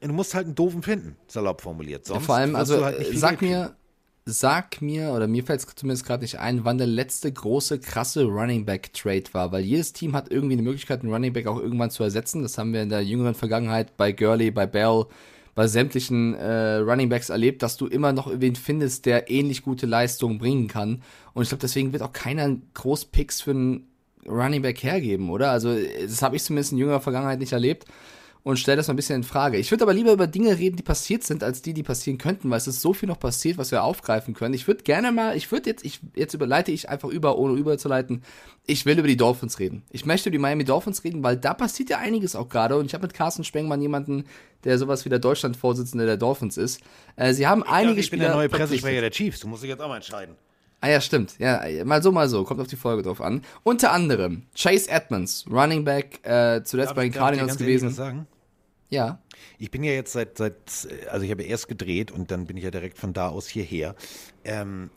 du 0.00 0.12
musst 0.12 0.34
halt 0.34 0.46
einen 0.46 0.54
doofen 0.54 0.82
finden, 0.82 1.16
salopp 1.28 1.60
formuliert. 1.60 2.06
Sonst 2.06 2.22
Ja, 2.22 2.26
vor 2.26 2.36
allem, 2.36 2.56
also 2.56 2.84
halt 2.84 3.06
viel 3.06 3.18
sag 3.18 3.42
mir, 3.42 3.76
sag 4.24 4.82
mir, 4.82 5.12
oder 5.12 5.28
mir 5.28 5.44
fällt 5.44 5.60
es 5.60 5.66
zumindest 5.74 6.06
gerade 6.06 6.24
nicht 6.24 6.38
ein, 6.38 6.64
wann 6.64 6.78
der 6.78 6.86
letzte 6.86 7.30
große, 7.30 7.78
krasse 7.78 8.24
Running 8.24 8.64
Back 8.64 8.92
Trade 8.94 9.24
war, 9.32 9.52
weil 9.52 9.62
jedes 9.62 9.92
Team 9.92 10.16
hat 10.16 10.30
irgendwie 10.30 10.54
eine 10.54 10.62
Möglichkeit, 10.62 11.02
einen 11.02 11.12
Running 11.12 11.32
Back 11.32 11.46
auch 11.46 11.60
irgendwann 11.60 11.90
zu 11.90 12.02
ersetzen. 12.02 12.42
Das 12.42 12.58
haben 12.58 12.72
wir 12.72 12.82
in 12.82 12.88
der 12.88 13.02
jüngeren 13.02 13.34
Vergangenheit 13.34 13.96
bei 13.96 14.12
Gurley, 14.12 14.50
bei 14.50 14.66
Bell, 14.66 15.04
bei 15.56 15.66
sämtlichen 15.66 16.34
äh, 16.34 16.76
Running 16.76 17.08
Backs 17.08 17.30
erlebt, 17.30 17.62
dass 17.62 17.78
du 17.78 17.86
immer 17.86 18.12
noch 18.12 18.30
wen 18.32 18.54
findest, 18.54 19.06
der 19.06 19.30
ähnlich 19.30 19.62
gute 19.62 19.86
Leistungen 19.86 20.38
bringen 20.38 20.68
kann. 20.68 21.02
Und 21.32 21.42
ich 21.42 21.48
glaube, 21.48 21.62
deswegen 21.62 21.92
wird 21.92 22.02
auch 22.02 22.12
keiner 22.12 22.54
groß 22.74 23.06
Picks 23.06 23.40
für 23.40 23.52
einen 23.52 23.88
Running 24.28 24.60
Back 24.60 24.82
hergeben, 24.82 25.30
oder? 25.30 25.50
Also, 25.50 25.74
das 25.74 26.20
habe 26.20 26.36
ich 26.36 26.44
zumindest 26.44 26.72
in 26.72 26.78
jüngerer 26.78 27.00
Vergangenheit 27.00 27.38
nicht 27.38 27.52
erlebt 27.52 27.86
und 28.46 28.60
stelle 28.60 28.76
das 28.76 28.86
mal 28.86 28.92
ein 28.92 28.96
bisschen 28.96 29.16
in 29.16 29.24
Frage. 29.24 29.58
Ich 29.58 29.72
würde 29.72 29.82
aber 29.82 29.92
lieber 29.92 30.12
über 30.12 30.28
Dinge 30.28 30.56
reden, 30.56 30.76
die 30.76 30.84
passiert 30.84 31.24
sind, 31.24 31.42
als 31.42 31.62
die, 31.62 31.74
die 31.74 31.82
passieren 31.82 32.16
könnten, 32.16 32.48
weil 32.48 32.58
es 32.58 32.68
ist 32.68 32.80
so 32.80 32.92
viel 32.92 33.08
noch 33.08 33.18
passiert, 33.18 33.58
was 33.58 33.72
wir 33.72 33.82
aufgreifen 33.82 34.34
können. 34.34 34.54
Ich 34.54 34.68
würde 34.68 34.84
gerne 34.84 35.10
mal, 35.10 35.36
ich 35.36 35.50
würde 35.50 35.68
jetzt, 35.68 35.84
ich, 35.84 35.98
jetzt 36.14 36.32
überleite 36.32 36.70
ich 36.70 36.88
einfach 36.88 37.08
über, 37.08 37.38
ohne 37.38 37.58
überzuleiten. 37.58 38.22
Ich 38.64 38.86
will 38.86 39.00
über 39.00 39.08
die 39.08 39.16
Dolphins 39.16 39.58
reden. 39.58 39.82
Ich 39.90 40.06
möchte 40.06 40.28
über 40.28 40.34
die 40.34 40.38
Miami 40.38 40.64
Dolphins 40.64 41.02
reden, 41.02 41.24
weil 41.24 41.36
da 41.36 41.54
passiert 41.54 41.90
ja 41.90 41.98
einiges 41.98 42.36
auch 42.36 42.48
gerade. 42.48 42.76
Und 42.76 42.86
ich 42.86 42.94
habe 42.94 43.02
mit 43.02 43.14
Carsten 43.14 43.42
Spengmann 43.42 43.82
jemanden, 43.82 44.26
der 44.62 44.78
sowas 44.78 45.04
wie 45.04 45.08
der 45.08 45.18
Deutschlandvorsitzende 45.18 46.06
der 46.06 46.16
Dolphins 46.16 46.56
ist. 46.56 46.82
Äh, 47.16 47.32
sie 47.32 47.48
haben 47.48 47.64
einige 47.64 47.98
ich 47.98 48.10
bin 48.10 48.20
Spieler 48.20 48.28
der 48.28 48.36
neue. 48.36 48.48
Pressesprecher 48.48 49.00
der 49.00 49.10
Chiefs, 49.10 49.40
du 49.40 49.48
musst 49.48 49.64
dich 49.64 49.70
jetzt 49.70 49.82
auch 49.82 49.88
mal 49.88 49.96
entscheiden. 49.96 50.36
Ah 50.80 50.90
ja, 50.90 51.00
stimmt. 51.00 51.36
Ja, 51.40 51.64
mal 51.84 52.00
so, 52.00 52.12
mal 52.12 52.28
so. 52.28 52.44
Kommt 52.44 52.60
auf 52.60 52.68
die 52.68 52.76
Folge 52.76 53.02
drauf 53.02 53.20
an. 53.20 53.42
Unter 53.64 53.90
anderem 53.90 54.44
Chase 54.56 54.88
Edmonds, 54.88 55.46
Running 55.50 55.84
Back, 55.84 56.20
äh, 56.22 56.62
zuletzt 56.62 56.94
bei 56.94 57.02
den 57.02 57.10
Darf 57.10 57.10
ich 57.10 57.12
dir 57.12 57.18
Cardinals 57.18 57.58
gewesen. 57.58 58.26
Ja. 58.88 59.20
Ich 59.58 59.70
bin 59.70 59.82
ja 59.82 59.92
jetzt 59.92 60.12
seit, 60.12 60.38
seit, 60.38 60.88
also 61.10 61.24
ich 61.24 61.30
habe 61.30 61.42
erst 61.42 61.68
gedreht 61.68 62.10
und 62.10 62.30
dann 62.30 62.46
bin 62.46 62.56
ich 62.56 62.64
ja 62.64 62.70
direkt 62.70 62.98
von 62.98 63.12
da 63.12 63.28
aus 63.28 63.48
hierher. 63.48 63.96
Ähm, 64.44 64.90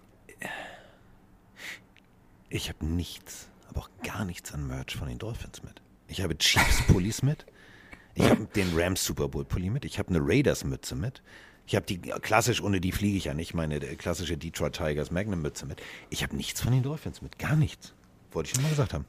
ich 2.49 2.69
habe 2.69 2.85
nichts, 2.85 3.49
aber 3.67 3.81
auch 3.81 3.89
gar 4.03 4.25
nichts 4.25 4.53
an 4.53 4.67
Merch 4.67 4.95
von 4.95 5.07
den 5.07 5.17
Dolphins 5.17 5.63
mit. 5.63 5.81
Ich 6.07 6.21
habe 6.21 6.37
Chiefs 6.37 6.81
Pullis 6.87 7.23
mit. 7.23 7.45
Ich 8.15 8.29
habe 8.29 8.45
den 8.55 8.77
Rams 8.77 9.05
Super 9.05 9.27
Bowl 9.27 9.45
Pulli 9.45 9.69
mit. 9.69 9.85
Ich 9.85 9.97
habe 9.97 10.09
eine 10.09 10.19
Raiders 10.21 10.63
Mütze 10.63 10.95
mit. 10.95 11.21
Ich 11.65 11.75
habe 11.75 11.85
die 11.85 11.99
klassisch, 11.99 12.61
ohne 12.61 12.81
die 12.81 12.91
fliege 12.91 13.17
ich 13.17 13.25
ja 13.25 13.35
nicht, 13.35 13.53
meine 13.53 13.75
äh, 13.75 13.95
klassische 13.95 14.37
Detroit 14.37 14.73
Tigers 14.73 15.11
Magnum 15.11 15.41
Mütze 15.41 15.65
mit. 15.67 15.81
Ich 16.09 16.23
habe 16.23 16.35
nichts 16.35 16.61
von 16.61 16.71
den 16.71 16.83
Dolphins 16.83 17.21
mit, 17.21 17.37
gar 17.37 17.55
nichts. 17.55 17.93
Wollte 18.31 18.47
ich 18.47 18.55
schon 18.55 18.63
mal 18.63 18.69
gesagt 18.69 18.93
haben. 18.93 19.05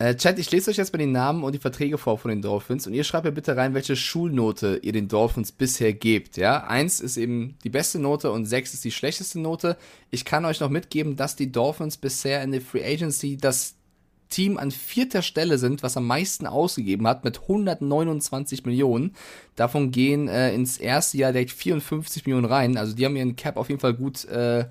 Äh, 0.00 0.14
Chat, 0.14 0.38
ich 0.38 0.50
lese 0.52 0.70
euch 0.70 0.76
jetzt 0.76 0.92
mal 0.92 0.98
die 0.98 1.06
Namen 1.06 1.42
und 1.42 1.52
die 1.52 1.58
Verträge 1.58 1.98
vor 1.98 2.18
von 2.18 2.28
den 2.28 2.40
Dolphins 2.40 2.86
und 2.86 2.94
ihr 2.94 3.02
schreibt 3.02 3.24
mir 3.24 3.32
bitte 3.32 3.56
rein, 3.56 3.74
welche 3.74 3.96
Schulnote 3.96 4.78
ihr 4.82 4.92
den 4.92 5.08
Dolphins 5.08 5.50
bisher 5.50 5.92
gebt. 5.92 6.36
Ja, 6.36 6.64
eins 6.68 7.00
ist 7.00 7.16
eben 7.16 7.56
die 7.64 7.68
beste 7.68 7.98
Note 7.98 8.30
und 8.30 8.46
sechs 8.46 8.74
ist 8.74 8.84
die 8.84 8.92
schlechteste 8.92 9.40
Note. 9.40 9.76
Ich 10.12 10.24
kann 10.24 10.44
euch 10.44 10.60
noch 10.60 10.70
mitgeben, 10.70 11.16
dass 11.16 11.34
die 11.34 11.50
Dolphins 11.50 11.96
bisher 11.96 12.44
in 12.44 12.52
der 12.52 12.60
Free 12.60 12.84
Agency 12.84 13.38
das 13.38 13.74
Team 14.28 14.56
an 14.56 14.70
vierter 14.70 15.22
Stelle 15.22 15.58
sind, 15.58 15.82
was 15.82 15.96
am 15.96 16.06
meisten 16.06 16.46
ausgegeben 16.46 17.08
hat, 17.08 17.24
mit 17.24 17.40
129 17.42 18.66
Millionen. 18.66 19.16
Davon 19.56 19.90
gehen 19.90 20.28
äh, 20.28 20.54
ins 20.54 20.78
erste 20.78 21.16
Jahr 21.18 21.32
direkt 21.32 21.50
54 21.50 22.24
Millionen 22.24 22.44
rein. 22.44 22.76
Also 22.76 22.94
die 22.94 23.04
haben 23.04 23.16
ihren 23.16 23.34
Cap 23.34 23.56
auf 23.56 23.68
jeden 23.68 23.80
Fall 23.80 23.94
gut 23.94 24.26
äh, 24.26 24.66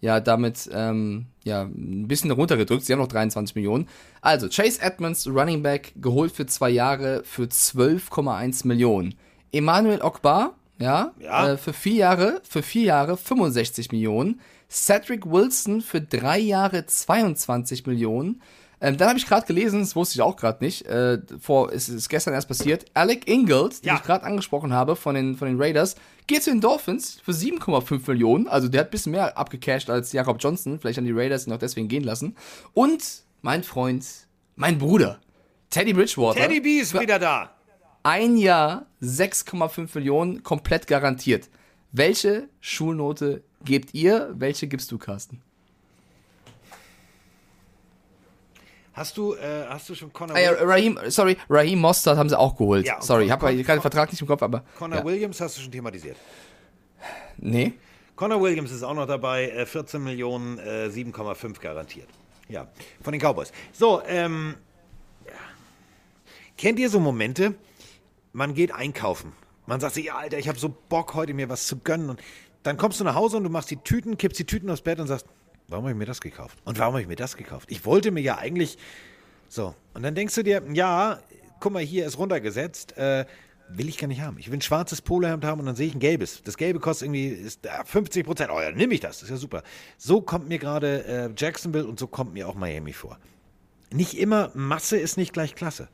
ja, 0.00 0.20
damit 0.20 0.68
ähm, 0.72 1.26
ja, 1.44 1.62
ein 1.62 2.06
bisschen 2.08 2.30
runtergedrückt. 2.30 2.84
Sie 2.84 2.92
haben 2.92 3.00
noch 3.00 3.08
23 3.08 3.56
Millionen. 3.56 3.88
Also, 4.20 4.48
Chase 4.48 4.80
Edmonds, 4.80 5.26
Running 5.26 5.62
Back, 5.62 5.92
geholt 5.96 6.32
für 6.32 6.46
zwei 6.46 6.70
Jahre 6.70 7.22
für 7.24 7.44
12,1 7.44 8.66
Millionen. 8.66 9.14
Emmanuel 9.52 10.02
Ogbar, 10.02 10.54
ja, 10.78 11.12
Ja. 11.18 11.52
Äh, 11.52 11.56
für 11.56 11.72
vier 11.72 11.94
Jahre, 11.94 12.40
für 12.48 12.62
vier 12.62 12.84
Jahre 12.84 13.16
65 13.16 13.90
Millionen. 13.92 14.40
Cedric 14.70 15.24
Wilson 15.26 15.80
für 15.80 16.00
drei 16.00 16.38
Jahre 16.38 16.84
22 16.84 17.86
Millionen. 17.86 18.42
Ähm, 18.80 18.96
dann 18.96 19.08
habe 19.08 19.18
ich 19.18 19.26
gerade 19.26 19.46
gelesen, 19.46 19.80
das 19.80 19.96
wusste 19.96 20.14
ich 20.16 20.22
auch 20.22 20.36
gerade 20.36 20.62
nicht, 20.64 20.86
äh, 20.86 21.18
vor, 21.40 21.72
es 21.72 21.88
ist 21.88 22.08
gestern 22.08 22.34
erst 22.34 22.46
passiert, 22.48 22.84
Alec 22.94 23.26
Ingold, 23.28 23.82
den 23.84 23.88
Ja. 23.88 23.96
ich 23.96 24.02
gerade 24.04 24.24
angesprochen 24.24 24.72
habe 24.72 24.94
von 24.94 25.14
den, 25.16 25.36
von 25.36 25.48
den 25.48 25.60
Raiders, 25.60 25.96
geht 26.28 26.44
zu 26.44 26.50
den 26.50 26.60
Dolphins 26.60 27.20
für 27.24 27.32
7,5 27.32 28.06
Millionen. 28.08 28.46
Also 28.46 28.68
der 28.68 28.80
hat 28.82 28.88
ein 28.88 28.90
bisschen 28.92 29.12
mehr 29.12 29.36
abgecasht 29.36 29.90
als 29.90 30.12
Jakob 30.12 30.36
Johnson. 30.40 30.78
Vielleicht 30.78 30.98
haben 30.98 31.06
die 31.06 31.12
Raiders 31.12 31.46
ihn 31.46 31.52
auch 31.52 31.58
deswegen 31.58 31.88
gehen 31.88 32.04
lassen. 32.04 32.36
Und 32.72 33.22
mein 33.42 33.64
Freund, 33.64 34.04
mein 34.54 34.78
Bruder, 34.78 35.18
Teddy 35.70 35.92
Bridgewater. 35.92 36.38
Teddy 36.40 36.60
B 36.60 36.78
ist 36.78 36.98
wieder 36.98 37.18
da. 37.18 37.50
ein 38.04 38.36
Jahr 38.36 38.86
6,5 39.02 39.88
Millionen 39.94 40.42
komplett 40.42 40.86
garantiert. 40.86 41.48
Welche 41.90 42.48
Schulnote 42.60 43.42
gebt 43.64 43.92
ihr? 43.94 44.32
Welche 44.34 44.68
gibst 44.68 44.92
du, 44.92 44.98
Carsten? 44.98 45.42
Hast 48.98 49.16
du, 49.16 49.34
äh, 49.34 49.64
hast 49.68 49.88
du 49.88 49.94
schon 49.94 50.12
Connor, 50.12 50.36
Ah, 50.36 50.40
ja, 50.40 50.52
Raheem, 50.54 50.98
sorry, 51.06 51.36
Raheem 51.48 51.78
Mostert 51.78 52.18
haben 52.18 52.28
sie 52.28 52.36
auch 52.36 52.56
geholt. 52.56 52.84
Ja, 52.84 53.00
sorry, 53.00 53.26
ich 53.26 53.30
habe 53.30 53.46
gerade 53.54 53.78
den 53.78 53.80
Vertrag 53.80 54.10
nicht 54.10 54.20
im 54.20 54.26
Kopf, 54.26 54.42
aber. 54.42 54.64
Connor 54.76 54.98
ja. 54.98 55.04
Williams 55.04 55.40
hast 55.40 55.56
du 55.56 55.60
schon 55.60 55.70
thematisiert? 55.70 56.16
Nee. 57.36 57.74
Connor 58.16 58.42
Williams 58.42 58.72
ist 58.72 58.82
auch 58.82 58.94
noch 58.94 59.06
dabei, 59.06 59.50
äh, 59.50 59.66
14 59.66 60.02
Millionen, 60.02 60.58
äh, 60.58 60.88
7,5 60.90 61.60
garantiert. 61.60 62.08
Ja, 62.48 62.66
von 63.00 63.12
den 63.12 63.20
Cowboys. 63.20 63.52
So, 63.72 64.02
ähm, 64.04 64.56
kennt 66.56 66.80
ihr 66.80 66.90
so 66.90 66.98
Momente, 66.98 67.54
man 68.32 68.52
geht 68.52 68.72
einkaufen. 68.72 69.32
Man 69.66 69.78
sagt 69.78 69.94
sich, 69.94 70.06
ja, 70.06 70.16
Alter, 70.16 70.38
ich 70.38 70.48
habe 70.48 70.58
so 70.58 70.74
Bock, 70.88 71.14
heute 71.14 71.34
mir 71.34 71.48
was 71.48 71.68
zu 71.68 71.78
gönnen. 71.78 72.10
Und 72.10 72.20
dann 72.64 72.76
kommst 72.76 72.98
du 72.98 73.04
nach 73.04 73.14
Hause 73.14 73.36
und 73.36 73.44
du 73.44 73.50
machst 73.50 73.70
die 73.70 73.76
Tüten, 73.76 74.18
kippst 74.18 74.40
die 74.40 74.46
Tüten 74.46 74.68
aufs 74.70 74.82
Bett 74.82 74.98
und 74.98 75.06
sagst, 75.06 75.26
warum 75.68 75.84
habe 75.84 75.92
ich 75.92 75.98
mir 75.98 76.06
das 76.06 76.20
gekauft? 76.20 76.58
Und 76.64 76.78
warum 76.78 76.94
habe 76.94 77.02
ich 77.02 77.08
mir 77.08 77.16
das 77.16 77.36
gekauft? 77.36 77.70
Ich 77.70 77.84
wollte 77.84 78.10
mir 78.10 78.20
ja 78.20 78.38
eigentlich 78.38 78.78
so. 79.48 79.74
Und 79.94 80.02
dann 80.02 80.14
denkst 80.14 80.34
du 80.34 80.42
dir, 80.42 80.62
ja, 80.72 81.20
guck 81.60 81.72
mal, 81.72 81.82
hier 81.82 82.06
ist 82.06 82.18
runtergesetzt. 82.18 82.96
Äh, 82.96 83.26
will 83.70 83.88
ich 83.88 83.98
gar 83.98 84.08
nicht 84.08 84.22
haben. 84.22 84.38
Ich 84.38 84.48
will 84.48 84.58
ein 84.58 84.62
schwarzes 84.62 85.02
Polohemd 85.02 85.44
haben 85.44 85.60
und 85.60 85.66
dann 85.66 85.76
sehe 85.76 85.86
ich 85.86 85.94
ein 85.94 86.00
gelbes. 86.00 86.42
Das 86.42 86.56
gelbe 86.56 86.80
kostet 86.80 87.06
irgendwie 87.06 87.28
ist, 87.28 87.66
äh, 87.66 87.84
50 87.84 88.24
Prozent. 88.24 88.50
Oh 88.50 88.60
ja, 88.60 88.70
nimm 88.70 88.90
ich 88.90 89.00
das. 89.00 89.22
Ist 89.22 89.28
ja 89.28 89.36
super. 89.36 89.62
So 89.98 90.20
kommt 90.20 90.48
mir 90.48 90.58
gerade 90.58 91.04
äh, 91.04 91.30
Jacksonville 91.36 91.86
und 91.86 91.98
so 91.98 92.06
kommt 92.06 92.32
mir 92.32 92.48
auch 92.48 92.54
Miami 92.54 92.92
vor. 92.92 93.18
Nicht 93.90 94.18
immer, 94.18 94.50
Masse 94.54 94.96
ist 94.96 95.16
nicht 95.16 95.32
gleich 95.32 95.54
Klasse. 95.54 95.88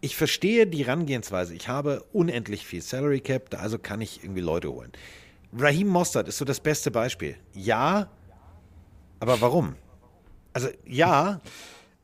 Ich 0.00 0.16
verstehe 0.16 0.66
die 0.66 0.84
Herangehensweise. 0.84 1.54
Ich 1.54 1.68
habe 1.68 2.04
unendlich 2.12 2.66
viel 2.66 2.82
Salary 2.82 3.20
Cap, 3.20 3.50
da 3.50 3.58
also 3.58 3.78
kann 3.78 4.00
ich 4.00 4.22
irgendwie 4.22 4.42
Leute 4.42 4.70
holen. 4.70 4.92
Raheem 5.56 5.88
Mostert 5.88 6.28
ist 6.28 6.38
so 6.38 6.44
das 6.44 6.60
beste 6.60 6.90
Beispiel. 6.90 7.36
Ja, 7.54 8.10
aber 9.20 9.40
warum? 9.40 9.74
Also 10.52 10.68
ja, 10.86 11.40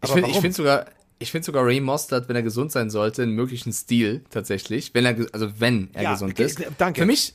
Ich 0.02 0.10
aber 0.10 0.22
finde 0.22 0.40
find 0.40 0.54
sogar, 0.54 0.86
ich 1.18 1.30
finde 1.30 1.44
sogar 1.46 1.64
Raheem 1.64 1.84
Mostert, 1.84 2.28
wenn 2.28 2.36
er 2.36 2.42
gesund 2.42 2.72
sein 2.72 2.90
sollte, 2.90 3.22
einen 3.22 3.32
möglichen 3.32 3.72
Stil 3.72 4.24
tatsächlich. 4.30 4.94
Wenn 4.94 5.04
er, 5.04 5.16
also 5.32 5.60
wenn 5.60 5.90
er 5.92 6.02
Ja, 6.04 6.12
gesund 6.12 6.32
okay, 6.32 6.44
ist. 6.44 6.60
danke. 6.78 7.02
Für 7.02 7.06
mich, 7.06 7.34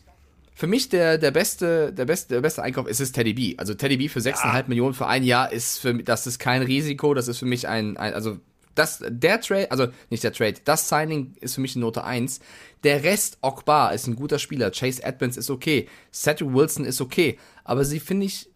für 0.55 0.67
mich 0.67 0.89
der, 0.89 1.17
der 1.17 1.31
beste, 1.31 1.93
der 1.93 2.05
beste, 2.05 2.33
der 2.35 2.41
beste 2.41 2.63
Einkauf 2.63 2.87
ist 2.87 2.99
es 2.99 3.11
Teddy 3.11 3.33
B. 3.33 3.55
Also 3.57 3.73
Teddy 3.75 3.97
B 3.97 4.09
für 4.09 4.19
6,5 4.19 4.67
Millionen 4.67 4.93
für 4.93 5.07
ein 5.07 5.23
Jahr 5.23 5.51
ist 5.51 5.79
für 5.79 5.93
mich, 5.93 6.05
das 6.05 6.27
ist 6.27 6.39
kein 6.39 6.61
Risiko, 6.63 7.13
das 7.13 7.27
ist 7.27 7.37
für 7.39 7.45
mich 7.45 7.67
ein, 7.67 7.95
ein 7.97 8.13
also 8.13 8.39
das, 8.73 9.01
der 9.07 9.39
Trade, 9.39 9.71
also 9.71 9.87
nicht 10.09 10.23
der 10.23 10.33
Trade, 10.33 10.55
das 10.65 10.89
Signing 10.89 11.35
ist 11.39 11.55
für 11.55 11.61
mich 11.61 11.75
eine 11.75 11.85
Note 11.85 12.03
1. 12.03 12.39
Der 12.83 13.03
Rest, 13.03 13.37
Okbar 13.41 13.93
ist 13.93 14.07
ein 14.07 14.15
guter 14.17 14.37
Spieler, 14.37 14.69
Chase 14.71 15.01
Edmonds 15.03 15.37
ist 15.37 15.49
okay, 15.49 15.87
Cedric 16.13 16.53
Wilson 16.53 16.83
ist 16.83 16.99
okay, 16.99 17.37
aber 17.63 17.85
sie, 17.85 18.01
finde 18.01 18.25
ich, 18.25 18.49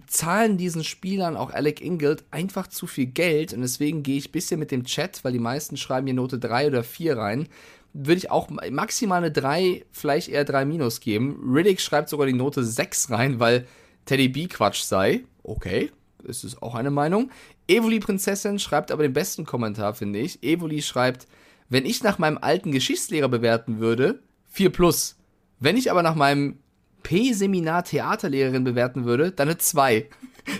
bezahlen 0.00 0.58
diesen 0.58 0.84
Spielern, 0.84 1.36
auch 1.36 1.52
Alec 1.52 1.80
Ingold, 1.80 2.24
einfach 2.30 2.66
zu 2.66 2.86
viel 2.86 3.06
Geld 3.06 3.54
und 3.54 3.62
deswegen 3.62 4.02
gehe 4.02 4.18
ich 4.18 4.28
ein 4.28 4.32
bisschen 4.32 4.60
mit 4.60 4.70
dem 4.70 4.84
Chat, 4.84 5.24
weil 5.24 5.32
die 5.32 5.38
meisten 5.38 5.76
schreiben 5.76 6.06
hier 6.06 6.14
Note 6.14 6.38
3 6.38 6.66
oder 6.66 6.84
4 6.84 7.16
rein, 7.16 7.48
würde 7.94 8.18
ich 8.18 8.30
auch 8.30 8.50
maximal 8.70 9.18
eine 9.18 9.30
3, 9.30 9.86
vielleicht 9.90 10.28
eher 10.28 10.44
3 10.44 10.66
minus 10.66 11.00
geben. 11.00 11.40
Riddick 11.50 11.80
schreibt 11.80 12.10
sogar 12.10 12.26
die 12.26 12.34
Note 12.34 12.62
6 12.62 13.10
rein, 13.10 13.40
weil 13.40 13.66
Teddy 14.04 14.28
B 14.28 14.48
Quatsch 14.48 14.82
sei. 14.82 15.24
Okay, 15.42 15.90
ist 16.24 16.62
auch 16.62 16.74
eine 16.74 16.90
Meinung. 16.90 17.30
Evoli 17.66 17.98
Prinzessin 17.98 18.58
schreibt 18.58 18.90
aber 18.90 19.02
den 19.02 19.14
besten 19.14 19.46
Kommentar, 19.46 19.94
finde 19.94 20.18
ich. 20.18 20.42
Evoli 20.42 20.82
schreibt, 20.82 21.26
wenn 21.68 21.86
ich 21.86 22.02
nach 22.02 22.18
meinem 22.18 22.38
alten 22.38 22.70
Geschichtslehrer 22.70 23.28
bewerten 23.28 23.78
würde, 23.78 24.20
4 24.50 24.70
plus. 24.70 25.16
Wenn 25.58 25.78
ich 25.78 25.90
aber 25.90 26.02
nach 26.02 26.14
meinem 26.14 26.58
P-Seminar 27.06 27.84
Theaterlehrerin 27.84 28.64
bewerten 28.64 29.04
würde, 29.04 29.30
dann 29.30 29.46
eine 29.48 29.58
2. 29.58 30.08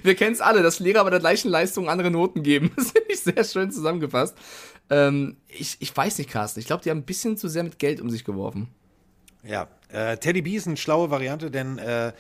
Wir 0.05 0.15
kennen 0.15 0.33
es 0.33 0.41
alle, 0.41 0.63
dass 0.63 0.79
Lehrer 0.79 1.03
bei 1.03 1.11
der 1.11 1.19
gleichen 1.19 1.49
Leistung 1.49 1.89
andere 1.89 2.13
Noten 2.13 2.45
geben. 2.45 2.71
Das 2.77 2.93
finde 2.93 3.09
ich 3.09 3.21
sehr 3.21 3.43
schön 3.43 3.73
zusammengefasst. 3.73 4.37
Ähm, 4.89 5.39
ich, 5.49 5.77
ich 5.81 5.97
weiß 5.97 6.19
nicht, 6.19 6.31
Carsten. 6.31 6.61
Ich 6.61 6.67
glaube, 6.67 6.85
die 6.85 6.91
haben 6.91 6.99
ein 6.99 7.05
bisschen 7.05 7.37
zu 7.37 7.49
sehr 7.49 7.65
mit 7.65 7.81
Geld 7.81 8.01
um 8.01 8.11
sich 8.11 8.25
geworfen. 8.25 8.69
Ja, 9.43 9.67
äh, 9.89 10.19
Teddy 10.19 10.43
B 10.43 10.55
ist 10.55 10.69
eine 10.69 10.77
schlaue 10.77 11.11
Variante, 11.11 11.51
denn 11.51 11.79
äh, 11.79 12.13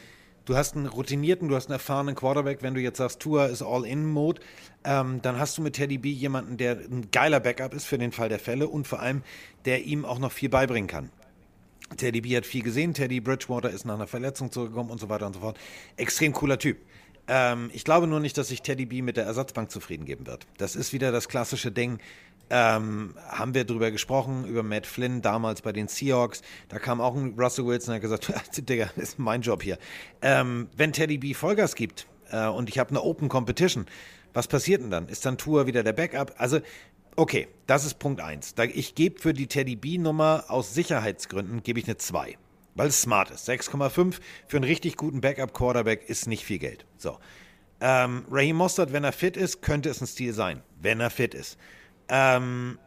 du 0.44 0.56
hast 0.56 0.74
einen 0.74 0.86
routinierten, 0.86 1.48
du 1.48 1.54
hast 1.54 1.66
einen 1.66 1.74
erfahrenen 1.74 2.16
Quarterback. 2.16 2.62
Wenn 2.62 2.74
du 2.74 2.80
jetzt 2.80 2.98
sagst, 2.98 3.20
Tour 3.20 3.46
ist 3.46 3.62
All-In-Mode, 3.62 4.40
ähm, 4.82 5.22
dann 5.22 5.38
hast 5.38 5.56
du 5.56 5.62
mit 5.62 5.74
Teddy 5.74 5.98
B 5.98 6.10
jemanden, 6.10 6.56
der 6.56 6.78
ein 6.78 7.12
geiler 7.12 7.38
Backup 7.38 7.74
ist 7.74 7.84
für 7.84 7.98
den 7.98 8.10
Fall 8.10 8.28
der 8.28 8.40
Fälle 8.40 8.66
und 8.66 8.88
vor 8.88 8.98
allem, 8.98 9.22
der 9.66 9.84
ihm 9.84 10.04
auch 10.04 10.18
noch 10.18 10.32
viel 10.32 10.48
beibringen 10.48 10.88
kann. 10.88 11.10
Teddy 11.96 12.20
B 12.20 12.36
hat 12.36 12.46
viel 12.46 12.62
gesehen, 12.62 12.94
Teddy 12.94 13.20
Bridgewater 13.20 13.70
ist 13.70 13.84
nach 13.84 13.94
einer 13.94 14.06
Verletzung 14.06 14.50
zurückgekommen 14.50 14.90
und 14.90 14.98
so 14.98 15.08
weiter 15.08 15.26
und 15.26 15.34
so 15.34 15.40
fort. 15.40 15.58
Extrem 15.96 16.32
cooler 16.32 16.58
Typ. 16.58 16.78
Ähm, 17.28 17.70
ich 17.72 17.84
glaube 17.84 18.06
nur 18.06 18.20
nicht, 18.20 18.36
dass 18.38 18.48
sich 18.48 18.62
Teddy 18.62 18.86
B 18.86 19.02
mit 19.02 19.16
der 19.16 19.24
Ersatzbank 19.24 19.70
zufrieden 19.70 20.04
geben 20.04 20.26
wird. 20.26 20.46
Das 20.58 20.76
ist 20.76 20.92
wieder 20.92 21.12
das 21.12 21.28
klassische 21.28 21.72
Ding. 21.72 21.98
Ähm, 22.48 23.14
haben 23.28 23.54
wir 23.54 23.64
drüber 23.64 23.90
gesprochen, 23.90 24.44
über 24.46 24.62
Matt 24.62 24.86
Flynn 24.86 25.20
damals 25.20 25.62
bei 25.62 25.72
den 25.72 25.88
Seahawks. 25.88 26.42
Da 26.68 26.78
kam 26.78 27.00
auch 27.00 27.16
ein 27.16 27.34
Russell 27.36 27.66
Wilson 27.66 27.90
und 27.90 27.94
hat 27.96 28.02
gesagt, 28.02 28.30
Digga, 28.68 28.90
das 28.94 29.10
ist 29.10 29.18
mein 29.18 29.42
Job 29.42 29.62
hier. 29.62 29.78
Ähm, 30.22 30.68
wenn 30.76 30.92
Teddy 30.92 31.18
B 31.18 31.34
Vollgas 31.34 31.74
gibt 31.74 32.06
äh, 32.30 32.46
und 32.46 32.68
ich 32.68 32.78
habe 32.78 32.90
eine 32.90 33.02
Open 33.02 33.28
Competition, 33.28 33.86
was 34.32 34.46
passiert 34.46 34.82
denn 34.82 34.90
dann? 34.90 35.08
Ist 35.08 35.26
dann 35.26 35.38
Tour 35.38 35.66
wieder 35.66 35.82
der 35.82 35.94
Backup? 35.94 36.34
Also, 36.38 36.60
okay, 37.16 37.48
das 37.66 37.84
ist 37.84 37.98
Punkt 37.98 38.20
1. 38.20 38.54
Ich 38.74 38.94
gebe 38.94 39.20
für 39.20 39.32
die 39.32 39.46
Teddy 39.46 39.76
B-Nummer 39.76 40.44
aus 40.48 40.74
Sicherheitsgründen, 40.74 41.62
gebe 41.62 41.80
ich 41.80 41.86
eine 41.86 41.96
2. 41.96 42.36
Weil 42.74 42.88
es 42.88 43.00
smart 43.00 43.30
ist. 43.30 43.48
6,5 43.48 44.20
für 44.46 44.56
einen 44.58 44.64
richtig 44.64 44.96
guten 44.96 45.22
Backup-Quarterback 45.22 46.08
ist 46.08 46.26
nicht 46.26 46.44
viel 46.44 46.58
Geld. 46.58 46.84
So. 46.98 47.18
Ähm, 47.80 48.24
Raheem 48.30 48.56
Mostert, 48.56 48.92
wenn 48.92 49.04
er 49.04 49.12
fit 49.12 49.36
ist, 49.36 49.62
könnte 49.62 49.88
es 49.88 50.00
ein 50.00 50.06
Stil 50.06 50.34
sein. 50.34 50.62
Wenn 50.80 51.00
er 51.00 51.10
fit 51.10 51.34
ist. 51.34 51.58
Ähm, 52.08 52.78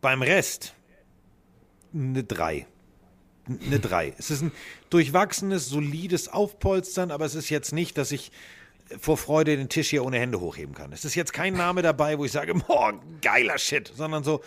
beim 0.00 0.22
Rest 0.22 0.74
eine 1.94 2.22
3. 2.22 2.66
Eine 3.46 3.80
3. 3.80 4.14
Es 4.18 4.30
ist 4.30 4.42
ein 4.42 4.52
durchwachsenes, 4.90 5.68
solides 5.68 6.28
Aufpolstern, 6.28 7.10
aber 7.10 7.24
es 7.24 7.34
ist 7.34 7.48
jetzt 7.48 7.72
nicht, 7.72 7.98
dass 7.98 8.12
ich 8.12 8.30
vor 8.98 9.16
Freude 9.16 9.56
den 9.56 9.68
Tisch 9.68 9.90
hier 9.90 10.04
ohne 10.04 10.18
Hände 10.18 10.40
hochheben 10.40 10.74
kann. 10.74 10.92
Es 10.92 11.04
ist 11.04 11.14
jetzt 11.14 11.32
kein 11.32 11.54
Name 11.54 11.82
dabei, 11.82 12.18
wo 12.18 12.24
ich 12.24 12.32
sage, 12.32 12.54
boah, 12.66 12.92
geiler 13.22 13.58
Shit, 13.58 13.92
sondern 13.94 14.24
so, 14.24 14.40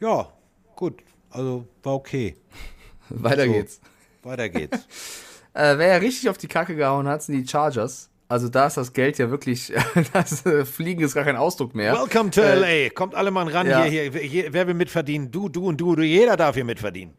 ja, 0.00 0.32
gut, 0.76 1.02
also 1.30 1.66
war 1.82 1.94
okay. 1.94 2.36
Weiter 3.08 3.46
so, 3.46 3.52
geht's. 3.52 3.80
Weiter 4.22 4.48
geht's. 4.48 4.76
äh, 5.54 5.78
wer 5.78 5.88
ja 5.88 5.96
richtig 5.96 6.28
auf 6.28 6.38
die 6.38 6.48
Kacke 6.48 6.76
gehauen 6.76 7.08
hat, 7.08 7.22
sind 7.22 7.36
die 7.36 7.48
Chargers. 7.48 8.10
Also 8.30 8.50
da 8.50 8.66
ist 8.66 8.76
das 8.76 8.92
Geld 8.92 9.16
ja 9.16 9.30
wirklich, 9.30 9.72
das 10.12 10.44
äh, 10.44 10.66
Fliegen 10.66 11.02
ist 11.02 11.14
gar 11.14 11.24
kein 11.24 11.36
Ausdruck 11.36 11.74
mehr. 11.74 11.94
Welcome 11.94 12.30
to 12.30 12.42
äh, 12.42 12.84
LA. 12.84 12.90
Kommt 12.90 13.14
alle 13.14 13.30
mal 13.30 13.48
ran 13.48 13.66
ja. 13.66 13.84
hier, 13.84 14.10
hier. 14.10 14.52
Wer 14.52 14.66
will 14.66 14.74
mitverdienen? 14.74 15.30
Du, 15.30 15.48
du 15.48 15.66
und 15.66 15.78
du, 15.78 15.96
du. 15.96 16.02
Jeder 16.02 16.36
darf 16.36 16.54
hier 16.54 16.64
mitverdienen. 16.66 17.14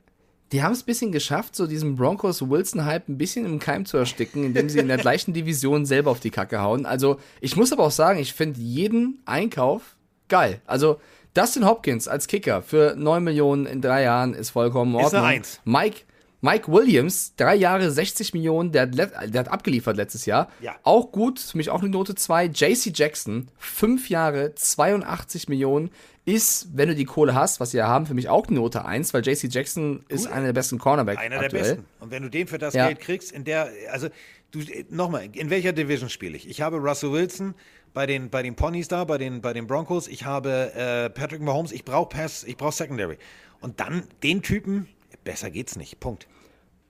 Die 0.51 0.63
haben 0.63 0.73
es 0.73 0.81
ein 0.81 0.85
bisschen 0.85 1.11
geschafft, 1.11 1.55
so 1.55 1.67
diesen 1.67 1.95
Broncos-Wilson-Hype 1.95 3.07
ein 3.07 3.17
bisschen 3.17 3.45
im 3.45 3.59
Keim 3.59 3.85
zu 3.85 3.97
ersticken, 3.97 4.43
indem 4.43 4.69
sie 4.69 4.79
in 4.79 4.87
der 4.87 4.97
gleichen 4.97 5.33
Division 5.33 5.85
selber 5.85 6.09
auf 6.09 6.19
die 6.19 6.31
Kacke 6.31 6.59
hauen. 6.61 6.85
Also 6.85 7.19
ich 7.39 7.55
muss 7.55 7.71
aber 7.71 7.83
auch 7.83 7.91
sagen, 7.91 8.19
ich 8.19 8.33
finde 8.33 8.59
jeden 8.59 9.21
Einkauf 9.25 9.95
geil. 10.27 10.61
Also 10.65 10.99
Dustin 11.35 11.65
Hopkins 11.65 12.07
als 12.07 12.27
Kicker 12.27 12.61
für 12.63 12.95
9 12.97 13.23
Millionen 13.23 13.65
in 13.67 13.81
drei 13.81 14.03
Jahren 14.03 14.33
ist 14.33 14.49
vollkommen 14.49 14.91
in 14.91 15.03
Ordnung. 15.03 15.21
Ist 15.21 15.25
eine 15.25 15.35
Eins. 15.35 15.61
Mike, 15.65 16.01
Mike 16.41 16.71
Williams, 16.71 17.35
drei 17.35 17.55
Jahre 17.55 17.91
60 17.91 18.33
Millionen, 18.33 18.71
der 18.71 18.83
hat, 18.83 18.95
der 18.95 19.39
hat 19.39 19.47
abgeliefert 19.49 19.97
letztes 19.97 20.25
Jahr. 20.25 20.49
Ja. 20.61 20.75
Auch 20.83 21.11
gut, 21.11 21.39
für 21.39 21.57
mich 21.57 21.69
auch 21.69 21.81
eine 21.81 21.89
Note 21.89 22.15
2. 22.15 22.45
JC 22.45 22.97
Jackson, 22.97 23.49
fünf 23.57 24.09
Jahre, 24.09 24.55
82 24.55 25.49
Millionen, 25.49 25.91
ist, 26.25 26.69
wenn 26.73 26.87
du 26.89 26.95
die 26.95 27.05
Kohle 27.05 27.33
hast, 27.33 27.59
was 27.59 27.71
sie 27.71 27.77
ja 27.77 27.87
haben, 27.87 28.05
für 28.05 28.13
mich 28.13 28.29
auch 28.29 28.47
eine 28.47 28.57
Note 28.57 28.85
1, 28.85 29.13
weil 29.13 29.25
JC 29.25 29.51
Jackson 29.51 30.05
ist 30.07 30.27
einer 30.27 30.45
der 30.45 30.53
besten 30.53 30.77
Cornerbacks. 30.77 31.19
Einer 31.19 31.39
aktuell. 31.39 31.49
der 31.49 31.69
besten. 31.69 31.85
Und 31.99 32.11
wenn 32.11 32.23
du 32.23 32.29
den 32.29 32.47
für 32.47 32.57
das 32.57 32.73
ja. 32.73 32.87
Geld 32.87 32.99
kriegst, 32.99 33.31
in 33.31 33.43
der, 33.43 33.69
also, 33.91 34.07
du, 34.51 34.59
nochmal, 34.89 35.27
in 35.33 35.49
welcher 35.49 35.73
Division 35.73 36.09
spiele 36.09 36.37
ich? 36.37 36.47
Ich 36.47 36.61
habe 36.61 36.77
Russell 36.77 37.11
Wilson 37.11 37.55
bei 37.93 38.05
den, 38.05 38.29
bei 38.29 38.43
den 38.43 38.55
Ponys 38.55 38.87
da, 38.87 39.03
bei 39.03 39.17
den, 39.17 39.41
bei 39.41 39.53
den 39.53 39.67
Broncos. 39.67 40.07
Ich 40.07 40.23
habe 40.23 40.71
äh, 40.75 41.09
Patrick 41.09 41.41
Mahomes. 41.41 41.71
Ich 41.71 41.83
brauche 41.83 42.09
Pass, 42.09 42.43
ich 42.43 42.57
brauche 42.57 42.73
Secondary. 42.73 43.17
Und 43.59 43.79
dann 43.79 44.03
den 44.23 44.41
Typen, 44.41 44.87
Besser 45.29 45.51
geht's 45.51 45.75
nicht. 45.75 45.99
Punkt. 45.99 46.25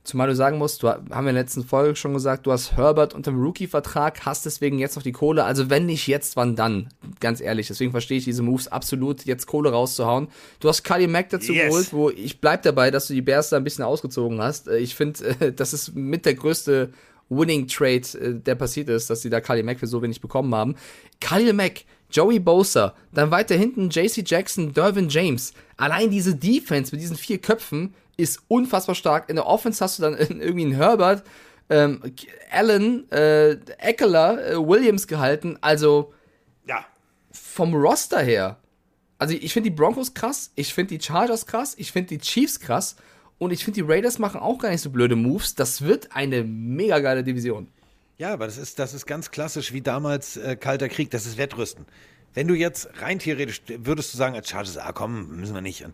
Zumal 0.05 0.29
du 0.29 0.33
sagen 0.33 0.57
musst, 0.57 0.81
du, 0.81 0.87
haben 0.87 1.09
wir 1.09 1.17
in 1.17 1.35
der 1.35 1.43
letzten 1.43 1.65
Folge 1.65 1.97
schon 1.97 2.13
gesagt, 2.13 2.47
du 2.47 2.53
hast 2.53 2.77
Herbert 2.77 3.13
unter 3.13 3.31
dem 3.31 3.41
Rookie-Vertrag, 3.41 4.25
hast 4.25 4.45
deswegen 4.45 4.79
jetzt 4.79 4.95
noch 4.95 5.03
die 5.03 5.11
Kohle. 5.11 5.43
Also 5.43 5.69
wenn 5.69 5.87
nicht 5.87 6.07
jetzt, 6.07 6.37
wann 6.37 6.55
dann? 6.55 6.87
Ganz 7.19 7.41
ehrlich. 7.41 7.67
Deswegen 7.67 7.91
verstehe 7.91 8.17
ich 8.17 8.23
diese 8.23 8.41
Moves 8.41 8.69
absolut, 8.69 9.25
jetzt 9.25 9.45
Kohle 9.45 9.71
rauszuhauen. 9.73 10.29
Du 10.61 10.69
hast 10.69 10.83
Kali 10.83 11.07
Mack 11.07 11.31
dazu 11.31 11.51
yes. 11.51 11.67
geholt, 11.67 11.91
wo 11.91 12.09
ich 12.11 12.39
bleib 12.39 12.63
dabei, 12.63 12.91
dass 12.91 13.07
du 13.07 13.13
die 13.13 13.21
Bears 13.21 13.49
da 13.49 13.57
ein 13.57 13.65
bisschen 13.65 13.83
ausgezogen 13.83 14.41
hast. 14.41 14.69
Äh, 14.69 14.77
ich 14.77 14.95
finde, 14.95 15.35
äh, 15.41 15.51
das 15.53 15.73
ist 15.73 15.93
mit 15.93 16.25
der 16.25 16.35
größte 16.35 16.93
Winning 17.27 17.67
Trade, 17.67 18.07
äh, 18.21 18.35
der 18.35 18.55
passiert 18.55 18.87
ist, 18.87 19.09
dass 19.09 19.21
sie 19.21 19.29
da 19.29 19.41
Kali 19.41 19.63
Mack 19.63 19.81
für 19.81 19.87
so 19.87 20.01
wenig 20.01 20.21
bekommen 20.21 20.55
haben. 20.55 20.75
Khalil 21.19 21.51
Mack, 21.51 21.81
Joey 22.09 22.39
Bosa, 22.39 22.95
dann 23.13 23.31
weiter 23.31 23.57
hinten 23.57 23.89
JC 23.89 24.23
Jackson, 24.25 24.73
Dervin 24.73 25.09
James. 25.09 25.53
Allein 25.75 26.09
diese 26.09 26.35
Defense 26.35 26.95
mit 26.95 27.01
diesen 27.01 27.17
vier 27.17 27.39
Köpfen 27.39 27.93
ist 28.19 28.41
unfassbar 28.47 28.95
stark. 28.95 29.29
In 29.29 29.37
der 29.37 29.47
Offense 29.47 29.83
hast 29.83 29.97
du 29.97 30.03
dann 30.03 30.13
irgendwie 30.17 30.65
einen 30.65 30.73
Herbert, 30.73 31.23
ähm, 31.69 32.01
Allen, 32.51 33.09
äh, 33.11 33.51
Eckler, 33.77 34.51
äh, 34.51 34.57
Williams 34.57 35.07
gehalten. 35.07 35.57
Also, 35.61 36.13
ja. 36.67 36.85
Vom 37.31 37.73
Roster 37.73 38.21
her. 38.21 38.57
Also, 39.17 39.35
ich 39.35 39.53
finde 39.53 39.69
die 39.69 39.75
Broncos 39.75 40.13
krass, 40.13 40.51
ich 40.55 40.73
finde 40.73 40.97
die 40.97 41.03
Chargers 41.03 41.45
krass, 41.45 41.75
ich 41.77 41.91
finde 41.91 42.09
die 42.09 42.19
Chiefs 42.19 42.59
krass 42.59 42.95
und 43.37 43.51
ich 43.51 43.63
finde 43.63 43.81
die 43.81 43.91
Raiders 43.91 44.19
machen 44.19 44.39
auch 44.39 44.59
gar 44.59 44.69
nicht 44.69 44.81
so 44.81 44.89
blöde 44.89 45.15
Moves. 45.15 45.55
Das 45.55 45.81
wird 45.81 46.15
eine 46.15 46.43
mega 46.43 46.99
geile 46.99 47.23
Division. 47.23 47.67
Ja, 48.17 48.33
aber 48.33 48.45
das 48.45 48.57
ist, 48.57 48.79
das 48.79 48.93
ist 48.93 49.05
ganz 49.05 49.31
klassisch 49.31 49.71
wie 49.71 49.81
damals 49.81 50.35
äh, 50.35 50.57
Kalter 50.57 50.89
Krieg, 50.89 51.09
das 51.09 51.25
ist 51.25 51.37
Wettrüsten. 51.37 51.85
Wenn 52.33 52.47
du 52.47 52.53
jetzt 52.53 52.89
rein 53.01 53.19
theoretisch 53.19 53.61
würdest 53.67 54.13
du 54.13 54.17
sagen 54.17 54.35
als 54.35 54.49
Chargers, 54.49 54.77
ah 54.77 54.91
komm, 54.91 55.37
müssen 55.37 55.53
wir 55.55 55.61
nicht, 55.61 55.81
ja, 55.81 55.89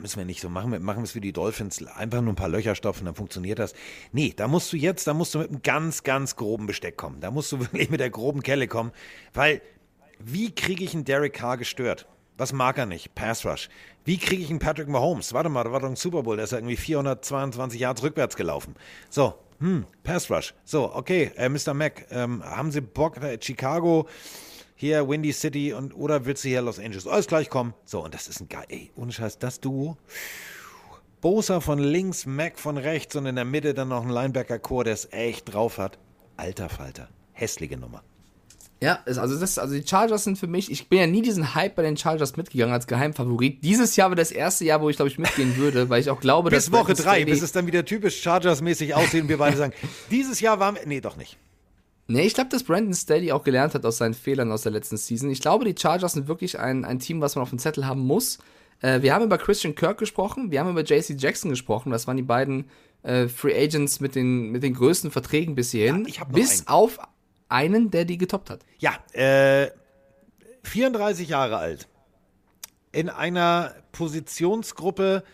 müssen 0.00 0.18
wir 0.18 0.24
nicht 0.24 0.40
so 0.40 0.48
machen, 0.48 0.70
wir 0.70 1.02
es 1.02 1.14
wie 1.14 1.20
die 1.20 1.32
Dolphins, 1.32 1.84
einfach 1.86 2.20
nur 2.22 2.32
ein 2.32 2.36
paar 2.36 2.48
Löcher 2.48 2.74
stopfen, 2.74 3.04
dann 3.04 3.14
funktioniert 3.14 3.58
das. 3.58 3.74
Nee, 4.12 4.32
da 4.34 4.48
musst 4.48 4.72
du 4.72 4.76
jetzt, 4.76 5.06
da 5.06 5.14
musst 5.14 5.34
du 5.34 5.40
mit 5.40 5.50
einem 5.50 5.62
ganz, 5.62 6.02
ganz 6.02 6.36
groben 6.36 6.66
Besteck 6.66 6.96
kommen. 6.96 7.20
Da 7.20 7.30
musst 7.30 7.52
du 7.52 7.60
wirklich 7.60 7.90
mit 7.90 8.00
der 8.00 8.10
groben 8.10 8.42
Kelle 8.42 8.66
kommen, 8.66 8.92
weil 9.34 9.60
wie 10.18 10.54
kriege 10.54 10.82
ich 10.82 10.94
einen 10.94 11.04
Derek 11.04 11.34
Carr 11.34 11.58
gestört? 11.58 12.06
Was 12.38 12.52
mag 12.52 12.78
er 12.78 12.86
nicht? 12.86 13.14
Pass 13.14 13.44
Rush. 13.44 13.68
Wie 14.04 14.16
kriege 14.16 14.42
ich 14.42 14.50
einen 14.50 14.60
Patrick 14.60 14.88
Mahomes? 14.88 15.32
Warte 15.32 15.48
mal, 15.48 15.64
da 15.64 15.72
war 15.72 15.80
doch 15.80 15.88
ein 15.88 15.96
Super 15.96 16.22
Bowl, 16.22 16.36
der 16.36 16.44
ist 16.44 16.52
ja 16.52 16.58
irgendwie 16.58 16.76
422 16.76 17.80
Yards 17.80 18.02
rückwärts 18.02 18.36
gelaufen. 18.36 18.74
So, 19.10 19.34
hm, 19.58 19.86
Pass 20.04 20.30
Rush. 20.30 20.54
So, 20.64 20.94
okay, 20.94 21.32
äh, 21.36 21.48
Mr. 21.48 21.74
Mac, 21.74 22.06
ähm, 22.10 22.44
haben 22.44 22.70
Sie 22.70 22.80
Bock, 22.80 23.16
äh, 23.22 23.38
Chicago, 23.40 24.08
hier 24.78 25.08
Windy 25.08 25.32
City 25.32 25.72
und 25.72 25.92
oder 25.92 26.24
willst 26.24 26.44
du 26.44 26.48
hier 26.48 26.62
Los 26.62 26.78
Angeles? 26.78 27.08
Alles 27.08 27.26
gleich 27.26 27.50
kommen. 27.50 27.74
So, 27.84 28.04
und 28.04 28.14
das 28.14 28.28
ist 28.28 28.40
ein 28.40 28.48
geil, 28.48 28.64
ey, 28.68 28.92
ohne 28.94 29.10
Scheiß, 29.10 29.38
das 29.40 29.60
Duo. 29.60 29.98
Bosa 31.20 31.58
von 31.58 31.80
links, 31.80 32.26
Mac 32.26 32.60
von 32.60 32.78
rechts 32.78 33.16
und 33.16 33.26
in 33.26 33.34
der 33.34 33.44
Mitte 33.44 33.74
dann 33.74 33.88
noch 33.88 34.04
ein 34.04 34.08
Linebacker-Chor, 34.08 34.84
der 34.84 34.94
es 34.94 35.08
echt 35.10 35.52
drauf 35.52 35.78
hat. 35.78 35.98
Alter 36.36 36.68
Falter. 36.68 37.08
Hässliche 37.32 37.76
Nummer. 37.76 38.04
Ja, 38.80 39.00
also, 39.04 39.36
das, 39.36 39.58
also 39.58 39.74
die 39.74 39.84
Chargers 39.84 40.22
sind 40.22 40.38
für 40.38 40.46
mich, 40.46 40.70
ich 40.70 40.88
bin 40.88 41.00
ja 41.00 41.08
nie 41.08 41.22
diesen 41.22 41.56
Hype 41.56 41.74
bei 41.74 41.82
den 41.82 41.96
Chargers 41.96 42.36
mitgegangen 42.36 42.72
als 42.72 42.86
Geheimfavorit. 42.86 43.64
Dieses 43.64 43.96
Jahr 43.96 44.10
war 44.10 44.16
das 44.16 44.30
erste 44.30 44.64
Jahr, 44.64 44.80
wo 44.80 44.88
ich 44.88 44.94
glaube 44.94 45.10
ich 45.10 45.18
mitgehen 45.18 45.56
würde, 45.56 45.88
weil 45.88 46.00
ich 46.00 46.08
auch 46.08 46.20
glaube, 46.20 46.50
bis 46.50 46.66
dass. 46.66 46.70
Bis 46.70 46.80
Woche 46.80 46.94
drei, 46.94 47.24
bis 47.24 47.42
es 47.42 47.50
dann 47.50 47.66
wieder 47.66 47.84
typisch 47.84 48.22
Chargers-mäßig 48.22 48.94
aussieht 48.94 49.22
und 49.22 49.28
wir 49.28 49.38
beide 49.38 49.56
sagen, 49.56 49.72
dieses 50.12 50.38
Jahr 50.38 50.60
waren 50.60 50.76
wir. 50.76 50.86
Nee, 50.86 51.00
doch 51.00 51.16
nicht. 51.16 51.36
Nee, 52.10 52.22
ich 52.22 52.32
glaube, 52.32 52.48
dass 52.48 52.64
Brandon 52.64 52.94
Staley 52.94 53.32
auch 53.32 53.44
gelernt 53.44 53.74
hat 53.74 53.84
aus 53.84 53.98
seinen 53.98 54.14
Fehlern 54.14 54.50
aus 54.50 54.62
der 54.62 54.72
letzten 54.72 54.96
Season. 54.96 55.28
Ich 55.28 55.40
glaube, 55.42 55.66
die 55.66 55.78
Chargers 55.78 56.14
sind 56.14 56.26
wirklich 56.26 56.58
ein, 56.58 56.86
ein 56.86 57.00
Team, 57.00 57.20
was 57.20 57.36
man 57.36 57.42
auf 57.42 57.50
dem 57.50 57.58
Zettel 57.58 57.86
haben 57.86 58.00
muss. 58.00 58.38
Äh, 58.80 59.02
wir 59.02 59.14
haben 59.14 59.24
über 59.24 59.36
Christian 59.36 59.74
Kirk 59.74 59.98
gesprochen, 59.98 60.50
wir 60.50 60.60
haben 60.60 60.70
über 60.70 60.82
JC 60.82 61.20
Jackson 61.20 61.50
gesprochen. 61.50 61.90
Das 61.90 62.06
waren 62.06 62.16
die 62.16 62.22
beiden 62.22 62.70
äh, 63.02 63.28
Free 63.28 63.54
Agents 63.54 64.00
mit 64.00 64.14
den, 64.14 64.50
mit 64.50 64.62
den 64.62 64.72
größten 64.72 65.10
Verträgen 65.10 65.54
bis 65.54 65.72
hierhin. 65.72 66.06
Ja, 66.08 66.24
bis 66.24 66.60
einen. 66.60 66.68
auf 66.68 66.98
einen, 67.50 67.90
der 67.90 68.06
die 68.06 68.16
getoppt 68.16 68.48
hat. 68.48 68.64
Ja, 68.78 68.94
äh, 69.12 69.70
34 70.62 71.28
Jahre 71.28 71.58
alt. 71.58 71.88
In 72.90 73.10
einer 73.10 73.74
Positionsgruppe, 73.92 75.24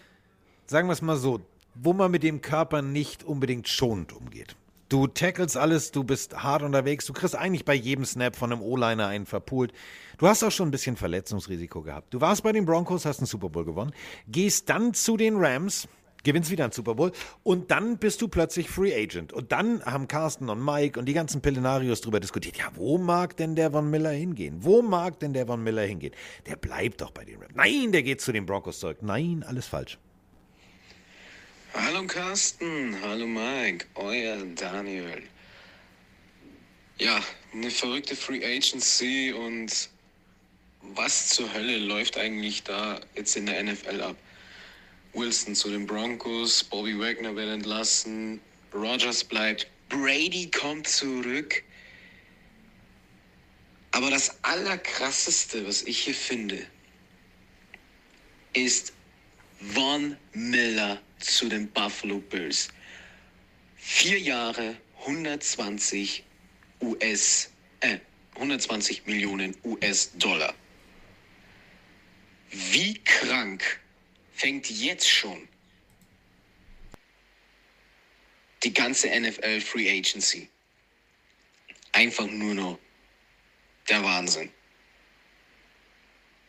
sagen 0.67 0.89
wir 0.89 0.93
es 0.93 1.03
mal 1.03 1.17
so, 1.17 1.41
wo 1.77 1.93
man 1.93 2.11
mit 2.11 2.25
dem 2.25 2.41
Körper 2.41 2.83
nicht 2.83 3.23
unbedingt 3.23 3.69
schonend 3.69 4.13
umgeht. 4.13 4.57
Du 4.91 5.07
tackles 5.07 5.57
alles, 5.57 5.93
du 5.93 6.05
bist 6.05 6.43
hart 6.43 6.63
unterwegs, 6.63 7.07
du 7.07 7.15
kriegst 7.15 7.35
eigentlich 7.35 7.65
bei 7.65 7.75
jedem 7.75 8.05
Snap 8.05 8.37
von 8.37 8.53
einem 8.53 8.61
O-Liner 8.61 9.07
einen 9.07 9.25
verpult. 9.25 9.73
Du 10.19 10.29
hast 10.29 10.43
auch 10.43 10.51
schon 10.51 10.69
ein 10.69 10.71
bisschen 10.71 10.97
Verletzungsrisiko 10.97 11.83
gehabt. 11.83 12.13
Du 12.13 12.21
warst 12.21 12.43
bei 12.43 12.53
den 12.53 12.67
Broncos, 12.67 13.07
hast 13.07 13.19
einen 13.19 13.27
Super 13.27 13.49
Bowl 13.49 13.65
gewonnen, 13.65 13.93
gehst 14.29 14.69
dann 14.69 14.93
zu 14.93 15.17
den 15.17 15.37
Rams, 15.37 15.89
gewinnst 16.23 16.51
wieder 16.51 16.65
einen 16.65 16.73
Super 16.73 16.95
Bowl 16.95 17.13
und 17.43 17.71
dann 17.71 17.97
bist 17.97 18.21
du 18.21 18.29
plötzlich 18.29 18.69
Free 18.69 18.95
Agent. 18.95 19.33
Und 19.33 19.53
dann 19.53 19.83
haben 19.87 20.07
Carsten 20.07 20.51
und 20.51 20.63
Mike 20.63 21.01
und 21.01 21.07
die 21.07 21.15
ganzen 21.15 21.41
Pillenarios 21.41 22.03
darüber 22.03 22.21
diskutiert, 22.21 22.59
ja, 22.59 22.67
wo 22.75 22.99
mag 22.99 23.39
denn 23.39 23.57
der 23.57 23.71
Von 23.71 23.89
Miller 23.89 24.11
hingehen? 24.11 24.59
Wo 24.61 24.83
mag 24.83 25.19
denn 25.19 25.33
der 25.33 25.47
Von 25.47 25.63
Miller 25.63 25.83
hingehen? 25.87 26.13
Der 26.47 26.57
bleibt 26.57 27.01
doch 27.01 27.11
bei 27.11 27.25
den 27.25 27.41
Rams. 27.41 27.55
Nein, 27.55 27.91
der 27.91 28.03
geht 28.03 28.21
zu 28.21 28.33
den 28.33 28.45
Broncos 28.45 28.81
zurück. 28.81 28.99
Nein, 29.01 29.45
alles 29.47 29.67
falsch. 29.67 29.99
Hallo 31.77 32.07
Carsten, 32.07 32.97
hallo 33.03 33.27
Mike, 33.27 33.87
euer 33.97 34.37
Daniel. 34.55 35.25
Ja, 36.99 37.21
eine 37.53 37.69
verrückte 37.69 38.15
Free 38.15 38.45
Agency 38.45 39.33
und 39.33 39.91
was 40.95 41.31
zur 41.31 41.53
Hölle 41.53 41.79
läuft 41.79 42.17
eigentlich 42.17 42.63
da 42.63 43.01
jetzt 43.17 43.37
in 43.37 43.47
der 43.47 43.61
NFL 43.61 44.01
ab? 44.03 44.17
Wilson 45.15 45.57
zu 45.57 45.69
den 45.69 45.85
Broncos, 45.85 46.63
Bobby 46.63 46.97
Wagner 46.97 47.35
wird 47.35 47.49
entlassen, 47.49 48.41
Rogers 48.73 49.25
bleibt, 49.25 49.67
Brady 49.89 50.49
kommt 50.53 50.87
zurück. 50.87 51.65
Aber 53.91 54.11
das 54.11 54.45
Allerkrasseste, 54.45 55.67
was 55.67 55.83
ich 55.83 55.99
hier 55.99 56.15
finde, 56.15 56.65
ist 58.53 58.93
Von 59.61 60.17
Miller 60.33 61.01
zu 61.21 61.49
den 61.49 61.71
Buffalo 61.71 62.19
Bills. 62.19 62.69
Vier 63.77 64.19
Jahre, 64.19 64.77
120 65.01 66.25
US, 66.81 67.51
äh, 67.81 67.99
120 68.35 69.07
Millionen 69.07 69.57
US-Dollar. 69.65 70.55
Wie 72.51 72.95
krank 73.05 73.81
fängt 74.33 74.71
jetzt 74.71 75.09
schon 75.09 75.49
die 78.63 78.73
ganze 78.73 79.09
NFL 79.09 79.61
Free 79.61 79.91
Agency? 79.91 80.49
Einfach 81.93 82.27
nur 82.27 82.55
noch 82.55 82.79
der 83.89 84.03
Wahnsinn. 84.03 84.51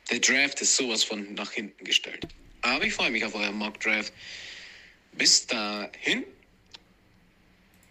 Der 0.09 0.19
Draft 0.19 0.61
ist 0.61 0.75
sowas 0.75 1.03
von 1.03 1.33
nach 1.33 1.51
hinten 1.51 1.83
gestellt. 1.83 2.27
Aber 2.65 2.83
ich 2.83 2.93
freue 2.93 3.11
mich 3.11 3.23
auf 3.23 3.35
euren 3.35 3.57
Mock 3.57 3.79
Draft. 3.79 4.11
Bis 5.11 5.45
dahin 5.45 6.23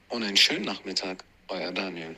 und 0.09 0.22
einen 0.22 0.37
schönen 0.37 0.64
Nachmittag, 0.64 1.25
euer 1.49 1.72
Daniel. 1.72 2.16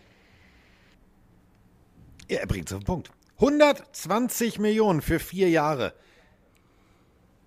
Ja, 2.29 2.39
er 2.39 2.47
bringt 2.47 2.69
es 2.69 2.73
auf 2.73 2.81
den 2.81 2.87
Punkt. 2.87 3.11
120 3.37 4.59
Millionen 4.59 5.03
für 5.03 5.19
vier 5.19 5.51
Jahre. 5.51 5.95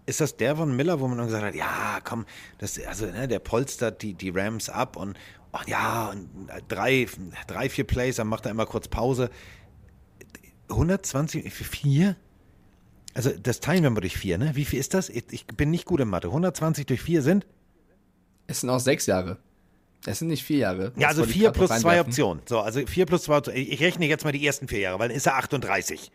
Ist 0.05 0.21
das 0.21 0.37
der 0.37 0.55
von 0.55 0.75
Miller, 0.75 0.99
wo 0.99 1.07
man 1.07 1.17
dann 1.17 1.27
gesagt 1.27 1.43
hat, 1.43 1.55
ja, 1.55 1.99
komm, 2.03 2.25
das, 2.59 2.79
also, 2.79 3.07
ne, 3.07 3.27
der 3.27 3.39
polstert 3.39 4.01
die, 4.01 4.13
die 4.13 4.29
Rams 4.29 4.69
ab 4.69 4.95
und, 4.95 5.17
oh, 5.53 5.59
ja, 5.67 6.09
und 6.09 6.29
drei, 6.67 7.07
drei, 7.47 7.69
vier 7.69 7.85
Plays, 7.85 8.17
dann 8.17 8.27
macht 8.27 8.45
er 8.45 8.51
immer 8.51 8.65
kurz 8.65 8.87
Pause. 8.87 9.29
120 10.69 11.51
für 11.51 11.63
vier? 11.63 12.15
Also, 13.13 13.31
das 13.31 13.59
teilen 13.59 13.83
wir 13.83 13.89
mal 13.89 14.01
durch 14.01 14.17
vier, 14.17 14.37
ne? 14.37 14.51
Wie 14.53 14.65
viel 14.65 14.79
ist 14.79 14.93
das? 14.93 15.09
Ich, 15.09 15.45
bin 15.47 15.71
nicht 15.71 15.85
gut 15.85 15.99
in 15.99 16.07
Mathe. 16.07 16.27
120 16.27 16.85
durch 16.85 17.01
vier 17.01 17.21
sind? 17.21 17.45
Es 18.47 18.61
sind 18.61 18.69
auch 18.69 18.79
sechs 18.79 19.05
Jahre. 19.05 19.37
Es 20.05 20.19
sind 20.19 20.29
nicht 20.29 20.43
vier 20.43 20.59
Jahre. 20.59 20.91
Ja, 20.95 21.09
also 21.09 21.23
vier 21.23 21.51
plus 21.51 21.69
zwei. 21.69 21.99
Optionen. 21.99 22.41
So, 22.47 22.59
also 22.59 22.85
vier 22.85 23.05
plus 23.05 23.23
zwei 23.23 23.37
Optionen. 23.37 23.61
Ich 23.61 23.79
rechne 23.81 24.07
jetzt 24.07 24.23
mal 24.23 24.31
die 24.31 24.45
ersten 24.45 24.67
vier 24.67 24.79
Jahre, 24.79 24.99
weil 24.99 25.09
dann 25.09 25.17
ist 25.17 25.25
er 25.25 25.35
38. 25.35 26.11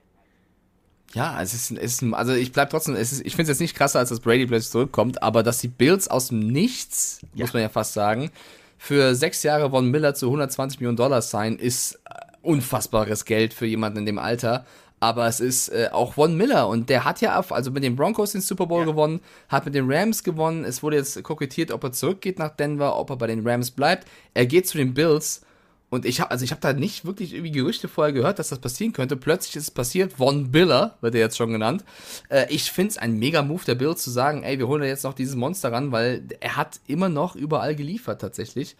Ja, 1.14 1.40
es 1.40 1.54
ist, 1.54 1.70
es 1.70 2.02
ist 2.02 2.14
also 2.14 2.32
ich 2.32 2.50
bleib 2.50 2.70
trotzdem, 2.70 2.96
ist, 2.96 3.12
ich 3.12 3.36
finde 3.36 3.42
es 3.42 3.48
jetzt 3.48 3.60
nicht 3.60 3.76
krasser, 3.76 4.00
als 4.00 4.08
dass 4.08 4.20
Brady 4.20 4.46
plötzlich 4.46 4.70
zurückkommt, 4.70 5.22
aber 5.22 5.42
dass 5.42 5.58
die 5.58 5.68
Bills 5.68 6.08
aus 6.08 6.28
dem 6.28 6.40
Nichts, 6.40 7.20
muss 7.34 7.52
man 7.52 7.62
ja 7.62 7.68
fast 7.68 7.92
sagen, 7.92 8.30
für 8.78 9.14
sechs 9.14 9.42
Jahre 9.44 9.70
Von 9.70 9.90
Miller 9.90 10.14
zu 10.14 10.26
120 10.26 10.80
Millionen 10.80 10.96
Dollar 10.96 11.22
sein, 11.22 11.56
ist 11.56 12.00
äh, 12.04 12.14
unfassbares 12.42 13.24
Geld 13.24 13.54
für 13.54 13.66
jemanden 13.66 13.98
in 13.98 14.06
dem 14.06 14.18
Alter. 14.18 14.66
Aber 15.04 15.26
es 15.26 15.38
ist 15.38 15.68
äh, 15.68 15.90
auch 15.92 16.14
Von 16.14 16.34
Miller 16.34 16.66
und 16.66 16.88
der 16.88 17.04
hat 17.04 17.20
ja, 17.20 17.38
also 17.38 17.70
mit 17.70 17.84
den 17.84 17.94
Broncos 17.94 18.32
den 18.32 18.40
Super 18.40 18.64
Bowl 18.64 18.86
gewonnen, 18.86 19.20
hat 19.50 19.66
mit 19.66 19.74
den 19.74 19.84
Rams 19.86 20.24
gewonnen. 20.24 20.64
Es 20.64 20.82
wurde 20.82 20.96
jetzt 20.96 21.22
kokettiert, 21.22 21.72
ob 21.72 21.84
er 21.84 21.92
zurückgeht 21.92 22.38
nach 22.38 22.56
Denver, 22.56 22.98
ob 22.98 23.10
er 23.10 23.16
bei 23.16 23.26
den 23.26 23.46
Rams 23.46 23.70
bleibt. 23.70 24.08
Er 24.32 24.46
geht 24.46 24.66
zu 24.66 24.78
den 24.78 24.94
Bills 24.94 25.42
und 25.90 26.06
ich 26.06 26.20
habe 26.22 26.30
also 26.30 26.42
ich 26.42 26.52
habe 26.52 26.62
da 26.62 26.72
nicht 26.72 27.04
wirklich 27.04 27.34
irgendwie 27.34 27.52
Gerüchte 27.52 27.86
vorher 27.86 28.14
gehört, 28.14 28.38
dass 28.38 28.48
das 28.48 28.60
passieren 28.60 28.94
könnte. 28.94 29.18
Plötzlich 29.18 29.56
ist 29.56 29.64
es 29.64 29.70
passiert. 29.70 30.14
Von 30.14 30.50
Biller 30.50 30.96
wird 31.02 31.14
er 31.14 31.20
jetzt 31.20 31.36
schon 31.36 31.52
genannt. 31.52 31.84
Äh, 32.30 32.46
ich 32.48 32.72
finde 32.72 32.92
es 32.92 32.96
ein 32.96 33.18
mega 33.18 33.42
Move 33.42 33.66
der 33.66 33.74
Bills 33.74 34.02
zu 34.02 34.10
sagen, 34.10 34.42
ey, 34.42 34.58
wir 34.58 34.68
holen 34.68 34.80
da 34.80 34.88
jetzt 34.88 35.04
noch 35.04 35.12
dieses 35.12 35.36
Monster 35.36 35.70
ran, 35.70 35.92
weil 35.92 36.22
er 36.40 36.56
hat 36.56 36.80
immer 36.86 37.10
noch 37.10 37.36
überall 37.36 37.76
geliefert 37.76 38.22
tatsächlich. 38.22 38.74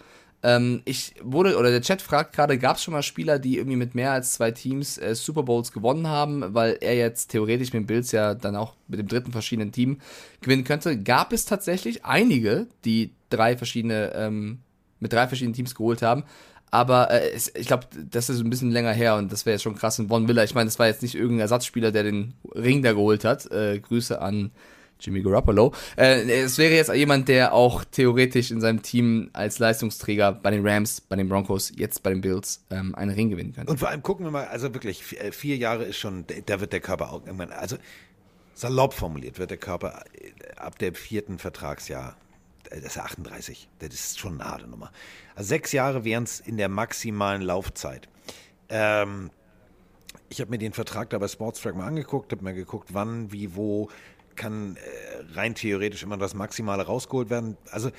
Ähm, 0.47 0.83
ich 0.85 1.15
wurde, 1.23 1.57
oder 1.57 1.71
der 1.71 1.81
Chat 1.81 2.03
fragt 2.03 2.37
gerade, 2.37 2.59
gab 2.59 2.77
es 2.77 2.83
schon 2.83 2.93
mal 2.93 3.03
Spieler, 3.03 3.39
die 3.39 3.57
irgendwie 3.57 3.79
mit 3.79 3.95
mehr 3.95 4.13
als 4.13 4.35
zwei 4.35 4.51
Teams 4.51 4.99
äh, 4.99 5.15
Super 5.15 5.43
Bowls 5.43 5.73
gewonnen 5.73 6.07
haben, 6.07 6.53
weil 6.53 6.77
er 6.83 6.95
jetzt 6.95 7.29
theoretisch 7.29 7.73
mit 7.73 7.85
den 7.85 7.87
Bills 7.87 8.13
ja 8.13 8.35
dann 8.35 8.55
auch 8.55 8.75
mit 8.87 9.01
dem 9.01 9.09
dritten 9.09 9.33
verschiedenen 9.33 9.73
Team 9.73 10.01
gewinnen 10.43 10.65
könnte. 10.65 11.03
Gab 11.03 11.33
es 11.33 11.47
tatsächlich 11.47 12.05
einige, 12.05 12.67
die 12.85 13.15
drei 13.31 13.57
verschiedene, 13.57 14.13
ähm, 14.15 14.59
mit 15.01 15.15
drei 15.15 15.27
verschiedenen 15.29 15.55
Teams 15.55 15.75
geholt 15.75 16.03
haben. 16.03 16.25
Aber 16.71 17.11
äh, 17.11 17.31
es, 17.31 17.51
ich 17.55 17.67
glaube, 17.67 17.87
das 18.11 18.29
ist 18.29 18.41
ein 18.41 18.51
bisschen 18.51 18.71
länger 18.71 18.93
her 18.93 19.17
und 19.17 19.33
das 19.33 19.47
wäre 19.47 19.55
jetzt 19.55 19.63
schon 19.63 19.77
krass. 19.77 19.99
Und 19.99 20.09
Von 20.09 20.27
Miller, 20.27 20.45
ich 20.45 20.55
meine, 20.55 20.67
das 20.67 20.79
war 20.79 20.89
jetzt 20.89 21.01
nicht 21.01 21.15
irgendein 21.15 21.41
Ersatzspieler, 21.41 21.91
der 21.91 22.03
den 22.03 22.35
Ring 22.55 22.83
da 22.83 22.93
geholt 22.93 23.25
hat. 23.25 23.51
Äh, 23.51 23.81
Grüße 23.81 24.21
an 24.21 24.51
Jimmy 25.01 25.23
Garoppolo. 25.23 25.73
Äh, 25.97 26.43
es 26.43 26.59
wäre 26.59 26.75
jetzt 26.75 26.93
jemand, 26.93 27.29
der 27.29 27.53
auch 27.53 27.85
theoretisch 27.85 28.51
in 28.51 28.61
seinem 28.61 28.83
Team 28.83 29.31
als 29.33 29.59
Leistungsträger 29.59 30.33
bei 30.33 30.51
den 30.51 30.67
Rams, 30.67 31.01
bei 31.01 31.17
den 31.17 31.29
Broncos, 31.29 31.73
jetzt 31.77 32.03
bei 32.03 32.11
den 32.11 32.21
Bills 32.21 32.65
ähm, 32.71 32.95
einen 32.95 33.11
Ring 33.11 33.31
gewinnen 33.31 33.55
könnte. 33.55 33.71
Und 33.71 33.79
vor 33.79 33.89
allem 33.89 34.03
gucken 34.03 34.27
wir 34.27 34.31
mal, 34.31 34.47
also 34.47 34.73
wirklich, 34.73 35.05
vier, 35.05 35.21
äh, 35.21 35.33
vier 35.33 35.57
Jahre 35.57 35.85
ist 35.85 35.99
schon, 35.99 36.25
da 36.47 36.61
wird 36.61 36.73
der 36.73 36.81
Körper 36.81 37.13
auch 37.13 37.27
irgendwann, 37.27 37.53
also 37.53 37.77
salopp 38.55 38.95
formuliert 38.95 39.39
wird 39.39 39.51
der 39.51 39.59
Körper 39.59 40.05
äh, 40.15 40.57
ab 40.57 40.79
dem 40.79 40.95
vierten 40.95 41.39
Vertragsjahr, 41.39 42.17
äh, 42.71 42.81
das 42.81 42.97
ist 42.97 42.99
38, 42.99 43.69
das 43.81 43.93
ist 43.93 44.19
schon 44.19 44.41
eine 44.41 44.51
harte 44.51 44.67
Nummer. 44.67 44.91
Also 45.35 45.49
sechs 45.49 45.73
Jahre 45.73 46.05
wären 46.05 46.25
es 46.25 46.41
in 46.41 46.57
der 46.57 46.69
maximalen 46.69 47.43
Laufzeit. 47.43 48.09
Ähm, 48.69 49.31
ich 50.29 50.41
habe 50.41 50.51
mir 50.51 50.59
den 50.59 50.73
Vertrag 50.73 51.11
da 51.11 51.19
bei 51.19 51.29
Sportstrack 51.29 51.77
mal 51.77 51.87
angeguckt, 51.87 52.33
habe 52.33 52.43
mir 52.43 52.55
geguckt, 52.55 52.89
wann, 52.93 53.31
wie, 53.31 53.55
wo 53.55 53.89
kann 54.37 54.77
äh, 54.77 55.35
rein 55.35 55.55
theoretisch 55.55 56.03
immer 56.03 56.17
das 56.17 56.35
Maximale 56.35 56.85
rausgeholt 56.85 57.31
werden. 57.31 57.57
Also 57.71 57.91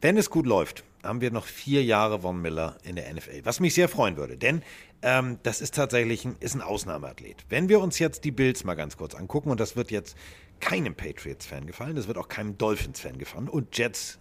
wenn 0.00 0.16
es 0.16 0.30
gut 0.30 0.46
läuft, 0.46 0.84
haben 1.02 1.20
wir 1.20 1.30
noch 1.30 1.46
vier 1.46 1.84
Jahre 1.84 2.20
Von 2.20 2.40
Miller 2.40 2.76
in 2.82 2.96
der 2.96 3.12
NFL, 3.12 3.44
was 3.44 3.60
mich 3.60 3.74
sehr 3.74 3.88
freuen 3.88 4.16
würde, 4.16 4.36
denn 4.36 4.62
ähm, 5.02 5.38
das 5.42 5.60
ist 5.60 5.74
tatsächlich 5.74 6.24
ein, 6.24 6.36
ist 6.40 6.54
ein 6.54 6.60
Ausnahmeathlet. 6.60 7.44
Wenn 7.48 7.68
wir 7.68 7.80
uns 7.80 7.98
jetzt 7.98 8.24
die 8.24 8.30
Bills 8.30 8.64
mal 8.64 8.74
ganz 8.74 8.96
kurz 8.96 9.14
angucken, 9.14 9.50
und 9.50 9.58
das 9.58 9.76
wird 9.76 9.90
jetzt 9.90 10.16
keinem 10.60 10.94
Patriots-Fan 10.94 11.66
gefallen, 11.66 11.96
das 11.96 12.06
wird 12.06 12.18
auch 12.18 12.28
keinem 12.28 12.56
Dolphins-Fan 12.56 13.18
gefallen 13.18 13.48
und 13.48 13.76
Jets, 13.76 14.18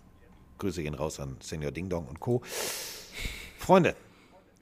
Grüße 0.58 0.84
gehen 0.84 0.96
raus 0.96 1.20
an 1.20 1.38
Senior 1.42 1.72
Ding 1.72 1.90
Dong 1.90 2.08
und 2.08 2.20
Co. 2.20 2.42
Freunde, 3.58 3.96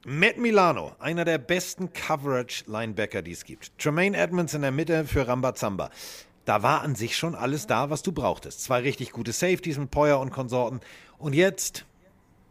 Matt 0.06 0.38
Milano, 0.38 0.92
einer 0.98 1.26
der 1.26 1.36
besten 1.36 1.92
Coverage-Linebacker, 1.92 3.20
die 3.20 3.32
es 3.32 3.44
gibt. 3.44 3.78
Tremaine 3.78 4.16
Edmonds 4.16 4.54
in 4.54 4.62
der 4.62 4.70
Mitte 4.70 5.04
für 5.04 5.28
Rambazamba. 5.28 5.90
Da 6.44 6.62
war 6.62 6.80
an 6.82 6.94
sich 6.94 7.16
schon 7.16 7.34
alles 7.34 7.66
da, 7.66 7.90
was 7.90 8.02
du 8.02 8.12
brauchtest. 8.12 8.62
Zwei 8.62 8.80
richtig 8.80 9.12
gute 9.12 9.32
Safeties 9.32 9.78
mit 9.78 9.90
Poyer 9.90 10.20
und 10.20 10.30
Konsorten. 10.30 10.80
Und 11.18 11.34
jetzt 11.34 11.84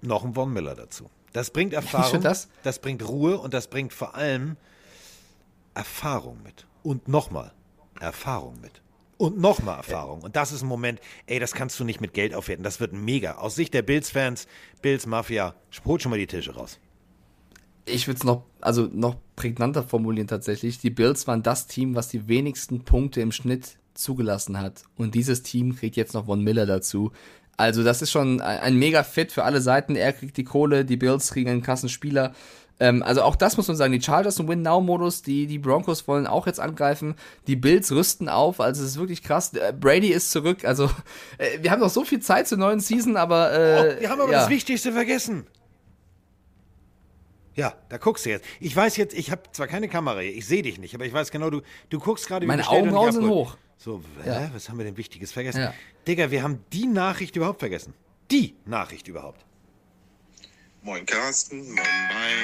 noch 0.01 0.23
ein 0.23 0.33
Von 0.33 0.53
Miller 0.53 0.75
dazu. 0.75 1.09
Das 1.33 1.51
bringt 1.51 1.73
Erfahrung, 1.73 2.21
das- 2.21 2.49
das 2.63 2.79
bringt 2.79 3.07
Ruhe 3.07 3.37
und 3.37 3.53
das 3.53 3.67
bringt 3.67 3.93
vor 3.93 4.15
allem 4.15 4.57
Erfahrung 5.73 6.41
mit. 6.43 6.65
Und 6.83 7.07
nochmal 7.07 7.51
Erfahrung 7.99 8.59
mit. 8.61 8.81
Und 9.17 9.37
nochmal 9.37 9.77
Erfahrung. 9.77 10.21
Und 10.21 10.35
das 10.37 10.51
ist 10.53 10.61
ein 10.61 10.67
Moment, 10.67 11.01
ey, 11.25 11.39
das 11.39 11.51
kannst 11.51 11.77
du 11.79 11.83
nicht 11.83 11.99
mit 11.99 12.13
Geld 12.13 12.33
aufwerten. 12.33 12.63
Das 12.63 12.79
wird 12.79 12.93
mega. 12.93 13.33
Aus 13.35 13.55
Sicht 13.55 13.73
der 13.73 13.81
Bills-Fans, 13.81 14.47
Bills 14.81 15.05
Mafia, 15.05 15.55
holt 15.85 16.01
schon 16.01 16.09
mal 16.11 16.17
die 16.19 16.27
Tische 16.27 16.55
raus. 16.55 16.79
Ich 17.85 18.07
würde 18.07 18.17
es 18.17 18.23
noch, 18.23 18.43
also 18.61 18.89
noch 18.91 19.15
prägnanter 19.35 19.83
formulieren 19.83 20.27
tatsächlich. 20.27 20.79
Die 20.79 20.89
Bills 20.89 21.27
waren 21.27 21.43
das 21.43 21.67
Team, 21.67 21.95
was 21.95 22.09
die 22.09 22.27
wenigsten 22.27 22.83
Punkte 22.83 23.21
im 23.21 23.31
Schnitt 23.31 23.77
zugelassen 23.93 24.59
hat. 24.59 24.83
Und 24.97 25.15
dieses 25.15 25.43
Team 25.43 25.75
kriegt 25.75 25.95
jetzt 25.95 26.13
noch 26.13 26.25
Von 26.25 26.43
Miller 26.43 26.65
dazu. 26.65 27.11
Also 27.57 27.83
das 27.83 28.01
ist 28.01 28.11
schon 28.11 28.39
ein, 28.39 28.77
mega 28.77 29.03
Fit 29.03 29.33
für 29.33 29.43
alle 29.43 29.59
Seiten. 29.59 29.97
Er 29.97 30.13
kriegt 30.13 30.37
die 30.37 30.45
Kohle, 30.45 30.85
die 30.85 30.95
Bills 30.95 31.31
kriegen 31.31 31.49
einen 31.49 31.61
krassen 31.61 31.89
Spieler. 31.89 32.33
Ähm, 32.79 33.03
also 33.03 33.21
auch 33.21 33.35
das 33.35 33.57
muss 33.57 33.67
man 33.67 33.75
sagen. 33.75 33.91
Die 33.91 34.01
Chargers 34.01 34.39
im 34.39 34.47
Win-Now-Modus, 34.47 35.23
die, 35.23 35.45
die 35.45 35.59
Broncos 35.59 36.07
wollen 36.07 36.25
auch 36.25 36.47
jetzt 36.47 36.61
angreifen. 36.61 37.15
Die 37.47 37.57
Bills 37.57 37.91
rüsten 37.91 38.29
auf. 38.29 38.61
Also 38.61 38.81
es 38.83 38.91
ist 38.91 38.99
wirklich 38.99 39.23
krass. 39.23 39.53
Äh, 39.53 39.73
Brady 39.77 40.07
ist 40.07 40.31
zurück. 40.31 40.63
Also 40.63 40.85
äh, 41.37 41.61
wir 41.61 41.71
haben 41.71 41.81
noch 41.81 41.89
so 41.89 42.05
viel 42.05 42.21
Zeit 42.21 42.47
zur 42.47 42.57
neuen 42.57 42.79
Season, 42.79 43.17
aber 43.17 43.51
äh, 43.51 43.97
Oh, 43.97 44.01
wir 44.01 44.09
haben 44.09 44.21
aber 44.21 44.31
ja. 44.31 44.39
das 44.39 44.49
Wichtigste 44.49 44.93
vergessen. 44.93 45.45
Ja, 47.55 47.75
da 47.89 47.97
guckst 47.97 48.25
du 48.25 48.29
jetzt. 48.29 48.45
Ich 48.59 48.75
weiß 48.75 48.95
jetzt, 48.97 49.13
ich 49.13 49.31
habe 49.31 49.43
zwar 49.51 49.67
keine 49.67 49.89
Kamera 49.89 50.19
hier, 50.19 50.33
ich 50.35 50.45
sehe 50.45 50.61
dich 50.61 50.77
nicht, 50.77 50.95
aber 50.95 51.05
ich 51.05 51.13
weiß 51.13 51.31
genau, 51.31 51.49
du, 51.49 51.61
du 51.89 51.99
guckst 51.99 52.27
gerade 52.27 52.43
wie 52.43 52.47
Meine 52.47 52.67
Augenbrauen 52.67 53.11
sind 53.11 53.27
hoch. 53.27 53.57
So, 53.77 54.03
Ja. 54.25 54.39
hä, 54.39 54.49
was 54.53 54.69
haben 54.69 54.77
wir 54.77 54.85
denn 54.85 54.97
Wichtiges 54.97 55.31
vergessen? 55.31 55.61
Ja. 55.61 55.73
Digga, 56.07 56.31
wir 56.31 56.43
haben 56.43 56.63
die 56.73 56.85
Nachricht 56.85 57.35
überhaupt 57.35 57.59
vergessen. 57.59 57.93
Die 58.31 58.55
Nachricht 58.65 59.07
überhaupt. 59.07 59.43
Moin 60.81 61.05
Carsten, 61.05 61.73
moin 61.73 61.77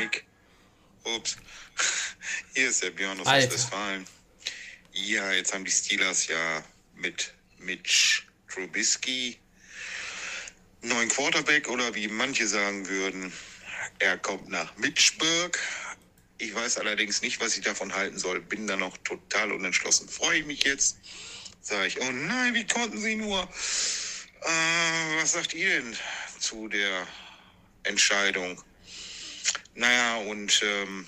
Mike. 0.02 0.22
Ups. 1.16 1.38
Hier 2.56 2.70
ist 2.70 2.84
der 2.84 2.92
Björn 2.92 3.20
aus 3.20 3.28
Alter. 3.28 3.54
Westfalen. 3.54 4.06
Ja, 4.94 5.32
jetzt 5.34 5.54
haben 5.54 5.66
die 5.66 5.72
Steelers 5.72 6.28
ja 6.28 6.64
mit 6.96 7.34
Mitch 7.60 8.24
Trubisky 8.50 9.38
neuen 10.82 11.10
Quarterback 11.10 11.70
oder 11.70 11.94
wie 11.96 12.08
manche 12.08 12.48
sagen 12.48 12.88
würden, 12.88 13.32
er 14.00 14.18
kommt 14.18 14.50
nach 14.50 14.76
Mitchburg. 14.78 15.60
Ich 16.38 16.54
weiß 16.54 16.78
allerdings 16.78 17.22
nicht, 17.22 17.40
was 17.40 17.56
ich 17.56 17.64
davon 17.64 17.94
halten 17.94 18.18
soll. 18.18 18.42
Bin 18.42 18.68
da 18.68 18.76
noch 18.76 18.98
total 19.00 19.52
unentschlossen. 19.52 20.10
Freue 20.10 20.40
ich 20.40 20.46
mich 20.46 20.64
jetzt? 20.64 20.98
Sage 21.62 21.88
ich, 21.88 22.02
oh 22.02 22.12
nein, 22.12 22.54
wie 22.54 22.68
konnten 22.68 23.00
Sie 23.00 23.16
nur? 23.16 23.42
Äh, 23.42 25.22
was 25.22 25.32
sagt 25.32 25.54
ihr 25.54 25.82
denn 25.82 25.98
zu 26.40 26.68
der 26.68 27.08
Entscheidung? 27.84 28.62
Naja, 29.74 30.18
und 30.18 30.62
ähm, 30.64 31.08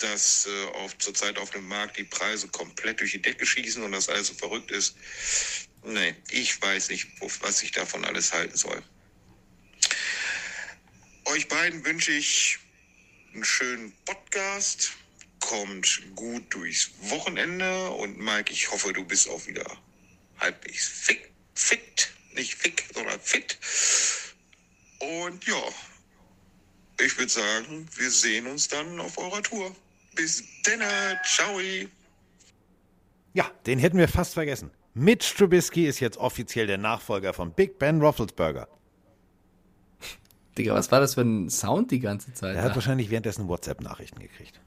dass 0.00 0.46
äh, 0.46 0.66
auf, 0.76 0.96
zurzeit 0.98 1.38
auf 1.38 1.50
dem 1.50 1.68
Markt 1.68 1.98
die 1.98 2.04
Preise 2.04 2.48
komplett 2.48 3.00
durch 3.00 3.12
die 3.12 3.22
Decke 3.22 3.46
schießen 3.46 3.82
und 3.82 3.92
das 3.92 4.08
alles 4.08 4.28
so 4.28 4.34
verrückt 4.34 4.70
ist. 4.70 4.96
Nee, 5.84 6.14
ich 6.30 6.60
weiß 6.60 6.88
nicht, 6.88 7.06
was 7.40 7.62
ich 7.62 7.70
davon 7.72 8.04
alles 8.04 8.32
halten 8.32 8.56
soll. 8.56 8.82
Euch 11.26 11.48
beiden 11.48 11.84
wünsche 11.84 12.12
ich 12.12 12.58
einen 13.32 13.44
schönen 13.44 13.92
Podcast. 14.04 14.92
Kommt 15.40 16.02
gut 16.14 16.42
durchs 16.54 16.90
Wochenende 17.10 17.90
und 17.90 18.18
Mike, 18.18 18.52
ich 18.52 18.70
hoffe, 18.70 18.92
du 18.92 19.04
bist 19.04 19.28
auch 19.28 19.46
wieder 19.46 19.64
halbwegs 20.38 20.86
fit. 20.86 21.20
fit 21.54 22.12
nicht 22.34 22.54
fick, 22.54 22.84
sondern 22.94 23.20
fit. 23.20 23.58
Und 24.98 25.46
ja, 25.46 25.62
ich 27.00 27.16
würde 27.18 27.30
sagen, 27.30 27.88
wir 27.96 28.10
sehen 28.10 28.46
uns 28.46 28.68
dann 28.68 29.00
auf 29.00 29.18
eurer 29.18 29.42
Tour. 29.42 29.74
Bis 30.14 30.42
dann, 30.62 30.80
ciao. 31.24 31.60
Ja, 33.32 33.50
den 33.66 33.78
hätten 33.78 33.98
wir 33.98 34.08
fast 34.08 34.34
vergessen. 34.34 34.70
Mitch 34.94 35.34
Trubisky 35.36 35.86
ist 35.86 36.00
jetzt 36.00 36.18
offiziell 36.18 36.66
der 36.66 36.78
Nachfolger 36.78 37.34
von 37.34 37.52
Big 37.52 37.78
Ben 37.78 38.00
Roethlisberger. 38.00 38.68
Digga, 40.56 40.74
was 40.74 40.92
war 40.92 41.00
das 41.00 41.14
für 41.14 41.22
ein 41.22 41.50
Sound 41.50 41.90
die 41.90 42.00
ganze 42.00 42.32
Zeit? 42.32 42.56
Er 42.56 42.62
hat 42.62 42.74
wahrscheinlich 42.74 43.10
währenddessen 43.10 43.48
WhatsApp-Nachrichten 43.48 44.20
gekriegt. 44.20 44.60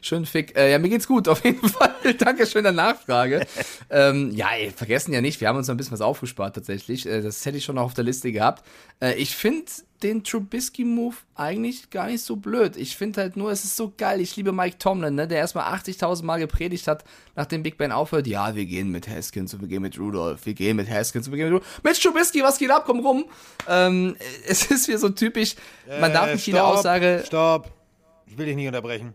Schön 0.00 0.26
fick. 0.26 0.56
Äh, 0.56 0.70
ja, 0.70 0.78
mir 0.78 0.88
geht's 0.88 1.06
gut, 1.06 1.28
auf 1.28 1.44
jeden 1.44 1.68
Fall. 1.68 1.94
Dankeschön 2.18 2.64
der 2.64 2.72
Nachfrage. 2.72 3.46
ähm, 3.90 4.30
ja, 4.34 4.48
ey, 4.56 4.70
vergessen 4.70 5.12
ja 5.12 5.20
nicht, 5.20 5.40
wir 5.40 5.48
haben 5.48 5.56
uns 5.56 5.68
noch 5.68 5.74
ein 5.74 5.78
bisschen 5.78 5.92
was 5.92 6.00
aufgespart 6.00 6.54
tatsächlich. 6.54 7.06
Äh, 7.06 7.22
das 7.22 7.44
hätte 7.46 7.58
ich 7.58 7.64
schon 7.64 7.76
noch 7.76 7.84
auf 7.84 7.94
der 7.94 8.04
Liste 8.04 8.32
gehabt. 8.32 8.64
Äh, 9.00 9.14
ich 9.14 9.34
finde 9.34 9.64
den 10.02 10.22
Trubisky-Move 10.22 11.16
eigentlich 11.34 11.88
gar 11.88 12.08
nicht 12.08 12.22
so 12.22 12.36
blöd. 12.36 12.76
Ich 12.76 12.96
finde 12.96 13.22
halt 13.22 13.36
nur, 13.36 13.50
es 13.50 13.64
ist 13.64 13.76
so 13.76 13.92
geil. 13.96 14.20
Ich 14.20 14.36
liebe 14.36 14.52
Mike 14.52 14.76
Tomlin, 14.78 15.14
ne, 15.14 15.26
der 15.26 15.38
erstmal 15.38 15.72
80.000 15.74 16.24
Mal 16.24 16.38
gepredigt 16.38 16.86
hat, 16.86 17.04
nachdem 17.36 17.62
Big 17.62 17.78
Ben 17.78 17.90
aufhört. 17.90 18.26
Ja, 18.26 18.54
wir 18.54 18.66
gehen 18.66 18.90
mit 18.90 19.08
Haskins 19.08 19.54
und 19.54 19.62
wir 19.62 19.68
gehen 19.68 19.80
mit 19.80 19.98
Rudolph. 19.98 20.44
Wir 20.44 20.52
gehen 20.52 20.76
mit 20.76 20.90
Haskins 20.90 21.26
und 21.26 21.32
wir 21.32 21.38
gehen 21.38 21.46
mit 21.46 21.54
Rudolph. 21.54 21.82
Mit 21.82 22.02
Trubisky, 22.02 22.42
was 22.42 22.58
geht 22.58 22.70
ab? 22.70 22.84
Komm 22.86 23.00
rum. 23.00 23.24
Ähm, 23.66 24.16
es 24.46 24.70
ist 24.70 24.88
wie 24.88 24.96
so 24.98 25.08
typisch. 25.08 25.54
Man 26.00 26.12
darf 26.12 26.32
nicht 26.32 26.46
jede 26.46 26.62
Aussage. 26.62 27.22
Stopp. 27.26 27.70
Ich 28.26 28.36
will 28.36 28.46
dich 28.46 28.56
nicht 28.56 28.66
unterbrechen. 28.66 29.14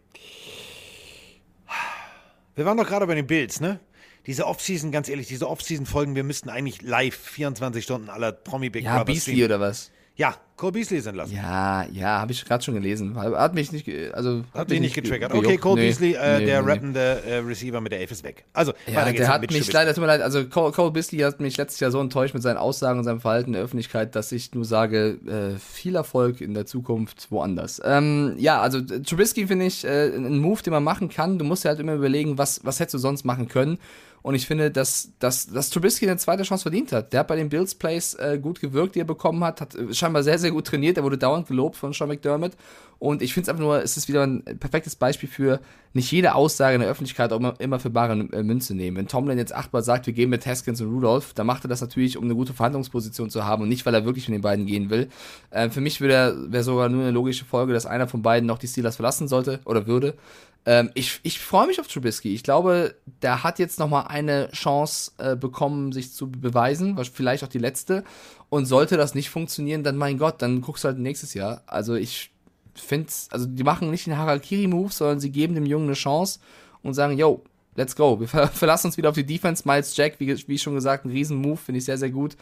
Wir 2.60 2.66
waren 2.66 2.76
doch 2.76 2.86
gerade 2.88 3.08
bei 3.08 3.16
den 3.16 3.26
Bills, 3.26 3.62
ne? 3.62 3.80
Diese 4.28 4.46
Offseason, 4.46 4.92
ganz 4.92 5.08
ehrlich, 5.08 5.28
diese 5.28 5.48
Offseason-Folgen, 5.48 6.14
wir 6.16 6.26
müssten 6.26 6.50
eigentlich 6.50 6.82
live 6.82 7.16
24 7.16 7.82
Stunden 7.82 8.10
aller 8.10 8.34
Promi 8.34 8.70
Big 8.70 8.84
Ja, 8.84 9.02
Brother 9.02 9.18
streamen. 9.18 9.44
oder 9.46 9.60
was? 9.62 9.92
Ja, 10.20 10.36
Cole 10.58 10.74
Beasley 10.74 10.98
ist 10.98 11.06
entlassen. 11.06 11.34
Ja, 11.34 11.86
ja, 11.94 12.20
habe 12.20 12.34
ich 12.34 12.44
gerade 12.44 12.62
schon 12.62 12.74
gelesen. 12.74 13.16
Hat 13.16 13.54
mich 13.54 13.72
nicht, 13.72 13.86
ge- 13.86 14.12
also 14.12 14.44
Hat 14.54 14.68
mich 14.68 14.80
dich 14.80 14.82
nicht 14.82 14.94
getriggert. 14.96 15.32
gejuckt. 15.32 15.48
Okay, 15.48 15.58
Cole 15.58 15.76
Nee, 15.80 15.88
Beasley, 15.88 16.12
äh, 16.16 16.40
nee, 16.40 16.46
der 16.46 16.62
nee. 16.62 16.70
rappende 16.70 17.24
äh, 17.26 17.36
Receiver 17.38 17.80
mit 17.80 17.94
der 17.94 18.02
Elf 18.02 18.12
ist 18.12 18.26
weg. 18.26 18.44
Also, 18.52 18.74
Ja, 18.86 19.10
der 19.10 19.28
hat 19.30 19.50
mich 19.50 19.72
leider, 19.72 19.94
tut 19.94 20.02
mir 20.02 20.08
leid, 20.08 20.22
also 20.22 20.44
Cole, 20.46 20.74
Cole 20.74 20.92
Beasley 20.92 21.20
hat 21.20 21.40
mich 21.40 21.56
letztes 21.56 21.80
Jahr 21.80 21.92
so 21.92 22.02
enttäuscht 22.02 22.34
mit 22.34 22.44
seinen 22.44 22.58
Aussagen 22.58 23.00
und 23.00 23.06
seinem 23.06 23.22
Verhalten 23.22 23.52
in 23.52 23.54
der 23.54 23.62
Öffentlichkeit, 23.64 24.14
dass 24.18 24.34
ich 24.34 24.54
nur 24.54 24.66
sage, 24.66 25.20
äh, 25.26 25.58
viel 25.58 25.96
Erfolg 25.96 26.42
in 26.42 26.54
der 26.54 26.66
Zukunft 26.66 27.32
woanders. 27.32 27.82
Ähm, 27.86 28.34
ja, 28.38 28.60
also 28.60 28.80
äh, 28.80 29.02
Trubisky 29.02 29.48
finde 29.48 29.68
ich 29.68 29.86
äh, 29.86 30.08
ein 30.14 30.40
Move, 30.40 30.62
den 30.62 30.74
man 30.74 30.84
machen 30.84 31.08
kann. 31.08 31.40
Du 31.40 31.46
musst 31.46 31.64
ja 31.64 31.70
halt 31.70 31.80
immer 31.80 31.94
überlegen, 31.94 32.38
was, 32.38 32.60
was 32.66 32.82
hättest 32.82 32.96
du 32.96 32.98
sonst 32.98 33.24
machen 33.24 33.48
können. 33.48 33.78
Und 34.22 34.36
ich 34.36 34.46
finde, 34.46 34.72
dass, 34.72 35.12
dass, 35.20 35.48
dass 35.48 35.70
Trubisky 35.70 36.08
eine 36.08 36.18
zweite 36.18 36.44
Chance 36.44 36.64
verdient 36.64 36.92
hat. 36.92 37.14
Der 37.14 37.22
hat 37.22 37.28
bei 37.28 37.36
den 37.36 37.50
Bills 37.50 37.76
Plays 37.76 38.16
äh, 38.16 38.38
gut 38.42 38.60
gewirkt, 38.60 38.96
die 38.96 39.00
er 39.00 39.06
bekommen 39.06 39.44
hat, 39.44 39.62
hat 39.62 39.76
äh, 39.76 39.94
scheinbar 39.94 40.24
sehr, 40.24 40.38
sehr 40.38 40.52
gut 40.52 40.68
trainiert. 40.68 40.98
Er 40.98 41.04
wurde 41.04 41.18
dauernd 41.18 41.48
gelobt 41.48 41.76
von 41.76 41.94
Sean 41.94 42.10
McDermott. 42.10 42.52
Und 43.00 43.22
ich 43.22 43.34
finde 43.34 43.46
es 43.46 43.50
einfach 43.50 43.64
nur, 43.64 43.82
es 43.82 43.96
ist 43.96 44.10
wieder 44.10 44.24
ein 44.24 44.44
perfektes 44.44 44.98
Beispiel 44.98 45.30
für 45.30 45.62
nicht 45.94 46.12
jede 46.12 46.36
Aussage 46.36 46.76
in 46.76 46.82
der 46.82 46.90
Öffentlichkeit 46.90 47.32
auch 47.32 47.60
immer, 47.60 47.80
für 47.80 47.90
bare 47.90 48.14
äh, 48.34 48.44
Münze 48.44 48.76
nehmen. 48.76 48.98
Wenn 48.98 49.08
Tomlin 49.08 49.38
jetzt 49.38 49.56
achtmal 49.56 49.84
sagt, 49.84 50.06
wir 50.06 50.14
gehen 50.14 50.30
mit 50.30 50.46
Haskins 50.46 50.82
und 50.82 50.94
Rudolph, 50.94 51.34
dann 51.34 51.48
macht 51.48 51.64
er 51.64 51.70
das 51.70 51.80
natürlich, 51.80 52.18
um 52.18 52.26
eine 52.26 52.36
gute 52.36 52.54
Verhandlungsposition 52.54 53.30
zu 53.30 53.46
haben 53.46 53.64
und 53.64 53.70
nicht, 53.70 53.86
weil 53.86 53.96
er 53.96 54.04
wirklich 54.04 54.28
mit 54.28 54.36
den 54.36 54.42
beiden 54.42 54.66
gehen 54.66 54.90
will. 54.90 55.08
Äh, 55.50 55.70
für 55.70 55.80
mich 55.80 56.02
wäre 56.02 56.52
wär 56.52 56.64
sogar 56.64 56.90
nur 56.90 57.04
eine 57.04 57.12
logische 57.12 57.46
Folge, 57.46 57.72
dass 57.72 57.86
einer 57.86 58.08
von 58.08 58.22
beiden 58.22 58.46
noch 58.46 58.58
die 58.58 58.68
Steelers 58.68 58.98
verlassen 58.98 59.30
sollte 59.30 59.62
oder 59.64 59.88
würde. 59.88 60.16
Ähm, 60.66 60.92
ich 60.94 61.20
ich 61.24 61.40
freue 61.40 61.68
mich 61.68 61.80
auf 61.80 61.88
Trubisky. 61.88 62.34
Ich 62.34 62.44
glaube, 62.44 62.96
der 63.22 63.44
hat 63.44 63.60
jetzt 63.60 63.80
nochmal 63.80 64.08
eine 64.08 64.50
Chance 64.52 65.12
äh, 65.18 65.36
bekommen, 65.36 65.92
sich 65.92 66.14
zu 66.14 66.30
beweisen, 66.30 66.98
was- 66.98 67.08
vielleicht 67.10 67.44
auch 67.44 67.48
die 67.50 67.60
letzte. 67.60 68.04
Und 68.50 68.66
sollte 68.66 68.98
das 68.98 69.14
nicht 69.16 69.30
funktionieren, 69.30 69.84
dann 69.84 69.96
mein 69.96 70.18
Gott, 70.18 70.42
dann 70.42 70.62
guckst 70.62 70.84
du 70.84 70.88
halt 70.90 70.98
nächstes 71.00 71.34
Jahr. 71.34 71.62
Also 71.68 71.94
ich 71.96 72.32
finde, 72.76 73.12
also 73.32 73.46
die 73.46 73.64
machen 73.64 73.92
nicht 73.92 74.06
den 74.08 74.18
Harakiri-Move, 74.18 74.92
sondern 74.92 75.20
sie 75.20 75.32
geben 75.32 75.56
dem 75.56 75.66
Jungen 75.66 75.86
eine 75.86 75.94
Chance 75.94 76.40
und 76.82 76.94
sagen, 76.94 77.18
yo, 77.18 77.44
let's 77.76 77.96
go. 77.96 78.20
Wir 78.20 78.28
ver 78.28 78.48
verlassen 78.54 78.88
uns 78.88 78.98
wieder 78.98 79.10
auf 79.10 79.16
die 79.16 79.26
Defense. 79.26 79.64
Miles 79.68 79.96
Jack, 79.96 80.20
wie, 80.20 80.36
wie 80.48 80.58
schon 80.58 80.76
gesagt, 80.76 81.06
ein 81.06 81.12
Riesen-Move, 81.12 81.58
finde 81.58 81.78
ich 81.80 81.86
sehr, 81.86 81.98
sehr 81.98 82.10
gut. 82.10 82.36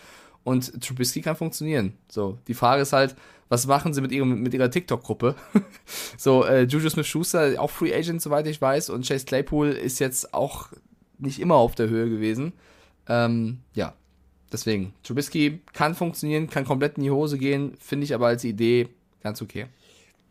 Und 0.44 0.82
Trubisky 0.82 1.22
kann 1.22 1.36
funktionieren. 1.36 1.94
So, 2.10 2.38
die 2.48 2.54
Frage 2.54 2.82
ist 2.84 2.94
halt, 2.94 3.16
was 3.50 3.68
machen 3.68 3.94
sie 3.94 4.02
mit, 4.02 4.12
ihrem, 4.12 4.42
mit 4.42 4.54
ihrer 4.54 4.70
TikTok-Gruppe? 4.70 5.36
so, 6.18 6.44
äh, 6.44 6.64
Juju 6.64 6.90
Smith-Schuster, 6.90 7.62
auch 7.62 7.72
Free 7.72 7.94
Agent, 7.94 8.22
soweit 8.22 8.48
ich 8.48 8.62
weiß. 8.62 8.90
Und 8.90 9.08
Chase 9.08 9.26
Claypool 9.26 9.70
ist 9.70 10.00
jetzt 10.00 10.34
auch 10.34 10.70
nicht 11.18 11.40
immer 11.40 11.56
auf 11.56 11.76
der 11.76 11.90
Höhe 11.90 12.10
gewesen. 12.10 12.54
Ähm, 13.08 13.60
ja, 13.74 13.94
deswegen, 14.52 14.94
Trubisky 15.04 15.62
kann 15.74 15.96
funktionieren, 15.96 16.50
kann 16.50 16.66
komplett 16.66 16.98
in 16.98 17.04
die 17.04 17.12
Hose 17.12 17.38
gehen, 17.38 17.76
finde 17.80 18.06
ich 18.06 18.14
aber 18.14 18.28
als 18.28 18.44
Idee 18.44 18.90
ganz 19.24 19.42
okay. 19.42 19.68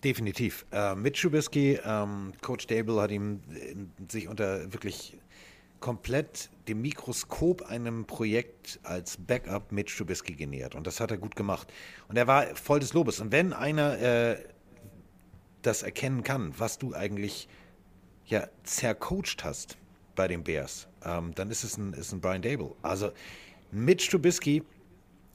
Definitiv. 0.05 0.67
Äh, 0.73 0.95
mit 0.95 1.17
Trubisky, 1.17 1.79
ähm, 1.85 2.33
Coach 2.43 2.67
Dable 2.67 3.01
hat 3.01 3.11
ihm 3.11 3.41
äh, 3.55 3.75
sich 4.13 4.29
unter 4.29 4.73
wirklich 4.73 5.17
komplett 5.81 6.51
dem 6.69 6.83
Mikroskop 6.83 7.63
einem 7.63 8.07
Projekt 8.07 8.81
als 8.83 9.17
Backup 9.17 9.73
mit 9.73 9.89
Trubisky 9.89 10.35
genähert. 10.35 10.75
Und 10.75 10.87
das 10.87 11.01
hat 11.01 11.11
er 11.11 11.17
gut 11.17 11.37
gemacht. 11.37 11.73
Und 12.09 12.17
er 12.17 12.27
war 12.27 12.47
voll 12.57 12.81
des 12.81 12.93
Lobes. 12.93 13.21
Und 13.21 13.33
wenn 13.33 13.53
einer 13.53 13.99
äh, 13.99 14.37
das 15.63 15.83
erkennen 15.83 16.23
kann, 16.23 16.53
was 16.59 16.79
du 16.79 16.95
eigentlich 16.95 17.49
ja 18.27 18.49
zercoacht 18.65 19.45
hast 19.45 19.77
bei 20.15 20.29
den 20.29 20.43
Bears, 20.43 20.89
ähm, 21.05 21.33
dann 21.35 21.51
ist 21.51 21.65
es 21.65 21.77
ein, 21.77 21.93
ist 21.93 22.13
ein 22.13 22.21
Brian 22.21 22.43
Dable. 22.43 22.75
Also 22.83 23.13
Mitch 23.71 24.11
Trubisky 24.11 24.63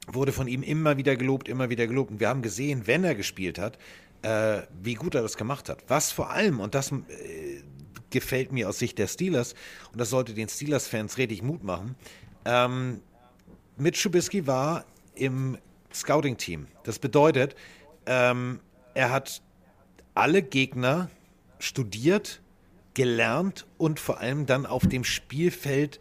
wurde 0.08 0.32
von 0.32 0.48
ihm 0.48 0.62
immer 0.62 0.96
wieder 0.96 1.16
gelobt, 1.16 1.48
immer 1.48 1.70
wieder 1.70 1.86
gelobt. 1.86 2.10
Und 2.10 2.20
wir 2.20 2.28
haben 2.28 2.42
gesehen, 2.42 2.86
wenn 2.86 3.04
er 3.04 3.14
gespielt 3.14 3.58
hat, 3.58 3.78
äh, 4.22 4.62
wie 4.82 4.94
gut 4.94 5.14
er 5.14 5.22
das 5.22 5.36
gemacht 5.36 5.68
hat. 5.68 5.84
Was 5.88 6.12
vor 6.12 6.30
allem, 6.30 6.60
und 6.60 6.74
das 6.74 6.92
äh, 6.92 7.62
gefällt 8.12 8.52
mir 8.52 8.68
aus 8.68 8.78
Sicht 8.78 8.98
der 8.98 9.08
Steelers, 9.08 9.54
und 9.92 10.00
das 10.00 10.10
sollte 10.10 10.34
den 10.34 10.48
Steelers-Fans 10.48 11.18
richtig 11.18 11.42
Mut 11.42 11.64
machen, 11.64 11.96
ähm, 12.44 13.00
Mitch 13.76 14.02
Trubisky 14.02 14.46
war 14.46 14.84
im 15.14 15.58
Scouting-Team. 15.92 16.66
Das 16.84 16.98
bedeutet, 16.98 17.56
ähm, 18.06 18.60
er 18.94 19.10
hat 19.10 19.42
alle 20.14 20.42
Gegner 20.42 21.10
studiert, 21.58 22.42
gelernt 22.94 23.66
und 23.78 23.98
vor 23.98 24.18
allem 24.18 24.46
dann 24.46 24.66
auf 24.66 24.86
dem 24.86 25.04
Spielfeld 25.04 26.00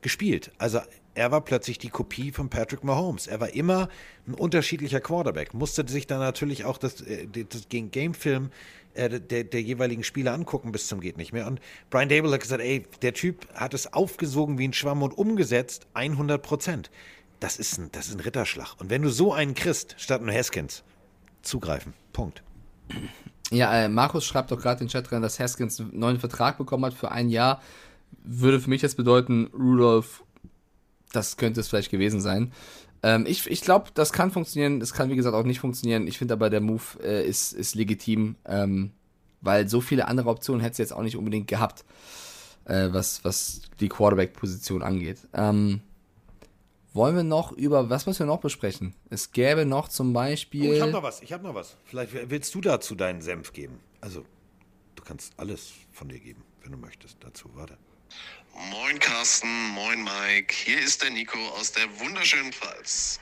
gespielt. 0.00 0.52
Also 0.58 0.80
er 1.14 1.30
war 1.30 1.42
plötzlich 1.42 1.78
die 1.78 1.90
Kopie 1.90 2.32
von 2.32 2.48
Patrick 2.48 2.84
Mahomes. 2.84 3.26
Er 3.26 3.40
war 3.40 3.50
immer 3.50 3.88
ein 4.26 4.34
unterschiedlicher 4.34 5.00
Quarterback. 5.00 5.54
Musste 5.54 5.86
sich 5.86 6.06
dann 6.06 6.20
natürlich 6.20 6.64
auch 6.64 6.78
das, 6.78 7.00
äh, 7.02 7.26
das 7.26 7.68
Game-Film 7.68 8.50
äh, 8.94 9.20
der, 9.20 9.44
der 9.44 9.62
jeweiligen 9.62 10.04
Spieler 10.04 10.32
angucken 10.32 10.72
bis 10.72 10.88
zum 10.88 11.00
geht 11.00 11.16
nicht 11.16 11.32
mehr. 11.32 11.46
Und 11.46 11.60
Brian 11.90 12.08
Dable 12.08 12.32
hat 12.32 12.40
gesagt, 12.40 12.62
ey, 12.62 12.86
der 13.02 13.14
Typ 13.14 13.46
hat 13.54 13.74
es 13.74 13.92
aufgesogen 13.92 14.58
wie 14.58 14.68
ein 14.68 14.72
Schwamm 14.72 15.02
und 15.02 15.16
umgesetzt 15.16 15.86
100 15.94 16.42
Prozent. 16.42 16.90
Das 17.40 17.56
ist 17.56 17.78
ein, 17.78 17.90
das 17.92 18.08
ist 18.08 18.14
ein 18.14 18.20
Ritterschlag. 18.20 18.74
Und 18.78 18.90
wenn 18.90 19.02
du 19.02 19.10
so 19.10 19.32
einen 19.32 19.54
kriegst, 19.54 19.96
statt 19.98 20.20
einen 20.20 20.34
Haskins, 20.34 20.84
zugreifen. 21.42 21.94
Punkt. 22.12 22.42
Ja, 23.50 23.84
äh, 23.84 23.88
Markus 23.88 24.24
schreibt 24.24 24.50
doch 24.50 24.60
gerade 24.60 24.80
in 24.80 24.86
den 24.86 24.92
Chat 24.92 25.10
rein, 25.12 25.22
dass 25.22 25.40
Haskins 25.40 25.80
einen 25.80 25.98
neuen 25.98 26.18
Vertrag 26.18 26.58
bekommen 26.58 26.84
hat 26.84 26.94
für 26.94 27.10
ein 27.10 27.28
Jahr. 27.28 27.60
Würde 28.24 28.60
für 28.60 28.70
mich 28.70 28.82
jetzt 28.82 28.96
bedeuten, 28.96 29.50
Rudolph, 29.54 30.22
das 31.12 31.36
könnte 31.36 31.60
es 31.60 31.68
vielleicht 31.68 31.90
gewesen 31.90 32.20
sein. 32.20 32.52
Ähm, 33.02 33.26
ich 33.26 33.50
ich 33.50 33.60
glaube, 33.62 33.90
das 33.94 34.12
kann 34.12 34.30
funktionieren. 34.30 34.80
Es 34.80 34.92
kann, 34.92 35.10
wie 35.10 35.16
gesagt, 35.16 35.34
auch 35.34 35.44
nicht 35.44 35.60
funktionieren. 35.60 36.06
Ich 36.06 36.18
finde 36.18 36.34
aber, 36.34 36.50
der 36.50 36.60
Move 36.60 36.82
äh, 37.02 37.26
ist, 37.26 37.52
ist 37.52 37.74
legitim, 37.74 38.36
ähm, 38.44 38.92
weil 39.40 39.68
so 39.68 39.80
viele 39.80 40.08
andere 40.08 40.28
Optionen 40.30 40.60
hätte 40.60 40.72
es 40.72 40.78
jetzt 40.78 40.92
auch 40.92 41.02
nicht 41.02 41.16
unbedingt 41.16 41.48
gehabt, 41.48 41.84
äh, 42.64 42.88
was, 42.92 43.24
was 43.24 43.62
die 43.80 43.88
Quarterback-Position 43.88 44.82
angeht. 44.82 45.18
Ähm, 45.32 45.80
Wollen 46.94 47.16
wir 47.16 47.22
noch 47.22 47.52
über, 47.52 47.88
was 47.88 48.04
müssen 48.04 48.20
wir 48.20 48.26
noch 48.26 48.40
besprechen? 48.40 48.94
Es 49.08 49.32
gäbe 49.32 49.64
noch 49.64 49.88
zum 49.88 50.12
Beispiel. 50.12 50.70
Oh, 50.70 50.74
ich 50.74 50.80
habe 50.82 50.92
noch 50.92 51.02
was, 51.02 51.22
ich 51.22 51.32
habe 51.32 51.42
noch 51.42 51.54
was. 51.54 51.76
Vielleicht 51.84 52.30
willst 52.30 52.54
du 52.54 52.60
dazu 52.60 52.94
deinen 52.94 53.22
Senf 53.22 53.54
geben. 53.54 53.80
Also, 54.02 54.26
du 54.94 55.02
kannst 55.02 55.32
alles 55.38 55.72
von 55.90 56.08
dir 56.08 56.18
geben, 56.18 56.42
wenn 56.62 56.72
du 56.72 56.76
möchtest 56.78 57.16
dazu. 57.20 57.48
Warte. 57.54 57.78
Moin 58.70 58.98
Carsten, 58.98 59.68
moin 59.68 60.02
Mike. 60.04 60.54
Hier 60.54 60.78
ist 60.78 61.02
der 61.02 61.10
Nico 61.10 61.38
aus 61.50 61.72
der 61.72 61.98
wunderschönen 61.98 62.52
Pfalz. 62.52 63.18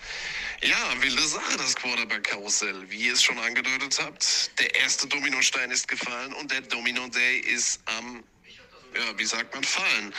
Ja, 0.63 0.77
wilde 1.01 1.23
Sache, 1.23 1.57
das 1.57 1.77
Quarterback-Karussell. 1.77 2.91
Wie 2.91 3.07
ihr 3.07 3.13
es 3.13 3.23
schon 3.23 3.39
angedeutet 3.39 3.99
habt, 4.03 4.51
der 4.59 4.75
erste 4.75 5.07
Dominostein 5.07 5.71
ist 5.71 5.89
gefallen 5.89 6.33
und 6.35 6.51
der 6.51 6.63
Domino 6.63 7.07
Day 7.09 7.39
ist 7.39 7.81
am, 7.87 8.25
ja, 8.95 9.19
wie 9.19 9.25
sagt 9.25 9.55
man, 9.55 9.65
fallen. 9.65 10.15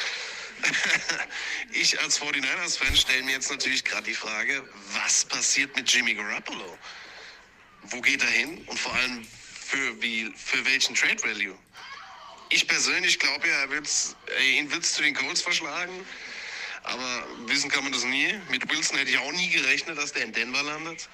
ich 1.74 2.00
als 2.02 2.22
49ers-Fan 2.22 2.96
stelle 2.96 3.24
mir 3.24 3.34
jetzt 3.34 3.52
natürlich 3.52 3.84
gerade 3.84 4.04
die 4.04 4.14
Frage, 4.14 4.68
was 4.94 5.26
passiert 5.26 5.76
mit 5.76 5.92
Jimmy 5.92 6.14
Garoppolo? 6.14 6.78
Wo 7.84 8.02
geht 8.02 8.22
er 8.22 8.30
hin 8.30 8.64
und 8.68 8.80
vor 8.80 8.94
allem 8.94 9.28
für, 9.68 10.02
wie, 10.02 10.34
für 10.36 10.64
welchen 10.66 10.96
Trade 10.96 11.22
Value? 11.24 11.58
Ich 12.52 12.68
persönlich 12.68 13.18
glaube 13.18 13.48
ja, 13.48 13.62
er 13.62 13.70
wird's, 13.70 14.16
äh, 14.38 14.60
ihn 14.60 14.70
wird 14.72 14.84
es 14.84 14.94
zu 14.94 15.02
den 15.02 15.16
Colts 15.16 15.42
verschlagen. 15.42 16.06
Aber 16.84 17.26
wissen 17.46 17.70
kann 17.70 17.84
man 17.84 17.94
das 17.94 18.04
nie. 18.04 18.34
Mit 18.50 18.70
Wilson 18.70 18.98
hätte 18.98 19.10
ich 19.10 19.18
auch 19.18 19.32
nie 19.32 19.50
gerechnet, 19.50 19.98
dass 19.98 20.12
der 20.12 20.26
in 20.26 20.34
Denver 20.34 20.62
landet. 20.64 21.08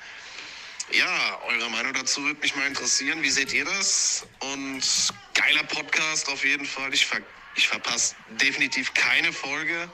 Ja, 0.91 1.39
eure 1.47 1.69
Meinung 1.69 1.93
dazu 1.93 2.23
würde 2.23 2.39
mich 2.39 2.55
mal 2.55 2.65
interessieren. 2.65 3.21
Wie 3.21 3.29
seht 3.29 3.53
ihr 3.53 3.65
das? 3.65 4.25
Und 4.39 4.81
geiler 5.33 5.63
Podcast 5.65 6.27
auf 6.29 6.43
jeden 6.43 6.65
Fall. 6.65 6.91
Ich, 6.93 7.05
ver 7.05 7.21
ich 7.55 7.67
verpasse 7.67 8.15
definitiv 8.41 8.93
keine 8.93 9.31
Folge. 9.31 9.89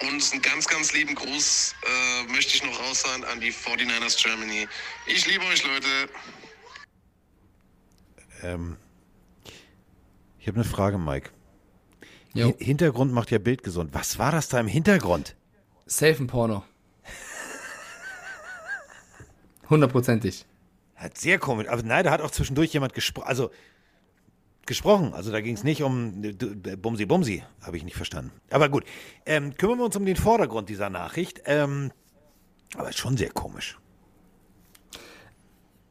Und 0.00 0.32
einen 0.32 0.42
ganz, 0.42 0.66
ganz 0.66 0.92
lieben 0.92 1.14
Gruß 1.14 1.74
äh, 1.82 2.22
möchte 2.32 2.56
ich 2.56 2.64
noch 2.64 2.80
raussagen 2.80 3.24
an 3.26 3.40
die 3.40 3.52
49ers 3.52 4.20
Germany. 4.20 4.66
Ich 5.06 5.26
liebe 5.26 5.44
euch, 5.44 5.62
Leute. 5.62 6.08
Ähm, 8.42 8.76
ich 10.46 10.48
habe 10.48 10.60
eine 10.60 10.64
Frage, 10.64 10.96
Mike. 10.96 11.30
Jo. 12.32 12.50
Hi- 12.56 12.64
Hintergrund 12.64 13.12
macht 13.12 13.32
ja 13.32 13.38
Bild 13.40 13.64
gesund. 13.64 13.90
Was 13.94 14.20
war 14.20 14.30
das 14.30 14.48
da 14.48 14.60
im 14.60 14.68
Hintergrund? 14.68 15.34
Safe 15.86 16.22
ein 16.22 16.28
Porno. 16.28 16.62
Hundertprozentig. 19.68 20.46
Hat 20.94 21.18
sehr 21.18 21.40
komisch. 21.40 21.66
Aber 21.68 21.82
nein, 21.82 22.04
da 22.04 22.12
hat 22.12 22.20
auch 22.20 22.30
zwischendurch 22.30 22.72
jemand 22.72 22.94
gesprochen. 22.94 23.26
Also 23.26 23.50
gesprochen. 24.66 25.14
Also 25.14 25.32
da 25.32 25.40
ging 25.40 25.56
es 25.56 25.64
nicht 25.64 25.82
um 25.82 26.22
äh, 26.22 26.32
Bumsi 26.76 27.06
Bumsi. 27.06 27.42
Habe 27.62 27.76
ich 27.76 27.82
nicht 27.82 27.96
verstanden. 27.96 28.30
Aber 28.50 28.68
gut. 28.68 28.84
Ähm, 29.26 29.52
kümmern 29.56 29.78
wir 29.78 29.84
uns 29.86 29.96
um 29.96 30.06
den 30.06 30.14
Vordergrund 30.16 30.68
dieser 30.68 30.90
Nachricht. 30.90 31.42
Ähm, 31.46 31.90
aber 32.76 32.92
schon 32.92 33.16
sehr 33.16 33.30
komisch. 33.30 33.78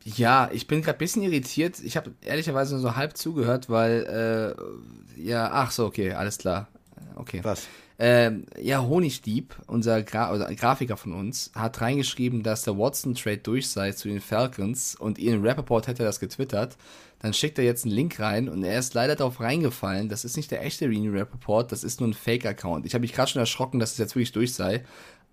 Ja, 0.05 0.49
ich 0.53 0.67
bin 0.67 0.81
gerade 0.83 0.97
ein 0.97 0.99
bisschen 0.99 1.23
irritiert. 1.23 1.79
Ich 1.83 1.97
habe 1.97 2.13
ehrlicherweise 2.21 2.73
nur 2.75 2.81
so 2.81 2.95
halb 2.95 3.17
zugehört, 3.17 3.69
weil, 3.69 4.55
äh, 5.17 5.21
ja, 5.21 5.49
ach 5.51 5.71
so, 5.71 5.85
okay, 5.85 6.13
alles 6.13 6.37
klar. 6.37 6.67
Äh, 6.95 7.19
Okay. 7.19 7.39
Was? 7.43 7.67
Ähm, 7.97 8.45
ja, 8.61 8.81
Honigdieb, 8.83 9.55
unser 9.67 10.03
Gra 10.03 10.35
Grafiker 10.53 10.97
von 10.97 11.13
uns, 11.13 11.49
hat 11.55 11.79
reingeschrieben, 11.79 12.43
dass 12.43 12.63
der 12.63 12.77
Watson-Trade 12.77 13.37
durch 13.37 13.69
sei 13.69 13.93
zu 13.93 14.09
den 14.09 14.19
Falcons 14.19 14.95
und 14.95 15.17
Ian 15.17 15.45
Rappaport 15.45 15.87
hätte 15.87 16.03
das 16.03 16.19
getwittert. 16.19 16.75
Dann 17.19 17.33
schickt 17.33 17.57
er 17.57 17.63
jetzt 17.63 17.85
einen 17.85 17.93
Link 17.95 18.19
rein 18.19 18.49
und 18.49 18.63
er 18.65 18.77
ist 18.77 18.93
leider 18.93 19.15
darauf 19.15 19.39
reingefallen. 19.39 20.09
Das 20.09 20.25
ist 20.25 20.35
nicht 20.35 20.51
der 20.51 20.63
echte 20.63 20.85
Ian 20.85 21.15
Rappaport, 21.17 21.71
das 21.71 21.85
ist 21.85 22.01
nur 22.01 22.09
ein 22.09 22.13
Fake-Account. 22.13 22.85
Ich 22.85 22.93
habe 22.93 23.01
mich 23.01 23.13
gerade 23.13 23.31
schon 23.31 23.39
erschrocken, 23.39 23.79
dass 23.79 23.93
es 23.93 23.97
jetzt 23.97 24.15
wirklich 24.15 24.33
durch 24.33 24.53
sei. 24.53 24.83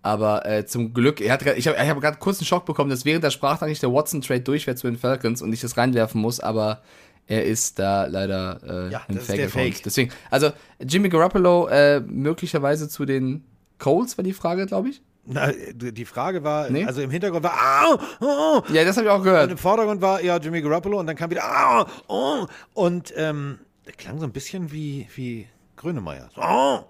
Aber 0.03 0.45
äh, 0.47 0.67
zum 0.67 0.93
Glück, 0.93 1.21
er 1.21 1.33
hat, 1.33 1.43
ich 1.57 1.69
habe 1.69 1.77
ich 1.81 1.89
hab 1.89 2.01
gerade 2.01 2.19
kurz 2.19 2.39
einen 2.41 2.47
Schock 2.47 2.65
bekommen, 2.67 2.91
dass 2.91 3.05
während 3.05 3.23
der 3.23 3.31
Sprachnachricht 3.31 3.83
der 3.83 3.93
Watson-Trade 3.93 4.41
durch 4.41 4.67
wäre 4.67 4.77
zu 4.77 4.89
den 4.89 4.99
Falcons 4.99 5.43
und 5.43 5.53
ich 5.53 5.61
das 5.61 5.77
reinwerfen 5.77 6.21
muss, 6.21 6.41
aber 6.41 6.83
er 7.29 7.45
ist 7.45 7.79
da 7.79 8.07
leider 8.07 8.61
äh, 8.89 8.93
Ja, 8.93 9.03
der 9.09 9.21
Fake-Account. 9.21 9.51
Fake. 9.53 9.83
Deswegen, 9.85 10.11
also 10.31 10.51
Jimmy 10.81 11.09
Garoppolo 11.09 11.69
äh, 11.69 12.01
möglicherweise 12.01 12.89
zu 12.89 13.05
den 13.05 13.45
Colts 13.79 14.19
war 14.19 14.25
die 14.25 14.33
Frage, 14.33 14.67
glaube 14.67 14.89
ich. 14.89 15.03
Na, 15.25 15.53
die 15.73 16.05
Frage 16.05 16.43
war, 16.43 16.69
Nee? 16.69 16.85
also 16.85 17.01
im 17.01 17.11
Hintergrund 17.11 17.45
war, 17.45 17.53
ah, 17.55 17.99
oh, 18.21 18.63
Ja, 18.73 18.85
das 18.85 18.97
habe 18.97 19.07
ich 19.07 19.11
auch 19.13 19.19
und 19.19 19.23
gehört. 19.25 19.53
im 19.53 19.57
Vordergrund 19.59 20.01
war 20.01 20.21
ja 20.21 20.37
Jimmy 20.39 20.61
Garoppolo 20.63 20.99
und 20.99 21.07
dann 21.07 21.15
kam 21.15 21.31
wieder, 21.31 21.45
ah, 21.45 21.87
oh, 22.09 22.47
und 22.75 23.13
ähm, 23.17 23.61
der 23.87 23.93
klang 23.93 24.19
so 24.19 24.25
ein 24.27 24.33
bisschen 24.33 24.73
wie, 24.73 25.07
wie 25.15 25.47
Grönemeyer. 25.77 26.29
So, 26.35 26.41
oh, 26.43 26.81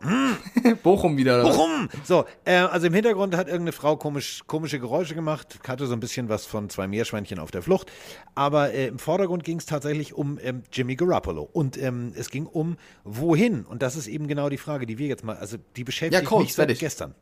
Bochum 0.82 1.16
wieder. 1.16 1.40
Oder? 1.40 1.50
Warum? 1.50 1.88
So, 2.04 2.24
äh, 2.44 2.54
also 2.54 2.86
im 2.86 2.94
Hintergrund 2.94 3.36
hat 3.36 3.48
irgendeine 3.48 3.72
Frau 3.72 3.96
komisch, 3.96 4.42
komische 4.46 4.80
Geräusche 4.80 5.14
gemacht, 5.14 5.58
hatte 5.68 5.86
so 5.86 5.92
ein 5.92 6.00
bisschen 6.00 6.28
was 6.28 6.46
von 6.46 6.70
zwei 6.70 6.86
Meerschweinchen 6.86 7.38
auf 7.38 7.50
der 7.50 7.62
Flucht. 7.62 7.90
Aber 8.34 8.72
äh, 8.72 8.86
im 8.88 8.98
Vordergrund 8.98 9.44
ging 9.44 9.58
es 9.58 9.66
tatsächlich 9.66 10.14
um 10.14 10.38
ähm, 10.42 10.62
Jimmy 10.72 10.96
Garoppolo. 10.96 11.42
Und 11.42 11.76
ähm, 11.76 12.12
es 12.16 12.30
ging 12.30 12.46
um 12.46 12.76
wohin. 13.04 13.64
Und 13.64 13.82
das 13.82 13.96
ist 13.96 14.06
eben 14.06 14.26
genau 14.26 14.48
die 14.48 14.58
Frage, 14.58 14.86
die 14.86 14.98
wir 14.98 15.06
jetzt 15.06 15.24
mal, 15.24 15.36
also 15.36 15.58
die 15.76 15.84
beschäftigt 15.84 16.22
Ja, 16.22 16.28
Colts, 16.28 16.44
mich 16.44 16.54
seit 16.54 16.66
fertig. 16.66 16.80
gestern. 16.80 17.14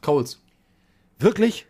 Colts. 0.00 0.40
Wirklich? 1.18 1.66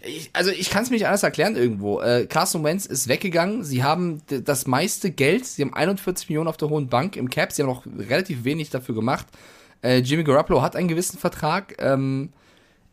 Ich, 0.00 0.30
also 0.32 0.50
ich 0.50 0.70
kann 0.70 0.82
es 0.82 0.90
mir 0.90 0.96
nicht 0.96 1.06
anders 1.06 1.22
erklären 1.22 1.56
irgendwo. 1.56 2.00
Äh, 2.00 2.26
Carson 2.26 2.62
Wentz 2.64 2.86
ist 2.86 3.08
weggegangen. 3.08 3.64
Sie 3.64 3.82
haben 3.82 4.22
das 4.26 4.66
meiste 4.66 5.10
Geld. 5.10 5.46
Sie 5.46 5.62
haben 5.62 5.74
41 5.74 6.28
Millionen 6.28 6.48
auf 6.48 6.56
der 6.56 6.68
hohen 6.68 6.88
Bank 6.88 7.16
im 7.16 7.30
Cap. 7.30 7.52
Sie 7.52 7.62
haben 7.62 7.68
noch 7.68 7.86
relativ 7.86 8.44
wenig 8.44 8.70
dafür 8.70 8.94
gemacht. 8.94 9.26
Äh, 9.82 9.98
Jimmy 9.98 10.24
Garoppolo 10.24 10.62
hat 10.62 10.76
einen 10.76 10.88
gewissen 10.88 11.18
Vertrag. 11.18 11.74
Ähm, 11.78 12.30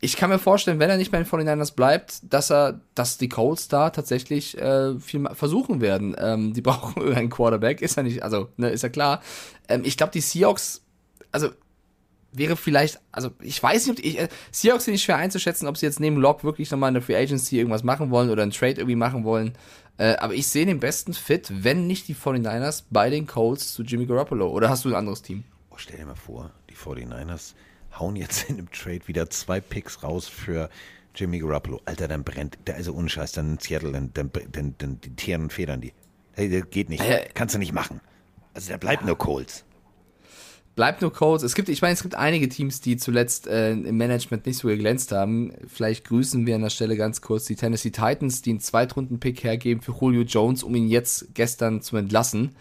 ich 0.04 0.18
kann 0.18 0.32
mir 0.32 0.40
vorstellen, 0.40 0.80
wenn 0.80 0.90
er 0.90 0.98
nicht 0.98 1.12
bei 1.12 1.22
den 1.22 1.28
49ers 1.28 1.76
bleibt, 1.76 2.22
dass 2.34 2.52
er, 2.52 2.82
dass 2.96 3.20
die 3.20 3.30
Colts 3.30 3.68
da 3.68 3.92
tatsächlich 3.92 4.58
äh, 4.58 5.00
viel 5.00 5.30
versuchen 5.34 5.80
werden. 5.80 6.16
Ähm, 6.18 6.54
die 6.54 6.62
brauchen 6.62 7.02
irgendeinen 7.02 7.30
Quarterback, 7.30 7.82
ist 7.82 7.98
ja 7.98 8.04
nicht, 8.04 8.24
also, 8.24 8.50
ne, 8.58 8.70
ist 8.70 8.82
ja 8.82 8.90
klar. 8.90 9.22
Ähm, 9.70 9.84
ich 9.86 9.98
glaube, 9.98 10.12
die 10.12 10.22
Seahawks, 10.22 10.82
also 11.32 11.50
wäre 12.34 12.56
vielleicht, 12.56 13.00
also 13.12 13.32
ich 13.42 13.62
weiß 13.62 13.86
nicht, 13.86 13.98
ob 13.98 14.04
die, 14.04 14.10
ich, 14.10 14.20
äh, 14.20 14.30
Seahawks 14.52 14.86
sind 14.86 14.94
nicht 14.94 15.04
schwer 15.04 15.18
einzuschätzen, 15.18 15.68
ob 15.68 15.78
sie 15.78 15.86
jetzt 15.86 16.00
neben 16.00 16.18
Lock 16.18 16.44
wirklich 16.44 16.72
nochmal 16.72 16.90
in 16.90 16.96
der 16.96 17.04
Free 17.04 17.16
Agency 17.16 17.58
irgendwas 17.58 17.84
machen 17.84 18.10
wollen 18.10 18.30
oder 18.30 18.44
einen 18.44 18.52
Trade 18.52 18.74
irgendwie 18.74 18.96
machen 18.96 19.24
wollen. 19.24 19.54
Äh, 19.98 20.16
aber 20.16 20.34
ich 20.34 20.48
sehe 20.48 20.66
den 20.66 20.80
besten 20.80 21.14
Fit, 21.14 21.52
wenn 21.64 21.88
nicht 21.88 22.08
die 22.08 22.16
49ers, 22.16 22.84
bei 22.90 23.10
den 23.10 23.28
Colts 23.28 23.74
zu 23.74 23.84
Jimmy 23.84 24.06
Garoppolo. 24.06 24.50
Oder 24.50 24.70
hast 24.70 24.86
du 24.86 24.90
ein 24.90 24.96
anderes 24.96 25.22
Team? 25.22 25.44
Oh, 25.70 25.76
stell 25.78 25.98
dir 25.98 26.06
mal 26.06 26.16
vor, 26.16 26.52
die 26.70 26.76
49ers 26.76 27.54
hauen 28.00 28.16
jetzt 28.16 28.50
in 28.50 28.58
dem 28.58 28.72
Trade 28.72 29.08
wieder 29.08 29.30
zwei 29.30 29.60
Picks 29.60 30.04
raus 30.04 30.28
für 30.28 30.70
Jimmy 31.16 31.40
Garoppolo. 31.40 31.82
Alter, 31.86 32.08
dann 32.08 32.24
brennt, 32.24 32.58
der 32.66 32.76
also 32.76 32.94
ohne 32.94 33.10
Scheiß, 33.10 33.34
dann 33.34 33.54
in 33.54 33.60
Seattle, 33.60 33.92
dann, 33.92 34.12
dann, 34.14 34.32
dann, 34.52 34.76
dann 34.78 35.02
die 35.02 35.16
Tieren 35.16 35.44
und 35.44 35.54
Federn 35.54 35.82
die. 35.82 35.94
Hey, 36.34 36.50
das 36.50 36.70
geht 36.70 36.90
nicht. 36.90 37.04
Ja, 37.04 37.20
ja. 37.20 37.26
Kannst 37.34 37.56
du 37.56 37.60
nicht 37.60 37.74
machen. 37.74 38.00
Also 38.54 38.70
der 38.70 38.78
bleibt 38.78 39.06
nur 39.06 39.18
Colts. 39.18 39.66
Bleibt 40.76 41.02
nur 41.02 41.12
Colts. 41.12 41.44
Es 41.44 41.54
gibt, 41.54 41.68
ich 41.68 41.82
meine, 41.82 41.94
es 41.94 42.02
gibt 42.02 42.16
einige 42.16 42.48
Teams, 42.48 42.80
die 42.80 42.96
zuletzt 42.96 43.46
äh, 43.48 43.72
im 43.72 43.98
Management 43.98 44.46
nicht 44.46 44.58
so 44.58 44.70
geglänzt 44.70 45.12
haben. 45.12 45.54
Vielleicht 45.68 46.06
grüßen 46.06 46.46
wir 46.46 46.56
an 46.56 46.62
der 46.62 46.70
Stelle 46.70 46.96
ganz 46.96 47.22
kurz 47.22 47.46
die 47.46 47.56
Tennessee 47.56 47.92
Titans, 47.92 48.42
die 48.42 48.52
einen 48.52 48.62
Zweitrunden-Pick 48.62 49.44
hergeben 49.44 49.82
für 49.82 49.94
Julio 50.00 50.22
Jones, 50.22 50.64
um 50.64 50.74
ihn 50.76 50.88
jetzt 50.88 51.34
gestern 51.34 51.82
zu 51.82 51.98
entlassen. 51.98 52.56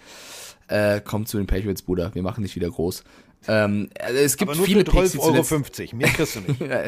Äh, 0.66 1.00
kommt 1.00 1.28
zu 1.28 1.36
den 1.36 1.46
Patriots, 1.46 1.82
Bruder. 1.82 2.14
Wir 2.14 2.22
machen 2.22 2.42
dich 2.42 2.56
wieder 2.56 2.68
groß. 2.68 3.04
Ähm, 3.48 3.88
also 3.98 4.18
es 4.18 4.36
gibt 4.36 4.50
Aber 4.50 4.56
nur 4.56 4.66
viele 4.66 4.84
für 4.84 4.90
Picks, 4.90 5.14
12,50 5.14 5.14
die 5.14 5.20
Euro. 5.20 5.96
Mehr 5.96 6.08
kriegst 6.08 6.36
du 6.36 6.40
nicht. 6.40 6.60
Ja, 6.70 6.82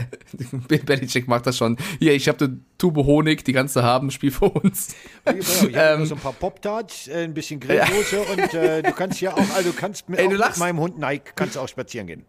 Bill 0.68 0.78
Belichick 0.78 1.28
macht 1.28 1.46
das 1.46 1.56
schon. 1.56 1.76
Hier, 1.98 2.12
ich 2.14 2.28
habe 2.28 2.44
eine 2.44 2.60
Tube 2.78 3.04
Honig, 3.04 3.44
die 3.44 3.52
kannst 3.52 3.76
du 3.76 3.82
haben, 3.82 4.10
spiel 4.10 4.30
für 4.30 4.46
uns. 4.46 4.94
Ich 5.24 5.76
habe 5.76 5.96
nur 5.98 6.06
so 6.06 6.14
ein 6.14 6.20
paar 6.20 6.32
Pop-Tarts, 6.32 7.08
äh, 7.08 7.24
ein 7.24 7.34
bisschen 7.34 7.58
Grillsoße 7.60 8.20
und 8.20 8.54
äh, 8.54 8.82
du 8.82 8.92
kannst 8.92 9.20
ja 9.20 9.32
auch, 9.32 9.54
also 9.54 9.70
du 9.70 9.76
kannst 9.76 10.08
mit, 10.08 10.18
Ey, 10.18 10.28
du 10.28 10.36
mit 10.36 10.56
meinem 10.58 10.78
Hund 10.78 10.98
Nike 10.98 11.32
kannst 11.34 11.56
auch 11.56 11.68
spazieren 11.68 12.06
gehen. 12.06 12.24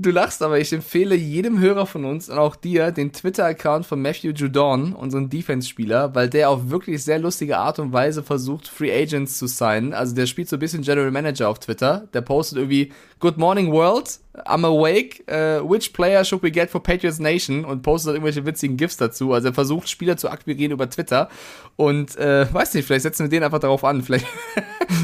Du 0.00 0.12
lachst, 0.12 0.42
aber 0.42 0.60
ich 0.60 0.72
empfehle 0.72 1.16
jedem 1.16 1.58
Hörer 1.58 1.84
von 1.84 2.04
uns 2.04 2.28
und 2.28 2.38
auch 2.38 2.54
dir 2.54 2.92
den 2.92 3.12
Twitter-Account 3.12 3.84
von 3.84 4.00
Matthew 4.00 4.30
Judon, 4.30 4.92
unseren 4.92 5.28
Defense-Spieler, 5.28 6.14
weil 6.14 6.30
der 6.30 6.50
auf 6.50 6.70
wirklich 6.70 7.02
sehr 7.02 7.18
lustige 7.18 7.58
Art 7.58 7.80
und 7.80 7.92
Weise 7.92 8.22
versucht, 8.22 8.68
Free 8.68 8.92
Agents 8.92 9.38
zu 9.38 9.48
signen. 9.48 9.92
Also 9.94 10.14
der 10.14 10.26
spielt 10.26 10.48
so 10.48 10.54
ein 10.54 10.60
bisschen 10.60 10.82
General 10.82 11.10
Manager 11.10 11.48
auf 11.48 11.58
Twitter. 11.58 12.06
Der 12.14 12.20
postet 12.20 12.58
irgendwie 12.58 12.92
Good 13.18 13.38
morning 13.38 13.72
world, 13.72 14.20
I'm 14.46 14.64
awake, 14.64 15.24
uh, 15.30 15.60
which 15.68 15.92
player 15.92 16.24
should 16.24 16.42
we 16.42 16.50
get 16.50 16.70
for 16.70 16.82
Patriots 16.82 17.18
Nation? 17.18 17.64
Und 17.64 17.82
postet 17.82 18.08
dann 18.08 18.14
irgendwelche 18.16 18.44
witzigen 18.46 18.76
GIFs 18.76 18.96
dazu. 18.96 19.32
Also 19.32 19.48
er 19.48 19.54
versucht 19.54 19.88
Spieler 19.88 20.16
zu 20.16 20.30
akquirieren 20.30 20.72
über 20.72 20.88
Twitter 20.88 21.28
und 21.76 22.16
äh, 22.16 22.52
weiß 22.52 22.74
nicht, 22.74 22.86
vielleicht 22.86 23.02
setzen 23.02 23.24
wir 23.24 23.30
den 23.30 23.42
einfach 23.42 23.60
darauf 23.60 23.84
an. 23.84 24.02
Vielleicht, 24.08 24.26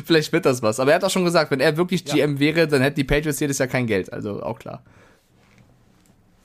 vielleicht 0.06 0.32
wird 0.32 0.46
das 0.46 0.62
was. 0.62 0.80
Aber 0.80 0.92
er 0.92 0.96
hat 0.96 1.04
auch 1.04 1.10
schon 1.10 1.24
gesagt, 1.24 1.50
wenn 1.50 1.60
er 1.60 1.76
wirklich 1.76 2.04
GM 2.04 2.38
wäre, 2.38 2.66
dann 2.66 2.80
hätten 2.80 2.96
die 2.96 3.04
Patriots 3.04 3.38
jedes 3.40 3.58
Jahr 3.58 3.68
kein 3.68 3.86
Geld. 3.86 4.12
Also 4.12 4.42
auch 4.42 4.58
klar. 4.58 4.82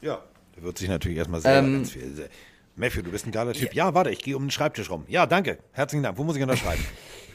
Ja. 0.02 0.20
Der 0.56 0.64
wird 0.64 0.78
sich 0.78 0.90
natürlich 0.90 1.18
erstmal 1.18 1.41
sehr 1.41 1.60
Ähm, 1.60 1.74
ganz 1.74 1.91
viel. 1.91 2.30
Matthew, 2.76 3.02
du 3.02 3.11
bist 3.11 3.26
ein 3.28 3.32
geiler 3.32 3.53
Typ. 3.53 3.74
Ja, 3.74 3.94
warte, 3.94 4.10
ich 4.10 4.20
gehe 4.20 4.36
um 4.36 4.44
den 4.44 4.52
Schreibtisch 4.52 4.90
rum. 4.90 5.03
Ja, 5.07 5.26
danke. 5.26 5.60
Herzlichen 5.74 6.03
Dank. 6.03 6.18
Wo 6.18 6.24
muss 6.24 6.36
ich 6.36 6.41
unterschreiben? 6.41 6.84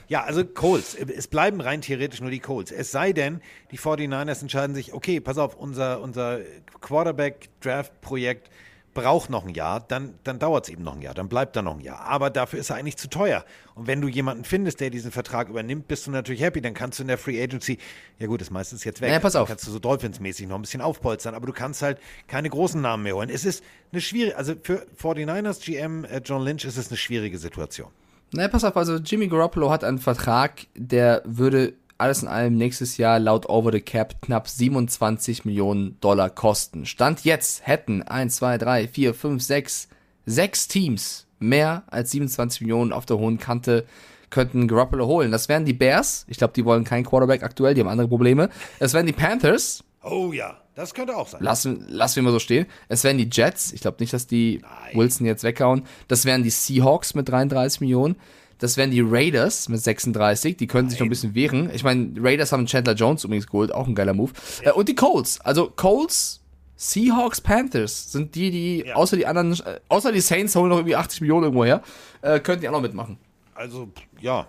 Ja, 0.08 0.24
also 0.24 0.44
Colts. 0.44 0.94
Es 0.94 1.28
bleiben 1.28 1.60
rein 1.60 1.80
theoretisch 1.80 2.20
nur 2.20 2.30
die 2.30 2.40
Colts. 2.40 2.70
Es 2.70 2.90
sei 2.90 3.12
denn, 3.12 3.40
die 3.70 3.78
49ers 3.78 4.42
entscheiden 4.42 4.74
sich, 4.74 4.92
okay, 4.92 5.20
pass 5.20 5.38
auf, 5.38 5.56
unser, 5.56 6.00
unser 6.00 6.40
Quarterback-Draft-Projekt 6.80 8.50
braucht 8.94 9.28
noch 9.28 9.44
ein 9.44 9.52
Jahr, 9.52 9.80
dann, 9.80 10.14
dann 10.22 10.38
dauert 10.38 10.66
es 10.66 10.72
eben 10.72 10.84
noch 10.84 10.94
ein 10.94 11.02
Jahr, 11.02 11.14
dann 11.14 11.28
bleibt 11.28 11.56
er 11.56 11.62
noch 11.62 11.74
ein 11.74 11.80
Jahr. 11.80 12.00
Aber 12.00 12.30
dafür 12.30 12.60
ist 12.60 12.70
er 12.70 12.76
eigentlich 12.76 12.96
zu 12.96 13.10
teuer. 13.10 13.44
Und 13.74 13.88
wenn 13.88 14.00
du 14.00 14.08
jemanden 14.08 14.44
findest, 14.44 14.80
der 14.80 14.88
diesen 14.88 15.10
Vertrag 15.10 15.48
übernimmt, 15.48 15.88
bist 15.88 16.06
du 16.06 16.12
natürlich 16.12 16.40
happy. 16.40 16.60
Dann 16.60 16.74
kannst 16.74 16.98
du 16.98 17.02
in 17.02 17.08
der 17.08 17.18
Free 17.18 17.42
Agency, 17.42 17.78
ja 18.18 18.28
gut, 18.28 18.40
ist 18.40 18.84
jetzt 18.84 19.00
weg. 19.00 19.10
Ja, 19.10 19.18
pass 19.18 19.36
auf. 19.36 19.48
Dann 19.48 19.56
kannst 19.56 19.66
du 19.66 19.72
so 19.72 19.80
Dolphins-mäßig 19.80 20.46
noch 20.46 20.56
ein 20.56 20.62
bisschen 20.62 20.80
aufpolstern, 20.80 21.34
aber 21.34 21.46
du 21.46 21.52
kannst 21.52 21.82
halt 21.82 21.98
keine 22.28 22.48
großen 22.48 22.80
Namen 22.80 23.02
mehr 23.02 23.16
holen. 23.16 23.28
Es 23.28 23.44
ist 23.44 23.64
eine 23.92 24.00
schwierige, 24.00 24.36
also 24.36 24.54
für 24.62 24.86
49ers 25.02 25.64
GM 25.64 26.04
äh, 26.04 26.20
John 26.24 26.42
Lynch 26.42 26.64
ist 26.64 26.76
es 26.76 26.88
eine 26.88 26.96
schwierige 26.96 27.38
Situation. 27.38 27.90
Na, 28.36 28.48
pass 28.48 28.64
auf, 28.64 28.76
also 28.76 28.96
Jimmy 28.96 29.28
Garoppolo 29.28 29.70
hat 29.70 29.84
einen 29.84 29.98
Vertrag, 29.98 30.66
der 30.74 31.22
würde 31.24 31.74
alles 31.98 32.22
in 32.22 32.28
allem 32.28 32.56
nächstes 32.56 32.96
Jahr 32.96 33.20
laut 33.20 33.48
Over 33.48 33.70
the 33.70 33.80
Cap 33.80 34.20
knapp 34.22 34.48
27 34.48 35.44
Millionen 35.44 36.00
Dollar 36.00 36.30
kosten. 36.30 36.84
Stand 36.84 37.24
jetzt 37.24 37.64
hätten 37.64 38.02
1, 38.02 38.34
2, 38.34 38.58
3, 38.58 38.88
4, 38.88 39.14
5, 39.14 39.40
6, 39.40 39.88
6 40.26 40.66
Teams 40.66 41.26
mehr 41.38 41.84
als 41.86 42.10
27 42.10 42.62
Millionen 42.62 42.92
auf 42.92 43.06
der 43.06 43.18
hohen 43.18 43.38
Kante 43.38 43.86
könnten 44.30 44.66
Garoppolo 44.66 45.06
holen. 45.06 45.30
Das 45.30 45.48
wären 45.48 45.64
die 45.64 45.72
Bears. 45.72 46.26
Ich 46.28 46.38
glaube, 46.38 46.54
die 46.54 46.64
wollen 46.64 46.82
keinen 46.82 47.04
Quarterback 47.04 47.44
aktuell, 47.44 47.74
die 47.74 47.82
haben 47.82 47.88
andere 47.88 48.08
Probleme. 48.08 48.48
Es 48.80 48.94
wären 48.94 49.06
die 49.06 49.12
Panthers. 49.12 49.84
Oh 50.02 50.32
ja, 50.32 50.56
das 50.74 50.94
könnte 50.94 51.16
auch 51.16 51.28
sein. 51.28 51.42
Lassen, 51.42 51.84
lassen 51.88 52.16
wir 52.16 52.22
mal 52.24 52.32
so 52.32 52.38
stehen. 52.38 52.66
Es 52.88 53.04
wären 53.04 53.18
die 53.18 53.28
Jets. 53.30 53.72
Ich 53.72 53.80
glaube 53.80 53.98
nicht, 54.00 54.12
dass 54.12 54.26
die 54.26 54.60
Wilson 54.92 55.26
jetzt 55.26 55.44
weghauen. 55.44 55.84
Das 56.08 56.24
wären 56.24 56.42
die 56.42 56.50
Seahawks 56.50 57.14
mit 57.14 57.28
33 57.28 57.80
Millionen. 57.80 58.16
Das 58.58 58.76
wären 58.76 58.90
die 58.90 59.00
Raiders 59.00 59.68
mit 59.68 59.80
36. 59.80 60.56
Die 60.56 60.66
können 60.66 60.90
sich 60.90 60.98
noch 60.98 61.06
ein 61.06 61.10
bisschen 61.10 61.34
wehren. 61.34 61.70
Ich 61.72 61.84
meine, 61.84 62.12
Raiders 62.18 62.52
haben 62.52 62.66
Chandler 62.66 62.94
Jones 62.94 63.24
übrigens 63.24 63.46
geholt. 63.46 63.72
Auch 63.72 63.86
ein 63.86 63.94
geiler 63.94 64.14
Move. 64.14 64.32
Äh, 64.62 64.72
und 64.72 64.88
die 64.88 64.94
Colts. 64.94 65.40
Also 65.40 65.70
Colts, 65.74 66.40
Seahawks, 66.76 67.40
Panthers 67.40 68.10
sind 68.10 68.34
die, 68.34 68.50
die, 68.50 68.92
außer 68.92 69.16
die 69.16 69.26
anderen, 69.26 69.52
äh, 69.52 69.80
außer 69.88 70.12
die 70.12 70.20
Saints 70.20 70.56
holen 70.56 70.70
noch 70.70 70.78
irgendwie 70.78 70.96
80 70.96 71.20
Millionen 71.20 71.44
irgendwo 71.44 71.64
her, 71.64 71.82
äh, 72.22 72.40
könnten 72.40 72.62
die 72.62 72.68
auch 72.68 72.72
noch 72.72 72.80
mitmachen. 72.80 73.18
Also, 73.54 73.88
ja, 74.20 74.48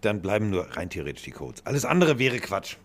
dann 0.00 0.22
bleiben 0.22 0.48
nur 0.48 0.66
rein 0.76 0.88
theoretisch 0.88 1.24
die 1.24 1.30
Colts. 1.30 1.64
Alles 1.66 1.84
andere 1.84 2.18
wäre 2.18 2.38
Quatsch. 2.38 2.76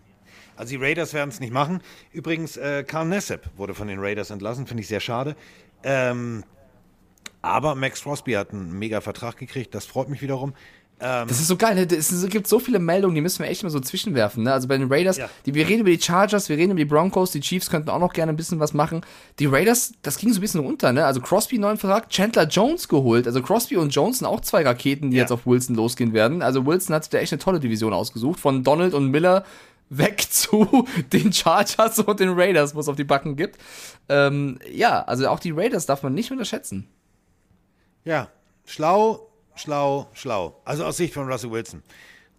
Also 0.56 0.70
die 0.70 0.76
Raiders 0.82 1.12
werden 1.14 1.28
es 1.30 1.40
nicht 1.40 1.52
machen. 1.52 1.80
Übrigens, 2.12 2.56
äh, 2.56 2.82
Carl 2.84 3.06
Nassib 3.06 3.40
wurde 3.56 3.74
von 3.74 3.88
den 3.88 3.98
Raiders 4.00 4.30
entlassen, 4.30 4.66
finde 4.66 4.82
ich 4.82 4.88
sehr 4.88 5.00
schade. 5.00 5.36
Ähm, 5.84 6.44
aber 7.42 7.74
Max 7.74 8.02
Crosby 8.02 8.32
hat 8.32 8.52
einen 8.52 8.78
mega 8.78 9.00
Vertrag 9.00 9.36
gekriegt, 9.36 9.74
das 9.74 9.84
freut 9.86 10.08
mich 10.08 10.22
wiederum. 10.22 10.54
Das 10.98 11.32
ist 11.32 11.48
so 11.48 11.58
geil, 11.58 11.74
ne? 11.74 11.82
es 11.94 12.10
es 12.10 12.26
gibt 12.30 12.46
so 12.46 12.58
viele 12.58 12.78
Meldungen, 12.78 13.14
die 13.14 13.20
müssen 13.20 13.40
wir 13.42 13.50
echt 13.50 13.62
mal 13.62 13.68
so 13.68 13.80
zwischenwerfen. 13.80 14.44
Ne? 14.44 14.52
Also 14.54 14.66
bei 14.66 14.78
den 14.78 14.90
Raiders, 14.90 15.18
Ja. 15.18 15.28
die, 15.44 15.52
wir 15.52 15.68
reden 15.68 15.80
über 15.82 15.90
die 15.90 16.00
Chargers, 16.00 16.48
wir 16.48 16.56
reden 16.56 16.70
über 16.70 16.78
die 16.78 16.86
Broncos, 16.86 17.32
die 17.32 17.40
Chiefs 17.40 17.68
könnten 17.68 17.90
auch 17.90 17.98
noch 17.98 18.14
gerne 18.14 18.32
ein 18.32 18.36
bisschen 18.36 18.60
was 18.60 18.72
machen. 18.72 19.02
Die 19.38 19.44
Raiders, 19.44 19.92
das 20.00 20.16
ging 20.16 20.32
so 20.32 20.38
ein 20.38 20.40
bisschen 20.40 20.64
unter, 20.64 20.94
ne? 20.94 21.04
Also 21.04 21.20
Crosby 21.20 21.58
neuen 21.58 21.76
Vertrag, 21.76 22.08
Chandler 22.08 22.44
Jones 22.48 22.88
geholt. 22.88 23.26
Also 23.26 23.42
Crosby 23.42 23.76
und 23.76 23.90
Jones 23.90 24.20
sind 24.20 24.26
auch 24.26 24.40
zwei 24.40 24.62
Raketen, 24.62 25.10
die 25.10 25.18
Ja. 25.18 25.24
jetzt 25.24 25.32
auf 25.32 25.46
Wilson 25.46 25.76
losgehen 25.76 26.14
werden. 26.14 26.40
Also 26.40 26.64
Wilson 26.64 26.94
hat 26.94 27.04
sich 27.04 27.10
da 27.10 27.18
echt 27.18 27.30
eine 27.34 27.40
tolle 27.40 27.60
Division 27.60 27.92
ausgesucht. 27.92 28.40
Von 28.40 28.64
Donald 28.64 28.94
und 28.94 29.10
Miller 29.10 29.44
weg 29.88 30.20
zu 30.30 30.86
den 31.12 31.32
Chargers 31.32 31.98
und 31.98 32.20
den 32.20 32.30
Raiders, 32.30 32.74
wo 32.74 32.80
es 32.80 32.88
auf 32.88 32.96
die 32.96 33.04
Backen 33.04 33.36
gibt. 33.36 33.58
Ähm, 34.08 34.58
ja, 34.70 35.02
also 35.02 35.28
auch 35.28 35.40
die 35.40 35.52
Raiders 35.52 35.86
darf 35.86 36.02
man 36.02 36.14
nicht 36.14 36.30
unterschätzen. 36.30 36.88
Ja, 38.04 38.28
schlau, 38.64 39.30
schlau, 39.54 40.08
schlau. 40.12 40.60
Also 40.64 40.84
aus 40.84 40.96
Sicht 40.96 41.14
von 41.14 41.30
Russell 41.30 41.50
Wilson. 41.50 41.82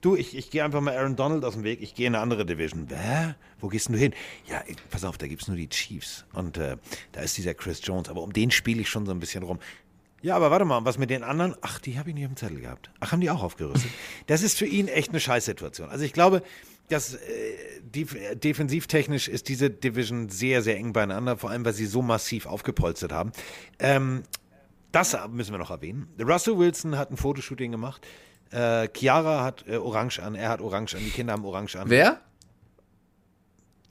Du, 0.01 0.15
ich, 0.15 0.37
ich 0.37 0.51
gehe 0.51 0.63
einfach 0.63 0.79
mal 0.79 0.95
Aaron 0.95 1.15
Donald 1.15 1.43
aus 1.43 1.55
dem 1.55 1.63
Weg. 1.63 1.81
Ich 1.81 1.95
gehe 1.95 2.07
in 2.07 2.13
eine 2.13 2.21
andere 2.21 2.45
Division. 2.45 2.87
Hä? 2.89 3.33
Wo 3.59 3.67
gehst 3.67 3.89
du 3.89 3.95
hin? 3.95 4.13
Ja, 4.47 4.61
pass 4.91 5.03
auf, 5.03 5.17
da 5.17 5.27
gibt 5.27 5.41
es 5.41 5.47
nur 5.47 5.57
die 5.57 5.69
Chiefs. 5.69 6.25
Und 6.33 6.57
äh, 6.57 6.77
da 7.13 7.21
ist 7.21 7.35
dieser 7.35 7.55
Chris 7.55 7.81
Jones. 7.83 8.07
Aber 8.07 8.21
um 8.21 8.31
den 8.31 8.51
spiele 8.51 8.81
ich 8.81 8.89
schon 8.89 9.05
so 9.07 9.11
ein 9.11 9.19
bisschen 9.19 9.43
rum. 9.43 9.59
Ja, 10.21 10.35
aber 10.35 10.51
warte 10.51 10.65
mal, 10.65 10.85
was 10.85 10.97
mit 10.97 11.09
den 11.09 11.23
anderen? 11.23 11.55
Ach, 11.61 11.79
die 11.79 11.97
habe 11.97 12.09
ich 12.09 12.15
nicht 12.15 12.25
auf 12.25 12.31
dem 12.31 12.37
Zettel 12.37 12.61
gehabt. 12.61 12.89
Ach, 12.99 13.11
haben 13.11 13.21
die 13.21 13.29
auch 13.29 13.43
aufgerüstet? 13.43 13.91
Das 14.27 14.43
ist 14.43 14.57
für 14.57 14.65
ihn 14.65 14.87
echt 14.87 15.09
eine 15.09 15.19
Scheißsituation. 15.19 15.89
Also 15.89 16.05
ich 16.05 16.13
glaube, 16.13 16.43
dass 16.89 17.15
äh, 17.15 17.19
die, 17.84 18.05
defensivtechnisch 18.05 19.27
ist 19.27 19.49
diese 19.49 19.69
Division 19.69 20.30
sehr, 20.30 20.61
sehr 20.61 20.77
eng 20.77 20.93
beieinander, 20.93 21.38
vor 21.38 21.49
allem 21.49 21.65
weil 21.65 21.73
sie 21.73 21.85
so 21.85 22.01
massiv 22.01 22.45
aufgepolstert 22.45 23.11
haben. 23.11 23.31
Ähm, 23.80 24.23
das 24.91 25.18
müssen 25.30 25.51
wir 25.51 25.59
noch 25.59 25.72
erwähnen. 25.72 26.07
Russell 26.19 26.57
Wilson 26.57 26.97
hat 26.97 27.11
ein 27.11 27.18
Fotoshooting 27.18 27.72
gemacht. 27.72 28.07
Äh, 28.51 28.88
Chiara 28.95 29.43
hat 29.43 29.65
äh, 29.68 29.76
Orange 29.76 30.19
an, 30.19 30.35
er 30.35 30.49
hat 30.49 30.61
Orange 30.61 30.95
an, 30.95 31.03
die 31.03 31.09
Kinder 31.09 31.34
haben 31.34 31.43
Orange 31.43 31.76
an. 31.76 31.89
Wer? 31.89 32.22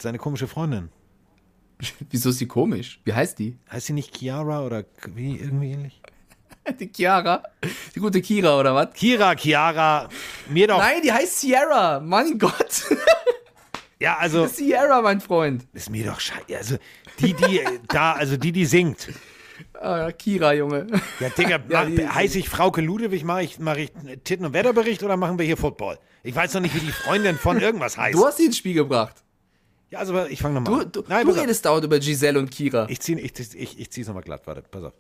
Seine 0.00 0.18
komische 0.18 0.48
Freundin. 0.48 0.88
Wieso 2.10 2.30
ist 2.30 2.40
die 2.40 2.46
komisch? 2.46 3.00
Wie 3.04 3.12
heißt 3.12 3.38
die? 3.38 3.58
Heißt 3.70 3.86
sie 3.86 3.92
nicht 3.92 4.16
Chiara 4.16 4.64
oder 4.64 4.84
wie 5.14 5.36
irgendwie 5.36 5.72
ähnlich? 5.72 6.00
Die 6.80 6.90
Chiara? 6.92 7.42
Die 7.94 8.00
gute 8.00 8.20
Kira 8.20 8.58
oder 8.58 8.74
was? 8.74 8.88
Kira, 8.94 9.34
Chiara, 9.34 10.08
mir 10.48 10.66
doch. 10.68 10.78
Nein, 10.78 11.02
die 11.02 11.12
heißt 11.12 11.40
Sierra. 11.40 12.00
Mein 12.00 12.38
Gott. 12.38 12.84
Ja, 13.98 14.18
also 14.18 14.46
Sierra, 14.46 15.00
mein 15.00 15.22
Freund. 15.22 15.66
ist 15.72 15.88
mir 15.88 16.04
doch 16.04 16.20
scheiße. 16.20 16.54
Also 16.54 16.76
die, 17.18 17.32
die 17.32 17.60
da, 17.88 18.12
also 18.12 18.36
die, 18.36 18.52
die 18.52 18.66
singt. 18.66 19.08
Ah, 19.72 20.12
Kira, 20.12 20.52
Junge. 20.52 20.86
Ja, 21.18 21.30
Digga, 21.30 21.60
Ja, 21.70 22.14
heiße 22.14 22.38
ich 22.38 22.50
Frauke 22.50 22.82
Ludewig, 22.82 23.24
mache 23.24 23.44
ich, 23.44 23.58
mach 23.58 23.76
ich 23.76 23.90
Titten- 24.22 24.44
und 24.44 24.52
Wetterbericht 24.52 25.02
oder 25.02 25.16
machen 25.16 25.38
wir 25.38 25.46
hier 25.46 25.56
Football? 25.56 25.98
Ich 26.22 26.36
weiß 26.36 26.52
noch 26.52 26.60
nicht, 26.60 26.74
wie 26.74 26.80
die 26.80 26.92
Freundin 26.92 27.36
von 27.38 27.58
irgendwas 27.58 27.96
heißt. 27.96 28.14
Du 28.14 28.26
hast 28.26 28.36
sie 28.36 28.44
ins 28.44 28.58
Spiel 28.58 28.74
gebracht. 28.74 29.16
Ja, 29.90 30.00
also 30.00 30.26
ich 30.26 30.40
fange 30.40 30.60
nochmal 30.60 30.82
an. 30.82 30.92
du, 30.92 31.04
Nein, 31.08 31.26
du 31.26 31.32
redest 31.32 31.64
dauernd 31.64 31.84
über 31.84 31.98
Giselle 31.98 32.38
und 32.38 32.50
Kira. 32.50 32.86
Ich 32.88 33.00
ziehe 33.00 33.20
ich, 33.20 33.32
ich, 33.54 33.78
ich 33.78 33.90
zieh's 33.90 34.06
nochmal 34.08 34.24
glatt, 34.24 34.42
warte, 34.46 34.62
pass 34.62 34.84
auf. 34.84 34.92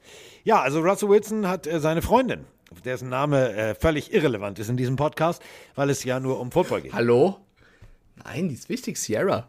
Ja, 0.44 0.60
also 0.60 0.80
Russell 0.80 1.08
Wilson 1.08 1.48
hat 1.48 1.66
äh, 1.66 1.80
seine 1.80 2.02
Freundin, 2.02 2.44
dessen 2.84 3.08
Name 3.08 3.52
äh, 3.54 3.74
völlig 3.74 4.12
irrelevant 4.12 4.58
ist 4.58 4.68
in 4.68 4.76
diesem 4.76 4.96
Podcast, 4.96 5.42
weil 5.74 5.90
es 5.90 6.04
ja 6.04 6.20
nur 6.20 6.38
um 6.38 6.52
Football 6.52 6.82
geht. 6.82 6.92
Hallo? 6.92 7.38
Nein, 8.24 8.48
die 8.48 8.54
ist 8.54 8.68
wichtig. 8.68 8.96
Sierra. 8.96 9.48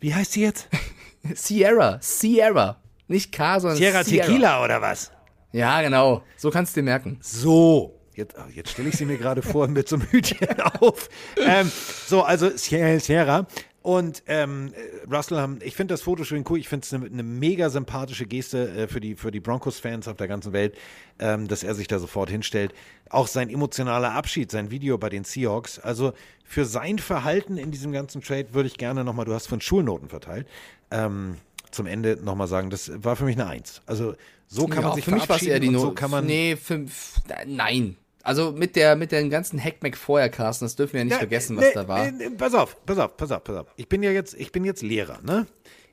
Wie 0.00 0.14
heißt 0.14 0.32
sie 0.32 0.42
jetzt? 0.42 0.68
Sierra. 1.34 1.98
Sierra. 2.00 2.80
Nicht 3.06 3.32
K, 3.32 3.60
sondern 3.60 3.76
Sierra 3.78 4.02
Tequila 4.02 4.64
oder 4.64 4.80
was? 4.80 5.12
Ja, 5.52 5.82
genau. 5.82 6.22
So 6.36 6.50
kannst 6.50 6.74
du 6.74 6.80
dir 6.80 6.84
merken. 6.84 7.18
So. 7.20 8.00
Jetzt, 8.14 8.36
oh, 8.38 8.48
jetzt 8.52 8.70
stelle 8.70 8.88
ich 8.88 8.96
sie 8.96 9.04
mir 9.06 9.18
gerade 9.18 9.42
vor 9.42 9.66
mit 9.66 9.88
so 9.88 9.96
einem 9.96 10.06
Hütchen 10.10 10.60
auf. 10.80 11.08
Ähm, 11.36 11.70
so, 12.06 12.22
also 12.22 12.50
Sierra. 12.56 13.46
Und 13.84 14.22
ähm, 14.28 14.72
äh, 14.72 15.14
Russell 15.14 15.36
haben, 15.36 15.58
ich 15.62 15.76
finde 15.76 15.92
das 15.92 16.00
Fotoshooting 16.00 16.46
cool, 16.48 16.58
ich 16.58 16.70
finde 16.70 16.86
es 16.86 16.94
eine, 16.94 17.04
eine 17.04 17.22
mega 17.22 17.68
sympathische 17.68 18.24
Geste 18.24 18.70
äh, 18.70 18.88
für 18.88 18.98
die, 18.98 19.14
für 19.14 19.30
die 19.30 19.40
Broncos-Fans 19.40 20.08
auf 20.08 20.16
der 20.16 20.26
ganzen 20.26 20.54
Welt, 20.54 20.74
ähm, 21.18 21.48
dass 21.48 21.62
er 21.62 21.74
sich 21.74 21.86
da 21.86 21.98
sofort 21.98 22.30
hinstellt. 22.30 22.72
Auch 23.10 23.26
sein 23.26 23.50
emotionaler 23.50 24.12
Abschied, 24.12 24.50
sein 24.50 24.70
Video 24.70 24.96
bei 24.96 25.10
den 25.10 25.24
Seahawks. 25.24 25.78
Also 25.78 26.14
für 26.44 26.64
sein 26.64 26.98
Verhalten 26.98 27.58
in 27.58 27.72
diesem 27.72 27.92
ganzen 27.92 28.22
Trade 28.22 28.54
würde 28.54 28.68
ich 28.68 28.78
gerne 28.78 29.04
nochmal, 29.04 29.26
du 29.26 29.34
hast 29.34 29.48
von 29.48 29.60
Schulnoten 29.60 30.08
verteilt, 30.08 30.48
ähm, 30.90 31.36
zum 31.70 31.84
Ende 31.84 32.16
nochmal 32.16 32.48
sagen, 32.48 32.70
das 32.70 32.90
war 33.04 33.16
für 33.16 33.26
mich 33.26 33.36
eine 33.36 33.48
Eins. 33.48 33.82
Also 33.84 34.14
so 34.46 34.66
kann 34.66 34.80
ja, 34.80 34.88
man 34.88 34.96
sich 34.96 35.04
für 35.04 35.10
mich 35.10 35.24
verabschieden 35.24 35.52
eher 35.52 35.60
die 35.60 35.68
Not. 35.68 35.82
so 35.82 35.92
kann 35.92 36.10
man 36.10 36.24
nee, 36.24 36.56
fünf. 36.56 37.20
Nein. 37.46 37.98
Also 38.24 38.52
mit 38.52 38.74
der 38.74 38.96
mit 38.96 39.12
den 39.12 39.28
ganzen 39.28 39.62
Hackmack 39.62 39.96
vorher, 39.98 40.30
Carsten, 40.30 40.64
das 40.64 40.76
dürfen 40.76 40.94
wir 40.94 41.00
ja 41.00 41.04
nicht 41.04 41.12
Ja, 41.12 41.18
vergessen, 41.18 41.56
was 41.58 41.66
nee, 41.66 41.70
da 41.74 41.86
war. 41.86 42.10
nee, 42.10 42.30
pass 42.30 42.54
auf, 42.54 42.76
pass 42.86 42.98
auf, 42.98 43.16
pass 43.18 43.30
auf, 43.30 43.44
pass 43.44 43.56
auf. 43.56 43.66
Ich 43.76 43.88
bin 43.88 44.02
ja 44.02 44.10
jetzt, 44.10 44.34
ich 44.34 44.50
bin 44.50 44.64
jetzt 44.64 44.82
Lehrer, 44.82 45.20
ne? 45.22 45.46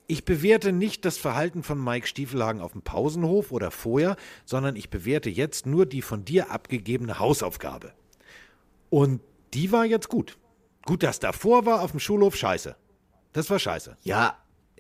Ich 0.08 0.24
bewerte 0.26 0.72
nicht 0.72 1.04
das 1.06 1.18
Verhalten 1.18 1.62
von 1.62 1.82
Mike 1.82 2.08
Stiefelhagen 2.08 2.62
auf 2.62 2.72
dem 2.72 2.82
Pausenhof 2.82 3.52
oder 3.52 3.70
vorher, 3.70 4.16
sondern 4.46 4.76
ich 4.76 4.90
bewerte 4.90 5.30
jetzt 5.30 5.66
nur 5.66 5.86
die 5.86 6.02
von 6.02 6.26
dir 6.26 6.52
abgegebene 6.52 7.20
Hausaufgabe. 7.20 7.92
Und 8.90 9.22
die 9.54 9.72
war 9.72 9.86
jetzt 9.86 10.10
gut. 10.10 10.38
Gut, 10.86 11.04
dass 11.04 11.20
davor 11.20 11.66
war 11.66 11.82
auf 11.82 11.92
dem 11.92 12.00
Schulhof 12.00 12.36
scheiße. 12.36 12.76
Das 13.34 13.50
war 13.50 13.60
scheiße. 13.60 13.98
Ja, 14.04 14.38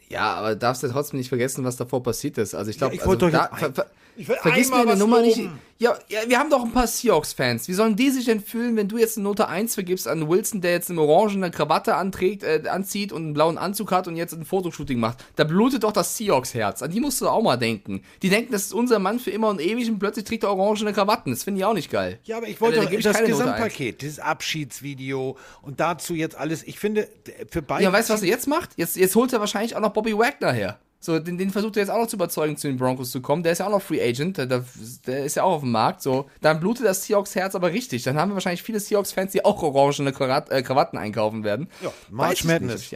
ja, 0.09 0.33
aber 0.33 0.55
darfst 0.55 0.83
du 0.83 0.89
trotzdem 0.89 1.19
nicht 1.19 1.29
vergessen, 1.29 1.63
was 1.63 1.77
davor 1.77 2.03
passiert 2.03 2.37
ist. 2.37 2.53
Also 2.53 2.69
ich 2.71 2.77
glaube, 2.77 2.95
Ja, 2.95 3.01
ich 3.01 3.07
wollte 3.07 3.25
also, 3.25 3.37
doch 3.37 3.49
da, 3.49 3.55
ver, 3.55 3.73
ver, 3.73 3.91
ich 4.17 4.27
will 4.27 4.35
vergiss 4.41 4.69
mir 4.69 4.75
einmal 4.77 4.81
eine 4.81 4.91
was 4.93 4.99
Nummer 4.99 5.21
nicht. 5.21 5.37
loben. 5.37 5.59
Ja, 5.79 5.97
ja, 6.09 6.19
wir 6.27 6.37
haben 6.37 6.51
doch 6.51 6.63
ein 6.63 6.71
paar 6.71 6.85
Seahawks-Fans. 6.85 7.67
Wie 7.67 7.73
sollen 7.73 7.95
die 7.95 8.11
sich 8.11 8.25
denn 8.25 8.39
fühlen, 8.39 8.75
wenn 8.75 8.87
du 8.87 8.99
jetzt 8.99 9.17
eine 9.17 9.23
Note 9.23 9.47
1 9.47 9.73
vergibst 9.73 10.07
an 10.07 10.29
Wilson, 10.29 10.61
der 10.61 10.73
jetzt 10.73 10.91
eine 10.91 11.01
orangene 11.01 11.49
Krawatte 11.49 11.95
anträgt, 11.95 12.43
äh, 12.43 12.61
anzieht 12.69 13.11
und 13.11 13.23
einen 13.23 13.33
blauen 13.33 13.57
Anzug 13.57 13.91
hat 13.91 14.07
und 14.07 14.15
jetzt 14.15 14.33
ein 14.33 14.45
Fotoshooting 14.45 14.99
macht? 14.99 15.25
Da 15.37 15.43
blutet 15.43 15.83
doch 15.83 15.91
das 15.91 16.15
Seahawks-Herz. 16.17 16.83
An 16.83 16.91
die 16.91 16.99
musst 16.99 17.19
du 17.19 17.27
auch 17.27 17.41
mal 17.41 17.57
denken. 17.57 18.03
Die 18.21 18.29
denken, 18.29 18.51
das 18.51 18.65
ist 18.65 18.73
unser 18.75 18.99
Mann 18.99 19.17
für 19.17 19.31
immer 19.31 19.49
und 19.49 19.59
ewig 19.59 19.89
und 19.89 19.97
plötzlich 19.97 20.25
trägt 20.25 20.43
er 20.43 20.55
orangene 20.55 20.93
Krawatten. 20.93 21.31
Das 21.31 21.43
finde 21.45 21.61
ich 21.61 21.65
auch 21.65 21.73
nicht 21.73 21.89
geil. 21.89 22.19
Ja, 22.25 22.37
aber 22.37 22.47
ich 22.47 22.61
wollte 22.61 22.79
Also, 22.79 22.91
da 22.91 22.95
doch 22.97 23.03
das 23.03 23.23
Gesamtpaket, 23.23 24.03
dieses 24.03 24.19
Abschiedsvideo 24.19 25.35
und 25.63 25.79
dazu 25.79 26.13
jetzt 26.13 26.35
alles. 26.37 26.61
Ich 26.61 26.77
finde, 26.77 27.09
für 27.49 27.63
beide. 27.63 27.83
Ja, 27.85 27.91
weißt 27.91 28.09
du, 28.11 28.13
was 28.13 28.21
er 28.21 28.27
jetzt 28.29 28.47
macht? 28.47 28.69
Jetzt, 28.77 28.97
jetzt 28.97 29.15
holt 29.15 29.33
er 29.33 29.39
wahrscheinlich 29.39 29.75
auch 29.75 29.81
noch 29.81 29.93
Bobby 29.93 30.15
Wagner 30.15 30.51
her. 30.51 30.79
So, 31.03 31.17
den, 31.17 31.39
den 31.39 31.49
versucht 31.49 31.77
er 31.77 31.81
jetzt 31.81 31.89
auch 31.89 31.97
noch 31.97 32.07
zu 32.07 32.15
überzeugen, 32.15 32.57
zu 32.57 32.67
den 32.67 32.77
Broncos 32.77 33.09
zu 33.09 33.21
kommen. 33.21 33.41
Der 33.41 33.53
ist 33.53 33.57
ja 33.57 33.65
auch 33.65 33.71
noch 33.71 33.81
Free 33.81 33.99
Agent, 33.99 34.37
der, 34.37 34.63
der 35.07 35.25
ist 35.25 35.35
ja 35.35 35.41
auch 35.41 35.53
auf 35.53 35.61
dem 35.61 35.71
Markt. 35.71 36.03
So, 36.03 36.29
dann 36.41 36.59
blutet 36.59 36.85
das 36.85 37.03
Seahawks-Herz 37.05 37.55
aber 37.55 37.73
richtig. 37.73 38.03
Dann 38.03 38.17
haben 38.17 38.29
wir 38.29 38.35
wahrscheinlich 38.35 38.61
viele 38.61 38.79
Seahawks-Fans, 38.79 39.31
die 39.31 39.43
auch 39.43 39.63
orangene 39.63 40.13
Krawatt, 40.13 40.51
äh, 40.51 40.61
Krawatten 40.61 40.99
einkaufen 40.99 41.43
werden. 41.43 41.69
Ja, 41.81 41.91
March 42.11 42.43
Madness. 42.43 42.91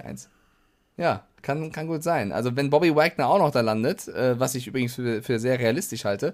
Ja, 0.98 1.26
kann, 1.42 1.72
kann 1.72 1.88
gut 1.88 2.04
sein. 2.04 2.32
Also, 2.32 2.56
wenn 2.56 2.70
Bobby 2.70 2.96
Wagner 2.96 3.28
auch 3.28 3.40
noch 3.40 3.50
da 3.50 3.62
landet, 3.62 4.08
äh, 4.08 4.40
was 4.40 4.54
ich 4.54 4.68
übrigens 4.68 4.94
für, 4.94 5.24
für 5.24 5.40
sehr 5.40 5.58
realistisch 5.58 6.06
halte, 6.06 6.34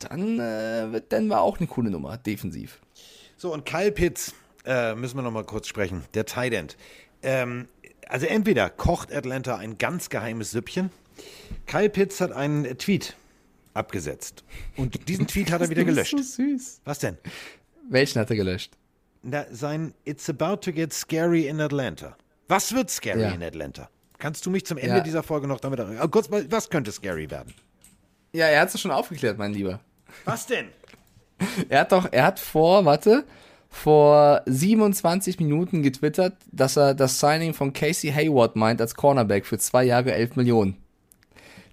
dann 0.00 0.40
äh, 0.40 0.92
wird 0.92 1.12
Denver 1.12 1.42
auch 1.42 1.58
eine 1.58 1.68
coole 1.68 1.90
Nummer, 1.90 2.16
defensiv. 2.18 2.80
So, 3.36 3.52
und 3.52 3.64
Kyle 3.64 3.92
Pitts, 3.92 4.34
äh, 4.64 4.96
müssen 4.96 5.16
wir 5.16 5.22
noch 5.22 5.30
mal 5.30 5.44
kurz 5.44 5.68
sprechen, 5.68 6.04
der 6.14 6.26
Tight 6.26 6.52
End. 6.52 6.76
Ähm, 7.22 7.68
also 8.08 8.26
entweder 8.26 8.70
kocht 8.70 9.12
Atlanta 9.12 9.56
ein 9.56 9.78
ganz 9.78 10.08
geheimes 10.10 10.50
Süppchen. 10.50 10.90
Kyle 11.66 11.88
Pitts 11.90 12.20
hat 12.20 12.32
einen 12.32 12.64
Tweet 12.78 13.14
abgesetzt. 13.74 14.44
Und 14.76 15.08
diesen 15.08 15.26
Tweet 15.28 15.50
hat 15.50 15.60
er 15.60 15.70
wieder 15.70 15.84
gelöscht. 15.84 16.14
Das 16.14 16.20
ist 16.20 16.36
so 16.36 16.42
süß. 16.42 16.80
Was 16.84 16.98
denn? 17.00 17.18
Welchen 17.88 18.20
hat 18.20 18.30
er 18.30 18.36
gelöscht? 18.36 18.72
Na, 19.22 19.44
sein 19.50 19.94
It's 20.04 20.28
about 20.28 20.56
to 20.58 20.72
get 20.72 20.92
scary 20.92 21.46
in 21.48 21.60
Atlanta. 21.60 22.16
Was 22.48 22.72
wird 22.74 22.90
scary 22.90 23.22
Ja. 23.22 23.30
in 23.30 23.42
Atlanta? 23.42 23.88
Kannst 24.18 24.44
du 24.46 24.50
mich 24.50 24.64
zum 24.66 24.78
Ende 24.78 24.96
Ja. 24.96 25.00
dieser 25.00 25.22
Folge 25.22 25.46
noch 25.46 25.60
damit 25.60 25.78
erinnern? 25.78 26.00
Oh, 26.04 26.08
kurz 26.08 26.28
mal, 26.28 26.50
was 26.50 26.70
könnte 26.70 26.92
scary 26.92 27.30
werden? 27.30 27.52
Ja, 28.32 28.46
er 28.46 28.60
hat 28.60 28.74
es 28.74 28.80
schon 28.80 28.90
aufgeklärt, 28.90 29.38
mein 29.38 29.52
Lieber. 29.52 29.80
Was 30.24 30.46
denn? 30.46 30.68
Er 31.68 31.80
hat 31.82 31.92
doch, 31.92 32.08
er 32.10 32.24
hat 32.24 32.40
vor, 32.40 32.84
warte, 32.84 33.24
vor 33.78 34.42
27 34.46 35.38
Minuten 35.38 35.82
getwittert, 35.82 36.34
dass 36.52 36.76
er 36.76 36.94
das 36.94 37.20
Signing 37.20 37.54
von 37.54 37.72
Casey 37.72 38.10
Hayward 38.10 38.56
meint 38.56 38.80
als 38.80 38.94
Cornerback 38.94 39.46
für 39.46 39.58
zwei 39.58 39.84
Jahre 39.84 40.12
11 40.12 40.36
Millionen. 40.36 40.76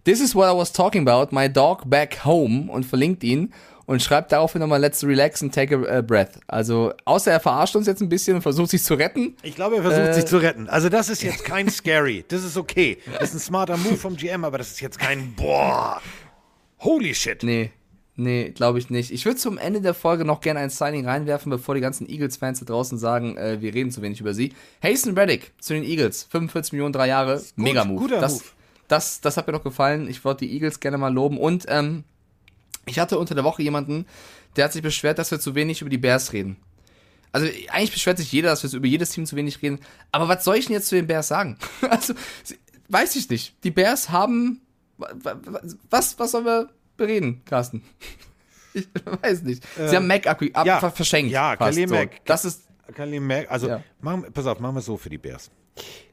This 0.04 0.22
is 0.22 0.36
what 0.36 0.46
I 0.54 0.56
was 0.56 0.72
talking 0.72 1.08
about, 1.08 1.36
my 1.36 1.52
dog 1.52 1.90
back 1.90 2.24
home 2.24 2.72
und 2.72 2.86
verlinkt 2.86 3.24
ihn 3.24 3.52
und 3.88 4.02
schreibt 4.04 4.32
daraufhin 4.32 4.62
nochmal 4.62 4.80
let's 4.80 5.04
relax 5.04 5.42
and 5.42 5.54
take 5.54 5.76
a 5.76 6.02
breath. 6.02 6.40
Also, 6.48 6.94
außer 7.06 7.32
er 7.32 7.40
verarscht 7.40 7.76
uns 7.76 7.88
jetzt 7.88 8.02
ein 8.02 8.10
bisschen 8.10 8.36
und 8.36 8.42
versucht 8.44 8.70
sich 8.70 8.84
zu 8.84 8.94
retten. 8.94 9.36
Ich 9.42 9.56
glaube, 9.56 9.78
er 9.78 9.82
versucht 9.82 10.08
Äh. 10.10 10.14
sich 10.14 10.26
zu 10.26 10.38
retten. 10.38 10.70
Also 10.70 10.90
das 10.90 11.10
ist 11.10 11.24
jetzt 11.24 11.44
kein 11.44 11.70
scary. 11.70 12.24
Das 12.28 12.44
ist 12.44 12.56
okay. 12.58 13.00
Das 13.20 13.30
ist 13.30 13.36
ein 13.36 13.40
smarter 13.40 13.78
Move 13.78 13.98
vom 13.98 14.16
GM, 14.16 14.44
aber 14.46 14.60
das 14.60 14.72
ist 14.72 14.82
jetzt 14.82 15.00
kein 15.00 15.34
boah. 15.36 16.00
Holy 16.80 17.16
shit. 17.16 17.42
Nee, 17.42 17.72
nee, 18.16 18.50
glaube 18.52 18.80
ich 18.80 18.90
nicht. 18.90 19.12
Ich 19.12 19.26
würde 19.26 19.38
zum 19.38 19.58
Ende 19.58 19.82
der 19.82 19.94
Folge 19.94 20.26
noch 20.26 20.42
gerne 20.42 20.60
ein 20.62 20.70
Signing 20.70 21.06
reinwerfen, 21.08 21.50
bevor 21.50 21.76
die 21.76 21.82
ganzen 21.82 22.08
Eagles-Fans 22.10 22.60
da 22.60 22.66
draußen 22.66 22.98
sagen, 22.98 23.38
äh, 23.38 23.62
wir 23.62 23.74
reden 23.74 23.92
zu 23.92 24.02
wenig 24.02 24.20
über 24.22 24.34
sie. 24.34 24.54
Hasten 24.84 25.18
Reddick 25.18 25.54
zu 25.60 25.74
den 25.74 25.84
Eagles, 25.84 26.24
45 26.30 26.74
Millionen, 26.74 26.94
drei 26.94 27.08
Jahre, 27.08 27.42
mega 27.56 27.86
Move. 27.86 28.00
guter 28.02 28.20
das, 28.20 28.34
Move. 28.34 28.44
Das, 28.88 29.22
das 29.22 29.38
hat 29.38 29.48
mir 29.48 29.54
noch 29.54 29.64
gefallen. 29.64 30.08
Ich 30.10 30.24
wollte 30.24 30.46
die 30.46 30.54
Eagles 30.54 30.80
gerne 30.80 30.98
mal 30.98 31.14
loben. 31.14 31.38
Und 31.38 31.66
ähm, 31.70 32.04
ich 32.86 33.00
hatte 33.00 33.18
unter 33.18 33.34
der 33.36 33.44
Woche 33.44 33.64
jemanden, 33.64 34.06
der 34.56 34.66
hat 34.66 34.74
sich 34.74 34.82
beschwert, 34.84 35.18
dass 35.20 35.32
wir 35.32 35.40
zu 35.40 35.56
wenig 35.56 35.82
über 35.82 35.90
die 35.90 35.98
Bears 35.98 36.34
reden. 36.34 36.58
Also 37.32 37.48
eigentlich 37.70 37.92
beschwert 37.92 38.18
sich 38.18 38.32
jeder, 38.32 38.50
dass 38.50 38.64
wir 38.64 38.72
über 38.78 38.88
jedes 38.88 39.10
Team 39.10 39.26
zu 39.26 39.36
wenig 39.36 39.62
reden. 39.62 39.80
Aber 40.14 40.28
was 40.30 40.46
soll 40.46 40.56
ich 40.56 40.68
denn 40.68 40.74
jetzt 40.76 40.88
zu 40.88 40.96
den 40.96 41.08
Bears 41.08 41.28
sagen? 41.28 41.58
Also, 41.90 42.14
weiß 42.88 43.16
ich 43.18 43.30
nicht. 43.30 43.56
Die 43.64 43.72
Bears 43.72 44.10
haben. 44.12 44.62
wa- 44.98 45.10
wa- 45.24 45.42
Was, 45.90 46.18
was 46.20 46.32
sollen 46.32 46.46
wir 46.46 46.70
bereden, 46.98 47.42
Carsten? 47.46 47.84
Ich 48.78 48.88
weiß 49.22 49.44
nicht. 49.44 49.64
Sie 49.78 49.96
haben 49.96 50.06
Mac 50.06 50.28
ab, 50.28 50.42
ja. 50.66 50.82
ver- 50.82 50.92
verschenkt. 50.92 51.32
Ja, 51.32 51.56
Khalil 51.56 51.88
so. 51.88 51.96
Mack. 51.96 52.26
Das 52.26 52.44
ist. 52.44 52.68
Khalil 52.94 53.22
Mack, 53.22 53.50
also, 53.50 53.70
Ja. 53.70 53.82
machen, 54.02 54.26
pass 54.34 54.46
auf, 54.48 54.60
machen 54.60 54.76
wir 54.76 54.80
es 54.80 54.86
so 54.86 54.98
für 54.98 55.08
die 55.08 55.18
Bears. 55.18 55.50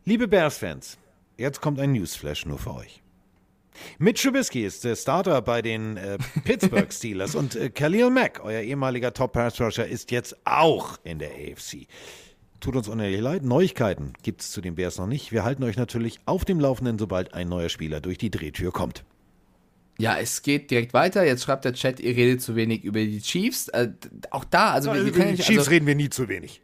Liebe 0.05 0.29
Bears-Fans, 0.29 0.97
jetzt 1.37 1.61
kommt 1.61 1.81
ein 1.81 1.91
Newsflash 1.91 2.47
nur 2.47 2.59
für 2.61 2.75
euch. 2.75 3.03
Mitch 3.99 4.23
Trubisky 4.23 4.65
ist 4.65 4.85
der 4.85 4.95
Starter 4.95 5.43
bei 5.43 5.61
den 5.61 5.97
äh, 5.97 6.19
Pittsburgh 6.45 6.93
Steelers 6.93 7.35
und 7.35 7.57
äh, 7.57 7.69
Khalil 7.69 8.11
Mack, 8.11 8.41
euer 8.45 8.61
ehemaliger 8.61 9.13
Top-Pass-Rusher, 9.13 9.89
ist 9.89 10.13
jetzt 10.13 10.37
auch 10.47 10.99
in 11.03 11.19
der 11.19 11.31
AFC. 11.31 11.89
Tut 12.61 12.77
uns 12.77 12.87
unehrlich 12.87 13.21
leid, 13.21 13.43
Neuigkeiten 13.43 14.13
gibt 14.23 14.43
es 14.43 14.53
zu 14.53 14.61
den 14.61 14.77
Bears 14.77 14.99
noch 14.99 15.09
nicht. 15.09 15.33
Wir 15.33 15.43
halten 15.43 15.65
euch 15.65 15.77
natürlich 15.77 16.21
auf 16.27 16.45
dem 16.45 16.61
Laufenden, 16.61 16.97
sobald 16.97 17.35
ein 17.35 17.49
neuer 17.49 17.71
Spieler 17.71 18.01
durch 18.01 18.19
die 18.19 18.31
Drehtür 18.31 18.71
kommt. 18.71 19.05
Ja, 19.99 20.19
es 20.19 20.43
geht 20.43 20.71
direkt 20.71 20.95
weiter. 20.95 21.25
Jetzt 21.25 21.43
schreibt 21.45 21.65
der 21.65 21.75
Chat, 21.75 22.01
ihr 22.01 22.17
redet 22.17 22.43
zu 22.43 22.57
wenig 22.57 22.85
über 22.85 23.01
die 23.01 23.21
Chiefs. 23.21 23.69
Äh, 23.69 23.93
auch 24.31 24.45
da, 24.45 24.73
also 24.73 24.93
wir, 24.93 25.05
wir 25.05 25.25
ja 25.25 25.31
nicht. 25.33 25.45
Chiefs 25.45 25.59
also, 25.59 25.71
reden 25.71 25.87
wir 25.87 25.95
nie 25.95 26.11
zu 26.11 26.29
wenig. 26.29 26.63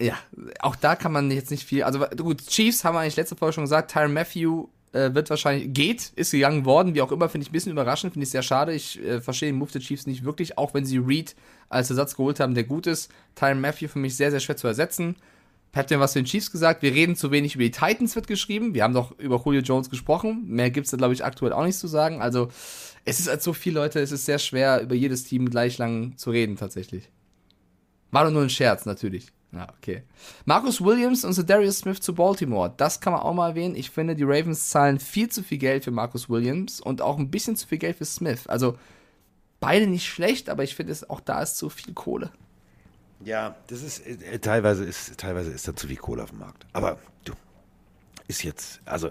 Ja, 0.00 0.18
auch 0.60 0.76
da 0.76 0.96
kann 0.96 1.12
man 1.12 1.30
jetzt 1.30 1.50
nicht 1.50 1.64
viel. 1.64 1.82
Also 1.82 2.00
gut, 2.16 2.46
Chiefs 2.46 2.84
haben 2.84 2.94
wir 2.94 3.00
eigentlich 3.00 3.16
letzte 3.16 3.36
Folge 3.36 3.54
schon 3.54 3.64
gesagt. 3.64 3.92
Tyron 3.92 4.12
Matthew 4.12 4.68
äh, 4.92 5.14
wird 5.14 5.30
wahrscheinlich 5.30 5.72
geht, 5.72 6.12
ist 6.16 6.32
gegangen 6.32 6.64
worden, 6.64 6.94
wie 6.94 7.02
auch 7.02 7.12
immer, 7.12 7.28
finde 7.28 7.44
ich 7.44 7.50
ein 7.50 7.52
bisschen 7.52 7.72
überraschend, 7.72 8.12
finde 8.14 8.24
ich 8.24 8.30
sehr 8.30 8.42
schade. 8.42 8.72
Ich 8.72 9.02
äh, 9.02 9.20
verstehe 9.20 9.50
den 9.50 9.58
Move 9.58 9.70
der 9.70 9.80
Chiefs 9.80 10.06
nicht 10.06 10.24
wirklich, 10.24 10.58
auch 10.58 10.74
wenn 10.74 10.84
sie 10.84 10.98
Reed 10.98 11.36
als 11.68 11.90
Ersatz 11.90 12.16
geholt 12.16 12.40
haben, 12.40 12.54
der 12.54 12.64
gut 12.64 12.86
ist. 12.86 13.10
Tyron 13.34 13.60
Matthew 13.60 13.88
für 13.88 13.98
mich 13.98 14.16
sehr, 14.16 14.30
sehr 14.30 14.40
schwer 14.40 14.56
zu 14.56 14.66
ersetzen. 14.66 15.16
Mir 15.72 16.00
was 16.00 16.12
zu 16.12 16.18
den 16.18 16.26
Chiefs 16.26 16.50
gesagt. 16.50 16.82
Wir 16.82 16.92
reden 16.92 17.14
zu 17.16 17.30
wenig 17.30 17.54
über 17.54 17.64
die 17.64 17.70
Titans, 17.70 18.16
wird 18.16 18.26
geschrieben. 18.26 18.74
Wir 18.74 18.82
haben 18.82 18.94
doch 18.94 19.16
über 19.18 19.40
Julio 19.44 19.60
Jones 19.60 19.88
gesprochen. 19.88 20.44
Mehr 20.46 20.70
gibt 20.70 20.86
es 20.86 20.90
da, 20.90 20.96
glaube 20.96 21.14
ich, 21.14 21.24
aktuell 21.24 21.52
auch 21.52 21.64
nicht 21.64 21.78
zu 21.78 21.86
sagen. 21.86 22.20
Also, 22.20 22.48
es 23.04 23.20
ist 23.20 23.28
als 23.28 23.44
so 23.44 23.52
viele 23.52 23.80
Leute, 23.80 24.00
es 24.00 24.12
ist 24.12 24.26
sehr 24.26 24.38
schwer, 24.38 24.82
über 24.82 24.94
jedes 24.94 25.24
Team 25.24 25.48
gleich 25.48 25.78
lang 25.78 26.16
zu 26.16 26.30
reden, 26.30 26.56
tatsächlich. 26.56 27.08
War 28.10 28.24
doch 28.24 28.32
nur 28.32 28.42
ein 28.42 28.50
Scherz, 28.50 28.84
natürlich. 28.84 29.28
Ja, 29.52 29.68
okay. 29.78 30.02
Marcus 30.44 30.80
Williams 30.80 31.24
und 31.24 31.50
Darius 31.50 31.78
Smith 31.78 32.00
zu 32.00 32.14
Baltimore. 32.14 32.72
Das 32.76 33.00
kann 33.00 33.12
man 33.12 33.22
auch 33.22 33.34
mal 33.34 33.50
erwähnen. 33.50 33.74
Ich 33.74 33.90
finde, 33.90 34.14
die 34.14 34.24
Ravens 34.24 34.68
zahlen 34.68 35.00
viel 35.00 35.28
zu 35.28 35.42
viel 35.42 35.58
Geld 35.58 35.84
für 35.84 35.90
Marcus 35.90 36.28
Williams 36.28 36.80
und 36.80 37.02
auch 37.02 37.18
ein 37.18 37.30
bisschen 37.30 37.56
zu 37.56 37.66
viel 37.66 37.78
Geld 37.78 37.96
für 37.96 38.04
Smith. 38.04 38.46
Also 38.46 38.76
beide 39.58 39.86
nicht 39.86 40.06
schlecht, 40.06 40.48
aber 40.48 40.62
ich 40.62 40.74
finde, 40.76 40.96
auch 41.08 41.20
da 41.20 41.42
ist 41.42 41.56
zu 41.56 41.68
viel 41.68 41.94
Kohle. 41.94 42.30
Ja, 43.24 43.56
das 43.66 43.82
ist 43.82 44.06
äh, 44.06 44.38
teilweise 44.38 44.84
ist 44.84 45.18
teilweise 45.18 45.50
ist 45.50 45.68
da 45.68 45.76
zu 45.76 45.88
viel 45.88 45.96
Kohle 45.96 46.22
auf 46.22 46.30
dem 46.30 46.38
Markt. 46.38 46.66
Aber 46.72 46.98
du 47.24 47.32
ist 48.28 48.42
jetzt 48.42 48.80
also 48.84 49.10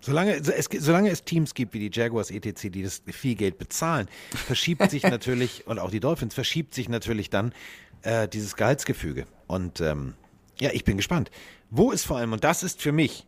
solange 0.00 0.34
es 0.34 0.68
solange 0.78 1.10
es 1.10 1.24
Teams 1.24 1.54
gibt 1.54 1.74
wie 1.74 1.88
die 1.88 1.90
Jaguars 1.92 2.30
etc, 2.30 2.70
die 2.70 2.82
das 2.82 3.02
viel 3.06 3.34
Geld 3.34 3.58
bezahlen, 3.58 4.08
verschiebt 4.30 4.90
sich 4.90 5.02
natürlich 5.04 5.66
und 5.66 5.78
auch 5.78 5.90
die 5.90 6.00
Dolphins 6.00 6.34
verschiebt 6.34 6.74
sich 6.74 6.88
natürlich 6.88 7.30
dann 7.30 7.52
äh, 8.02 8.28
dieses 8.28 8.56
Gehaltsgefüge. 8.56 9.26
Und 9.46 9.80
ähm, 9.80 10.14
ja, 10.60 10.70
ich 10.72 10.84
bin 10.84 10.96
gespannt. 10.96 11.30
Wo 11.70 11.90
ist 11.90 12.06
vor 12.06 12.16
allem 12.16 12.32
und 12.32 12.44
das 12.44 12.62
ist 12.62 12.80
für 12.80 12.92
mich 12.92 13.26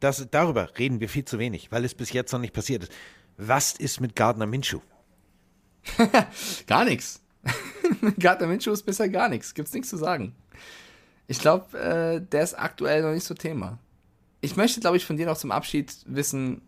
das 0.00 0.28
darüber 0.30 0.70
reden 0.78 1.00
wir 1.00 1.08
viel 1.08 1.24
zu 1.24 1.38
wenig, 1.38 1.72
weil 1.72 1.84
es 1.84 1.94
bis 1.94 2.12
jetzt 2.12 2.32
noch 2.32 2.40
nicht 2.40 2.52
passiert 2.52 2.84
ist. 2.84 2.92
Was 3.36 3.72
ist 3.72 4.00
mit 4.00 4.14
Gardner 4.14 4.46
Minshew? 4.46 4.80
Gar 6.66 6.84
nichts. 6.84 7.22
Gardner 8.18 8.46
Minshew 8.46 8.72
ist 8.72 8.84
bisher 8.84 9.08
gar 9.08 9.28
nichts. 9.28 9.54
Gibt's 9.54 9.72
nichts 9.72 9.88
zu 9.90 9.96
sagen. 9.96 10.34
Ich 11.26 11.38
glaube, 11.40 11.78
äh, 11.78 12.20
der 12.20 12.42
ist 12.42 12.54
aktuell 12.58 13.02
noch 13.02 13.12
nicht 13.12 13.24
so 13.24 13.34
Thema. 13.34 13.78
Ich 14.40 14.56
möchte, 14.56 14.80
glaube 14.80 14.96
ich, 14.96 15.04
von 15.04 15.16
dir 15.16 15.26
noch 15.26 15.36
zum 15.36 15.50
Abschied 15.50 15.92
wissen, 16.06 16.62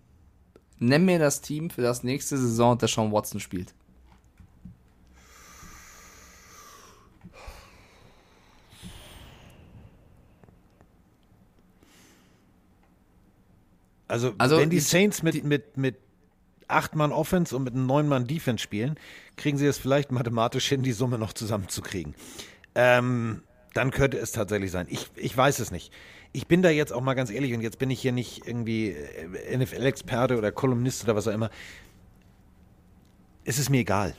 nenn 0.79 1.05
mir 1.05 1.19
das 1.19 1.41
Team 1.41 1.71
für 1.71 1.83
das 1.83 2.03
nächste 2.03 2.37
Saison, 2.37 2.77
der 2.77 2.89
Sean 2.89 3.13
Watson 3.13 3.41
spielt. 3.41 3.73
Also, 14.09 14.35
Also, 14.39 14.57
wenn 14.59 14.71
die 14.71 14.77
die- 14.77 14.81
Saints 14.81 15.23
mit, 15.23 15.45
mit, 15.45 15.77
mit 15.77 15.97
acht 16.71 16.95
Mann 16.95 17.13
Offense 17.13 17.55
und 17.55 17.65
mit 17.65 17.75
einem 17.75 17.87
neun 17.87 18.09
Mann 18.09 18.27
Defense 18.27 18.63
spielen, 18.63 18.97
kriegen 19.37 19.59
sie 19.59 19.67
es 19.67 19.79
vielleicht 19.79 20.13
mathematisch 20.13 20.69
hin, 20.69 20.83
die 20.83 20.93
Summe 20.93 21.19
noch 21.19 21.33
zusammenzukriegen. 21.33 22.15
Ähm, 22.75 23.43
dann 23.75 23.91
könnte 23.91 24.19
es 24.19 24.33
tatsächlich 24.33 24.71
sein. 24.71 24.87
Ich, 24.91 25.09
ich 25.17 25.37
weiß 25.37 25.59
es 25.61 25.71
nicht. 25.71 25.93
Ich 26.33 26.47
bin 26.47 26.63
da 26.63 26.71
jetzt 26.71 26.93
auch 26.93 27.01
mal 27.01 27.15
ganz 27.15 27.31
ehrlich 27.31 27.53
und 27.55 27.61
jetzt 27.61 27.79
bin 27.79 27.91
ich 27.91 28.01
hier 28.01 28.13
nicht 28.13 28.47
irgendwie 28.47 28.91
äh, 28.91 29.57
NFL-Experte 29.57 30.37
oder 30.37 30.53
Kolumnist 30.53 31.05
oder 31.05 31.17
was 31.17 31.27
auch 31.29 31.33
immer. 31.33 31.51
Es 33.45 33.59
ist 33.59 33.71
mir 33.71 33.81
egal. 33.81 34.15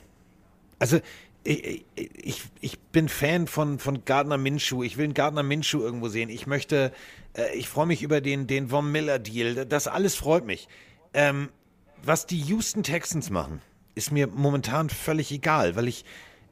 Also, 0.78 1.00
ich, 1.44 1.84
ich, 1.94 2.42
ich 2.60 2.78
bin 2.78 3.08
Fan 3.08 3.46
von, 3.46 3.78
von 3.78 4.04
Gardner 4.04 4.38
Minshew. 4.38 4.82
Ich 4.82 4.96
will 4.96 5.04
einen 5.04 5.14
Gardner 5.14 5.42
Minshew 5.42 5.80
irgendwo 5.80 6.08
sehen. 6.08 6.28
Ich 6.28 6.46
möchte, 6.46 6.92
äh, 7.36 7.56
ich 7.56 7.68
freue 7.68 7.86
mich 7.86 8.02
über 8.02 8.20
den, 8.20 8.46
den 8.46 8.68
Von 8.68 8.92
Miller 8.92 9.18
Deal. 9.18 9.66
Das 9.66 9.88
alles 9.88 10.14
freut 10.14 10.44
mich. 10.44 10.68
Ähm, 11.14 11.48
was 12.04 12.26
die 12.26 12.40
Houston 12.40 12.82
Texans 12.82 13.30
machen, 13.30 13.60
ist 13.94 14.12
mir 14.12 14.26
momentan 14.26 14.90
völlig 14.90 15.30
egal, 15.32 15.76
weil 15.76 15.88
ich, 15.88 16.04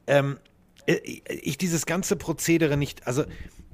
ähm, 0.07 0.37
äh, 0.85 0.93
ich 0.95 1.57
dieses 1.57 1.85
ganze 1.85 2.15
Prozedere 2.15 2.77
nicht, 2.77 3.07
also 3.07 3.23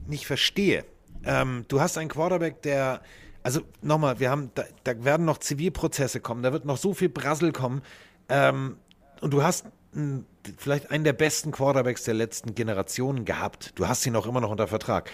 nicht 0.08 0.26
verstehe. 0.26 0.86
Ähm, 1.24 1.66
du 1.68 1.82
hast 1.82 1.98
einen 1.98 2.10
Quarterback, 2.10 2.62
der, 2.62 3.02
also 3.44 3.62
nochmal, 3.82 4.20
wir 4.20 4.30
haben, 4.30 4.52
da, 4.56 4.64
da 4.84 5.04
werden 5.04 5.26
noch 5.26 5.40
Zivilprozesse 5.40 6.20
kommen, 6.20 6.44
da 6.44 6.54
wird 6.54 6.66
noch 6.66 6.78
so 6.78 6.94
viel 6.94 7.10
Brassel 7.10 7.52
kommen. 7.52 7.82
Ähm, 8.30 8.78
und 9.22 9.32
du 9.32 9.44
hast 9.44 9.66
mh, 9.94 10.24
vielleicht 10.58 10.91
einen 10.91 11.04
der 11.04 11.14
besten 11.14 11.52
Quarterbacks 11.52 12.04
der 12.04 12.14
letzten 12.14 12.56
Generationen 12.56 13.26
gehabt. 13.26 13.74
Du 13.76 13.88
hast 13.88 14.06
ihn 14.06 14.16
auch 14.16 14.28
immer 14.28 14.41
noch 14.41 14.52
unter 14.52 14.68
Vertrag. 14.68 15.10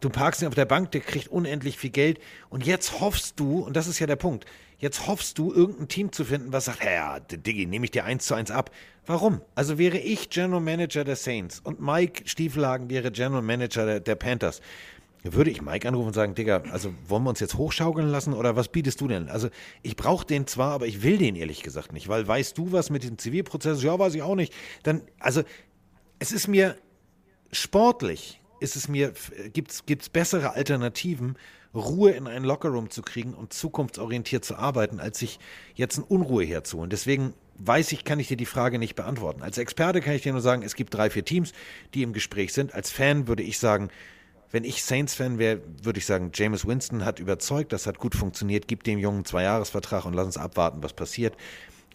Du 0.00 0.08
parkst 0.08 0.40
ihn 0.40 0.48
auf 0.48 0.54
der 0.54 0.64
Bank, 0.64 0.92
der 0.92 1.02
kriegt 1.02 1.28
unendlich 1.28 1.76
viel 1.76 1.90
Geld 1.90 2.20
und 2.48 2.64
jetzt 2.64 3.00
hoffst 3.00 3.38
du, 3.38 3.60
und 3.60 3.76
das 3.76 3.86
ist 3.86 3.98
ja 3.98 4.06
der 4.06 4.16
Punkt, 4.16 4.46
jetzt 4.80 5.06
hoffst 5.06 5.38
du, 5.38 5.52
irgendein 5.52 5.88
Team 5.88 6.12
zu 6.12 6.24
finden, 6.24 6.52
was 6.52 6.64
sagt, 6.64 6.84
ja, 6.84 7.20
Diggi, 7.20 7.66
nehme 7.66 7.84
ich 7.84 7.90
dir 7.90 8.04
eins 8.04 8.26
zu 8.26 8.34
eins 8.34 8.50
ab. 8.50 8.70
Warum? 9.06 9.40
Also 9.54 9.78
wäre 9.78 9.98
ich 9.98 10.30
General 10.30 10.60
Manager 10.60 11.04
der 11.04 11.16
Saints 11.16 11.60
und 11.60 11.80
Mike 11.80 12.28
Stiefelhagen 12.28 12.90
wäre 12.90 13.10
General 13.10 13.42
Manager 13.42 13.86
der, 13.86 14.00
der 14.00 14.14
Panthers, 14.14 14.60
würde 15.22 15.50
ich 15.50 15.60
Mike 15.60 15.86
anrufen 15.86 16.08
und 16.08 16.14
sagen, 16.14 16.34
Digga, 16.34 16.62
also 16.70 16.94
wollen 17.06 17.24
wir 17.24 17.30
uns 17.30 17.40
jetzt 17.40 17.54
hochschaukeln 17.54 18.08
lassen 18.08 18.32
oder 18.32 18.56
was 18.56 18.68
bietest 18.68 19.00
du 19.00 19.08
denn? 19.08 19.28
Also 19.28 19.50
ich 19.82 19.96
brauche 19.96 20.26
den 20.26 20.46
zwar, 20.46 20.72
aber 20.72 20.86
ich 20.86 21.02
will 21.02 21.18
den 21.18 21.36
ehrlich 21.36 21.62
gesagt 21.62 21.92
nicht, 21.92 22.08
weil 22.08 22.26
weißt 22.26 22.56
du 22.56 22.72
was 22.72 22.88
mit 22.88 23.04
dem 23.04 23.18
Zivilprozess? 23.18 23.82
Ja, 23.82 23.98
weiß 23.98 24.14
ich 24.14 24.22
auch 24.22 24.34
nicht. 24.34 24.54
Dann, 24.82 25.02
also 25.18 25.42
es 26.18 26.32
ist 26.32 26.48
mir 26.48 26.76
sportlich 27.52 28.40
ist 28.60 28.76
es 28.76 28.88
mir, 28.88 29.12
gibt 29.52 29.72
es 29.72 30.08
bessere 30.10 30.52
Alternativen, 30.54 31.36
Ruhe 31.74 32.10
in 32.10 32.26
einen 32.26 32.44
Lockerroom 32.44 32.90
zu 32.90 33.02
kriegen 33.02 33.34
und 33.34 33.52
zukunftsorientiert 33.52 34.44
zu 34.44 34.56
arbeiten, 34.56 35.00
als 35.00 35.18
sich 35.18 35.38
jetzt 35.74 35.98
in 35.98 36.04
Unruhe 36.04 36.44
herzuholen. 36.44 36.90
Deswegen 36.90 37.34
weiß 37.58 37.92
ich, 37.92 38.04
kann 38.04 38.18
ich 38.18 38.28
dir 38.28 38.36
die 38.36 38.46
Frage 38.46 38.78
nicht 38.78 38.96
beantworten. 38.96 39.42
Als 39.42 39.58
Experte 39.58 40.00
kann 40.00 40.14
ich 40.14 40.22
dir 40.22 40.32
nur 40.32 40.40
sagen, 40.40 40.62
es 40.62 40.74
gibt 40.74 40.94
drei, 40.94 41.10
vier 41.10 41.24
Teams, 41.24 41.52
die 41.94 42.02
im 42.02 42.12
Gespräch 42.12 42.52
sind. 42.52 42.74
Als 42.74 42.90
Fan 42.90 43.28
würde 43.28 43.42
ich 43.42 43.58
sagen, 43.58 43.90
wenn 44.50 44.64
ich 44.64 44.82
Saints-Fan 44.82 45.38
wäre, 45.38 45.60
würde 45.82 45.98
ich 45.98 46.06
sagen, 46.06 46.32
James 46.34 46.66
Winston 46.66 47.04
hat 47.04 47.20
überzeugt, 47.20 47.72
das 47.72 47.86
hat 47.86 47.98
gut 47.98 48.16
funktioniert, 48.16 48.66
gib 48.66 48.82
dem 48.82 48.98
Jungen 48.98 49.18
einen 49.18 49.24
Zweijahresvertrag 49.24 50.04
und 50.04 50.14
lass 50.14 50.26
uns 50.26 50.36
abwarten, 50.38 50.82
was 50.82 50.92
passiert. 50.92 51.36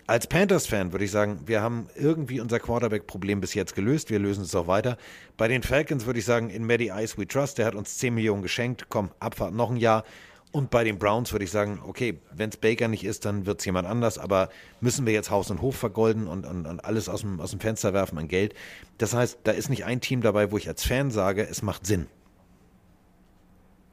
Als 0.07 0.27
Panthers-Fan 0.27 0.91
würde 0.91 1.05
ich 1.05 1.09
sagen, 1.09 1.39
wir 1.47 1.63
haben 1.63 1.87
irgendwie 1.95 2.39
unser 2.39 2.59
Quarterback-Problem 2.59 3.41
bis 3.41 3.55
jetzt 3.55 3.73
gelöst. 3.73 4.11
Wir 4.11 4.19
lösen 4.19 4.43
es 4.43 4.53
auch 4.53 4.67
weiter. 4.67 4.97
Bei 5.35 5.47
den 5.47 5.63
Falcons 5.63 6.05
würde 6.05 6.19
ich 6.19 6.25
sagen, 6.25 6.51
in 6.51 6.63
Maddie 6.63 6.91
Ice 6.95 7.17
we 7.17 7.27
trust. 7.27 7.57
Der 7.57 7.65
hat 7.65 7.73
uns 7.73 7.97
10 7.97 8.13
Millionen 8.13 8.43
geschenkt. 8.43 8.85
Komm, 8.89 9.09
Abfahrt 9.19 9.55
noch 9.55 9.71
ein 9.71 9.77
Jahr. 9.77 10.03
Und 10.51 10.69
bei 10.69 10.83
den 10.83 10.99
Browns 10.99 11.31
würde 11.31 11.43
ich 11.43 11.51
sagen, 11.51 11.81
okay, 11.85 12.19
wenn 12.31 12.49
es 12.49 12.57
Baker 12.57 12.87
nicht 12.87 13.03
ist, 13.03 13.25
dann 13.25 13.47
wird 13.47 13.59
es 13.59 13.65
jemand 13.65 13.87
anders. 13.87 14.19
Aber 14.19 14.49
müssen 14.79 15.07
wir 15.07 15.13
jetzt 15.13 15.31
Haus 15.31 15.49
und 15.49 15.61
Hof 15.61 15.75
vergolden 15.75 16.27
und, 16.27 16.45
und, 16.45 16.67
und 16.67 16.85
alles 16.85 17.09
aus 17.09 17.21
dem, 17.21 17.41
aus 17.41 17.49
dem 17.49 17.59
Fenster 17.59 17.91
werfen 17.93 18.19
an 18.19 18.27
Geld? 18.27 18.53
Das 18.99 19.15
heißt, 19.15 19.39
da 19.43 19.51
ist 19.51 19.69
nicht 19.69 19.85
ein 19.85 20.01
Team 20.01 20.21
dabei, 20.21 20.51
wo 20.51 20.57
ich 20.57 20.67
als 20.67 20.85
Fan 20.85 21.09
sage, 21.09 21.47
es 21.49 21.63
macht 21.63 21.87
Sinn. 21.87 22.05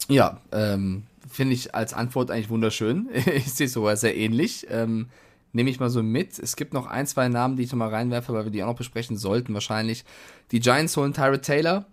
Ja, 0.09 0.43
ähm, 0.53 1.05
finde 1.27 1.55
ich 1.55 1.75
als 1.75 1.95
Antwort 1.95 2.31
eigentlich 2.31 2.51
wunderschön. 2.51 3.09
ich 3.35 3.53
sehe 3.55 3.67
es 3.67 3.73
sogar 3.73 3.97
sehr 3.97 4.15
ähnlich. 4.15 4.67
Ähm, 4.71 5.09
nehme 5.53 5.71
ich 5.71 5.81
mal 5.81 5.91
so 5.91 6.03
mit. 6.03 6.39
Es 6.39 6.57
gibt 6.57 6.75
noch 6.75 6.87
ein, 6.87 7.07
zwei 7.07 7.29
Namen, 7.29 7.57
die 7.57 7.65
ich 7.65 7.73
noch 7.73 7.79
mal 7.79 7.89
reinwerfe, 7.89 8.33
weil 8.33 8.45
wir 8.45 8.51
die 8.51 8.63
auch 8.63 8.69
noch 8.69 8.77
besprechen 8.77 9.17
sollten 9.17 9.55
wahrscheinlich. 9.55 10.05
Die 10.51 10.61
Giants 10.61 10.97
holen 10.97 11.13
Tyrod 11.13 11.43
Taylor. 11.43 11.87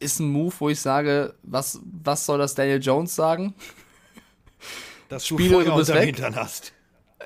Ist 0.00 0.20
ein 0.20 0.30
Move, 0.30 0.54
wo 0.58 0.68
ich 0.68 0.80
sage, 0.80 1.34
was, 1.42 1.80
was 2.02 2.24
soll 2.24 2.38
das 2.38 2.54
Daniel 2.54 2.80
Jones 2.80 3.14
sagen? 3.14 3.54
Dass 5.08 5.24
du 5.26 5.38
Spiele 5.38 5.62
Feuer 5.62 5.74
unter 5.74 6.00
Hintern 6.00 6.36
hast. 6.36 6.72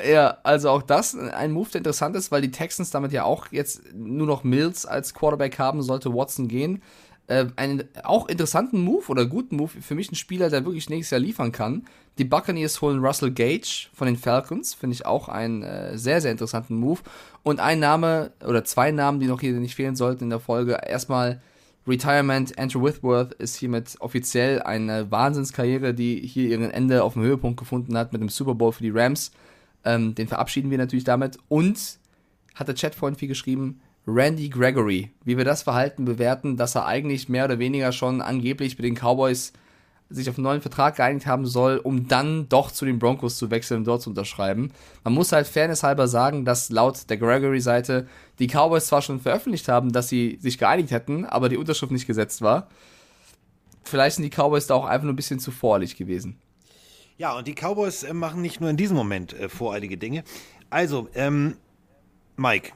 Ja, 0.06 0.38
also 0.42 0.70
auch 0.70 0.82
das 0.82 1.14
ein 1.14 1.52
Move, 1.52 1.68
der 1.70 1.80
interessant 1.80 2.16
ist, 2.16 2.30
weil 2.30 2.40
die 2.40 2.50
Texans 2.50 2.90
damit 2.90 3.12
ja 3.12 3.24
auch 3.24 3.48
jetzt 3.50 3.92
nur 3.92 4.26
noch 4.26 4.42
Mills 4.42 4.86
als 4.86 5.12
Quarterback 5.12 5.58
haben, 5.58 5.82
sollte 5.82 6.14
Watson 6.14 6.48
gehen 6.48 6.80
äh, 7.26 7.46
einen 7.56 7.84
auch 8.04 8.28
interessanten 8.28 8.80
Move 8.80 9.06
oder 9.08 9.26
guten 9.26 9.56
Move 9.56 9.70
für 9.80 9.94
mich 9.94 10.10
ein 10.10 10.16
Spieler, 10.16 10.50
der 10.50 10.64
wirklich 10.64 10.90
nächstes 10.90 11.10
Jahr 11.10 11.20
liefern 11.20 11.52
kann. 11.52 11.84
Die 12.18 12.24
Buccaneers 12.24 12.80
holen 12.82 13.04
Russell 13.04 13.30
Gage 13.30 13.88
von 13.94 14.06
den 14.06 14.16
Falcons, 14.16 14.74
finde 14.74 14.94
ich 14.94 15.06
auch 15.06 15.28
einen 15.28 15.62
äh, 15.62 15.96
sehr, 15.96 16.20
sehr 16.20 16.32
interessanten 16.32 16.76
Move. 16.76 17.00
Und 17.42 17.60
ein 17.60 17.80
Name 17.80 18.32
oder 18.46 18.64
zwei 18.64 18.90
Namen, 18.90 19.20
die 19.20 19.26
noch 19.26 19.40
hier 19.40 19.52
nicht 19.52 19.74
fehlen 19.74 19.96
sollten 19.96 20.24
in 20.24 20.30
der 20.30 20.40
Folge. 20.40 20.78
Erstmal 20.86 21.40
Retirement. 21.86 22.58
Andrew 22.58 22.82
Whitworth 22.84 23.32
ist 23.34 23.56
hiermit 23.56 23.96
offiziell 24.00 24.62
eine 24.62 25.10
Wahnsinnskarriere, 25.10 25.94
die 25.94 26.20
hier 26.26 26.48
ihren 26.48 26.70
Ende 26.70 27.02
auf 27.02 27.14
dem 27.14 27.22
Höhepunkt 27.22 27.58
gefunden 27.58 27.96
hat 27.96 28.12
mit 28.12 28.20
dem 28.20 28.28
Super 28.28 28.54
Bowl 28.54 28.72
für 28.72 28.82
die 28.82 28.90
Rams. 28.90 29.32
Ähm, 29.84 30.14
den 30.14 30.28
verabschieden 30.28 30.70
wir 30.70 30.78
natürlich 30.78 31.04
damit. 31.04 31.38
Und 31.48 31.98
hat 32.54 32.68
der 32.68 32.74
Chatfreund 32.74 33.18
viel 33.18 33.28
geschrieben, 33.28 33.80
Randy 34.06 34.48
Gregory, 34.48 35.10
wie 35.24 35.36
wir 35.36 35.44
das 35.44 35.62
Verhalten 35.62 36.04
bewerten, 36.04 36.56
dass 36.56 36.74
er 36.74 36.86
eigentlich 36.86 37.28
mehr 37.28 37.44
oder 37.44 37.58
weniger 37.58 37.92
schon 37.92 38.20
angeblich 38.20 38.76
mit 38.76 38.84
den 38.84 38.96
Cowboys 38.96 39.52
sich 40.10 40.28
auf 40.28 40.36
einen 40.36 40.44
neuen 40.44 40.60
Vertrag 40.60 40.96
geeinigt 40.96 41.26
haben 41.26 41.46
soll, 41.46 41.78
um 41.78 42.08
dann 42.08 42.48
doch 42.48 42.70
zu 42.70 42.84
den 42.84 42.98
Broncos 42.98 43.36
zu 43.38 43.50
wechseln 43.50 43.78
und 43.78 43.84
dort 43.86 44.02
zu 44.02 44.10
unterschreiben. 44.10 44.72
Man 45.04 45.14
muss 45.14 45.32
halt 45.32 45.46
fairnesshalber 45.46 46.08
sagen, 46.08 46.44
dass 46.44 46.70
laut 46.70 47.08
der 47.08 47.16
Gregory-Seite 47.16 48.06
die 48.38 48.48
Cowboys 48.48 48.86
zwar 48.86 49.02
schon 49.02 49.20
veröffentlicht 49.20 49.68
haben, 49.68 49.92
dass 49.92 50.08
sie 50.08 50.38
sich 50.40 50.58
geeinigt 50.58 50.90
hätten, 50.90 51.24
aber 51.24 51.48
die 51.48 51.56
Unterschrift 51.56 51.92
nicht 51.92 52.06
gesetzt 52.06 52.42
war. 52.42 52.68
Vielleicht 53.84 54.16
sind 54.16 54.24
die 54.24 54.30
Cowboys 54.30 54.66
da 54.66 54.74
auch 54.74 54.84
einfach 54.84 55.04
nur 55.04 55.12
ein 55.12 55.16
bisschen 55.16 55.40
zu 55.40 55.50
voreilig 55.50 55.96
gewesen. 55.96 56.38
Ja, 57.18 57.36
und 57.36 57.46
die 57.46 57.54
Cowboys 57.54 58.02
äh, 58.02 58.12
machen 58.12 58.42
nicht 58.42 58.60
nur 58.60 58.70
in 58.70 58.76
diesem 58.76 58.96
Moment 58.96 59.32
äh, 59.32 59.48
voreilige 59.48 59.96
Dinge. 59.96 60.24
Also, 60.70 61.08
ähm, 61.14 61.56
Mike, 62.36 62.72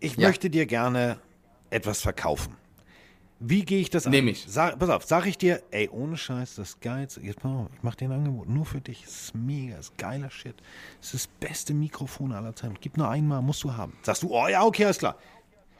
ich 0.00 0.16
ja. 0.16 0.28
möchte 0.28 0.50
dir 0.50 0.66
gerne 0.66 1.18
etwas 1.70 2.00
verkaufen. 2.00 2.56
Wie 3.42 3.64
gehe 3.64 3.80
ich 3.80 3.88
das 3.88 4.04
an? 4.04 4.10
Nehme 4.10 4.32
ich. 4.32 4.44
Sag, 4.46 4.78
pass 4.78 4.90
auf, 4.90 5.04
sag 5.04 5.24
ich 5.24 5.38
dir, 5.38 5.62
ey, 5.70 5.88
ohne 5.88 6.18
Scheiß, 6.18 6.56
das 6.56 6.78
geilste, 6.80 7.22
jetzt 7.22 7.40
pass 7.40 7.50
auf, 7.50 7.68
ich 7.74 7.82
mach 7.82 7.94
dir 7.94 8.06
ein 8.06 8.12
Angebot, 8.12 8.48
nur 8.48 8.66
für 8.66 8.82
dich, 8.82 9.02
das 9.02 9.22
ist 9.22 9.34
mega, 9.34 9.76
das 9.76 9.86
ist 9.86 9.98
geiler 9.98 10.30
Shit. 10.30 10.56
Das 11.00 11.14
ist 11.14 11.26
das 11.26 11.26
beste 11.48 11.72
Mikrofon 11.72 12.32
aller 12.32 12.54
Zeiten. 12.54 12.74
Gib 12.80 12.98
nur 12.98 13.08
einmal, 13.08 13.40
musst 13.40 13.64
du 13.64 13.74
haben. 13.74 13.96
Sagst 14.02 14.22
du, 14.22 14.34
oh 14.34 14.46
ja, 14.48 14.62
okay, 14.62 14.84
alles 14.84 14.98
klar. 14.98 15.16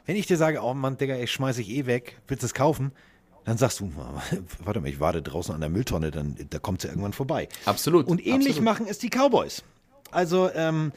Wenn 0.07 0.15
ich 0.15 0.25
dir 0.25 0.37
sage, 0.37 0.59
oh 0.63 0.73
Mann, 0.73 0.97
Digga, 0.97 1.15
ich 1.17 1.31
schmeiß 1.31 1.59
ich 1.59 1.69
eh 1.69 1.85
weg, 1.85 2.19
willst 2.27 2.41
du 2.41 2.47
es 2.47 2.55
kaufen? 2.55 2.91
Dann 3.45 3.57
sagst 3.57 3.79
du, 3.79 3.91
warte 4.63 4.81
mal, 4.81 4.89
ich 4.89 4.99
warte 4.99 5.21
draußen 5.21 5.53
an 5.53 5.61
der 5.61 5.69
Mülltonne, 5.69 6.09
dann 6.09 6.35
da 6.49 6.57
kommt 6.57 6.81
sie 6.81 6.87
ja 6.87 6.93
irgendwann 6.93 7.13
vorbei. 7.13 7.47
Absolut. 7.65 8.07
Und 8.07 8.25
ähnlich 8.25 8.57
absolut. 8.57 8.63
machen 8.63 8.87
es 8.89 8.97
die 8.97 9.09
Cowboys. 9.09 9.63
Also, 10.09 10.49
ähm, 10.55 10.91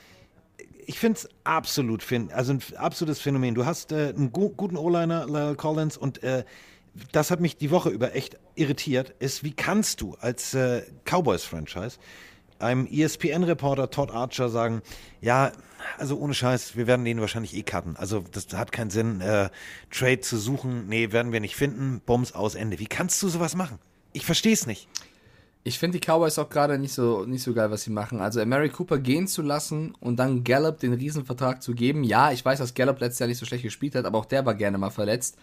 ich 0.86 0.98
finde 0.98 1.18
es 1.18 1.28
absolut, 1.44 2.05
also 2.32 2.52
ein 2.52 2.62
absolutes 2.76 3.20
Phänomen. 3.20 3.55
Du 3.55 3.66
hast 3.66 3.93
äh, 3.93 4.12
einen 4.16 4.32
gu 4.32 4.51
guten 4.51 4.76
O-Liner, 4.76 5.26
Lyle 5.26 5.55
Collins, 5.55 5.97
und 5.97 6.22
äh, 6.22 6.44
das 7.12 7.31
hat 7.31 7.40
mich 7.40 7.56
die 7.56 7.70
Woche 7.70 7.90
über 7.90 8.14
echt 8.14 8.39
irritiert, 8.55 9.14
ist, 9.18 9.43
wie 9.43 9.52
kannst 9.52 10.01
du 10.01 10.14
als 10.20 10.55
äh, 10.55 10.82
Cowboys-Franchise 11.05 11.98
einem 12.59 12.86
ESPN-Reporter 12.86 13.90
Todd 13.90 14.10
Archer 14.12 14.48
sagen, 14.48 14.82
ja, 15.20 15.52
also 15.98 16.16
ohne 16.18 16.35
Scheiß, 16.35 16.76
wir 16.76 16.86
werden 16.86 17.05
den 17.05 17.20
wahrscheinlich 17.20 17.55
eh 17.55 17.62
cutten. 17.62 17.97
Also 17.97 18.24
das 18.31 18.47
hat 18.55 18.72
keinen 18.72 18.90
Sinn, 18.90 19.20
äh, 19.20 19.51
Trade 19.90 20.20
zu 20.20 20.39
suchen. 20.39 20.89
Nee, 20.89 21.12
werden 21.12 21.32
wir 21.32 21.40
nicht 21.40 21.56
finden. 21.56 22.01
Bums 22.06 22.32
aus 22.32 22.55
Ende. 22.55 22.78
Wie 22.78 22.86
kannst 22.86 23.22
du 23.22 23.28
sowas 23.28 23.55
machen? 23.55 23.78
Ich 24.12 24.24
verstehe 24.24 24.55
es 24.55 24.66
nicht. 24.66 24.89
Ich 25.66 25.78
finde 25.78 25.99
die 25.99 26.07
Cowboys 26.07 26.39
auch 26.39 26.51
gerade 26.51 26.78
nicht 26.78 26.93
so, 26.93 27.24
nicht 27.24 27.43
so 27.43 27.55
geil, 27.55 27.70
was 27.70 27.82
sie 27.82 27.91
machen. 27.91 28.20
Also 28.20 28.45
Mary 28.45 28.69
Cooper 28.69 28.99
gehen 28.99 29.27
zu 29.27 29.41
lassen 29.41 29.95
und 29.99 30.16
dann 30.16 30.45
Gallup 30.45 30.78
den 30.78 30.93
Riesenvertrag 30.93 31.62
zu 31.62 31.74
geben. 31.74 32.05
Ja, 32.05 32.32
ich 32.32 32.45
weiß, 32.45 32.59
dass 32.59 32.74
Gallup 32.74 33.01
letztes 33.01 33.20
Jahr 33.20 33.28
nicht 33.28 33.39
so 33.39 33.47
schlecht 33.47 33.65
gespielt 33.65 33.95
hat, 33.95 34.05
aber 34.05 34.19
auch 34.19 34.27
der 34.27 34.45
war 34.45 34.55
gerne 34.55 34.77
mal 34.77 34.91
verletzt. 34.91 35.39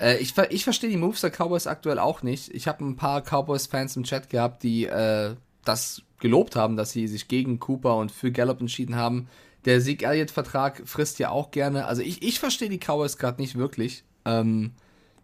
Äh, 0.00 0.16
ich 0.16 0.36
ich 0.50 0.64
verstehe 0.64 0.88
die 0.88 0.96
Moves 0.96 1.20
der 1.20 1.30
Cowboys 1.30 1.66
aktuell 1.66 1.98
auch 1.98 2.22
nicht. 2.22 2.48
Ich 2.54 2.66
habe 2.66 2.82
ein 2.82 2.96
paar 2.96 3.20
Cowboys-Fans 3.20 3.96
im 3.96 4.04
Chat 4.04 4.30
gehabt, 4.30 4.62
die 4.62 4.86
äh, 4.86 5.36
das 5.64 6.02
gelobt 6.18 6.56
haben, 6.56 6.76
dass 6.76 6.92
sie 6.92 7.06
sich 7.06 7.28
gegen 7.28 7.60
Cooper 7.60 7.96
und 7.96 8.10
für 8.10 8.32
Gallup 8.32 8.60
entschieden 8.60 8.96
haben. 8.96 9.28
Der 9.66 9.82
Sieg 9.82 10.02
Elliott-Vertrag 10.02 10.82
frisst 10.86 11.18
ja 11.18 11.28
auch 11.28 11.50
gerne. 11.50 11.84
Also 11.84 12.00
ich, 12.00 12.22
ich 12.22 12.40
verstehe 12.40 12.70
die 12.70 12.78
Cowboys 12.78 13.18
gerade 13.18 13.40
nicht 13.40 13.56
wirklich. 13.56 14.02
Ähm, 14.24 14.72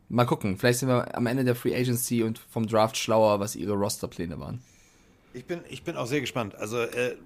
Mal 0.09 0.25
gucken, 0.25 0.57
vielleicht 0.57 0.81
sind 0.81 0.89
wir 0.89 1.15
am 1.17 1.27
Ende 1.27 1.45
der 1.45 1.55
Free 1.55 1.75
Agency 1.75 2.23
und 2.23 2.39
vom 2.39 2.67
Draft 2.67 2.97
schlauer, 2.97 3.41
was 3.41 3.57
ihre 3.57 3.75
Rosterpläne 3.75 4.41
waren. 4.41 4.63
Ich 5.35 5.45
bin, 5.45 5.61
ich 5.69 5.83
bin 5.83 5.97
auch 5.97 6.07
sehr 6.07 6.23
gespannt. 6.23 6.55
Also 6.55 6.81
äh, 6.81 7.17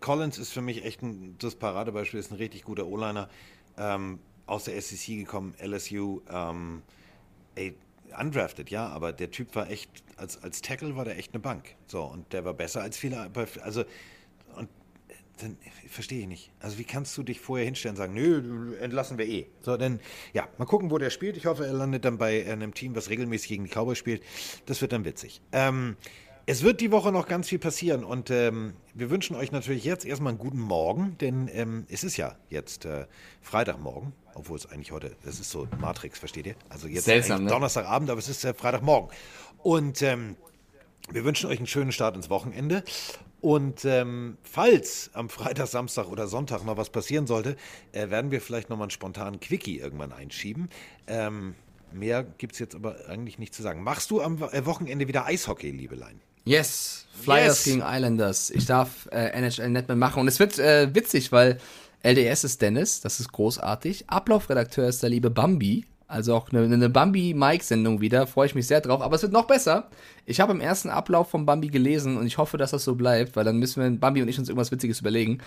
Collins 0.00 0.38
ist 0.38 0.50
für 0.50 0.62
mich 0.62 0.84
echt 0.84 1.02
ein, 1.02 1.36
das 1.38 1.54
Paradebeispiel, 1.54 2.18
ist 2.18 2.32
ein 2.32 2.36
richtig 2.36 2.64
guter 2.64 2.86
O-Liner. 2.86 3.28
Ähm, 3.76 4.20
aus 4.46 4.64
der 4.64 4.80
SEC 4.80 5.18
gekommen, 5.18 5.54
LSU, 5.62 6.22
ähm, 6.28 6.82
ey, 7.54 7.76
undrafted, 8.18 8.70
ja, 8.70 8.88
aber 8.88 9.12
der 9.12 9.30
Typ 9.30 9.54
war 9.54 9.70
echt, 9.70 9.90
als, 10.16 10.42
als 10.42 10.60
Tackle 10.60 10.96
war 10.96 11.04
der 11.04 11.16
echt 11.18 11.32
eine 11.32 11.40
Bank. 11.40 11.76
So, 11.86 12.02
und 12.02 12.32
der 12.32 12.44
war 12.44 12.54
besser 12.54 12.82
als 12.82 12.96
viele, 12.96 13.30
also 13.62 13.84
dann 15.42 15.56
verstehe 15.88 16.20
ich 16.20 16.26
nicht. 16.26 16.50
Also 16.60 16.78
wie 16.78 16.84
kannst 16.84 17.16
du 17.16 17.22
dich 17.22 17.40
vorher 17.40 17.64
hinstellen 17.64 17.94
und 17.94 17.98
sagen, 17.98 18.14
nö, 18.14 18.74
entlassen 18.80 19.18
wir 19.18 19.26
eh. 19.26 19.46
So, 19.60 19.76
dann, 19.76 20.00
ja, 20.32 20.48
mal 20.58 20.64
gucken, 20.64 20.90
wo 20.90 20.98
der 20.98 21.10
spielt. 21.10 21.36
Ich 21.36 21.46
hoffe, 21.46 21.66
er 21.66 21.72
landet 21.72 22.04
dann 22.04 22.18
bei 22.18 22.50
einem 22.50 22.74
Team, 22.74 22.94
was 22.94 23.10
regelmäßig 23.10 23.48
gegen 23.48 23.64
die 23.64 23.70
Cowboys 23.70 23.98
spielt. 23.98 24.22
Das 24.66 24.80
wird 24.80 24.92
dann 24.92 25.04
witzig. 25.04 25.40
Ähm, 25.52 25.96
es 26.46 26.62
wird 26.62 26.80
die 26.80 26.90
Woche 26.90 27.12
noch 27.12 27.28
ganz 27.28 27.48
viel 27.48 27.58
passieren 27.58 28.02
und 28.02 28.30
ähm, 28.30 28.72
wir 28.94 29.10
wünschen 29.10 29.36
euch 29.36 29.52
natürlich 29.52 29.84
jetzt 29.84 30.04
erstmal 30.04 30.30
einen 30.30 30.38
guten 30.38 30.58
Morgen, 30.58 31.16
denn 31.20 31.48
ähm, 31.52 31.86
es 31.88 32.02
ist 32.02 32.16
ja 32.16 32.34
jetzt 32.48 32.86
äh, 32.86 33.06
Freitagmorgen, 33.40 34.12
obwohl 34.34 34.56
es 34.56 34.66
eigentlich 34.66 34.90
heute, 34.90 35.14
das 35.22 35.38
ist 35.38 35.50
so 35.50 35.68
Matrix, 35.80 36.18
versteht 36.18 36.46
ihr? 36.46 36.56
Also 36.68 36.88
jetzt 36.88 37.04
Seltsam, 37.04 37.44
ne? 37.44 37.50
Donnerstagabend, 37.50 38.10
aber 38.10 38.18
es 38.18 38.28
ist 38.28 38.44
äh, 38.44 38.54
Freitagmorgen. 38.54 39.10
Und 39.58 40.02
ähm, 40.02 40.36
wir 41.12 41.24
wünschen 41.24 41.48
euch 41.50 41.58
einen 41.58 41.66
schönen 41.66 41.92
Start 41.92 42.16
ins 42.16 42.30
Wochenende 42.30 42.82
und 43.40 43.84
ähm, 43.84 44.36
falls 44.42 45.10
am 45.14 45.28
Freitag, 45.28 45.66
Samstag 45.68 46.08
oder 46.08 46.26
Sonntag 46.26 46.64
noch 46.64 46.76
was 46.76 46.90
passieren 46.90 47.26
sollte, 47.26 47.56
äh, 47.92 48.10
werden 48.10 48.30
wir 48.30 48.40
vielleicht 48.40 48.70
nochmal 48.70 48.86
einen 48.86 48.90
spontanen 48.90 49.40
Quickie 49.40 49.78
irgendwann 49.78 50.12
einschieben. 50.12 50.68
Ähm, 51.06 51.54
mehr 51.92 52.22
gibt 52.22 52.52
es 52.54 52.58
jetzt 52.58 52.74
aber 52.74 52.96
eigentlich 53.08 53.38
nicht 53.38 53.54
zu 53.54 53.62
sagen. 53.62 53.82
Machst 53.82 54.10
du 54.10 54.20
am 54.20 54.42
äh, 54.42 54.64
Wochenende 54.66 55.08
wieder 55.08 55.26
Eishockey, 55.26 55.70
Liebelein? 55.70 56.20
Yes, 56.44 57.06
Flyers 57.22 57.64
Yes. 57.64 57.64
gegen 57.64 57.82
Islanders. 57.86 58.50
Ich 58.50 58.66
darf 58.66 59.06
äh, 59.12 59.28
NHL 59.32 59.68
Netman 59.70 59.98
machen 59.98 60.20
und 60.20 60.28
es 60.28 60.38
wird 60.38 60.58
äh, 60.58 60.94
witzig, 60.94 61.32
weil 61.32 61.58
LDS 62.02 62.44
ist 62.44 62.62
Dennis, 62.62 63.00
das 63.02 63.20
ist 63.20 63.30
großartig. 63.30 64.08
Ablaufredakteur 64.08 64.88
ist 64.88 65.02
der 65.02 65.10
liebe 65.10 65.30
Bambi, 65.30 65.84
also 66.10 66.34
auch 66.34 66.50
eine, 66.50 66.62
eine 66.62 66.90
Bambi-Mike-Sendung 66.90 68.00
wieder, 68.00 68.26
freue 68.26 68.46
ich 68.46 68.54
mich 68.54 68.66
sehr 68.66 68.80
drauf. 68.80 69.00
Aber 69.00 69.14
es 69.14 69.22
wird 69.22 69.32
noch 69.32 69.46
besser. 69.46 69.88
Ich 70.26 70.40
habe 70.40 70.52
im 70.52 70.60
ersten 70.60 70.90
Ablauf 70.90 71.30
von 71.30 71.46
Bambi 71.46 71.68
gelesen 71.68 72.16
und 72.16 72.26
ich 72.26 72.36
hoffe, 72.36 72.58
dass 72.58 72.72
das 72.72 72.84
so 72.84 72.96
bleibt, 72.96 73.36
weil 73.36 73.44
dann 73.44 73.58
müssen 73.58 73.82
wir, 73.82 73.90
Bambi 73.98 74.20
und 74.20 74.28
ich 74.28 74.38
uns 74.38 74.48
irgendwas 74.48 74.72
Witziges 74.72 75.00
überlegen. 75.00 75.38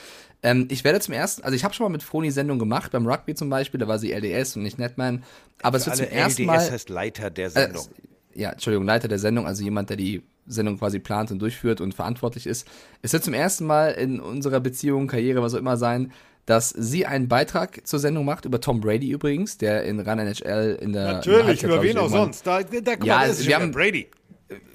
Ähm, 0.42 0.68
ich 0.72 0.84
werde 0.84 1.00
zum 1.02 1.14
ersten, 1.14 1.44
also 1.44 1.56
ich 1.56 1.64
habe 1.64 1.74
schon 1.74 1.86
mal 1.86 1.92
mit 1.92 2.02
Froni 2.02 2.32
Sendung 2.32 2.60
gemacht, 2.60 2.92
beim 2.92 3.06
Rugby 3.06 3.36
zum 3.36 3.50
Beispiel, 3.50 3.80
da 3.80 3.88
war 3.88 4.00
sie 4.00 4.12
LDS 4.12 4.56
und 4.56 4.64
nicht 4.64 4.80
Netman. 4.80 5.24
Aber 5.62 5.78
es 5.78 5.84
Für 5.84 5.92
wird 5.92 6.00
alle 6.00 6.10
zum 6.10 6.18
ersten 6.18 6.42
LDS 6.44 6.48
Mal 6.48 6.72
heißt 6.72 6.90
Leiter 6.90 7.30
der 7.30 7.48
äh, 7.48 7.50
Sendung. 7.50 7.86
ja, 8.34 8.52
Entschuldigung, 8.52 8.86
Leiter 8.86 9.08
der 9.08 9.20
Sendung, 9.20 9.46
also 9.46 9.64
jemand, 9.64 9.90
der 9.90 9.98
die 9.98 10.24
Sendung 10.48 10.78
quasi 10.78 11.00
plant 11.00 11.32
und 11.32 11.40
durchführt 11.40 11.82
und 11.82 11.94
verantwortlich 11.94 12.48
ist. 12.48 12.68
Es 13.02 13.14
wird 13.14 13.24
zum 13.24 13.34
ersten 13.34 13.66
Mal 13.66 13.92
in 13.92 14.20
unserer 14.20 14.60
Beziehung, 14.60 15.08
Karriere, 15.08 15.42
was 15.42 15.54
auch 15.54 15.60
immer 15.60 15.78
sein, 15.78 16.12
dass 16.46 16.70
sie 16.70 17.06
einen 17.06 17.28
Beitrag 17.28 17.86
zur 17.88 18.00
Sendung 18.00 18.26
macht, 18.26 18.46
über 18.46 18.60
Tom 18.60 18.82
Brady 18.82 19.12
übrigens, 19.12 19.58
der 19.58 19.84
in 19.84 20.00
Run 20.00 20.20
NHL 20.20 20.78
in 20.82 20.92
der 20.94 21.24
in 21.24 21.24
der 21.32 21.44
Halbzeit, 21.46 21.60
glaub 21.70 21.84
ich, 21.84 21.96
irgendwann- 21.96 22.32
Da, 22.44 22.62
da, 22.64 22.96
guck 22.96 23.06
Ja, 23.06 23.16
mal, 23.16 23.20
das 23.22 23.30
also 23.30 23.42
ist 23.42 23.48
wir 23.48 23.56
haben- 23.56 23.72
Brady. 23.72 24.08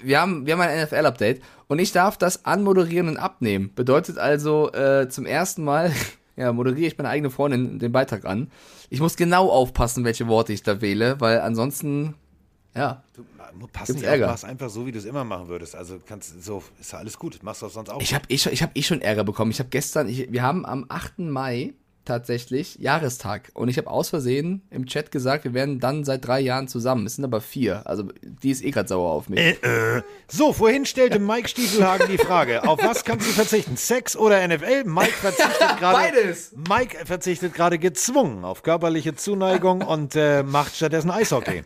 wir 0.03 0.21
haben, 0.21 0.47
wir 0.47 0.55
haben 0.55 0.61
ein 0.63 0.79
NFL-Update 0.87 1.41
und 1.69 1.79
ich 1.79 1.93
darf 1.93 2.17
das 2.17 2.45
anmoderieren 2.47 3.09
und 3.09 3.17
abnehmen. 3.19 3.71
Bedeutet 3.75 4.17
also 4.19 4.73
äh, 4.73 5.09
zum 5.09 5.27
ersten 5.27 5.63
Mal, 5.65 5.93
ja, 6.37 6.53
moderiere 6.53 6.87
ich 6.89 6.97
meine 6.99 7.11
eigene 7.11 7.31
Freundin 7.31 7.79
den 7.79 7.93
Beitrag 7.93 8.25
an. 8.25 8.51
Ich 8.91 9.01
muss 9.01 9.17
genau 9.17 9.51
aufpassen, 9.51 10.05
welche 10.05 10.27
Worte 10.29 10.53
ich 10.55 10.63
da 10.63 10.81
wähle, 10.81 11.21
weil 11.21 11.41
ansonsten, 11.41 12.15
ja, 12.77 13.03
Pass 13.73 13.87
Gibt's 13.89 14.03
nicht 14.03 14.05
auf, 14.07 14.11
Ärger? 14.13 14.27
mach's 14.29 14.45
einfach 14.45 14.69
so, 14.71 14.87
wie 14.87 14.93
du 14.93 14.99
es 14.99 15.05
immer 15.05 15.25
machen 15.25 15.49
würdest. 15.49 15.75
Also 15.75 15.99
kannst 16.07 16.43
so, 16.45 16.63
ist 16.81 16.93
ja 16.93 16.99
alles 16.99 17.19
gut. 17.19 17.43
Machst 17.43 17.63
du 17.63 17.67
auch 17.67 17.71
sonst 17.71 17.89
auch. 17.91 18.01
Ich 18.01 18.15
habe 18.15 18.25
eh, 18.29 18.39
schon- 18.39 18.53
ich 18.53 18.63
hab 18.63 18.77
eh 18.77 18.83
schon 18.83 19.01
Ärger 19.01 19.25
bekommen. 19.25 19.51
Ich 19.51 19.59
habe 19.59 19.71
gestern, 19.71 20.09
ich, 20.09 20.31
wir 20.31 20.43
haben 20.43 20.65
am 20.67 20.85
8. 20.89 21.19
Mai 21.21 21.73
tatsächlich 22.05 22.77
Jahrestag 22.77 23.51
und 23.53 23.69
ich 23.69 23.77
habe 23.77 23.91
aus 23.91 24.09
Versehen 24.09 24.63
im 24.71 24.87
Chat 24.87 25.11
gesagt, 25.11 25.45
wir 25.45 25.53
werden 25.53 25.79
dann 25.79 26.05
seit 26.05 26.27
drei 26.27 26.41
Jahren 26.41 26.67
zusammen. 26.67 27.05
Es 27.05 27.17
sind 27.17 27.25
aber 27.25 27.41
vier. 27.43 27.83
Also 27.87 28.05
die 28.23 28.51
ist 28.51 28.65
eh 28.65 28.71
gerade 28.71 28.89
sauer 28.89 29.11
auf 29.11 29.29
mich. 29.29 29.57
So, 30.27 30.53
vorhin 30.55 30.87
stellte 30.87 31.19
Mike 31.19 31.49
Stiefelhagen 31.49 32.09
die 32.09 32.17
Frage, 32.17 32.67
auf 32.67 32.83
was 32.83 33.05
kannst 33.05 33.27
du 33.27 33.33
verzichten? 33.33 33.77
Sex 33.77 34.17
oder 34.17 34.47
NFL? 34.47 34.85
Mike 34.85 35.13
verzichtet 35.13 35.59
gerade. 35.79 35.99
Beides. 35.99 36.55
Mike 36.69 37.05
verzichtet 37.05 37.53
gerade 37.55 37.79
gezwungen 37.79 38.43
auf 38.45 38.63
körperliche 38.63 39.15
Zuneigung 39.15 39.83
und 39.83 40.17
äh, 40.17 40.43
macht 40.43 40.77
stattdessen 40.77 41.11
Eishockey. 41.11 41.65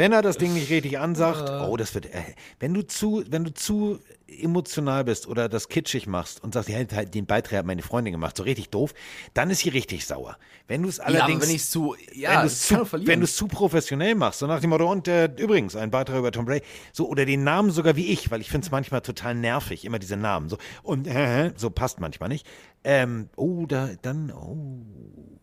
Wenn 0.00 0.12
er 0.12 0.22
das 0.22 0.38
Ding 0.38 0.54
nicht 0.54 0.70
richtig 0.70 0.98
ansagt, 0.98 1.50
oh, 1.68 1.76
das 1.76 1.94
wird. 1.94 2.06
Äh, 2.06 2.22
wenn 2.58 2.72
du 2.72 2.86
zu, 2.86 3.22
wenn 3.28 3.44
du 3.44 3.52
zu 3.52 3.98
emotional 4.26 5.04
bist 5.04 5.26
oder 5.26 5.46
das 5.50 5.68
kitschig 5.68 6.06
machst 6.06 6.42
und 6.42 6.54
sagst, 6.54 6.70
ja, 6.70 6.82
den 6.84 7.26
Beitrag 7.26 7.58
hat 7.58 7.66
meine 7.66 7.82
Freundin 7.82 8.12
gemacht, 8.12 8.34
so 8.34 8.42
richtig 8.42 8.70
doof, 8.70 8.94
dann 9.34 9.50
ist 9.50 9.58
sie 9.58 9.68
richtig 9.68 10.06
sauer. 10.06 10.38
Wenn 10.68 10.84
du 10.84 10.88
es 10.88 10.96
ja, 10.96 11.04
allerdings 11.04 11.46
wenn 11.46 11.54
ich 11.54 11.66
zu, 11.66 11.96
ja, 12.14 12.30
wenn 12.30 12.40
du 12.40 12.46
es 12.46 12.62
zu, 12.62 12.92
wenn 12.92 13.26
zu 13.26 13.46
professionell 13.46 14.14
machst, 14.14 14.38
so 14.38 14.46
nach 14.46 14.60
dem 14.60 14.70
Motto, 14.70 14.90
und 14.90 15.06
äh, 15.06 15.26
übrigens, 15.36 15.76
ein 15.76 15.90
Beitrag 15.90 16.16
über 16.16 16.32
Tom 16.32 16.46
Brady, 16.46 16.64
so, 16.94 17.06
oder 17.06 17.26
den 17.26 17.44
Namen 17.44 17.70
sogar 17.70 17.94
wie 17.94 18.06
ich, 18.06 18.30
weil 18.30 18.40
ich 18.40 18.48
finde 18.48 18.64
es 18.64 18.70
manchmal 18.70 19.02
total 19.02 19.34
nervig, 19.34 19.84
immer 19.84 19.98
diese 19.98 20.16
Namen, 20.16 20.48
so, 20.48 20.56
und, 20.82 21.08
äh, 21.08 21.52
so 21.56 21.68
passt 21.68 22.00
manchmal 22.00 22.30
nicht. 22.30 22.46
Ähm, 22.84 23.28
oh, 23.36 23.66
da, 23.66 23.90
dann, 24.00 24.32
oh. 24.32 25.39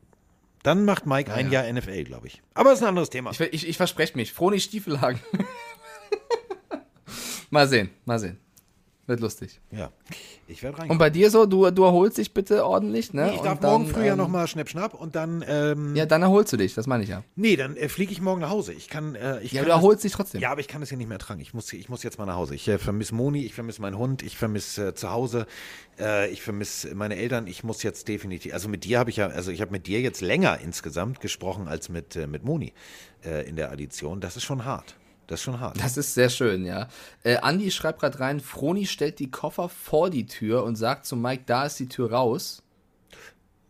Dann 0.68 0.84
macht 0.84 1.06
Mike 1.06 1.34
ein 1.34 1.50
Jahr 1.50 1.72
NFL, 1.72 2.04
glaube 2.04 2.28
ich. 2.28 2.42
Aber 2.54 2.72
das 2.72 2.80
ist 2.80 2.84
ein 2.84 2.90
anderes 2.90 3.10
Thema. 3.10 3.32
ich, 3.32 3.40
ich, 3.40 3.68
ich 3.70 3.78
verspreche 3.78 4.18
mich. 4.18 4.34
Froni 4.34 4.60
Stiefelhagen. 4.60 5.22
mal 7.50 7.70
sehen, 7.70 7.90
mal 8.04 8.20
sehen. 8.20 8.38
Wird 9.06 9.22
lustig. 9.22 9.62
ja. 9.72 9.94
Ich 10.50 10.64
werde 10.64 10.78
rein. 10.80 10.90
Und 10.90 10.98
bei 10.98 11.10
dir 11.10 11.30
so, 11.30 11.46
du, 11.46 11.70
du 11.72 11.84
erholst 11.84 12.18
dich 12.18 12.34
bitte 12.34 12.66
ordentlich, 12.66 13.14
ne? 13.14 13.32
ich 13.36 13.42
darf 13.42 13.56
Und 13.56 13.64
dann, 13.64 13.72
morgen 13.72 13.88
früh 13.88 14.06
ja 14.06 14.14
ähm, 14.14 14.18
nochmal 14.18 14.48
Schnipp, 14.48 14.70
Schnapp 14.70 14.94
und 14.94 15.16
dann, 15.16 15.44
ähm, 15.48 15.96
Ja, 15.96 16.06
dann 16.06 16.22
erholst 16.22 16.54
du 16.54 16.58
dich, 16.58 16.74
das 16.74 16.88
meine 16.88 17.04
ich 17.04 17.10
ja. 17.10 17.24
nee, 17.36 17.56
dann 17.58 17.76
äh, 17.76 17.90
fliege 17.90 18.12
ich 18.14 18.22
morgen 18.22 18.40
nach 18.42 18.50
Hause. 18.50 18.72
Ich 18.74 18.88
kann, 18.88 19.16
äh, 19.16 19.42
ich 19.42 19.52
Ja, 19.52 19.60
kann 19.60 19.66
du 19.66 19.70
das- 19.72 19.78
erholst 19.80 20.04
dich 20.06 20.14
trotzdem. 20.14 20.40
Ja, 20.42 20.52
aber 20.52 20.62
ich 20.62 20.68
kann 20.70 20.80
das 20.82 20.90
hier 20.90 20.98
nicht 20.98 21.10
mehr 21.10 21.20
tragen. 21.20 21.42
Ich 21.42 21.54
muss, 21.54 21.72
ich 21.74 21.90
muss 21.90 22.04
jetzt 22.04 22.18
mal 22.18 22.26
nach 22.26 22.36
Hause. 22.38 22.56
Ich 22.56 22.68
äh, 22.68 22.78
vermisse 22.78 23.14
Moni, 23.14 23.44
ich 23.46 23.54
vermisse 23.54 23.82
meinen 23.82 23.98
Hund, 23.98 24.24
ich 24.24 24.38
vermisse 24.38 24.88
äh, 24.90 24.94
zu 24.96 25.12
Hause, 25.12 25.48
äh, 26.00 26.30
ich 26.30 26.42
vermisse 26.42 26.96
meine 26.96 27.18
Eltern. 27.18 27.46
Ich 27.48 27.64
muss 27.66 27.84
jetzt 27.84 28.08
definitiv, 28.08 28.54
also 28.54 28.70
mit 28.70 28.86
dir 28.86 29.00
habe 29.00 29.10
ich 29.10 29.18
ja, 29.18 29.28
also 29.28 29.52
ich 29.52 29.60
habe 29.62 29.72
mit 29.72 29.86
dir 29.88 30.00
jetzt 30.00 30.22
länger 30.22 30.60
insgesamt 30.64 31.20
gesprochen 31.20 31.68
als 31.68 31.90
mit, 31.90 32.16
äh, 32.16 32.26
mit 32.26 32.44
Moni 32.46 32.74
äh, 33.26 33.48
in 33.50 33.58
der 33.58 33.72
Addition. 33.72 34.22
Das 34.22 34.38
ist 34.38 34.44
schon 34.44 34.64
hart. 34.64 34.96
Das 35.28 35.40
ist 35.42 35.44
schon 35.44 35.60
hart. 35.60 35.78
Das 35.82 35.98
ist 35.98 36.14
sehr 36.14 36.30
schön, 36.30 36.66
ja. 36.66 36.88
Äh, 37.24 37.38
Andi 37.38 37.70
schreibt 37.72 38.00
gerade 38.00 38.20
rein, 38.20 38.40
Froni 38.40 38.86
stellt 38.86 39.20
die 39.20 39.30
Koffer 39.30 39.68
vor 39.68 40.10
die 40.10 40.26
Tür 40.26 40.64
und 40.64 40.78
sagt 40.78 41.06
zu 41.06 41.16
Mike, 41.18 41.44
da 41.46 41.66
ist 41.66 41.80
die 41.80 41.90
Tür 41.90 42.12
raus. 42.12 42.64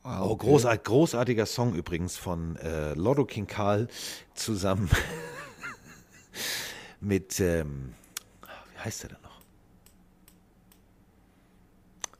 Oh, 0.04 0.36
großart, 0.38 0.86
großartiger 0.86 1.46
Song 1.46 1.74
übrigens 1.74 2.16
von 2.16 2.56
äh, 2.58 2.94
Lotto 2.94 3.26
King 3.26 3.48
Karl 3.48 3.88
zusammen 4.36 4.90
mit, 7.02 7.40
ähm, 7.40 7.94
wie 8.74 8.80
heißt 8.86 9.04
der 9.04 9.10
denn 9.10 9.20
noch? 9.24 9.42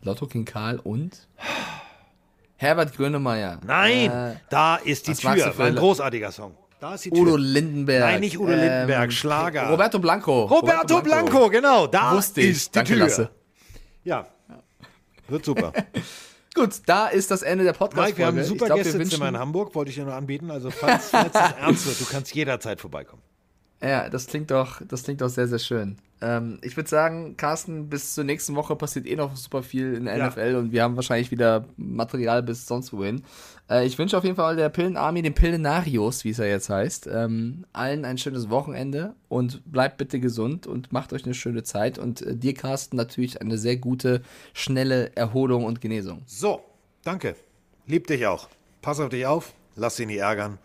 Lotto 0.02 0.26
King 0.28 0.46
Karl 0.46 0.80
und 0.80 1.28
Herbert 2.58 2.96
Grönemeyer. 2.96 3.60
Nein, 3.66 4.12
Äh, 4.12 4.36
da 4.50 4.78
ist 4.78 5.08
die 5.08 5.14
Tür. 5.14 5.54
ein 5.60 5.76
großartiger 5.76 6.32
Song. 6.32 6.56
Da 6.80 6.94
ist 6.94 7.06
die 7.06 7.10
Tür. 7.10 7.22
Udo 7.22 7.36
Lindenberg. 7.38 8.02
Nein, 8.02 8.20
nicht 8.20 8.38
Udo 8.38 8.52
Lindenberg, 8.52 9.12
Schlager. 9.12 9.70
Roberto 9.70 10.00
Blanco. 10.00 10.44
Roberto, 10.46 11.02
Blanco, 11.02 11.50
genau. 11.50 11.88
Da 11.88 12.16
Wusste 12.16 12.42
ich. 12.42 12.50
ist 12.52 12.68
die 12.68 12.80
Danke, 12.80 12.94
Tür. 12.94 13.04
Lasse. 13.04 13.30
Ja. 14.04 14.28
Wird 15.28 15.44
super. 15.44 15.74
Gut, 16.56 16.82
da 16.86 17.08
ist 17.08 17.30
das 17.30 17.44
Ende 17.44 17.64
der 17.64 17.74
podcast 17.74 18.08
Mike, 18.08 18.18
wir 18.18 18.26
haben 18.26 18.38
ein 18.38 18.44
super 18.44 18.66
glaub, 18.66 18.80
Gästezimmer 18.80 19.30
in 19.30 19.38
Hamburg, 19.38 19.76
wollte 19.76 19.90
ich 19.90 19.96
dir 19.96 20.06
noch 20.06 20.14
anbieten. 20.14 20.50
Also 20.50 20.72
falls, 20.72 21.10
falls 21.12 21.36
es 21.36 21.52
ernst 21.60 21.86
wird, 21.86 22.00
du 22.02 22.06
kannst 22.06 22.34
jederzeit 22.34 22.82
vorbeikommen. 22.82 23.22
Ja, 23.82 24.10
das 24.10 24.26
klingt 24.26 24.50
doch, 24.50 24.82
das 24.88 25.04
klingt 25.04 25.22
doch 25.22 25.30
sehr, 25.30 25.48
sehr 25.48 25.60
schön. 25.60 25.98
Ähm, 26.20 26.58
ich 26.64 26.76
würde 26.76 26.90
sagen, 26.90 27.38
Carsten, 27.38 27.90
bis 27.90 28.16
zur 28.16 28.24
nächsten 28.24 28.56
Woche 28.56 28.76
passiert 28.76 29.06
eh 29.06 29.16
noch 29.16 29.36
super 29.36 29.62
viel 29.62 29.94
in 29.94 30.06
der 30.06 30.18
Ja. 30.18 30.30
NFL 30.30 30.56
und 30.56 30.72
wir 30.72 30.82
haben 30.82 30.96
wahrscheinlich 30.96 31.30
wieder 31.30 31.66
Material 31.78 32.42
bis 32.42 32.66
sonst 32.66 32.92
wohin. 32.92 33.24
Äh, 33.70 33.86
ich 33.86 33.98
wünsche 33.98 34.18
auf 34.18 34.24
jeden 34.24 34.36
Fall 34.36 34.56
der 34.56 34.70
Pillenarmee, 34.70 35.22
den 35.22 35.34
Pillenarios, 35.34 36.24
wie 36.24 36.30
es 36.30 36.38
ja 36.38 36.46
jetzt 36.46 36.70
heißt, 36.70 37.08
ähm, 37.08 37.66
allen 37.74 38.06
ein 38.06 38.18
schönes 38.18 38.50
Wochenende 38.50 39.16
und 39.30 39.72
bleibt 39.72 39.98
bitte 39.98 40.20
gesund 40.20 40.68
und 40.68 40.92
macht 40.92 41.14
euch 41.14 41.26
eine 41.26 41.34
schöne 41.34 41.64
Zeit 41.64 41.98
und 41.98 42.22
äh, 42.22 42.36
dir, 42.36 42.54
Carsten, 42.54 42.96
natürlich 42.98 43.42
eine 43.42 43.58
sehr 43.58 43.78
gute, 43.78 44.22
schnelle 44.54 45.16
Erholung 45.16 45.66
und 45.66 45.82
Genesung. 45.82 46.24
So, 46.26 46.62
danke. 47.04 47.36
Lieb 47.86 48.08
dich 48.08 48.26
auch. 48.26 48.50
Pass 48.82 49.00
auf 49.00 49.10
dich 49.10 49.26
auf, 49.26 49.54
lass 49.76 49.96
dich 49.96 50.08
nicht 50.08 50.20
ärgern. 50.20 50.58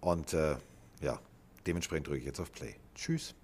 Und 0.00 0.34
äh, 0.34 0.56
ja, 1.00 1.18
dementsprechend 1.66 2.08
drücke 2.08 2.18
ich 2.18 2.26
jetzt 2.26 2.40
auf 2.40 2.52
Play. 2.52 2.74
Tschüss. 2.94 3.34